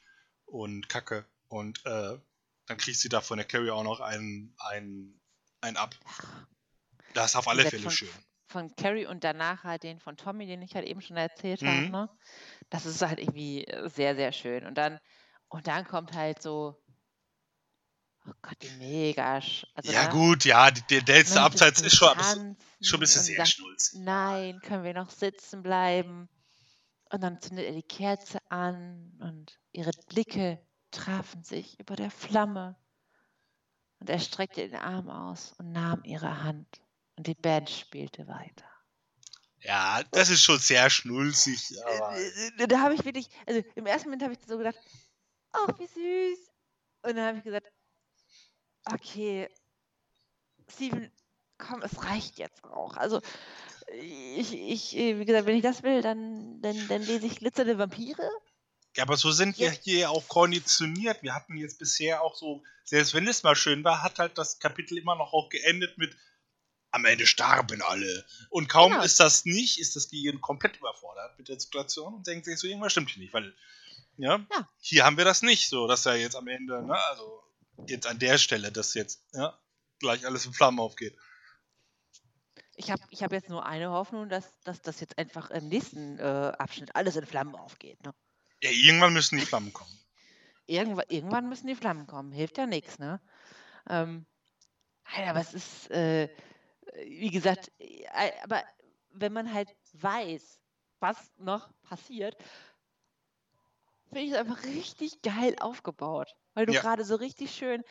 und 0.46 0.88
kacke. 0.88 1.26
Und 1.48 1.84
äh, 1.84 2.18
dann 2.66 2.76
kriegt 2.78 2.98
sie 2.98 3.10
da 3.10 3.20
von 3.20 3.36
der 3.36 3.46
Carrie 3.46 3.70
auch 3.70 3.84
noch 3.84 4.00
einen, 4.00 4.54
einen, 4.58 5.20
einen 5.60 5.76
ab. 5.76 5.94
Das 7.12 7.32
ist 7.32 7.36
auf 7.36 7.46
alle 7.46 7.68
Fälle 7.68 7.90
schön. 7.90 8.08
Von 8.52 8.74
Carrie 8.76 9.06
und 9.06 9.24
danach 9.24 9.64
halt 9.64 9.82
den 9.82 9.98
von 9.98 10.16
Tommy, 10.16 10.46
den 10.46 10.62
ich 10.62 10.74
halt 10.74 10.86
eben 10.86 11.00
schon 11.00 11.16
erzählt 11.16 11.62
mhm. 11.62 11.68
habe. 11.68 11.90
Ne? 11.90 12.10
Das 12.70 12.86
ist 12.86 13.02
halt 13.02 13.18
irgendwie 13.18 13.66
sehr, 13.86 14.14
sehr 14.14 14.32
schön. 14.32 14.66
Und 14.66 14.76
dann, 14.76 15.00
und 15.48 15.66
dann 15.66 15.86
kommt 15.86 16.12
halt 16.12 16.42
so, 16.42 16.78
Oh 18.24 18.32
Gott, 18.40 18.56
die 18.62 18.70
mega. 18.78 19.34
Also 19.34 19.92
ja, 19.92 20.08
gut, 20.08 20.44
ja, 20.44 20.70
der, 20.70 21.02
letzte 21.02 21.40
Abseits 21.40 21.80
ist 21.80 21.96
schon, 21.96 22.16
schon 22.80 22.98
ein 22.98 23.00
bisschen 23.00 23.22
sehr 23.22 23.44
schnulz. 23.46 23.94
Nein, 23.94 24.60
können 24.60 24.84
wir 24.84 24.94
noch 24.94 25.10
sitzen 25.10 25.62
bleiben? 25.62 26.28
Und 27.10 27.20
dann 27.20 27.40
zündet 27.40 27.66
er 27.66 27.72
die 27.72 27.82
Kerze 27.82 28.38
an 28.48 29.12
und 29.20 29.58
ihre 29.72 29.90
Blicke 30.08 30.64
trafen 30.92 31.42
sich 31.42 31.80
über 31.80 31.96
der 31.96 32.10
Flamme. 32.10 32.76
Und 33.98 34.08
er 34.08 34.20
streckte 34.20 34.68
den 34.68 34.78
Arm 34.78 35.10
aus 35.10 35.54
und 35.58 35.72
nahm 35.72 36.04
ihre 36.04 36.44
Hand. 36.44 36.81
Und 37.16 37.26
die 37.26 37.34
Band 37.34 37.68
spielte 37.70 38.26
weiter. 38.26 38.64
Ja, 39.60 40.02
das 40.10 40.28
ist 40.28 40.42
schon 40.42 40.58
sehr 40.58 40.90
schnulzig. 40.90 41.72
Äh, 41.86 42.62
äh, 42.62 42.66
da 42.66 42.80
habe 42.80 42.94
ich 42.94 43.04
wirklich, 43.04 43.28
also 43.46 43.62
im 43.76 43.86
ersten 43.86 44.08
Moment 44.08 44.22
habe 44.22 44.32
ich 44.32 44.40
so 44.46 44.58
gedacht, 44.58 44.76
ach, 45.52 45.68
wie 45.78 45.86
süß. 45.86 46.38
Und 47.02 47.16
dann 47.16 47.26
habe 47.26 47.38
ich 47.38 47.44
gesagt, 47.44 47.66
okay, 48.92 49.48
Steven, 50.68 51.12
komm, 51.58 51.82
es 51.82 52.04
reicht 52.04 52.38
jetzt 52.38 52.64
auch. 52.64 52.96
Also, 52.96 53.20
ich, 53.92 54.52
ich, 54.52 54.96
äh, 54.96 55.18
wie 55.18 55.24
gesagt, 55.24 55.46
wenn 55.46 55.56
ich 55.56 55.62
das 55.62 55.82
will, 55.82 56.02
dann, 56.02 56.60
dann, 56.60 56.88
dann 56.88 57.02
lese 57.02 57.26
ich 57.26 57.36
glitzernde 57.36 57.78
Vampire. 57.78 58.30
Ja, 58.96 59.04
aber 59.04 59.16
so 59.16 59.30
sind 59.30 59.58
wir 59.58 59.70
hier 59.70 60.10
auch 60.10 60.26
konditioniert. 60.28 61.22
Wir 61.22 61.34
hatten 61.34 61.56
jetzt 61.56 61.78
bisher 61.78 62.22
auch 62.22 62.34
so, 62.34 62.62
selbst 62.84 63.14
wenn 63.14 63.26
es 63.26 63.42
mal 63.42 63.56
schön 63.56 63.84
war, 63.84 64.02
hat 64.02 64.18
halt 64.18 64.36
das 64.36 64.58
Kapitel 64.58 64.98
immer 64.98 65.14
noch 65.14 65.32
auch 65.32 65.48
geendet 65.48 65.96
mit 65.98 66.16
am 66.92 67.04
Ende 67.04 67.26
starben 67.26 67.82
alle. 67.82 68.24
Und 68.50 68.68
kaum 68.68 68.92
genau. 68.92 69.04
ist 69.04 69.18
das 69.18 69.44
nicht, 69.44 69.80
ist 69.80 69.96
das 69.96 70.08
Gehirn 70.10 70.40
komplett 70.40 70.76
überfordert 70.76 71.36
mit 71.38 71.48
der 71.48 71.58
Situation 71.58 72.14
und 72.14 72.26
denkt 72.26 72.44
sich 72.44 72.58
so, 72.58 72.66
irgendwas 72.66 72.92
stimmt 72.92 73.10
hier 73.10 73.22
nicht, 73.22 73.32
weil 73.32 73.54
ja, 74.18 74.46
ja. 74.50 74.68
hier 74.78 75.04
haben 75.04 75.16
wir 75.16 75.24
das 75.24 75.42
nicht 75.42 75.68
so, 75.68 75.88
dass 75.88 76.06
er 76.06 76.16
jetzt 76.16 76.36
am 76.36 76.46
Ende, 76.46 76.84
ne, 76.84 76.96
also 77.08 77.42
jetzt 77.88 78.06
an 78.06 78.18
der 78.18 78.38
Stelle, 78.38 78.70
dass 78.70 78.94
jetzt 78.94 79.24
ja, 79.32 79.58
gleich 79.98 80.26
alles 80.26 80.44
in 80.44 80.52
Flammen 80.52 80.78
aufgeht. 80.78 81.16
Ich 82.76 82.90
habe 82.90 83.02
ich 83.10 83.22
hab 83.22 83.32
jetzt 83.32 83.48
nur 83.48 83.64
eine 83.66 83.90
Hoffnung, 83.90 84.28
dass, 84.28 84.58
dass 84.64 84.80
das 84.82 85.00
jetzt 85.00 85.18
einfach 85.18 85.50
im 85.50 85.68
nächsten 85.68 86.18
äh, 86.18 86.52
Abschnitt 86.58 86.94
alles 86.94 87.16
in 87.16 87.26
Flammen 87.26 87.54
aufgeht. 87.54 88.02
Ne? 88.04 88.14
Ja, 88.62 88.70
irgendwann 88.70 89.12
müssen 89.12 89.38
die 89.38 89.46
Flammen 89.46 89.72
kommen. 89.72 89.98
Irgendwann, 90.66 91.04
irgendwann 91.08 91.48
müssen 91.48 91.66
die 91.66 91.74
Flammen 91.74 92.06
kommen. 92.06 92.32
Hilft 92.32 92.56
ja 92.58 92.66
nichts, 92.66 92.98
ne? 92.98 93.20
Ähm, 93.88 94.26
aber 95.04 95.40
es 95.40 95.52
ist, 95.52 95.90
äh, 95.90 96.28
wie 96.94 97.30
gesagt, 97.30 97.70
äh, 97.78 98.04
aber 98.42 98.62
wenn 99.10 99.32
man 99.32 99.52
halt 99.52 99.74
weiß, 99.94 100.60
was 101.00 101.32
noch 101.38 101.70
passiert, 101.82 102.36
finde 104.08 104.20
ich 104.22 104.30
es 104.32 104.36
einfach 104.36 104.62
richtig 104.64 105.22
geil 105.22 105.56
aufgebaut. 105.60 106.34
Weil 106.54 106.66
du 106.66 106.72
ja. 106.72 106.80
gerade 106.80 107.04
so 107.04 107.16
richtig 107.16 107.54
schön, 107.54 107.82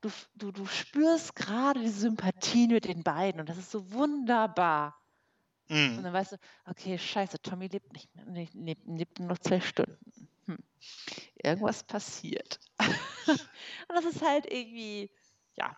du, 0.00 0.10
du, 0.34 0.52
du 0.52 0.66
spürst 0.66 1.34
gerade 1.36 1.80
die 1.80 1.88
Sympathie 1.88 2.68
mit 2.68 2.84
den 2.84 3.02
beiden 3.02 3.40
und 3.40 3.48
das 3.48 3.58
ist 3.58 3.70
so 3.70 3.92
wunderbar. 3.92 5.00
Mhm. 5.68 5.98
Und 5.98 6.02
dann 6.02 6.12
weißt 6.12 6.32
du, 6.32 6.36
okay, 6.66 6.98
scheiße, 6.98 7.40
Tommy 7.42 7.68
lebt 7.68 7.92
nicht 7.92 8.14
mehr, 8.14 8.24
lebt, 8.26 8.54
lebt, 8.54 8.86
lebt 8.86 9.18
nur 9.18 9.28
noch 9.28 9.38
zwei 9.38 9.60
Stunden. 9.60 10.28
Hm. 10.46 10.58
Irgendwas 11.42 11.84
passiert. 11.84 12.58
und 12.78 13.94
das 13.94 14.04
ist 14.04 14.22
halt 14.22 14.46
irgendwie, 14.50 15.10
ja. 15.56 15.76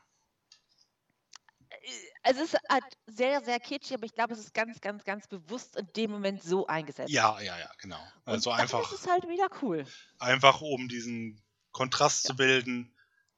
Also 2.22 2.42
es 2.42 2.52
ist 2.52 2.60
halt 2.68 2.84
sehr, 3.06 3.42
sehr 3.42 3.58
kitschig, 3.60 3.94
aber 3.94 4.04
ich 4.04 4.14
glaube, 4.14 4.34
es 4.34 4.40
ist 4.40 4.52
ganz, 4.52 4.80
ganz, 4.80 5.04
ganz 5.04 5.26
bewusst 5.26 5.76
in 5.76 5.88
dem 5.96 6.10
Moment 6.10 6.42
so 6.42 6.66
eingesetzt. 6.66 7.10
Ja, 7.10 7.40
ja, 7.40 7.58
ja, 7.58 7.70
genau. 7.80 8.00
Also 8.24 8.50
und 8.50 8.58
einfach. 8.58 8.82
Das 8.82 9.00
ist 9.00 9.10
halt 9.10 9.26
wieder 9.28 9.48
cool. 9.62 9.86
Einfach 10.18 10.60
um 10.60 10.88
diesen 10.88 11.42
Kontrast 11.72 12.24
ja. 12.24 12.28
zu 12.28 12.36
bilden. 12.36 12.94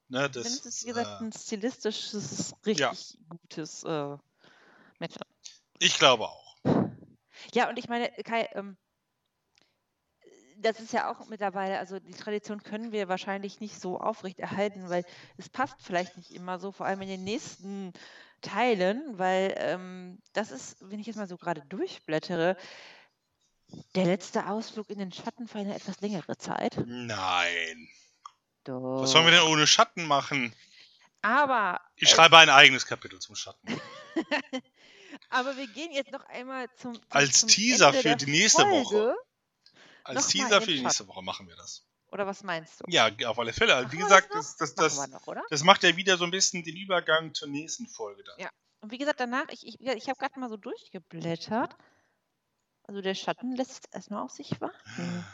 Ne, 0.08 0.28
das, 0.28 0.46
ich 0.46 0.52
finde, 0.52 0.68
es 0.68 0.76
ist, 0.76 0.82
wie 0.82 0.88
gesagt, 0.88 1.20
äh, 1.20 1.24
ein 1.24 1.32
stilistisches, 1.32 2.54
richtig 2.66 2.78
ja. 2.80 2.92
gutes 3.28 3.84
äh, 3.84 4.16
Matchup. 4.98 5.26
Ich 5.78 5.98
glaube 5.98 6.24
auch. 6.24 6.56
Ja, 7.54 7.68
und 7.68 7.78
ich 7.78 7.88
meine, 7.88 8.10
Kai, 8.24 8.48
ähm, 8.52 8.76
das 10.58 10.80
ist 10.80 10.92
ja 10.92 11.10
auch 11.10 11.26
mittlerweile, 11.26 11.78
also 11.78 11.98
die 11.98 12.12
Tradition 12.12 12.62
können 12.62 12.92
wir 12.92 13.08
wahrscheinlich 13.08 13.60
nicht 13.60 13.80
so 13.80 13.98
aufrechterhalten, 13.98 14.88
weil 14.90 15.04
es 15.36 15.48
passt 15.48 15.76
vielleicht 15.80 16.16
nicht 16.16 16.30
immer 16.32 16.58
so, 16.58 16.72
vor 16.72 16.86
allem 16.86 17.02
in 17.02 17.08
den 17.08 17.24
nächsten 17.24 17.92
Teilen, 18.42 19.18
weil 19.18 19.54
ähm, 19.56 20.18
das 20.32 20.50
ist, 20.50 20.76
wenn 20.80 21.00
ich 21.00 21.06
jetzt 21.06 21.16
mal 21.16 21.28
so 21.28 21.36
gerade 21.36 21.62
durchblättere, 21.68 22.56
der 23.94 24.04
letzte 24.04 24.46
Ausflug 24.48 24.90
in 24.90 24.98
den 24.98 25.12
Schatten 25.12 25.48
für 25.48 25.58
eine 25.58 25.74
etwas 25.74 26.00
längere 26.00 26.36
Zeit. 26.36 26.76
Nein. 26.86 27.88
Doch. 28.64 29.00
Was 29.02 29.12
sollen 29.12 29.24
wir 29.24 29.32
denn 29.32 29.42
ohne 29.42 29.66
Schatten 29.66 30.04
machen? 30.04 30.54
Aber. 31.22 31.80
Ich 31.96 32.10
schreibe 32.10 32.38
ein 32.38 32.50
eigenes 32.50 32.86
Kapitel 32.86 33.18
zum 33.20 33.34
Schatten. 33.34 33.80
Aber 35.30 35.56
wir 35.56 35.66
gehen 35.68 35.92
jetzt 35.92 36.12
noch 36.12 36.24
einmal 36.26 36.68
zum. 36.76 36.94
zum 36.94 37.04
Als 37.10 37.46
Teaser 37.46 37.92
für 37.92 38.16
die 38.16 38.30
nächste 38.30 38.62
Folge. 38.62 38.84
Woche. 38.84 39.16
Als 40.04 40.28
Teaser 40.28 40.60
für 40.60 40.72
die 40.72 40.82
nächste 40.82 41.06
Woche 41.06 41.22
machen 41.22 41.48
wir 41.48 41.56
das. 41.56 41.86
Oder 42.12 42.26
was 42.26 42.42
meinst 42.42 42.80
du? 42.80 42.84
Ja, 42.88 43.08
auf 43.26 43.38
alle 43.38 43.54
Fälle. 43.54 43.74
Also, 43.74 43.90
wie 43.92 43.96
gesagt, 43.96 44.28
das, 44.34 44.56
das, 44.56 44.74
das, 44.74 45.08
noch, 45.08 45.34
das, 45.48 45.64
macht 45.64 45.82
ja 45.82 45.96
wieder 45.96 46.18
so 46.18 46.24
ein 46.24 46.30
bisschen 46.30 46.62
den 46.62 46.76
Übergang 46.76 47.32
zur 47.32 47.48
nächsten 47.48 47.86
Folge 47.88 48.22
dann. 48.22 48.38
Ja. 48.38 48.50
Und 48.80 48.92
wie 48.92 48.98
gesagt, 48.98 49.18
danach, 49.18 49.46
ich, 49.48 49.66
ich, 49.66 49.80
ich 49.80 50.08
habe 50.08 50.18
gerade 50.18 50.38
mal 50.38 50.50
so 50.50 50.58
durchgeblättert. 50.58 51.74
Also 52.84 53.00
der 53.00 53.14
Schatten 53.14 53.56
lässt 53.56 53.88
erstmal 53.94 54.22
auf 54.22 54.30
sich 54.30 54.60
warten. 54.60 55.24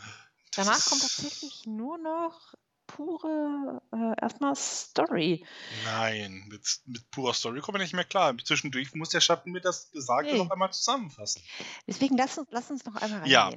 Danach 0.54 0.84
kommt 0.84 1.02
tatsächlich 1.02 1.66
nur 1.66 1.98
noch 1.98 2.54
pure 2.86 3.82
äh, 3.92 4.22
erstmal 4.22 4.54
Story. 4.54 5.44
Nein, 5.84 6.44
mit, 6.48 6.80
mit 6.86 7.10
purer 7.10 7.34
Story 7.34 7.60
kommen 7.60 7.78
wir 7.78 7.82
nicht 7.82 7.94
mehr 7.94 8.04
klar. 8.04 8.36
Zwischendurch 8.38 8.94
muss 8.94 9.08
der 9.10 9.20
Schatten 9.20 9.50
mir 9.50 9.60
das 9.60 9.90
Gesagte 9.90 10.32
nee. 10.32 10.38
noch 10.38 10.50
einmal 10.50 10.72
zusammenfassen. 10.72 11.42
Deswegen 11.86 12.16
lass 12.16 12.38
uns, 12.38 12.48
lass 12.50 12.70
uns 12.70 12.84
noch 12.84 12.94
einmal 12.94 13.20
reingehen. 13.20 13.30
Ja. 13.30 13.52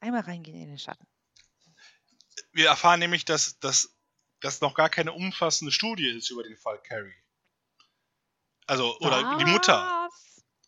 Einmal 0.00 0.20
reingehen 0.20 0.60
in 0.60 0.68
den 0.68 0.78
Schatten. 0.78 1.06
Wir 2.54 2.68
erfahren 2.68 3.00
nämlich, 3.00 3.24
dass 3.24 3.58
das 3.58 3.90
noch 4.60 4.74
gar 4.74 4.88
keine 4.88 5.12
umfassende 5.12 5.72
Studie 5.72 6.08
ist 6.08 6.30
über 6.30 6.44
den 6.44 6.56
Fall 6.56 6.80
Carrie. 6.82 7.12
Also, 8.66 8.96
oder 9.00 9.22
Was? 9.22 9.38
die 9.38 9.50
Mutter. 9.50 10.08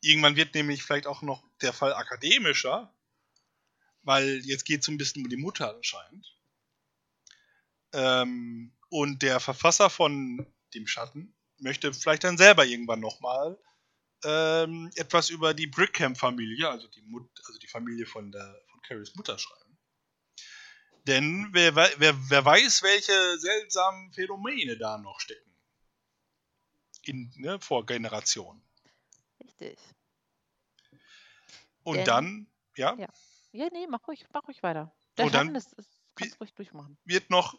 Irgendwann 0.03 0.37
wird 0.37 0.55
nämlich 0.55 0.83
vielleicht 0.83 1.07
auch 1.07 1.23
noch 1.23 1.43
der 1.63 1.73
Fall 1.73 1.95
akademischer, 1.95 2.93
weil 4.03 4.41
jetzt 4.45 4.65
geht 4.65 4.83
es 4.83 4.89
ein 4.89 4.99
bisschen 4.99 5.25
um 5.25 5.31
die 5.31 5.37
Mutter 5.37 5.75
anscheinend. 5.75 6.37
Ähm, 7.93 8.77
und 8.89 9.23
der 9.23 9.41
Verfasser 9.41 9.89
von 9.89 10.47
dem 10.75 10.87
Schatten 10.87 11.35
möchte 11.59 11.93
vielleicht 11.95 12.25
dann 12.25 12.37
selber 12.37 12.67
irgendwann 12.67 13.01
nochmal 13.01 13.59
ähm, 14.25 14.91
etwas 14.97 15.31
über 15.31 15.55
die 15.55 15.67
Brickham-Familie, 15.67 16.69
also 16.69 16.89
die, 16.89 17.03
Mut 17.03 17.31
also 17.47 17.59
die 17.59 17.69
Familie 17.69 18.07
von, 18.07 18.31
der, 18.33 18.63
von 18.71 18.83
Carries 18.83 19.15
Mutter 19.15 19.39
schreiben. 19.39 19.66
Denn 21.07 21.49
wer, 21.53 21.77
wer, 21.77 22.31
wer 22.31 22.45
weiß, 22.45 22.83
welche 22.83 23.39
seltsamen 23.39 24.13
Phänomene 24.13 24.77
da 24.77 24.99
noch 24.99 25.21
stecken. 25.21 25.55
In, 27.03 27.33
ne, 27.37 27.61
vor 27.61 27.87
Generationen. 27.87 28.61
Richtig. 29.43 29.79
Und 31.85 31.99
Denn, 31.99 32.05
dann, 32.05 32.47
ja? 32.77 32.97
ja? 32.99 33.09
Ja, 33.53 33.69
nee, 33.73 33.87
mach 33.89 34.07
ruhig, 34.09 34.27
mach 34.33 34.47
ruhig 34.49 34.63
weiter. 34.65 34.93
Der 35.17 35.27
und 35.27 35.35
dann 35.35 35.55
ist, 35.55 35.73
ist, 35.75 35.89
kannst 36.17 36.41
ruhig 36.41 36.53
durchmachen. 36.55 36.99
Wird 37.05 37.31
noch 37.31 37.57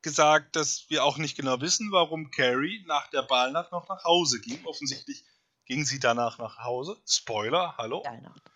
gesagt, 0.00 0.56
dass 0.56 0.88
wir 0.88 1.04
auch 1.04 1.18
nicht 1.18 1.36
genau 1.36 1.60
wissen, 1.60 1.92
warum 1.92 2.30
Carrie 2.30 2.82
nach 2.86 3.10
der 3.10 3.22
Ballnacht 3.22 3.72
noch 3.72 3.88
nach 3.88 4.04
Hause 4.04 4.40
ging. 4.40 4.64
Offensichtlich 4.64 5.24
ging 5.66 5.84
sie 5.84 6.00
danach 6.00 6.38
nach 6.38 6.58
Hause. 6.58 7.00
Spoiler, 7.06 7.76
hallo. 7.76 8.02
Ballnacht. 8.02 8.50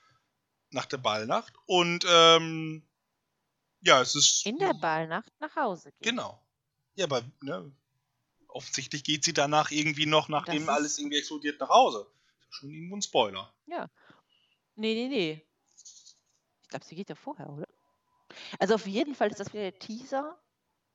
Nach 0.70 0.86
der 0.86 0.98
Ballnacht. 0.98 1.52
Und 1.66 2.06
ähm, 2.08 2.88
ja, 3.85 4.01
es 4.01 4.15
ist. 4.15 4.47
In 4.47 4.59
der 4.59 4.74
Ballnacht 4.74 5.32
nach 5.40 5.55
Hause 5.56 5.93
gehen. 5.93 6.16
Genau. 6.16 6.40
Ja, 6.97 7.05
aber 7.06 7.23
ne, 7.43 7.70
offensichtlich 8.48 9.05
geht 9.05 9.24
sie 9.24 9.32
danach 9.32 9.70
irgendwie 9.70 10.06
noch, 10.06 10.28
nachdem 10.28 10.62
ist- 10.62 10.69
alles 10.69 10.98
irgendwie 10.98 11.19
explodiert, 11.19 11.61
nach 11.61 11.69
Hause. 11.69 12.06
Schon 12.51 12.70
irgendwo 12.70 12.97
ein 12.97 13.02
Spoiler. 13.02 13.52
Ja. 13.66 13.89
Nee, 14.77 14.94
nee, 14.94 15.09
nee. 15.09 15.47
Ich 16.62 16.69
glaube, 16.69 16.85
sie 16.85 16.94
geht 16.94 17.09
ja 17.09 17.15
vorher, 17.15 17.48
oder? 17.51 17.66
Also 18.59 18.74
auf 18.74 18.86
jeden 18.86 19.15
Fall 19.15 19.31
ist 19.31 19.40
das 19.40 19.52
wieder 19.52 19.70
der 19.70 19.78
Teaser 19.78 20.39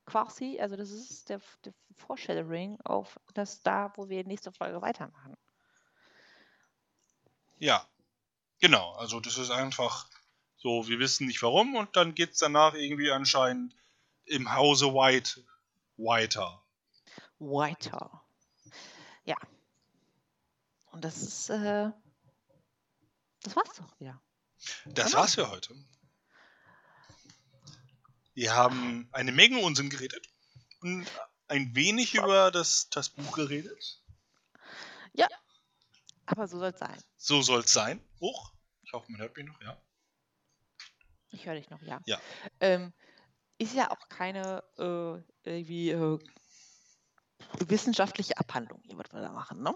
quasi. 0.05 0.59
Also 0.59 0.75
das 0.75 0.89
ist 0.91 1.29
der, 1.29 1.41
der 1.65 1.73
Foreshadowing 1.95 2.79
auf 2.81 3.19
das 3.33 3.61
da, 3.61 3.91
wo 3.95 4.09
wir 4.09 4.23
nächste 4.25 4.51
Folge 4.51 4.81
weitermachen. 4.81 5.35
Ja, 7.59 7.85
genau. 8.59 8.93
Also 8.93 9.19
das 9.19 9.37
ist 9.37 9.51
einfach 9.51 10.09
so, 10.61 10.87
wir 10.87 10.99
wissen 10.99 11.27
nicht 11.27 11.41
warum 11.41 11.75
und 11.75 11.95
dann 11.95 12.15
geht 12.15 12.33
es 12.33 12.39
danach 12.39 12.73
irgendwie 12.73 13.11
anscheinend 13.11 13.75
im 14.25 14.53
Hause 14.53 14.93
White 14.93 15.43
weiter. 15.97 16.63
Whiter. 17.39 18.23
Ja. 19.23 19.37
Und 20.91 21.03
das 21.03 21.17
ist, 21.21 21.49
äh, 21.49 21.89
das 23.41 23.55
war's 23.55 23.75
doch 23.77 23.99
wieder. 23.99 24.21
Das 24.85 25.07
Genau. 25.07 25.17
war's 25.19 25.35
für 25.35 25.49
heute. 25.49 25.73
Wir 28.33 28.53
haben 28.55 29.09
eine 29.11 29.31
Menge 29.31 29.59
Unsinn 29.59 29.89
geredet 29.89 30.27
und 30.81 31.05
ein 31.47 31.73
wenig 31.75 32.15
über 32.15 32.51
das, 32.51 32.89
das 32.89 33.09
Buch 33.09 33.31
geredet. 33.33 34.01
Aber 36.31 36.47
so 36.47 36.59
soll 36.59 36.69
es 36.69 36.77
sein. 36.77 37.03
So 37.17 37.41
soll 37.41 37.61
es 37.61 37.73
sein. 37.73 37.99
Hoch. 38.19 38.53
Ich 38.83 38.93
hoffe, 38.93 39.11
man 39.11 39.19
hört 39.19 39.35
mich 39.35 39.47
noch, 39.47 39.59
ja. 39.63 39.81
Ich 41.31 41.45
höre 41.45 41.55
dich 41.55 41.69
noch, 41.69 41.81
ja. 41.81 41.99
Ja. 42.05 42.19
Ähm, 42.59 42.93
ist 43.57 43.73
ja 43.73 43.91
auch 43.91 44.09
keine 44.09 44.63
äh, 44.77 45.21
irgendwie 45.47 45.91
äh, 45.91 46.19
wissenschaftliche 47.59 48.37
Abhandlung, 48.37 48.81
hier, 48.83 48.97
was 48.97 49.11
wir 49.11 49.21
da 49.21 49.31
machen, 49.31 49.61
ne? 49.61 49.75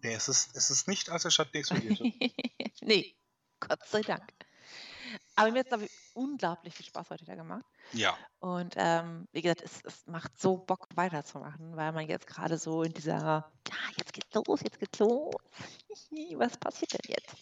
Nee, 0.00 0.14
es 0.14 0.28
ist, 0.28 0.56
es 0.56 0.70
ist 0.70 0.88
nicht, 0.88 1.10
als 1.10 1.22
der 1.22 1.30
Schatten 1.30 1.56
explodierte. 1.56 2.02
nee, 2.80 3.16
Gott 3.60 3.86
sei 3.86 4.00
Dank. 4.00 4.28
Aber 5.36 5.50
mir 5.50 5.60
hat 5.60 5.72
es, 5.72 5.90
unglaublich 6.14 6.74
viel 6.74 6.86
Spaß 6.86 7.10
heute 7.10 7.22
wieder 7.22 7.36
gemacht. 7.36 7.64
ja. 7.92 8.16
Und 8.40 8.74
ähm, 8.76 9.28
wie 9.32 9.42
gesagt, 9.42 9.62
es, 9.62 9.80
es 9.84 10.06
macht 10.06 10.38
so 10.40 10.56
Bock 10.56 10.88
weiterzumachen, 10.94 11.76
weil 11.76 11.92
man 11.92 12.08
jetzt 12.08 12.26
gerade 12.26 12.58
so 12.58 12.82
in 12.82 12.92
dieser, 12.92 13.52
ja, 13.68 13.76
jetzt 13.96 14.12
geht's 14.12 14.34
los, 14.34 14.60
jetzt 14.62 14.80
geht's 14.80 14.98
los. 14.98 15.34
was 16.36 16.56
passiert 16.56 16.92
denn 16.94 17.14
jetzt? 17.16 17.34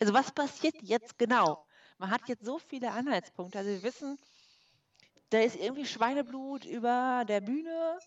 Also 0.00 0.12
was 0.12 0.32
passiert 0.32 0.74
jetzt 0.82 1.16
genau? 1.18 1.67
Man 1.98 2.10
hat 2.10 2.28
jetzt 2.28 2.44
so 2.44 2.58
viele 2.58 2.92
Anhaltspunkte. 2.92 3.58
Also 3.58 3.70
wir 3.70 3.82
wissen, 3.82 4.18
da 5.30 5.40
ist 5.40 5.56
irgendwie 5.56 5.86
Schweineblut 5.86 6.64
über 6.64 7.24
der 7.28 7.40
Bühne. 7.40 7.98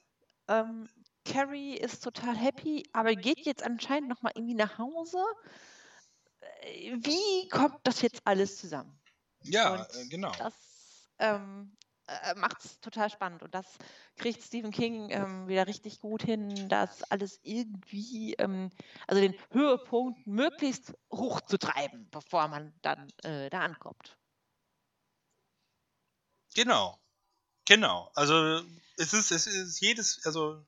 Ähm, 0.48 0.90
Carrie 1.26 1.76
ist 1.78 2.04
total 2.04 2.36
happy, 2.36 2.84
aber 2.94 3.16
geht 3.16 3.46
jetzt 3.46 3.64
anscheinend 3.64 4.10
nochmal 4.10 4.34
irgendwie 4.36 4.56
nach 4.56 4.78
Hause. 4.78 5.24
Äh, 6.62 6.98
Wie 6.98 7.50
kommt 7.50 7.80
das 7.84 8.02
jetzt 8.02 8.22
alles 8.26 8.58
zusammen? 8.58 9.00
Ja, 9.44 9.74
Und 9.74 9.96
äh, 9.96 10.08
genau. 10.08 10.32
Das 10.38 10.54
ähm, 11.20 11.78
äh, 12.24 12.36
macht 12.36 12.64
es 12.64 12.80
total 12.80 13.10
spannend 13.10 13.44
und 13.44 13.54
das 13.54 13.66
kriegt 14.18 14.42
Stephen 14.44 14.72
King 14.72 15.10
ähm, 15.10 15.48
wieder 15.48 15.68
richtig 15.68 16.00
gut 16.00 16.24
hin, 16.24 16.70
das 16.70 17.04
alles 17.12 17.40
irgendwie, 17.44 18.34
ähm, 18.34 18.70
also 19.08 19.22
den 19.22 19.36
Höhepunkt 19.52 20.26
möglichst 20.28 20.94
hoch 21.12 21.42
zu 21.42 21.58
treiben, 21.58 22.10
bevor 22.12 22.48
man 22.48 22.74
dann 22.82 23.12
äh, 23.24 23.50
da 23.50 23.62
ankommt. 23.62 24.18
Genau. 26.54 27.00
Genau. 27.66 28.12
Also 28.16 28.64
es 28.98 29.14
ist, 29.14 29.32
es 29.32 29.48
ist 29.48 29.80
jedes, 29.80 30.26
also 30.26 30.66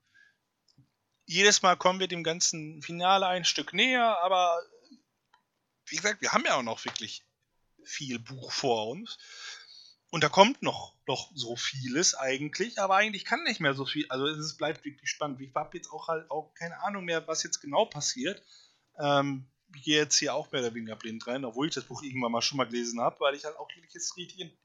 jedes 1.26 1.62
Mal 1.62 1.76
kommen 1.76 2.00
wir 2.00 2.08
dem 2.08 2.24
ganzen 2.24 2.82
Finale 2.82 3.28
ein 3.28 3.46
Stück 3.46 3.74
näher, 3.74 4.20
aber 4.22 4.62
wie 5.88 5.96
gesagt, 5.96 6.22
wir 6.22 6.32
haben 6.32 6.46
ja 6.46 6.56
auch 6.56 6.64
noch 6.64 6.86
wirklich 6.86 7.26
viel 7.84 8.20
Buch 8.20 8.52
vor 8.52 8.88
uns. 8.88 9.18
Und 10.14 10.24
da 10.24 10.30
kommt 10.30 10.62
noch, 10.62 10.94
noch 11.08 11.32
so 11.34 11.56
vieles 11.56 12.14
eigentlich, 12.14 12.78
aber 12.78 12.98
eigentlich 12.98 13.26
kann 13.26 13.42
nicht 13.46 13.60
mehr 13.60 13.74
so 13.74 13.84
viel. 13.84 14.06
Also 14.10 14.28
es 14.28 14.56
bleibt 14.56 14.86
wirklich 14.86 15.10
spannend. 15.10 15.42
Ich 15.42 15.56
habe 15.56 15.76
jetzt 15.76 15.92
auch 15.92 16.08
halt 16.08 16.30
auch 16.30 16.54
keine 16.54 16.80
Ahnung 16.84 17.06
mehr, 17.06 17.28
was 17.28 17.42
jetzt 17.42 17.62
genau 17.62 17.86
passiert. 17.86 18.44
Ähm, 19.00 19.48
ich 19.76 19.82
gehe 19.82 19.98
jetzt 19.98 20.16
hier 20.20 20.36
auch 20.36 20.52
mehr 20.52 20.62
oder 20.62 20.76
weniger 20.76 20.96
blind 20.98 21.26
rein, 21.26 21.44
obwohl 21.46 21.68
ich 21.68 21.74
das 21.74 21.86
Buch 21.86 22.04
irgendwann 22.04 22.32
mal 22.32 22.44
schon 22.44 22.58
mal 22.58 22.66
gelesen 22.66 23.02
habe, 23.02 23.20
weil 23.22 23.34
ich 23.34 23.44
halt 23.44 23.58
auch 23.58 23.68
wirklich 23.74 23.92
jetzt 23.92 24.16
richtig 24.16 24.56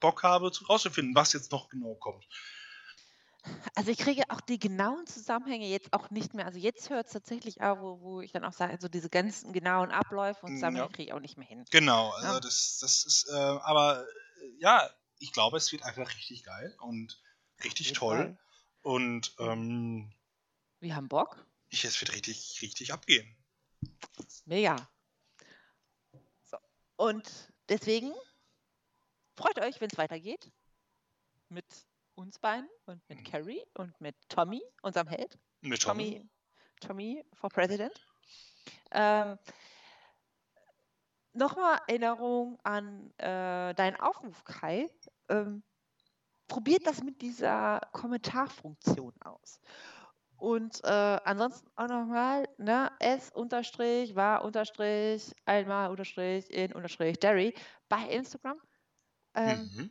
Bock 0.00 0.24
habe, 0.24 0.50
zu- 0.50 0.64
rauszufinden, 0.64 1.14
was 1.14 1.32
jetzt 1.32 1.52
noch 1.52 1.68
genau 1.68 1.94
kommt. 1.94 2.26
Also 3.76 3.92
ich 3.92 3.98
kriege 3.98 4.24
auch 4.30 4.40
die 4.40 4.58
genauen 4.58 5.06
Zusammenhänge 5.06 5.68
jetzt 5.68 5.92
auch 5.92 6.10
nicht 6.10 6.34
mehr. 6.34 6.46
Also 6.46 6.58
jetzt 6.58 6.90
hört 6.90 7.06
es 7.06 7.12
tatsächlich 7.12 7.62
auch, 7.62 7.78
wo, 7.80 8.00
wo 8.00 8.20
ich 8.20 8.32
dann 8.32 8.44
auch 8.44 8.52
sage, 8.52 8.72
also 8.72 8.88
diese 8.88 9.10
ganzen 9.10 9.52
genauen 9.52 9.92
Abläufe 9.92 10.44
und 10.46 10.52
Mm, 10.52 10.54
Zusammenhänge 10.56 10.88
ja. 10.88 10.92
kriege 10.92 11.10
ich 11.10 11.12
auch 11.12 11.20
nicht 11.20 11.38
mehr 11.38 11.46
hin. 11.46 11.64
Genau, 11.70 12.10
also 12.10 12.34
Ja. 12.34 12.40
das, 12.40 12.78
das 12.80 13.04
ist, 13.04 13.28
äh, 13.30 13.36
aber 13.36 14.04
ja, 14.58 14.88
ich 15.18 15.32
glaube, 15.32 15.56
es 15.56 15.70
wird 15.72 15.82
einfach 15.82 16.08
richtig 16.16 16.44
geil 16.44 16.74
und 16.80 17.20
richtig 17.64 17.92
toll. 17.92 18.16
Fall. 18.18 18.38
Und 18.82 19.34
ähm, 19.38 20.12
Wir 20.80 20.94
haben 20.94 21.08
Bock. 21.08 21.44
ich, 21.70 21.84
es 21.84 22.00
wird 22.00 22.12
richtig, 22.14 22.58
richtig 22.62 22.92
abgehen. 22.92 23.36
Mega. 24.46 24.88
So. 26.44 26.56
Und 26.96 27.52
deswegen 27.68 28.12
freut 29.36 29.58
euch, 29.60 29.80
wenn 29.80 29.90
es 29.90 29.98
weitergeht. 29.98 30.50
Mit 31.48 31.66
uns 32.14 32.38
beiden 32.38 32.68
und 32.86 33.06
mit 33.08 33.18
Mhm. 33.20 33.24
Carrie 33.24 33.64
und 33.74 33.98
mit 34.00 34.16
Tommy, 34.28 34.62
unserem 34.82 35.08
Held. 35.08 35.38
Mit 35.60 35.80
Tommy. 35.82 36.28
Tommy, 36.80 37.14
Tommy 37.20 37.24
for 37.34 37.48
President. 37.50 37.92
Ähm, 38.90 39.38
Nochmal 41.38 41.78
Erinnerung 41.86 42.58
an 42.64 43.10
äh, 43.18 43.74
deinen 43.74 43.96
Aufruf, 43.96 44.44
Kai. 44.44 44.88
Ähm, 45.28 45.62
probiert 46.48 46.86
das 46.86 47.02
mit 47.02 47.20
dieser 47.22 47.80
Kommentarfunktion 47.92 49.12
aus. 49.22 49.60
Und 50.36 50.82
äh, 50.84 50.88
ansonsten 51.24 51.68
auch 51.76 51.88
nochmal, 51.88 52.48
ne, 52.58 52.90
S 53.00 53.30
unterstrich, 53.30 54.14
war 54.14 54.44
unterstrich, 54.44 55.34
einmal 55.46 55.90
unterstrich, 55.90 56.48
in 56.50 56.72
unterstrich, 56.72 57.18
Derry 57.18 57.54
bei 57.88 58.02
Instagram. 58.08 58.58
Ähm, 59.34 59.70
Mhm. 59.74 59.90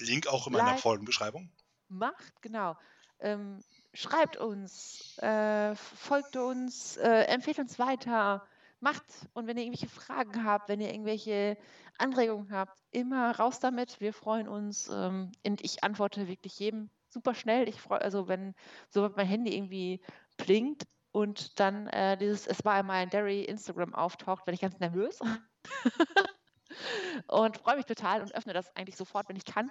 Link 0.00 0.26
auch 0.28 0.46
in 0.46 0.52
meiner 0.52 0.72
like- 0.72 0.80
Folgenbeschreibung. 0.80 1.50
macht, 1.88 2.42
genau. 2.42 2.76
Ähm, 3.20 3.60
schreibt 3.94 4.36
uns, 4.36 5.16
äh, 5.18 5.74
folgt 5.76 6.36
uns, 6.36 6.96
äh, 6.98 7.22
empfehlt 7.24 7.58
uns 7.58 7.78
weiter, 7.78 8.46
macht. 8.84 9.04
Und 9.32 9.48
wenn 9.48 9.56
ihr 9.56 9.64
irgendwelche 9.64 9.88
Fragen 9.88 10.44
habt, 10.44 10.68
wenn 10.68 10.80
ihr 10.80 10.90
irgendwelche 10.92 11.56
Anregungen 11.98 12.52
habt, 12.52 12.78
immer 12.92 13.36
raus 13.36 13.58
damit. 13.58 14.00
Wir 14.00 14.12
freuen 14.12 14.46
uns. 14.46 14.88
Ähm, 14.88 15.32
und 15.44 15.64
ich 15.64 15.82
antworte 15.82 16.28
wirklich 16.28 16.58
jedem 16.60 16.90
super 17.08 17.34
schnell. 17.34 17.68
Ich 17.68 17.80
freue, 17.80 18.02
also 18.02 18.28
wenn 18.28 18.54
so 18.88 19.10
mein 19.16 19.26
Handy 19.26 19.56
irgendwie 19.56 20.00
blinkt 20.36 20.84
und 21.12 21.58
dann 21.58 21.86
äh, 21.88 22.16
dieses 22.16 22.46
Es 22.46 22.64
war 22.64 22.74
einmal 22.74 22.96
ein 22.96 23.10
Derry 23.10 23.44
Instagram 23.44 23.94
auftaucht, 23.94 24.46
werde 24.46 24.54
ich 24.54 24.60
ganz 24.60 24.78
nervös. 24.78 25.20
und 27.28 27.56
freue 27.56 27.76
mich 27.76 27.86
total 27.86 28.20
und 28.20 28.34
öffne 28.34 28.52
das 28.52 28.74
eigentlich 28.76 28.96
sofort, 28.96 29.28
wenn 29.28 29.36
ich 29.36 29.44
kann. 29.44 29.70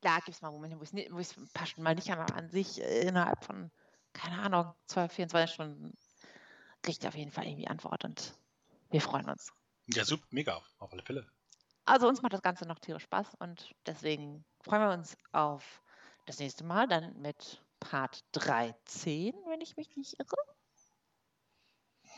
Klar, 0.00 0.16
gibt 0.24 0.36
es 0.36 0.42
mal 0.42 0.50
Momente, 0.50 0.78
wo 0.78 0.82
ich 0.82 0.92
es 0.92 1.36
ein 1.36 1.82
mal 1.82 1.94
nicht 1.94 2.10
aber 2.10 2.34
an 2.34 2.50
sich 2.50 2.82
äh, 2.82 3.06
innerhalb 3.06 3.44
von, 3.44 3.70
keine 4.12 4.40
Ahnung, 4.40 4.74
12, 4.86 5.12
24 5.12 5.54
Stunden 5.54 5.92
kriege 6.86 6.98
ich 7.00 7.08
auf 7.08 7.16
jeden 7.16 7.32
Fall 7.32 7.46
irgendwie 7.46 7.66
Antwort 7.66 8.04
und 8.04 8.34
wir 8.90 9.00
freuen 9.00 9.28
uns. 9.28 9.52
Ja, 9.88 10.04
super, 10.04 10.24
mega, 10.30 10.62
auf 10.78 10.92
alle 10.92 11.02
Fälle. 11.02 11.26
Also 11.84 12.08
uns 12.08 12.22
macht 12.22 12.32
das 12.32 12.42
Ganze 12.42 12.66
noch 12.66 12.78
tierisch 12.78 13.04
Spaß 13.04 13.34
und 13.40 13.74
deswegen 13.86 14.44
freuen 14.60 14.82
wir 14.82 14.94
uns 14.94 15.16
auf 15.32 15.82
das 16.26 16.38
nächste 16.38 16.64
Mal, 16.64 16.86
dann 16.88 17.20
mit 17.20 17.62
Part 17.80 18.24
13, 18.32 19.34
wenn 19.48 19.60
ich 19.60 19.76
mich 19.76 19.96
nicht 19.96 20.18
irre. 20.18 20.36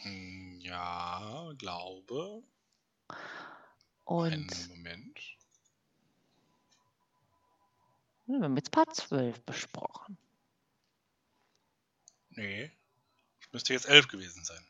Hm, 0.03 0.61
Ja, 0.61 1.53
glaube. 1.59 2.43
Und 4.05 4.33
Einen 4.33 4.69
Moment. 4.69 5.21
wir 8.27 8.41
haben 8.43 8.57
jetzt 8.57 8.71
Part 8.71 8.95
12 8.95 9.41
besprochen. 9.43 10.19
Nee. 12.31 12.71
Müsste 13.53 13.73
jetzt 13.73 13.89
elf 13.89 14.09
gewesen 14.09 14.45
sein. 14.45 14.65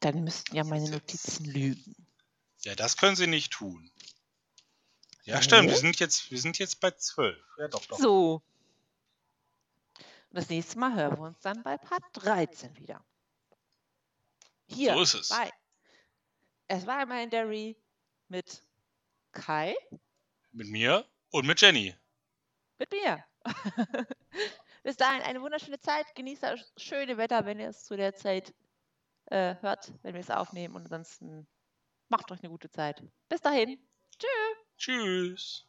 Dann 0.00 0.24
müssten 0.24 0.56
ja 0.56 0.64
meine 0.64 0.90
Notizen 0.90 1.44
lügen. 1.44 1.94
Ja, 2.62 2.74
das 2.74 2.96
können 2.96 3.16
sie 3.16 3.26
nicht 3.26 3.52
tun. 3.52 3.90
Ja, 5.24 5.40
stimmt. 5.40 5.70
Wir 5.70 5.76
sind 5.76 6.00
jetzt, 6.00 6.30
wir 6.30 6.40
sind 6.40 6.58
jetzt 6.58 6.80
bei 6.80 6.90
12. 6.90 7.38
Ja, 7.58 7.68
doch, 7.68 7.86
doch. 7.86 7.98
So. 7.98 8.42
Und 9.96 10.36
das 10.36 10.48
nächste 10.48 10.78
Mal 10.78 10.94
hören 10.94 11.18
wir 11.18 11.26
uns 11.28 11.40
dann 11.40 11.62
bei 11.62 11.78
Part 11.78 12.02
13 12.14 12.76
wieder. 12.78 13.04
Hier. 14.66 14.94
So 14.94 15.02
ist 15.02 15.14
es. 15.14 15.28
Bei. 15.28 15.52
Es 16.66 16.86
war 16.86 16.98
einmal 16.98 17.22
in 17.22 17.30
Derry 17.30 17.76
mit 18.28 18.62
Kai. 19.32 19.76
Mit 20.52 20.68
mir 20.68 21.06
und 21.30 21.46
mit 21.46 21.60
Jenny. 21.60 21.94
Mit 22.78 22.90
mir. 22.90 23.24
Bis 24.82 24.96
dahin 24.96 25.22
eine 25.22 25.40
wunderschöne 25.40 25.78
Zeit. 25.78 26.14
Genießt 26.14 26.42
das 26.42 26.72
schöne 26.76 27.16
Wetter, 27.16 27.44
wenn 27.46 27.60
ihr 27.60 27.68
es 27.68 27.84
zu 27.84 27.96
der 27.96 28.14
Zeit 28.14 28.52
äh, 29.26 29.54
hört, 29.60 29.92
wenn 30.02 30.14
wir 30.14 30.20
es 30.20 30.30
aufnehmen. 30.30 30.74
Und 30.74 30.82
ansonsten 30.82 31.46
macht 32.08 32.30
euch 32.32 32.40
eine 32.40 32.50
gute 32.50 32.70
Zeit. 32.70 33.02
Bis 33.28 33.40
dahin. 33.40 33.78
Tschüss. 34.18 34.66
Tschüss. 34.76 35.66